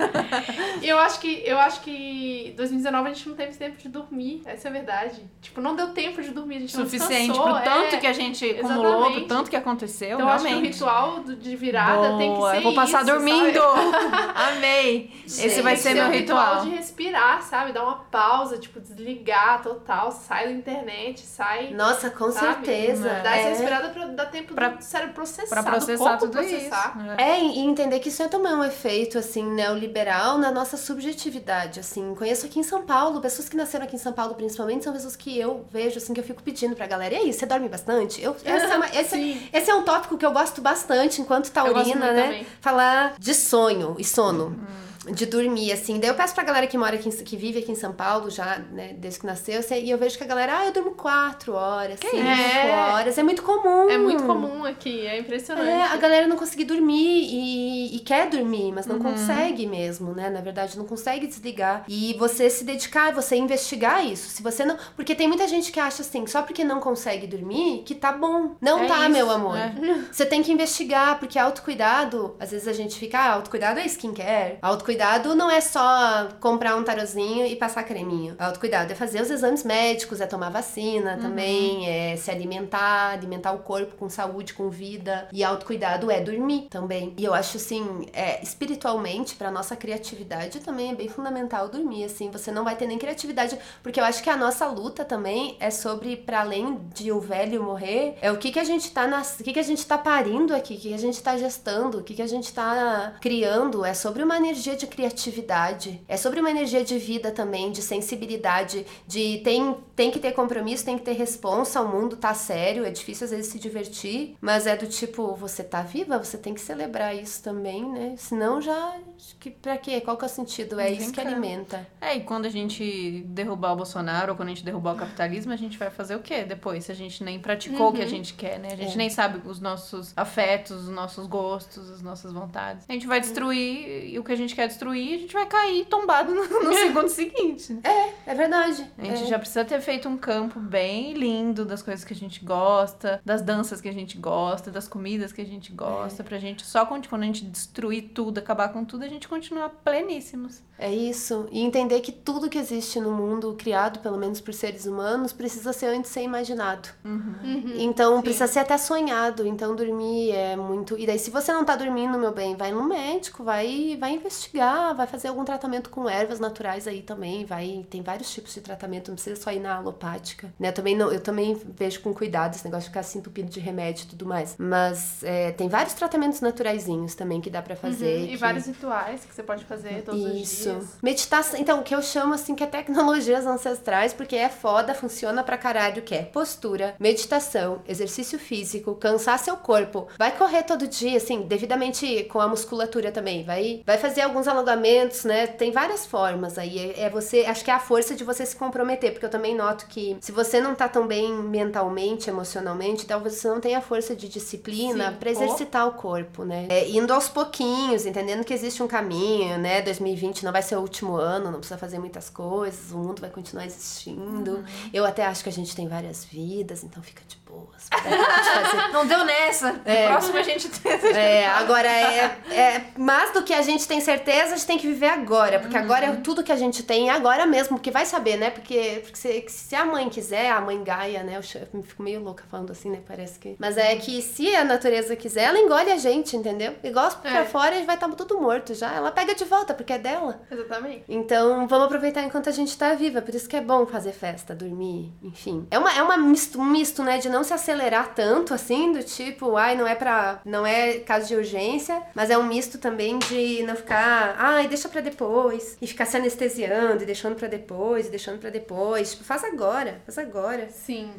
e 0.82 0.88
eu 0.88 0.98
acho 0.98 1.20
que 1.20 1.42
eu 1.44 1.58
acho 1.58 1.80
que 1.80 2.54
2019 2.56 3.10
a 3.10 3.12
gente 3.12 3.28
não 3.28 3.36
teve 3.36 3.56
tempo 3.56 3.76
de 3.76 3.88
dormir. 3.88 4.42
Essa 4.44 4.68
é 4.68 4.70
a 4.70 4.72
verdade. 4.72 5.22
Tipo, 5.40 5.60
não 5.60 5.74
deu 5.74 5.88
tempo 5.88 6.22
de 6.22 6.30
dormir, 6.30 6.56
a 6.56 6.60
gente 6.60 6.72
Suficiente 6.72 7.28
não 7.36 7.42
pro 7.42 7.62
tanto 7.62 7.94
é, 7.94 7.98
que 7.98 8.06
a 8.06 8.12
gente 8.12 8.48
acumulou, 8.50 9.12
pro 9.12 9.26
tanto 9.26 9.50
que 9.50 9.56
aconteceu, 9.56 10.14
então, 10.14 10.26
realmente. 10.26 10.46
acho 10.46 10.60
que 10.60 10.66
o 10.66 10.70
ritual 10.70 11.20
de 11.24 11.56
virada 11.56 12.08
Boa. 12.08 12.18
tem 12.18 12.34
que 12.34 12.50
ser 12.50 12.56
Eu 12.56 12.62
vou 12.62 12.74
passar 12.74 13.02
isso, 13.02 13.10
dormindo. 13.12 13.60
Amei. 14.34 15.10
Gente, 15.26 15.46
Esse 15.46 15.62
vai 15.62 15.76
ser 15.76 15.94
meu 15.94 16.10
ritual. 16.10 16.46
ritual 16.46 16.64
de 16.64 16.70
respirar, 16.70 17.42
sabe? 17.42 17.72
Dar 17.72 17.82
uma 17.84 17.96
pausa, 18.10 18.58
tipo, 18.58 18.80
desligar 18.80 19.62
total, 19.62 20.10
sai 20.12 20.46
da 20.46 20.52
internet, 20.52 21.20
sai. 21.20 21.70
Nossa, 21.70 22.10
com 22.10 22.30
sabe? 22.30 22.66
certeza. 22.66 23.08
Dá 23.22 23.36
é. 23.36 23.40
essa 23.40 23.48
respirada 23.50 23.88
pra 23.90 24.06
dar 24.06 24.26
tempo 24.26 24.54
pra, 24.54 24.68
do 24.68 24.82
cérebro 24.82 25.14
processar, 25.14 25.48
pra 25.48 25.62
processar 25.62 26.16
tudo 26.18 26.32
processar. 26.32 26.56
isso. 26.56 26.67
É. 27.16 27.22
é, 27.22 27.44
e 27.44 27.58
entender 27.60 27.98
que 28.00 28.08
isso 28.08 28.22
é 28.22 28.28
também 28.28 28.52
um 28.52 28.64
efeito, 28.64 29.18
assim, 29.18 29.42
neoliberal 29.42 30.38
na 30.38 30.50
nossa 30.50 30.76
subjetividade, 30.76 31.80
assim. 31.80 32.14
Conheço 32.14 32.46
aqui 32.46 32.58
em 32.58 32.62
São 32.62 32.82
Paulo, 32.82 33.20
pessoas 33.20 33.48
que 33.48 33.56
nasceram 33.56 33.84
aqui 33.84 33.96
em 33.96 33.98
São 33.98 34.12
Paulo, 34.12 34.34
principalmente, 34.34 34.84
são 34.84 34.92
pessoas 34.92 35.16
que 35.16 35.38
eu 35.38 35.66
vejo, 35.70 35.98
assim, 35.98 36.14
que 36.14 36.20
eu 36.20 36.24
fico 36.24 36.42
pedindo 36.42 36.74
pra 36.76 36.86
galera, 36.86 37.14
e 37.14 37.18
aí, 37.18 37.32
você 37.32 37.46
dorme 37.46 37.68
bastante? 37.68 38.22
Eu, 38.22 38.36
essa 38.44 38.74
é 38.74 38.76
uma, 38.76 38.86
esse, 38.88 39.48
esse, 39.52 39.70
é 39.70 39.74
um 39.74 39.82
tópico 39.82 40.16
que 40.16 40.26
eu 40.26 40.32
gosto 40.32 40.60
bastante 40.60 41.20
enquanto 41.20 41.50
taurina, 41.50 42.12
né? 42.12 42.22
Também. 42.24 42.46
Falar 42.60 43.14
de 43.18 43.34
sonho 43.34 43.96
e 43.98 44.04
sono. 44.04 44.48
Hum. 44.48 44.88
De 45.12 45.26
dormir, 45.26 45.72
assim. 45.72 45.98
Daí 45.98 46.11
eu 46.11 46.14
peço 46.14 46.34
pra 46.34 46.44
galera 46.44 46.66
que 46.66 46.76
mora 46.76 46.94
aqui, 46.96 47.11
que 47.11 47.36
vive 47.36 47.61
aqui 47.61 47.72
em 47.72 47.74
São 47.74 47.92
Paulo 47.92 48.30
já, 48.30 48.59
né, 48.59 48.94
desde 48.96 49.20
que 49.20 49.26
nasceu, 49.26 49.61
assim, 49.61 49.76
e 49.84 49.90
eu 49.90 49.98
vejo 49.98 50.16
que 50.16 50.24
a 50.24 50.26
galera, 50.26 50.59
ah, 50.59 50.66
eu 50.66 50.72
durmo 50.72 50.92
quatro 50.92 51.54
horas, 51.54 51.98
cinco 52.00 52.16
é? 52.16 52.92
horas. 52.92 53.18
É 53.18 53.22
muito 53.22 53.42
comum. 53.42 53.88
É 53.88 53.98
muito 53.98 54.24
comum 54.24 54.64
aqui, 54.64 55.06
é 55.06 55.18
impressionante. 55.18 55.68
É, 55.68 55.84
a 55.84 55.96
galera 55.96 56.26
não 56.26 56.36
conseguir 56.36 56.64
dormir 56.64 57.24
e, 57.30 57.96
e 57.96 58.00
quer 58.00 58.28
dormir, 58.28 58.72
mas 58.72 58.86
não 58.86 58.96
uhum. 58.96 59.02
consegue 59.02 59.66
mesmo, 59.66 60.12
né? 60.12 60.30
Na 60.30 60.40
verdade, 60.40 60.76
não 60.76 60.84
consegue 60.84 61.26
desligar. 61.26 61.84
E 61.88 62.14
você 62.18 62.50
se 62.50 62.64
dedicar, 62.64 63.12
você 63.12 63.36
investigar 63.36 64.04
isso. 64.04 64.28
Se 64.28 64.42
você 64.42 64.64
não. 64.64 64.76
Porque 64.94 65.14
tem 65.14 65.28
muita 65.28 65.48
gente 65.48 65.72
que 65.72 65.80
acha 65.80 66.02
assim, 66.02 66.26
só 66.26 66.42
porque 66.42 66.64
não 66.64 66.80
consegue 66.80 67.26
dormir, 67.26 67.82
que 67.84 67.94
tá 67.94 68.12
bom. 68.12 68.56
Não 68.61 68.84
é 68.84 68.86
tá, 68.86 69.00
isso, 69.00 69.11
meu 69.11 69.30
amor. 69.30 69.56
É. 69.56 69.74
Você 70.11 70.26
tem 70.26 70.42
que 70.42 70.52
investigar, 70.52 71.18
porque 71.18 71.38
autocuidado, 71.38 72.34
às 72.40 72.50
vezes 72.50 72.66
a 72.66 72.72
gente 72.72 72.98
fica, 72.98 73.18
ah, 73.18 73.32
autocuidado 73.34 73.78
é 73.78 73.86
skincare. 73.86 74.59
Autocuidado 74.62 74.97
não 75.34 75.51
é 75.51 75.61
só 75.61 76.28
comprar 76.40 76.76
um 76.76 76.84
tarozinho 76.84 77.46
e 77.46 77.57
passar 77.57 77.82
creminho. 77.84 78.34
Autocuidado 78.38 78.92
é 78.92 78.94
fazer 78.94 79.20
os 79.20 79.30
exames 79.30 79.64
médicos, 79.64 80.20
é 80.20 80.26
tomar 80.26 80.51
vacina 80.51 81.14
uhum. 81.14 81.20
também, 81.20 81.88
é 81.88 82.16
se 82.16 82.30
alimentar, 82.30 83.12
alimentar 83.12 83.53
o 83.53 83.59
corpo 83.59 83.96
com 83.96 84.09
saúde, 84.09 84.55
com 84.55 84.68
vida. 84.70 85.28
E 85.32 85.44
autocuidado 85.44 86.11
é 86.11 86.20
dormir 86.20 86.68
também. 86.70 87.14
E 87.16 87.24
eu 87.24 87.34
acho 87.34 87.57
assim, 87.57 88.07
é, 88.12 88.42
espiritualmente, 88.42 89.34
pra 89.34 89.51
nossa 89.51 89.76
criatividade 89.76 90.61
também 90.61 90.90
é 90.90 90.94
bem 90.94 91.09
fundamental 91.09 91.68
dormir, 91.68 92.05
assim. 92.05 92.30
Você 92.30 92.51
não 92.51 92.64
vai 92.64 92.76
ter 92.76 92.86
nem 92.86 92.99
criatividade, 92.99 93.59
porque 93.82 94.01
eu 94.01 94.05
acho 94.05 94.22
que 94.22 94.30
a 94.30 94.36
nossa 94.36 94.66
luta 94.66 95.05
também 95.05 95.57
é 95.61 95.70
sobre, 95.70 96.16
para 96.16 96.40
além 96.40 96.78
de 96.94 97.12
o 97.12 97.20
velho 97.20 97.62
morrer, 97.62 98.16
é 98.20 98.30
o 98.30 98.38
que 98.38 98.51
que 98.51 98.59
a 98.59 98.64
gente 98.64 98.90
tá 98.90 99.07
nas, 99.07 99.38
o 99.38 99.44
que 99.44 99.53
que 99.53 99.61
a 99.61 99.64
gente 99.64 99.86
tá 99.86 99.96
parindo 99.96 100.55
aqui, 100.55 100.74
o 100.74 100.76
que, 100.76 100.88
que 100.88 100.94
a 100.94 100.99
gente 100.99 101.22
tá 101.22 101.36
gestando, 101.36 101.99
o 101.99 102.03
que 102.03 102.14
que 102.14 102.22
a 102.22 102.26
gente 102.26 102.53
tá 102.53 103.14
criando, 103.20 103.84
é 103.84 103.94
sobre 103.94 104.22
uma 104.22 104.36
energia 104.36 104.76
de 104.76 104.86
criatividade, 104.89 106.01
é 106.09 106.16
sobre 106.16 106.41
uma 106.41 106.51
energia 106.51 106.84
de 106.84 106.99
vida 106.99 107.30
também, 107.30 107.70
de 107.70 107.82
sensibilidade, 107.82 108.84
de 109.07 109.39
tem, 109.39 109.76
tem 109.95 110.11
que 110.11 110.18
ter 110.18 110.32
compromisso, 110.32 110.84
tem 110.84 110.99
que 110.99 111.05
ter 111.05 111.12
responsa, 111.12 111.80
o 111.80 111.89
mundo 111.89 112.16
tá 112.16 112.34
sério, 112.34 112.84
é 112.84 112.91
difícil 112.91 113.24
às 113.24 113.30
vezes 113.30 113.53
se 113.53 113.59
divertir, 113.59 114.36
mas 114.41 114.66
é 114.66 114.76
do 114.76 114.86
tipo, 114.86 115.34
você 115.34 115.62
tá 115.62 115.82
viva, 115.82 116.18
você 116.18 116.36
tem 116.36 116.55
que 116.55 116.61
celebrar 116.61 117.14
isso 117.14 117.43
também, 117.43 117.89
né? 117.89 118.14
Senão 118.16 118.61
já, 118.61 118.97
que 119.39 119.51
pra 119.51 119.76
quê? 119.76 120.01
Qual 120.01 120.16
que 120.16 120.24
é 120.24 120.26
o 120.26 120.30
sentido? 120.30 120.80
É 120.80 120.91
isso 120.91 121.12
que 121.12 121.20
alimenta. 121.20 121.86
É, 122.01 122.16
e 122.16 122.20
quando 122.20 122.47
a 122.47 122.51
gente 122.51 123.22
derrubar 123.26 123.72
o 123.72 123.76
Bolsonaro 123.76 124.32
ou 124.32 124.36
quando 124.36 124.49
a 124.49 124.55
gente 124.55 124.64
derrubar 124.64 124.95
o 124.95 124.97
capitalismo, 124.97 125.53
a 125.53 125.57
gente 125.57 125.76
vai 125.76 125.91
fazer 125.91 126.14
o 126.14 126.20
quê 126.20 126.45
depois? 126.45 126.84
Se 126.84 126.93
a 126.93 126.95
gente 126.95 127.22
nem 127.22 127.39
praticou 127.39 127.86
uhum. 127.86 127.89
o 127.89 127.93
que 127.93 128.03
a 128.03 128.05
uhum. 128.05 128.11
gente 128.11 128.34
quer, 128.34 128.59
né? 128.59 128.68
A 128.72 128.76
gente 128.76 128.95
é. 128.95 128.97
nem 128.97 129.11
sabe 129.11 129.41
os 129.49 129.61
nossos 129.61 130.12
afetos, 130.16 130.84
os 130.84 130.89
nossos 130.89 131.26
gostos, 131.26 131.91
as 131.91 132.03
nossas 132.03 132.32
vontades. 132.32 132.84
A 132.89 132.93
gente 132.93 133.07
vai 133.07 133.20
destruir 133.20 134.09
e 134.09 134.18
o 134.18 134.24
que 134.24 134.32
a 134.32 134.36
gente 134.36 134.55
quer 134.55 134.67
destruir, 134.68 135.14
a 135.14 135.18
gente 135.18 135.32
vai 135.32 135.46
cair 135.46 135.84
tombado 135.86 136.34
no, 136.34 136.44
no 136.44 136.72
segundo 136.74 137.08
seguinte. 137.08 137.78
É, 137.82 138.30
é 138.30 138.34
verdade. 138.34 138.90
A 138.96 139.04
gente 139.04 139.24
é. 139.24 139.26
já 139.26 139.38
precisa 139.38 139.64
ter 139.64 139.80
feito 139.80 140.08
um 140.08 140.16
campo 140.16 140.60
bem 140.60 141.14
lindo 141.14 141.64
das 141.64 141.82
coisas 141.82 142.04
que 142.04 142.12
a 142.12 142.16
gente 142.16 142.44
gosta, 142.44 143.20
das 143.24 143.42
danças 143.42 143.80
que 143.80 143.88
a 143.88 143.92
gente 143.92 144.16
gosta, 144.16 144.70
das 144.70 144.86
comidas 144.86 145.32
que 145.32 145.40
a 145.40 145.46
gente 145.46 145.72
gosta, 145.72 146.22
é. 146.22 146.24
pra 146.24 146.38
gente 146.38 146.64
só 146.64 146.86
quando, 146.86 147.08
quando 147.08 147.22
a 147.22 147.26
gente 147.26 147.44
destruir 147.44 148.10
tudo, 148.14 148.38
acabar 148.38 148.68
com 148.68 148.84
tudo, 148.84 149.04
a 149.04 149.08
gente 149.08 149.26
continuar 149.26 149.70
pleníssimos. 149.70 150.62
É 150.78 150.92
isso. 150.92 151.46
E 151.50 151.60
entender 151.60 152.00
que 152.00 152.12
tudo 152.12 152.48
que 152.48 152.56
existe 152.56 153.00
no 153.00 153.10
mundo, 153.10 153.54
criado 153.58 153.98
pelo 153.98 154.16
menos 154.16 154.40
por 154.40 154.54
seres 154.54 154.86
humanos, 154.86 155.32
precisa 155.32 155.72
ser 155.72 155.86
antes 155.86 156.10
ser 156.10 156.22
imaginado. 156.22 156.88
Uhum. 157.04 157.34
Uhum. 157.42 157.74
Então 157.76 158.16
Sim. 158.16 158.22
precisa 158.22 158.46
ser 158.46 158.60
até 158.60 158.78
sonhado. 158.78 159.46
Então 159.46 159.74
dormir 159.74 160.30
é 160.30 160.56
muito. 160.56 160.96
E 160.98 161.06
daí, 161.06 161.18
se 161.18 161.30
você 161.30 161.52
não 161.52 161.64
tá 161.64 161.74
dormindo, 161.74 162.18
meu 162.18 162.32
bem, 162.32 162.56
vai 162.56 162.70
no 162.70 162.84
médico, 162.84 163.42
vai, 163.42 163.96
vai 163.98 164.12
investigar, 164.12 164.94
vai 164.94 165.06
fazer 165.06 165.28
algum 165.28 165.44
tratamento 165.44 165.90
com 165.90 166.08
ervas 166.08 166.38
naturais 166.38 166.86
aí 166.86 167.02
também. 167.02 167.44
Vai. 167.44 167.84
Tem 167.90 168.00
vários 168.02 168.32
tipos 168.32 168.54
de 168.54 168.60
tratamento, 168.60 169.08
não 169.08 169.16
precisa 169.16 169.40
só 169.40 169.50
ir 169.50 169.60
na 169.60 169.76
alopática. 169.76 170.52
Né? 170.58 170.68
Eu 170.68 170.72
também, 170.72 170.96
não, 170.96 171.10
eu 171.10 171.20
também 171.20 171.60
vejo 171.76 172.00
com 172.00 172.14
cuidado 172.14 172.54
esse 172.54 172.64
negócio 172.64 172.84
de 172.84 172.90
ficar 172.90 173.00
assim 173.00 173.18
entupido 173.18 173.50
de 173.50 173.58
remédio 173.58 174.04
e 174.04 174.08
tudo 174.08 174.24
mais. 174.26 174.54
Mas 174.58 175.24
é, 175.24 175.50
tem 175.52 175.68
vários 175.68 175.94
tratamentos 175.94 176.40
naturaisinhos 176.40 177.14
também 177.16 177.40
que 177.40 177.50
dá 177.50 177.60
para 177.60 177.74
fazer. 177.74 178.20
Uhum. 178.20 178.32
E 178.32 178.36
vários 178.36 178.66
rituais 178.66 179.24
que 179.24 179.34
você 179.34 179.42
pode 179.42 179.64
fazer 179.64 180.02
todos 180.02 180.20
Isso. 180.20 180.30
os 180.30 180.34
dias. 180.34 180.67
Isso. 180.76 180.98
Meditação, 181.02 181.60
então, 181.60 181.80
o 181.80 181.82
que 181.82 181.94
eu 181.94 182.02
chamo 182.02 182.34
assim 182.34 182.54
que 182.54 182.64
é 182.64 182.66
tecnologias 182.66 183.44
ancestrais, 183.46 184.12
porque 184.12 184.36
é 184.36 184.48
foda, 184.48 184.94
funciona 184.94 185.42
pra 185.42 185.58
caralho, 185.58 186.02
que 186.02 186.14
é 186.14 186.22
postura, 186.22 186.94
meditação, 186.98 187.82
exercício 187.86 188.38
físico, 188.38 188.94
cansar 188.94 189.38
seu 189.38 189.56
corpo. 189.56 190.08
Vai 190.18 190.36
correr 190.36 190.62
todo 190.62 190.86
dia, 190.86 191.16
assim, 191.16 191.42
devidamente 191.42 192.24
com 192.24 192.40
a 192.40 192.48
musculatura 192.48 193.10
também. 193.10 193.44
Vai, 193.44 193.82
vai 193.86 193.98
fazer 193.98 194.22
alguns 194.22 194.48
alongamentos, 194.48 195.24
né? 195.24 195.46
Tem 195.46 195.70
várias 195.70 196.06
formas 196.06 196.58
aí. 196.58 196.78
É, 196.78 197.02
é 197.02 197.10
você, 197.10 197.44
acho 197.46 197.64
que 197.64 197.70
é 197.70 197.74
a 197.74 197.80
força 197.80 198.14
de 198.14 198.24
você 198.24 198.44
se 198.44 198.56
comprometer, 198.56 199.12
porque 199.12 199.26
eu 199.26 199.30
também 199.30 199.54
noto 199.54 199.86
que 199.86 200.16
se 200.20 200.32
você 200.32 200.60
não 200.60 200.74
tá 200.74 200.88
tão 200.88 201.06
bem 201.06 201.32
mentalmente, 201.32 202.28
emocionalmente, 202.28 203.06
talvez 203.06 203.34
você 203.34 203.48
não 203.48 203.60
tenha 203.60 203.80
força 203.80 204.14
de 204.14 204.28
disciplina 204.28 205.16
para 205.18 205.30
exercitar 205.30 205.86
o 205.86 205.92
corpo, 205.92 206.44
né? 206.44 206.66
É, 206.68 206.88
indo 206.88 207.12
aos 207.12 207.28
pouquinhos, 207.28 208.06
entendendo 208.06 208.44
que 208.44 208.52
existe 208.52 208.82
um 208.82 208.88
caminho, 208.88 209.58
né? 209.58 209.82
2020 209.82 210.44
não 210.44 210.52
vai 210.52 210.57
ser 210.62 210.76
o 210.76 210.80
último 210.80 211.16
ano, 211.16 211.50
não 211.50 211.59
precisa 211.59 211.78
fazer 211.78 211.98
muitas 211.98 212.30
coisas, 212.30 212.92
o 212.92 212.98
mundo 212.98 213.20
vai 213.20 213.30
continuar 213.30 213.66
existindo. 213.66 214.56
Uhum. 214.56 214.64
Eu 214.92 215.04
até 215.04 215.24
acho 215.24 215.42
que 215.42 215.48
a 215.48 215.52
gente 215.52 215.74
tem 215.74 215.88
várias 215.88 216.24
vidas, 216.24 216.84
então 216.84 217.02
fica 217.02 217.22
de 217.26 217.36
boas. 217.48 217.88
Não 218.92 219.06
deu 219.06 219.24
nessa. 219.24 219.80
É, 219.84 220.09
próximo 220.09 220.38
a 220.38 220.42
gente 220.42 220.68
tenta. 220.80 221.09
É, 221.09 221.46
agora 221.46 221.88
é, 221.88 222.38
é 222.50 222.84
mais 222.96 223.32
do 223.32 223.42
que 223.42 223.54
a 223.54 223.62
gente 223.62 223.88
tem 223.88 224.00
certeza, 224.00 224.54
a 224.54 224.56
gente 224.56 224.66
tem 224.66 224.78
que 224.78 224.86
viver 224.86 225.09
agora. 225.09 225.59
Porque 225.59 225.76
uhum. 225.76 225.82
agora 225.82 226.06
é 226.06 226.16
tudo 226.16 226.42
que 226.42 226.52
a 226.52 226.56
gente 226.56 226.82
tem, 226.82 227.11
agora 227.11 227.46
mesmo. 227.46 227.76
Porque 227.78 227.90
vai 227.90 228.04
saber, 228.04 228.36
né? 228.36 228.50
Porque, 228.50 229.00
porque 229.02 229.16
se, 229.16 229.44
se, 229.48 229.74
a 229.74 229.84
mãe 229.84 230.09
quiser, 230.09 230.50
a 230.50 230.61
mãe 230.61 230.82
Gaia, 230.82 231.22
né? 231.22 231.36
Eu 231.36 231.82
fico 231.82 232.02
meio 232.02 232.22
louca 232.22 232.44
falando 232.50 232.70
assim, 232.70 232.90
né? 232.90 233.00
Parece 233.06 233.38
que. 233.38 233.56
Mas 233.59 233.76
é 233.76 233.96
que 233.96 234.20
se 234.20 234.54
a 234.54 234.64
natureza 234.64 235.16
quiser, 235.16 235.44
ela 235.44 235.59
engole 235.59 235.90
a 235.90 235.96
gente, 235.96 236.36
entendeu? 236.36 236.74
Igual 236.82 237.09
é. 237.24 237.30
pra 237.30 237.44
fora, 237.46 237.70
a 237.70 237.74
gente 237.74 237.86
vai 237.86 237.94
estar 237.94 238.09
tudo 238.09 238.40
morto 238.40 238.74
já. 238.74 238.92
Ela 238.92 239.11
pega 239.11 239.34
de 239.34 239.44
volta, 239.44 239.72
porque 239.72 239.92
é 239.92 239.98
dela. 239.98 240.40
Exatamente. 240.51 241.05
Então 241.09 241.66
vamos 241.68 241.86
aproveitar 241.86 242.22
enquanto 242.22 242.49
a 242.49 242.53
gente 242.53 242.76
tá 242.76 242.94
viva. 242.94 243.20
Por 243.22 243.34
isso 243.34 243.49
que 243.49 243.57
é 243.57 243.61
bom 243.61 243.86
fazer 243.86 244.12
festa, 244.12 244.55
dormir, 244.55 245.12
enfim. 245.22 245.66
É, 245.70 245.78
uma, 245.78 245.92
é 245.92 246.03
uma 246.03 246.16
misto, 246.16 246.61
um 246.61 246.64
misto, 246.64 247.03
né? 247.03 247.18
De 247.18 247.28
não 247.28 247.44
se 247.44 247.53
acelerar 247.53 248.14
tanto 248.14 248.55
assim, 248.55 248.92
do 248.92 249.03
tipo, 249.03 249.57
ai, 249.57 249.76
não 249.76 249.86
é 249.86 249.94
pra. 249.94 250.40
não 250.44 250.66
é 250.66 250.99
caso 251.01 251.28
de 251.28 251.36
urgência, 251.36 252.03
mas 252.14 252.30
é 252.30 252.38
um 252.38 252.44
misto 252.44 252.78
também 252.78 253.18
de 253.18 253.62
não 253.64 253.76
ficar, 253.76 254.34
ai, 254.38 254.68
deixa 254.68 254.88
pra 254.88 255.01
depois, 255.01 255.76
e 255.80 255.86
ficar 255.86 256.07
se 256.07 256.16
anestesiando, 256.16 257.03
e 257.03 257.07
deixando 257.07 257.36
pra 257.36 257.49
depois, 257.49 258.07
e 258.07 258.11
deixando 258.11 258.38
pra 258.38 258.51
depois. 258.51 259.12
Tipo, 259.12 259.24
faz 259.24 259.44
agora, 259.44 260.01
faz 260.05 260.18
agora. 260.18 260.68
Sim. 260.70 261.12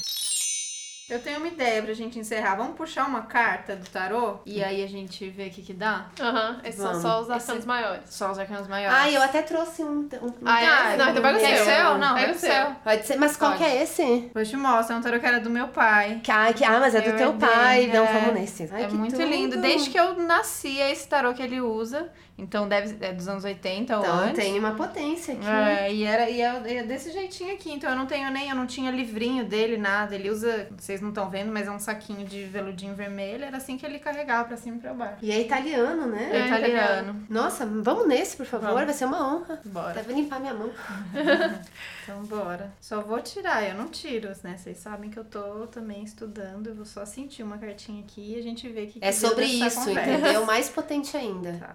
Eu 1.10 1.20
tenho 1.20 1.38
uma 1.38 1.47
ideia 1.47 1.82
pra 1.82 1.93
gente 1.93 2.20
encerrar. 2.20 2.55
Vamos 2.55 2.76
puxar 2.76 3.07
uma 3.07 3.24
carta 3.24 3.76
do 3.76 3.89
tarô 3.89 4.39
e 4.45 4.64
aí 4.64 4.84
a 4.84 4.88
gente 4.88 5.28
vê 5.30 5.47
o 5.47 5.49
que 5.49 5.62
que 5.62 5.74
dá? 5.74 6.07
Aham, 6.20 6.51
uhum. 6.51 6.60
esses 6.64 6.82
são 6.82 7.01
só 7.01 7.22
os 7.22 7.30
arcanos 7.30 7.66
maiores. 7.66 8.01
Só 8.05 8.32
os 8.32 8.39
arcanos 8.39 8.68
maiores. 8.68 8.97
Ah, 8.97 9.12
eu 9.12 9.22
até 9.22 9.41
trouxe 9.41 9.84
um. 9.84 10.07
um 10.22 10.34
ah, 10.45 10.93
é? 10.93 10.97
Não, 10.97 11.10
então 11.10 11.22
pega 11.22 11.38
o 11.38 11.41
seu. 11.41 11.66
seu. 11.66 11.97
Não, 11.97 12.16
pega 12.16 12.32
o 12.32 12.36
seu. 12.36 12.66
Pode 12.84 13.07
ser. 13.07 13.16
Mas 13.18 13.36
qual 13.36 13.51
Pode. 13.51 13.64
que 13.64 13.70
é 13.70 13.84
esse? 13.84 14.32
Vou 14.34 14.43
te 14.43 14.55
mostrar. 14.55 14.95
É 14.95 14.99
um 14.99 15.01
tarô 15.01 15.20
que 15.20 15.26
era 15.26 15.39
do 15.39 15.49
meu 15.49 15.68
pai. 15.70 16.22
Ah, 16.30 16.53
que, 16.53 16.64
ah 16.64 16.80
mas 16.80 16.93
é 16.93 17.01
do 17.01 17.10
eu 17.10 17.18
teu 17.18 17.34
pai. 17.34 17.88
Não, 17.88 18.05
é. 18.05 18.14
vamos 18.14 18.34
nesse. 18.36 18.70
Ai, 18.72 18.84
é 18.84 18.88
muito 18.88 19.16
tudo. 19.16 19.26
lindo. 19.28 19.60
Desde 19.60 19.89
que 19.89 19.99
eu 19.99 20.16
nasci, 20.16 20.80
é 20.80 20.91
esse 20.91 21.07
tarô 21.07 21.34
que 21.34 21.41
ele 21.41 21.60
usa. 21.60 22.10
Então 22.40 22.68
deve 22.68 22.96
é 23.06 23.14
dos 23.14 23.28
anos 23.28 23.44
80 23.44 23.98
ou 23.98 24.04
então, 24.04 24.20
antes. 24.20 24.44
tem 24.44 24.58
uma 24.58 24.72
potência 24.72 25.34
aqui. 25.34 25.48
É, 25.48 25.94
e 25.94 26.04
era 26.04 26.30
e 26.30 26.42
é, 26.42 26.78
é, 26.78 26.84
desse 26.84 27.12
jeitinho 27.12 27.54
aqui. 27.54 27.72
Então 27.72 27.90
eu 27.90 27.96
não 27.96 28.06
tenho 28.06 28.30
nem, 28.32 28.50
eu 28.50 28.56
não 28.56 28.66
tinha 28.66 28.92
livrinho 28.92 29.46
dele, 29.46 29.78
nada. 29.78 30.16
Ele 30.16 30.30
usa, 30.30 30.68
vocês 30.78 31.02
não 31.02 31.10
estão 31.10 31.30
vendo, 31.30 31.52
mas 31.52 31.68
é 31.68 31.72
um 31.72 31.80
saquinho 31.80 32.26
de 32.26 32.44
veludinho 32.46 32.96
vermelho. 32.96 33.44
Era 33.44 33.58
assim 33.58 33.78
que 33.78 33.86
ele 33.86 34.00
carregava 34.00 34.48
pra 34.48 34.58
cima 34.58 34.78
e 34.78 34.80
pra 34.80 34.94
baixo. 34.94 35.18
E 35.22 35.32
é 35.32 35.42
italiano, 35.42 36.08
né? 36.08 36.30
É, 36.32 36.38
é 36.38 36.48
italiano. 36.48 37.26
Nossa, 37.30 37.66
vamos 37.66 38.08
nesse, 38.08 38.38
por 38.38 38.46
favor. 38.46 38.68
Vamos. 38.68 38.86
Vai 38.86 38.94
ser 38.94 39.06
uma 39.06 39.36
honra. 39.36 39.62
Bora. 39.66 39.94
Deve 39.94 40.14
limpar 40.14 40.40
minha 40.40 40.54
mão. 40.54 40.72
então 42.04 42.24
bora. 42.24 42.72
Só 42.82 43.02
vou 43.02 43.22
tirar, 43.22 43.68
eu 43.68 43.76
não 43.76 43.88
tiro, 43.88 44.30
né? 44.44 44.56
Vocês 44.58 44.78
sabem 44.78 45.10
que 45.10 45.18
eu 45.18 45.26
tô 45.26 45.68
também 45.68 46.04
estudando. 46.04 46.68
Eu 46.68 46.76
vou 46.76 46.86
só 46.86 47.06
sentir 47.06 47.44
uma 47.44 47.58
cartinha 47.58 48.02
aqui 48.02 48.36
e 48.36 48.40
a 48.40 48.42
gente 48.42 48.68
vê 48.70 48.86
que. 48.88 49.00
É 49.02 49.12
sobre 49.12 49.46
isso, 49.46 49.90
entendeu? 49.90 50.46
Mais 50.50 50.70
potente 50.70 51.16
ainda. 51.16 51.54
Tá. 51.54 51.74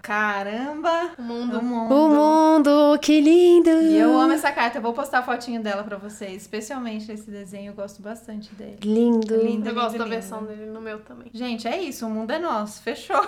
Caramba! 0.55 1.11
mundo. 1.19 1.59
O 1.59 2.09
mundo 2.09 2.85
Oh, 2.95 2.97
que 2.97 3.19
lindo! 3.19 3.69
E 3.69 3.97
eu 3.97 4.17
amo 4.17 4.33
essa 4.33 4.51
carta. 4.51 4.77
Eu 4.77 4.81
vou 4.81 4.93
postar 4.93 5.19
a 5.19 5.23
fotinho 5.23 5.61
dela 5.61 5.83
pra 5.83 5.97
vocês. 5.97 6.41
Especialmente 6.41 7.11
esse 7.11 7.29
desenho. 7.29 7.71
Eu 7.71 7.73
gosto 7.73 8.01
bastante 8.01 8.53
dele. 8.55 8.77
Lindo. 8.83 9.35
Lindo, 9.35 9.67
Eu 9.69 9.73
gosto 9.73 9.91
lindo, 9.93 9.97
da 9.99 10.05
lindo. 10.05 10.09
versão 10.09 10.43
dele 10.43 10.65
no 10.67 10.79
meu 10.79 10.99
também. 10.99 11.29
Gente, 11.33 11.67
é 11.67 11.81
isso. 11.81 12.05
O 12.05 12.09
mundo 12.09 12.31
é 12.31 12.39
nosso. 12.39 12.81
Fechou. 12.81 13.21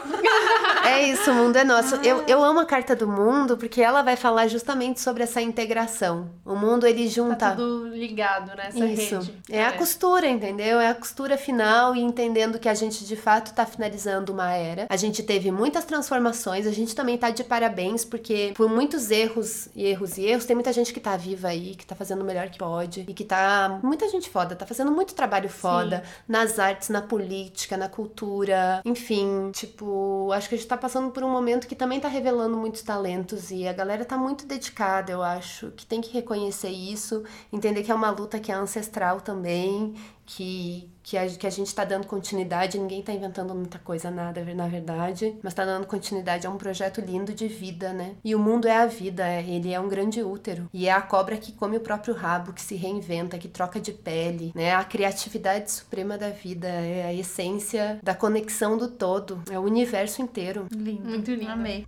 É 0.85 1.09
isso, 1.09 1.31
o 1.31 1.33
mundo 1.33 1.57
é 1.57 1.63
nosso. 1.65 1.95
Ah. 1.95 1.99
Eu, 2.03 2.23
eu 2.27 2.43
amo 2.43 2.61
a 2.61 2.65
carta 2.65 2.95
do 2.95 3.07
mundo 3.07 3.57
porque 3.57 3.81
ela 3.81 4.01
vai 4.01 4.15
falar 4.15 4.47
justamente 4.47 5.01
sobre 5.01 5.23
essa 5.23 5.41
integração. 5.41 6.29
O 6.45 6.55
mundo, 6.55 6.87
ele 6.87 7.07
junta. 7.09 7.35
Tá 7.35 7.55
tudo 7.55 7.89
ligado 7.89 8.55
nessa 8.55 8.85
Isso. 8.85 9.15
rede. 9.15 9.37
É 9.49 9.65
a 9.65 9.73
costura, 9.73 10.27
entendeu? 10.27 10.79
É 10.79 10.87
a 10.89 10.95
costura 10.95 11.37
final 11.37 11.95
e 11.95 11.99
entendendo 11.99 12.57
que 12.57 12.69
a 12.69 12.73
gente 12.73 13.05
de 13.05 13.15
fato 13.15 13.53
tá 13.53 13.65
finalizando 13.65 14.31
uma 14.31 14.53
era. 14.53 14.85
A 14.89 14.95
gente 14.95 15.21
teve 15.23 15.51
muitas 15.51 15.83
transformações, 15.83 16.65
a 16.65 16.71
gente 16.71 16.95
também 16.95 17.16
tá 17.17 17.29
de 17.29 17.43
parabéns, 17.43 18.05
porque 18.05 18.53
por 18.55 18.69
muitos 18.69 19.11
erros 19.11 19.69
e 19.75 19.85
erros 19.85 20.17
e 20.17 20.25
erros, 20.25 20.45
tem 20.45 20.55
muita 20.55 20.71
gente 20.71 20.93
que 20.93 20.99
tá 20.99 21.17
viva 21.17 21.49
aí, 21.49 21.75
que 21.75 21.85
tá 21.85 21.95
fazendo 21.95 22.21
o 22.21 22.25
melhor 22.25 22.49
que 22.49 22.57
pode 22.57 23.05
e 23.07 23.13
que 23.13 23.25
tá. 23.25 23.79
Muita 23.83 24.07
gente 24.09 24.29
foda, 24.29 24.55
tá 24.55 24.65
fazendo 24.65 24.91
muito 24.91 25.13
trabalho 25.13 25.49
foda 25.49 26.03
nas 26.27 26.59
artes, 26.59 26.89
na 26.89 27.01
política, 27.01 27.77
na 27.77 27.89
cultura, 27.89 28.81
enfim. 28.85 29.51
Tipo, 29.51 30.31
acho 30.31 30.49
que 30.49 30.55
a 30.55 30.57
gente 30.57 30.67
tá 30.67 30.77
passando 30.77 31.11
por 31.11 31.23
um 31.23 31.29
momento 31.29 31.67
que 31.67 31.75
também 31.75 31.99
tá 31.99 32.07
revelando 32.07 32.57
muitos 32.57 32.81
talentos 32.81 33.51
e 33.51 33.67
a 33.67 33.73
galera 33.73 34.05
tá 34.05 34.17
muito 34.17 34.45
dedicada, 34.45 35.11
eu 35.11 35.23
acho, 35.23 35.71
que 35.71 35.85
tem 35.85 36.01
que 36.01 36.13
reconhecer 36.13 36.69
isso, 36.69 37.23
entender 37.51 37.83
que 37.83 37.91
é 37.91 37.95
uma 37.95 38.09
luta 38.09 38.39
que 38.39 38.51
é 38.51 38.55
ancestral 38.55 39.21
também, 39.21 39.95
que, 40.27 40.91
que, 41.01 41.17
a, 41.17 41.25
que 41.25 41.47
a 41.47 41.49
gente 41.49 41.73
tá 41.73 41.85
dando 41.85 42.05
continuidade, 42.05 42.77
ninguém 42.77 43.01
tá 43.01 43.13
inventando 43.13 43.55
muita 43.55 43.79
coisa, 43.79 44.11
nada, 44.11 44.43
na 44.53 44.67
verdade, 44.67 45.35
mas 45.41 45.53
tá 45.53 45.63
dando 45.65 45.87
continuidade 45.87 46.45
a 46.45 46.49
um 46.49 46.57
projeto 46.57 46.99
lindo 46.99 47.33
de 47.33 47.47
vida, 47.47 47.93
né? 47.93 48.15
E 48.23 48.35
o 48.35 48.39
mundo 48.39 48.67
é 48.67 48.75
a 48.75 48.85
vida, 48.85 49.25
é- 49.25 49.41
ele 49.47 49.73
é 49.73 49.79
um 49.79 49.87
grande 49.87 50.21
útero. 50.21 50.69
E 50.73 50.87
é 50.87 50.91
a 50.91 51.01
cobra 51.01 51.37
que 51.37 51.53
come 51.53 51.77
o 51.77 51.81
próprio 51.81 52.13
rabo, 52.13 52.51
que 52.51 52.61
se 52.61 52.75
reinventa, 52.75 53.37
que 53.37 53.47
troca 53.47 53.79
de 53.79 53.93
pele, 53.93 54.51
né? 54.53 54.75
A 54.75 54.83
criatividade 54.83 55.71
suprema 55.71 56.17
da 56.17 56.29
vida, 56.29 56.67
é 56.67 57.05
a 57.05 57.13
essência 57.13 57.99
da 58.03 58.13
conexão 58.13 58.77
do 58.77 58.89
todo, 58.89 59.41
é 59.49 59.57
o 59.57 59.63
universo 59.63 60.21
inteiro. 60.21 60.67
Lindo. 60.69 61.07
Muito 61.07 61.31
lindo. 61.31 61.51
Amei. 61.51 61.85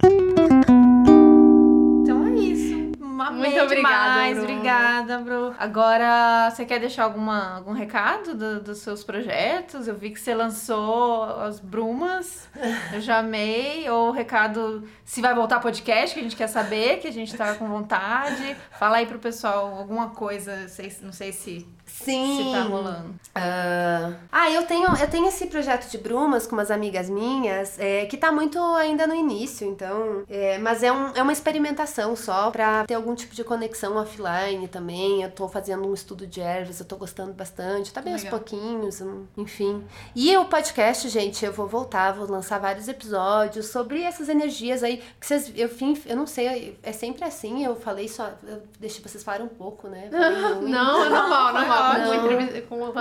Amei 3.27 3.51
Muito 3.51 3.63
obrigada, 3.63 4.09
demais. 4.11 4.33
Bru. 4.37 4.43
Obrigada, 4.43 5.17
Bru. 5.19 5.55
Agora, 5.59 6.49
você 6.49 6.65
quer 6.65 6.79
deixar 6.79 7.03
alguma, 7.03 7.55
algum 7.55 7.73
recado 7.73 8.33
do- 8.35 8.61
dos 8.61 8.79
seus 8.79 9.03
projetos? 9.03 9.87
Eu 9.87 9.95
vi 9.95 10.11
que 10.11 10.19
você 10.19 10.33
lançou 10.33 11.23
as 11.41 11.59
brumas. 11.59 12.47
Eu 12.93 13.01
já 13.01 13.19
amei. 13.19 13.89
Ou 13.89 14.09
o 14.09 14.11
recado, 14.11 14.87
se 15.03 15.21
vai 15.21 15.33
voltar 15.33 15.59
podcast, 15.59 16.13
que 16.13 16.19
a 16.19 16.23
gente 16.23 16.35
quer 16.35 16.47
saber, 16.47 16.97
que 16.99 17.07
a 17.07 17.11
gente 17.13 17.35
tá 17.35 17.55
com 17.55 17.67
vontade. 17.67 18.55
Fala 18.77 18.97
aí 18.97 19.05
pro 19.05 19.19
pessoal 19.19 19.75
alguma 19.77 20.09
coisa, 20.09 20.65
não 21.01 21.11
sei 21.13 21.31
se, 21.31 21.67
Sim. 21.89 22.37
se 22.37 22.51
tá 22.51 22.63
rolando. 22.63 23.15
Ah, 23.35 24.13
ah, 24.31 24.51
eu 24.51 24.63
tenho, 24.65 24.87
eu 24.95 25.09
tenho 25.09 25.27
esse 25.27 25.45
projeto 25.47 25.89
de 25.89 25.97
brumas 25.97 26.45
com 26.47 26.55
umas 26.55 26.71
amigas 26.71 27.09
minhas, 27.09 27.79
é, 27.79 28.05
que 28.05 28.17
tá 28.17 28.31
muito 28.31 28.59
ainda 28.75 29.05
no 29.07 29.15
início, 29.15 29.67
então. 29.67 30.23
é, 30.29 30.57
mas 30.57 30.83
é, 30.83 30.91
um, 30.91 31.11
é 31.15 31.21
uma 31.21 31.31
experimentação 31.33 32.15
só 32.15 32.51
pra 32.51 32.85
ter 32.85 32.93
algum 32.95 33.15
tipo 33.15 33.33
de 33.35 33.43
conexão 33.43 33.95
offline 33.97 34.67
também. 34.67 35.23
Eu 35.23 35.31
tô 35.31 35.47
fazendo 35.47 35.87
um 35.87 35.93
estudo 35.93 36.25
de 36.27 36.41
ervas, 36.41 36.79
eu 36.79 36.85
tô 36.85 36.95
gostando 36.95 37.33
bastante, 37.33 37.93
tá 37.93 38.01
bem 38.01 38.13
aos 38.13 38.23
Legal. 38.23 38.39
pouquinhos, 38.39 39.01
hum, 39.01 39.25
enfim. 39.37 39.83
E 40.15 40.35
o 40.37 40.45
podcast, 40.45 41.07
gente, 41.09 41.45
eu 41.45 41.53
vou 41.53 41.67
voltar, 41.67 42.13
vou 42.13 42.29
lançar 42.29 42.59
vários 42.59 42.87
episódios 42.87 43.67
sobre 43.67 44.01
essas 44.01 44.29
energias 44.29 44.83
aí. 44.83 44.97
Que 45.19 45.25
vocês, 45.25 45.51
eu, 45.55 45.69
eu 46.05 46.15
não 46.15 46.27
sei, 46.27 46.77
é 46.83 46.91
sempre 46.91 47.23
assim, 47.23 47.63
eu 47.63 47.75
falei 47.75 48.07
só. 48.07 48.31
Eu 48.43 48.61
deixei 48.79 49.01
vocês 49.01 49.23
falarem 49.23 49.45
um 49.45 49.49
pouco, 49.49 49.87
né? 49.87 50.09
Falei 50.11 50.55
muito. 50.55 50.67
Não, 50.69 51.05
é 51.05 51.09
normal, 51.09 51.53
normal. 51.53 51.78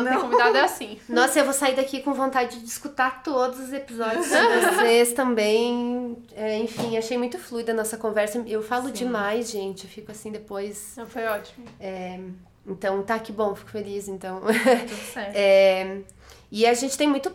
Não. 0.03 0.21
Com 0.21 0.29
convidado 0.29 0.57
é 0.57 0.61
assim. 0.63 0.99
Nossa, 1.09 1.39
eu 1.39 1.45
vou 1.45 1.55
sair 1.55 1.75
daqui 1.75 2.01
com 2.01 2.13
vontade 2.13 2.61
de 2.61 2.67
escutar 2.67 3.23
todos 3.23 3.59
os 3.61 3.73
episódios 3.73 4.27
de 4.27 4.31
vocês 4.77 5.13
também. 5.13 6.17
É, 6.35 6.59
enfim, 6.59 6.97
achei 6.97 7.19
muito 7.19 7.39
fluida 7.39 7.73
a 7.73 7.75
nossa 7.75 7.97
conversa. 7.97 8.43
Eu 8.47 8.63
falo 8.63 8.87
Sim. 8.87 8.93
demais, 8.93 9.51
gente. 9.51 9.85
Eu 9.85 9.91
fico 9.91 10.11
assim 10.11 10.31
depois. 10.31 10.95
Não, 10.97 11.07
foi 11.07 11.27
ótimo. 11.27 11.67
Então, 12.69 13.03
tá, 13.03 13.19
que 13.19 13.33
bom, 13.33 13.55
fico 13.55 13.71
feliz, 13.71 14.09
então. 14.09 14.41
Tudo 14.41 14.53
certo. 15.13 15.35
É, 15.35 16.03
e 16.51 16.67
a 16.67 16.73
gente 16.73 16.97
tem 16.97 17.07
muito 17.07 17.31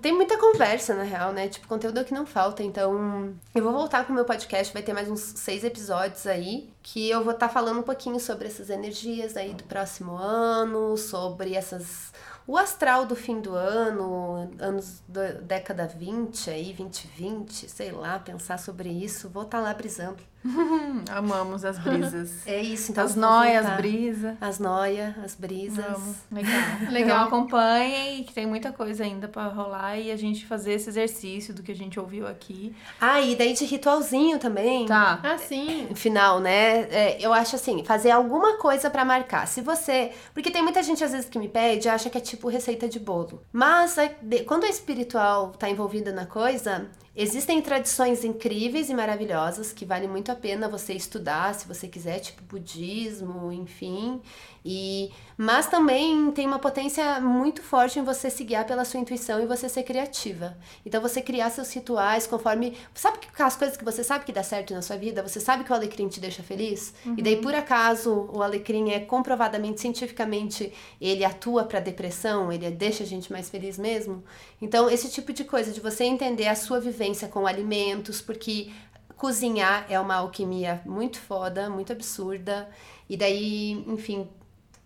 tem 0.00 0.12
muita 0.12 0.36
conversa, 0.36 0.94
na 0.94 1.02
real, 1.02 1.32
né? 1.32 1.48
Tipo, 1.48 1.66
conteúdo 1.66 2.04
que 2.04 2.12
não 2.12 2.26
falta. 2.26 2.62
Então, 2.62 3.34
eu 3.54 3.62
vou 3.62 3.72
voltar 3.72 4.04
com 4.04 4.12
o 4.12 4.14
meu 4.14 4.26
podcast, 4.26 4.72
vai 4.72 4.82
ter 4.82 4.92
mais 4.92 5.08
uns 5.08 5.20
seis 5.20 5.64
episódios 5.64 6.26
aí, 6.26 6.70
que 6.82 7.08
eu 7.08 7.24
vou 7.24 7.32
estar 7.32 7.48
falando 7.48 7.80
um 7.80 7.82
pouquinho 7.82 8.20
sobre 8.20 8.46
essas 8.46 8.68
energias 8.68 9.36
aí 9.36 9.54
do 9.54 9.64
próximo 9.64 10.16
ano, 10.16 10.96
sobre 10.98 11.54
essas. 11.54 12.12
O 12.46 12.56
astral 12.56 13.04
do 13.04 13.14
fim 13.14 13.40
do 13.40 13.54
ano, 13.54 14.50
anos 14.58 15.02
da 15.06 15.32
década 15.32 15.86
20 15.86 16.50
aí, 16.50 16.72
2020, 16.72 17.68
sei 17.68 17.92
lá, 17.92 18.18
pensar 18.18 18.58
sobre 18.58 18.88
isso. 18.88 19.28
Vou 19.28 19.42
estar 19.42 19.60
lá 19.60 19.72
brisando. 19.72 20.18
Amamos 21.10 21.64
as 21.64 21.78
brisas. 21.78 22.46
É 22.46 22.60
isso, 22.60 22.92
então. 22.92 23.04
as 23.04 23.14
noias, 23.16 23.68
brisa. 23.76 24.36
As 24.40 24.58
noias, 24.58 25.14
as 25.24 25.34
brisas. 25.34 25.84
Amo. 25.84 26.14
Legal. 26.30 26.62
Legal. 26.90 27.26
Acompanhem, 27.26 28.22
que 28.24 28.32
tem 28.32 28.46
muita 28.46 28.72
coisa 28.72 29.04
ainda 29.04 29.28
pra 29.28 29.48
rolar 29.48 29.98
e 29.98 30.10
a 30.10 30.16
gente 30.16 30.46
fazer 30.46 30.74
esse 30.74 30.88
exercício 30.88 31.52
do 31.52 31.62
que 31.62 31.72
a 31.72 31.76
gente 31.76 31.98
ouviu 31.98 32.26
aqui. 32.26 32.74
Ah, 33.00 33.20
e 33.20 33.34
daí 33.34 33.52
de 33.52 33.64
ritualzinho 33.64 34.38
também. 34.38 34.86
Tá. 34.86 35.20
Ah, 35.22 35.38
sim. 35.38 35.88
final, 35.94 36.40
né? 36.40 36.82
É, 36.90 37.18
eu 37.20 37.32
acho 37.32 37.56
assim, 37.56 37.84
fazer 37.84 38.10
alguma 38.10 38.58
coisa 38.58 38.88
pra 38.88 39.04
marcar. 39.04 39.46
Se 39.46 39.60
você. 39.60 40.12
Porque 40.32 40.50
tem 40.50 40.62
muita 40.62 40.82
gente 40.82 41.02
às 41.02 41.12
vezes 41.12 41.28
que 41.28 41.38
me 41.38 41.48
pede, 41.48 41.88
acha 41.88 42.08
que 42.08 42.18
é 42.18 42.20
tipo 42.20 42.48
receita 42.48 42.88
de 42.88 42.98
bolo. 42.98 43.42
Mas 43.52 43.98
é, 43.98 44.08
quando 44.46 44.64
a 44.64 44.68
espiritual 44.68 45.50
tá 45.50 45.68
envolvida 45.68 46.12
na 46.12 46.26
coisa, 46.26 46.88
existem 47.20 47.60
tradições 47.60 48.24
incríveis 48.24 48.88
e 48.88 48.94
maravilhosas 48.94 49.72
que 49.72 49.84
vale 49.84 50.06
muito 50.06 50.30
a 50.30 50.36
pena 50.36 50.68
você 50.68 50.92
estudar, 50.94 51.54
se 51.54 51.66
você 51.66 51.88
quiser, 51.88 52.20
tipo 52.20 52.42
budismo, 52.44 53.52
enfim. 53.52 54.20
E 54.64 55.10
mas 55.40 55.68
também 55.68 56.32
tem 56.32 56.46
uma 56.46 56.58
potência 56.58 57.20
muito 57.20 57.62
forte 57.62 58.00
em 58.00 58.02
você 58.02 58.28
se 58.28 58.42
guiar 58.42 58.66
pela 58.66 58.84
sua 58.84 58.98
intuição 58.98 59.40
e 59.40 59.46
você 59.46 59.68
ser 59.68 59.84
criativa. 59.84 60.56
Então 60.84 61.00
você 61.00 61.22
criar 61.22 61.48
seus 61.50 61.72
rituais 61.72 62.26
conforme, 62.26 62.76
sabe 62.92 63.18
que 63.18 63.42
as 63.42 63.54
coisas 63.54 63.76
que 63.76 63.84
você 63.84 64.02
sabe 64.02 64.24
que 64.24 64.32
dá 64.32 64.42
certo 64.42 64.74
na 64.74 64.82
sua 64.82 64.96
vida, 64.96 65.22
você 65.22 65.38
sabe 65.38 65.62
que 65.62 65.70
o 65.70 65.74
alecrim 65.74 66.08
te 66.08 66.18
deixa 66.18 66.42
feliz? 66.42 66.92
E 67.16 67.22
daí 67.22 67.36
por 67.36 67.54
acaso 67.54 68.28
o 68.32 68.42
alecrim 68.42 68.90
é 68.90 68.98
comprovadamente 68.98 69.80
cientificamente 69.80 70.72
ele 71.00 71.24
atua 71.24 71.62
para 71.62 71.78
depressão, 71.78 72.52
ele 72.52 72.68
deixa 72.72 73.04
a 73.04 73.06
gente 73.06 73.30
mais 73.30 73.48
feliz 73.48 73.78
mesmo? 73.78 74.24
Então 74.60 74.90
esse 74.90 75.08
tipo 75.08 75.32
de 75.32 75.44
coisa 75.44 75.70
de 75.70 75.80
você 75.80 76.02
entender 76.02 76.48
a 76.48 76.56
sua 76.56 76.80
vivência 76.80 77.28
com 77.28 77.46
alimentos, 77.46 78.20
porque 78.20 78.72
cozinhar 79.16 79.86
é 79.88 80.00
uma 80.00 80.16
alquimia 80.16 80.80
muito 80.84 81.20
foda, 81.20 81.68
muito 81.68 81.92
absurda. 81.92 82.68
E 83.08 83.16
daí, 83.16 83.84
enfim, 83.86 84.28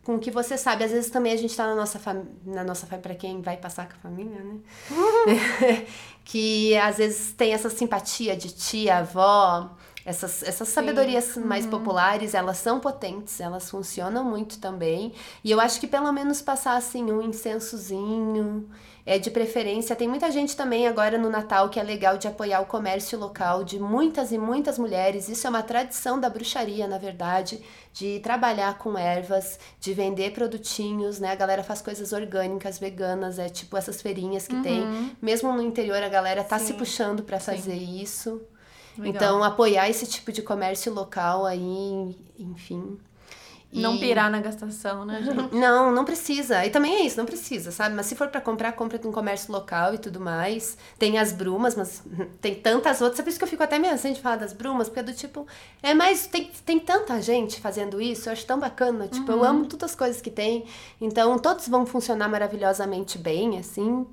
com 0.04 0.16
o 0.16 0.18
que 0.18 0.30
você 0.30 0.58
sabe. 0.58 0.84
Às 0.84 0.90
vezes 0.90 1.10
também 1.10 1.32
a 1.32 1.36
gente 1.36 1.56
tá 1.56 1.66
na 1.66 1.74
nossa 1.74 1.98
família, 1.98 2.30
na 2.44 2.64
nossa 2.64 2.86
pra 2.86 3.14
quem 3.14 3.40
vai 3.40 3.56
passar 3.56 3.88
com 3.88 3.94
a 3.94 4.00
família, 4.00 4.40
né? 4.42 4.58
que 6.24 6.76
às 6.76 6.98
vezes 6.98 7.32
tem 7.32 7.52
essa 7.52 7.70
simpatia 7.70 8.36
de 8.36 8.52
tia, 8.52 8.98
avó, 8.98 9.70
essas, 10.04 10.42
essas 10.42 10.68
sabedorias 10.68 11.36
mais 11.36 11.64
populares, 11.66 12.34
elas 12.34 12.58
são 12.58 12.80
potentes, 12.80 13.40
elas 13.40 13.70
funcionam 13.70 14.24
muito 14.24 14.58
também. 14.58 15.12
E 15.44 15.50
eu 15.50 15.60
acho 15.60 15.78
que 15.78 15.86
pelo 15.86 16.12
menos 16.12 16.42
passar 16.42 16.76
assim 16.76 17.10
um 17.10 17.22
incensozinho, 17.22 18.68
é 19.04 19.18
de 19.18 19.30
preferência. 19.30 19.96
Tem 19.96 20.08
muita 20.08 20.30
gente 20.30 20.56
também 20.56 20.86
agora 20.86 21.18
no 21.18 21.28
Natal 21.28 21.68
que 21.68 21.78
é 21.80 21.82
legal 21.82 22.16
de 22.16 22.28
apoiar 22.28 22.60
o 22.60 22.66
comércio 22.66 23.18
local 23.18 23.64
de 23.64 23.78
muitas 23.78 24.32
e 24.32 24.38
muitas 24.38 24.78
mulheres. 24.78 25.28
Isso 25.28 25.46
é 25.46 25.50
uma 25.50 25.62
tradição 25.62 26.20
da 26.20 26.30
bruxaria, 26.30 26.86
na 26.86 26.98
verdade, 26.98 27.60
de 27.92 28.20
trabalhar 28.20 28.78
com 28.78 28.96
ervas, 28.96 29.58
de 29.80 29.92
vender 29.92 30.32
produtinhos, 30.32 31.18
né? 31.18 31.32
A 31.32 31.36
galera 31.36 31.64
faz 31.64 31.82
coisas 31.82 32.12
orgânicas, 32.12 32.78
veganas, 32.78 33.38
é 33.38 33.48
tipo 33.48 33.76
essas 33.76 34.00
feirinhas 34.00 34.46
que 34.46 34.60
tem. 34.62 34.84
Mesmo 35.20 35.52
no 35.52 35.62
interior 35.62 36.02
a 36.02 36.08
galera 36.08 36.44
tá 36.44 36.58
se 36.58 36.66
Sim. 36.68 36.74
puxando 36.74 37.22
para 37.22 37.40
fazer 37.40 37.74
isso. 37.74 38.40
Legal. 38.96 39.14
Então, 39.14 39.44
apoiar 39.44 39.88
esse 39.88 40.06
tipo 40.06 40.30
de 40.30 40.42
comércio 40.42 40.92
local 40.92 41.46
aí, 41.46 42.16
enfim. 42.38 42.98
Não 43.72 43.94
E- 43.94 44.00
pirar 44.00 44.30
na 44.30 44.38
gastação, 44.40 45.04
né, 45.06 45.22
gente? 45.22 45.54
Não, 45.54 45.90
não 45.90 46.04
precisa. 46.04 46.64
E 46.66 46.68
também 46.68 46.96
é 46.96 47.00
isso, 47.06 47.16
não 47.16 47.24
precisa, 47.24 47.70
sabe? 47.72 47.94
Mas 47.94 48.04
se 48.04 48.14
for 48.14 48.28
pra 48.28 48.38
comprar, 48.40 48.72
compra 48.72 48.98
de 48.98 49.06
um 49.08 49.12
comércio 49.12 49.50
local 49.50 49.94
e 49.94 49.98
tudo 49.98 50.20
mais. 50.20 50.76
Tem 50.98 51.18
as 51.18 51.32
brumas, 51.32 51.74
mas 51.74 52.02
tem 52.42 52.54
tantas 52.54 53.00
outras. 53.00 53.18
É 53.18 53.22
por 53.22 53.30
isso 53.30 53.38
que 53.38 53.44
eu 53.44 53.48
fico 53.48 53.62
até 53.62 53.78
meio 53.78 53.94
assim 53.94 54.12
de 54.12 54.20
falar 54.20 54.36
das 54.36 54.52
brumas, 54.52 54.88
porque 54.88 55.00
é 55.00 55.02
do 55.02 55.14
tipo. 55.14 55.46
É 55.82 55.94
mais. 55.94 56.26
Tem, 56.26 56.50
tem 56.66 56.78
tanta 56.78 57.20
gente 57.22 57.60
fazendo 57.60 57.98
isso, 58.00 58.28
eu 58.28 58.32
acho 58.34 58.44
tão 58.44 58.60
bacana. 58.60 59.08
Tipo, 59.08 59.32
eu 59.32 59.42
amo 59.42 59.64
todas 59.66 59.90
as 59.92 59.96
coisas 59.96 60.20
que 60.20 60.30
tem. 60.30 60.66
Então, 61.00 61.38
todos 61.38 61.66
vão 61.66 61.86
funcionar 61.86 62.28
maravilhosamente 62.28 63.16
bem, 63.16 63.58
assim. 63.58 64.06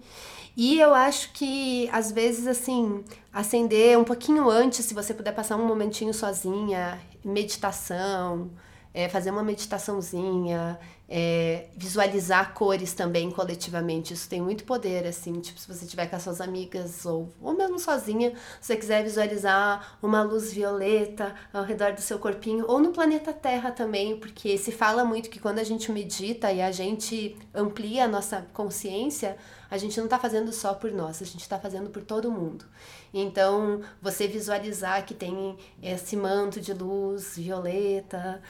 E 0.56 0.80
eu 0.80 0.94
acho 0.94 1.32
que, 1.34 1.90
às 1.92 2.12
vezes, 2.12 2.46
assim, 2.48 3.04
acender 3.32 3.98
um 3.98 4.04
pouquinho 4.04 4.50
antes, 4.50 4.86
se 4.86 4.94
você 4.94 5.14
puder 5.14 5.32
passar 5.34 5.56
um 5.56 5.66
momentinho 5.66 6.14
sozinha, 6.14 7.00
meditação, 7.24 8.50
é, 8.94 9.08
fazer 9.08 9.30
uma 9.30 9.44
meditaçãozinha, 9.44 10.80
é, 11.08 11.68
visualizar 11.76 12.54
cores 12.54 12.94
também 12.94 13.30
coletivamente. 13.32 14.14
Isso 14.14 14.30
tem 14.30 14.42
muito 14.42 14.64
poder, 14.64 15.06
assim. 15.08 15.34
Tipo, 15.40 15.60
se 15.60 15.68
você 15.68 15.86
estiver 15.86 16.08
com 16.08 16.16
as 16.16 16.24
suas 16.24 16.42
amigas 16.42 17.06
ou, 17.06 17.30
ou 17.42 17.54
mesmo 17.54 17.80
sozinha, 17.80 18.32
se 18.60 18.68
você 18.68 18.76
quiser 18.78 19.04
visualizar 19.04 19.98
uma 20.02 20.22
luz 20.22 20.54
violeta 20.54 21.36
ao 21.54 21.64
redor 21.64 21.94
do 21.94 22.02
seu 22.02 22.20
corpinho, 22.20 22.66
ou 22.68 22.80
no 22.80 22.92
planeta 22.92 23.34
Terra 23.34 23.72
também, 23.72 24.20
porque 24.20 24.58
se 24.58 24.72
fala 24.72 25.04
muito 25.04 25.30
que 25.30 25.40
quando 25.40 25.60
a 25.60 25.64
gente 25.64 25.92
medita 25.92 26.52
e 26.52 26.62
a 26.62 26.72
gente 26.72 27.38
amplia 27.54 28.06
a 28.06 28.08
nossa 28.08 28.46
consciência, 28.54 29.38
a 29.70 29.78
gente 29.78 29.98
não 29.98 30.06
está 30.06 30.18
fazendo 30.18 30.52
só 30.52 30.74
por 30.74 30.92
nós, 30.92 31.22
a 31.22 31.26
gente 31.26 31.42
está 31.42 31.60
fazendo 31.60 31.90
por 31.90 32.04
todo 32.04 32.32
mundo. 32.32 32.66
Então, 33.14 33.82
você 34.02 34.28
visualizar 34.28 35.06
que 35.06 35.14
tem 35.14 35.58
esse 35.82 36.16
manto 36.16 36.60
de 36.60 36.74
luz 36.74 37.36
violeta 37.38 38.42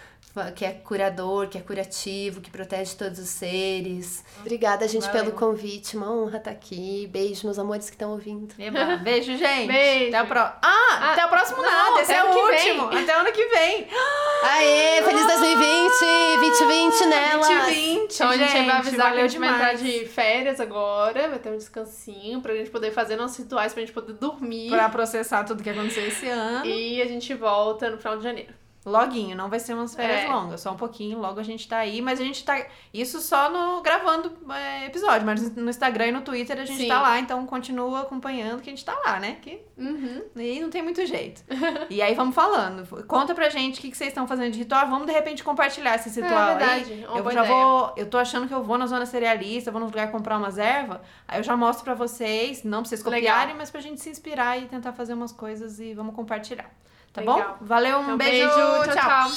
que 0.55 0.63
é 0.63 0.71
curador, 0.71 1.47
que 1.47 1.57
é 1.57 1.61
curativo, 1.61 2.39
que 2.39 2.49
protege 2.49 2.95
todos 2.95 3.19
os 3.19 3.30
seres. 3.30 4.23
Obrigada, 4.39 4.88
gente, 4.88 5.07
Valeu. 5.07 5.25
pelo 5.25 5.36
convite. 5.36 5.97
Uma 5.97 6.11
honra 6.11 6.38
estar 6.38 6.51
aqui. 6.51 7.07
Beijo, 7.11 7.45
meus 7.45 7.57
amores 7.57 7.89
que 7.89 7.95
estão 7.95 8.11
ouvindo. 8.11 8.53
Eba. 8.57 8.97
Beijo, 8.97 9.36
gente. 9.36 9.67
Beijo. 9.67 10.09
Até 10.09 10.21
o 10.21 10.27
pro... 10.27 10.39
Ah, 10.39 10.59
ah, 10.61 11.11
até 11.13 11.25
o 11.25 11.30
próximo 11.30 11.61
não, 11.61 11.69
nada. 11.71 12.01
Esse 12.01 12.13
é 12.13 12.23
o 12.23 12.27
último. 12.27 12.89
Vem. 12.89 13.03
Até 13.03 13.17
o 13.17 13.21
ano 13.21 13.32
que 13.32 13.45
vem. 13.45 13.88
Aê, 14.43 15.03
feliz 15.03 15.25
2020! 15.25 16.38
2020 16.39 17.05
nela! 17.07 17.47
2020, 17.47 18.13
Então 18.13 18.30
a 18.30 18.38
gente 18.38 18.51
gente, 18.51 18.65
vai 18.65 18.75
avisar 18.77 19.13
que 19.13 19.19
a 19.19 19.27
gente 19.27 19.39
vai 19.39 19.49
entrar 19.49 19.73
de 19.73 20.05
férias 20.05 20.59
agora, 20.59 21.27
vai 21.27 21.39
ter 21.39 21.49
um 21.49 21.57
descansinho 21.57 22.41
pra 22.41 22.55
gente 22.55 22.69
poder 22.69 22.91
fazer 22.91 23.15
nossos 23.15 23.38
rituais, 23.38 23.73
pra 23.73 23.82
gente 23.82 23.91
poder 23.91 24.13
dormir. 24.13 24.69
Pra 24.69 24.88
processar 24.89 25.43
tudo 25.43 25.61
que 25.61 25.69
aconteceu 25.69 26.07
esse 26.07 26.27
ano. 26.27 26.65
E 26.65 27.01
a 27.01 27.05
gente 27.05 27.34
volta 27.34 27.89
no 27.89 27.97
final 27.97 28.17
de 28.17 28.23
janeiro. 28.23 28.53
Loguinho, 28.86 29.36
não 29.36 29.49
vai 29.49 29.59
ser 29.59 29.73
umas 29.73 29.93
férias 29.93 30.21
É. 30.23 30.27
longas, 30.30 30.61
só 30.61 30.71
um 30.71 30.77
pouquinho, 30.77 31.19
logo 31.19 31.38
a 31.39 31.43
gente 31.43 31.67
tá 31.67 31.77
aí, 31.80 32.01
mas 32.01 32.19
a 32.19 32.23
gente 32.23 32.45
tá. 32.45 32.65
Isso 32.93 33.19
só 33.19 33.49
no 33.51 33.82
gravando 33.82 34.32
é, 34.53 34.86
episódio, 34.86 35.25
mas 35.25 35.53
no 35.53 35.69
Instagram 35.69 36.07
e 36.07 36.11
no 36.13 36.21
Twitter 36.21 36.57
a 36.57 36.63
gente 36.65 36.84
Sim. 36.84 36.88
tá 36.88 37.01
lá, 37.01 37.19
então 37.19 37.45
continua 37.45 38.01
acompanhando 38.01 38.61
que 38.61 38.69
a 38.69 38.73
gente 38.73 38.86
tá 38.86 38.97
lá, 39.05 39.19
né? 39.19 39.38
Que 39.41 39.59
Uhum. 39.77 40.23
aí 40.38 40.61
não 40.61 40.69
tem 40.69 40.82
muito 40.82 41.05
jeito. 41.05 41.43
e 41.89 42.01
aí 42.01 42.15
vamos 42.15 42.34
falando. 42.34 42.88
Conta 43.05 43.36
pra 43.36 43.49
gente 43.49 43.80
o 43.80 43.82
que, 43.82 43.91
que 43.91 43.97
vocês 43.97 44.09
estão 44.09 44.25
fazendo 44.25 44.51
de 44.53 44.59
ritual. 44.59 44.88
Vamos 44.88 45.07
de 45.07 45.11
repente 45.13 45.43
compartilhar 45.43 45.95
esse 45.95 46.09
ritual 46.09 46.51
é 46.51 46.55
verdade, 46.57 46.93
aí. 46.93 47.05
uma 47.05 47.17
Eu 47.17 47.23
já 47.25 47.43
ideia. 47.43 47.47
vou. 47.53 47.93
Eu 47.97 48.09
tô 48.09 48.17
achando 48.17 48.47
que 48.47 48.53
eu 48.53 48.63
vou 48.63 48.77
na 48.77 48.88
zona 48.88 49.05
cerealista, 49.05 49.71
vou 49.71 49.82
num 49.82 49.88
lugar 49.88 50.09
comprar 50.09 50.38
umas 50.38 50.57
ervas. 50.57 50.99
Aí 51.27 51.38
eu 51.39 51.43
já 51.43 51.55
mostro 51.57 51.84
pra 51.84 51.93
vocês, 51.95 52.63
não 52.63 52.80
pra 52.82 52.88
vocês 52.89 53.03
Legal. 53.03 53.19
copiarem, 53.19 53.55
mas 53.55 53.69
pra 53.69 53.82
gente 53.82 53.99
se 54.01 54.09
inspirar 54.09 54.57
e 54.57 54.67
tentar 54.67 54.93
fazer 54.93 55.13
umas 55.13 55.34
coisas 55.34 55.80
e 55.82 55.93
vamos 55.93 56.15
compartilhar. 56.15 56.71
Tá 57.14 57.22
Legal. 57.22 57.57
bom? 57.60 57.66
Valeu, 57.66 57.99
um 57.99 58.03
Então, 58.03 58.18
beijo, 58.18 58.49
tchau. 58.49 58.93
tchau. 58.93 59.32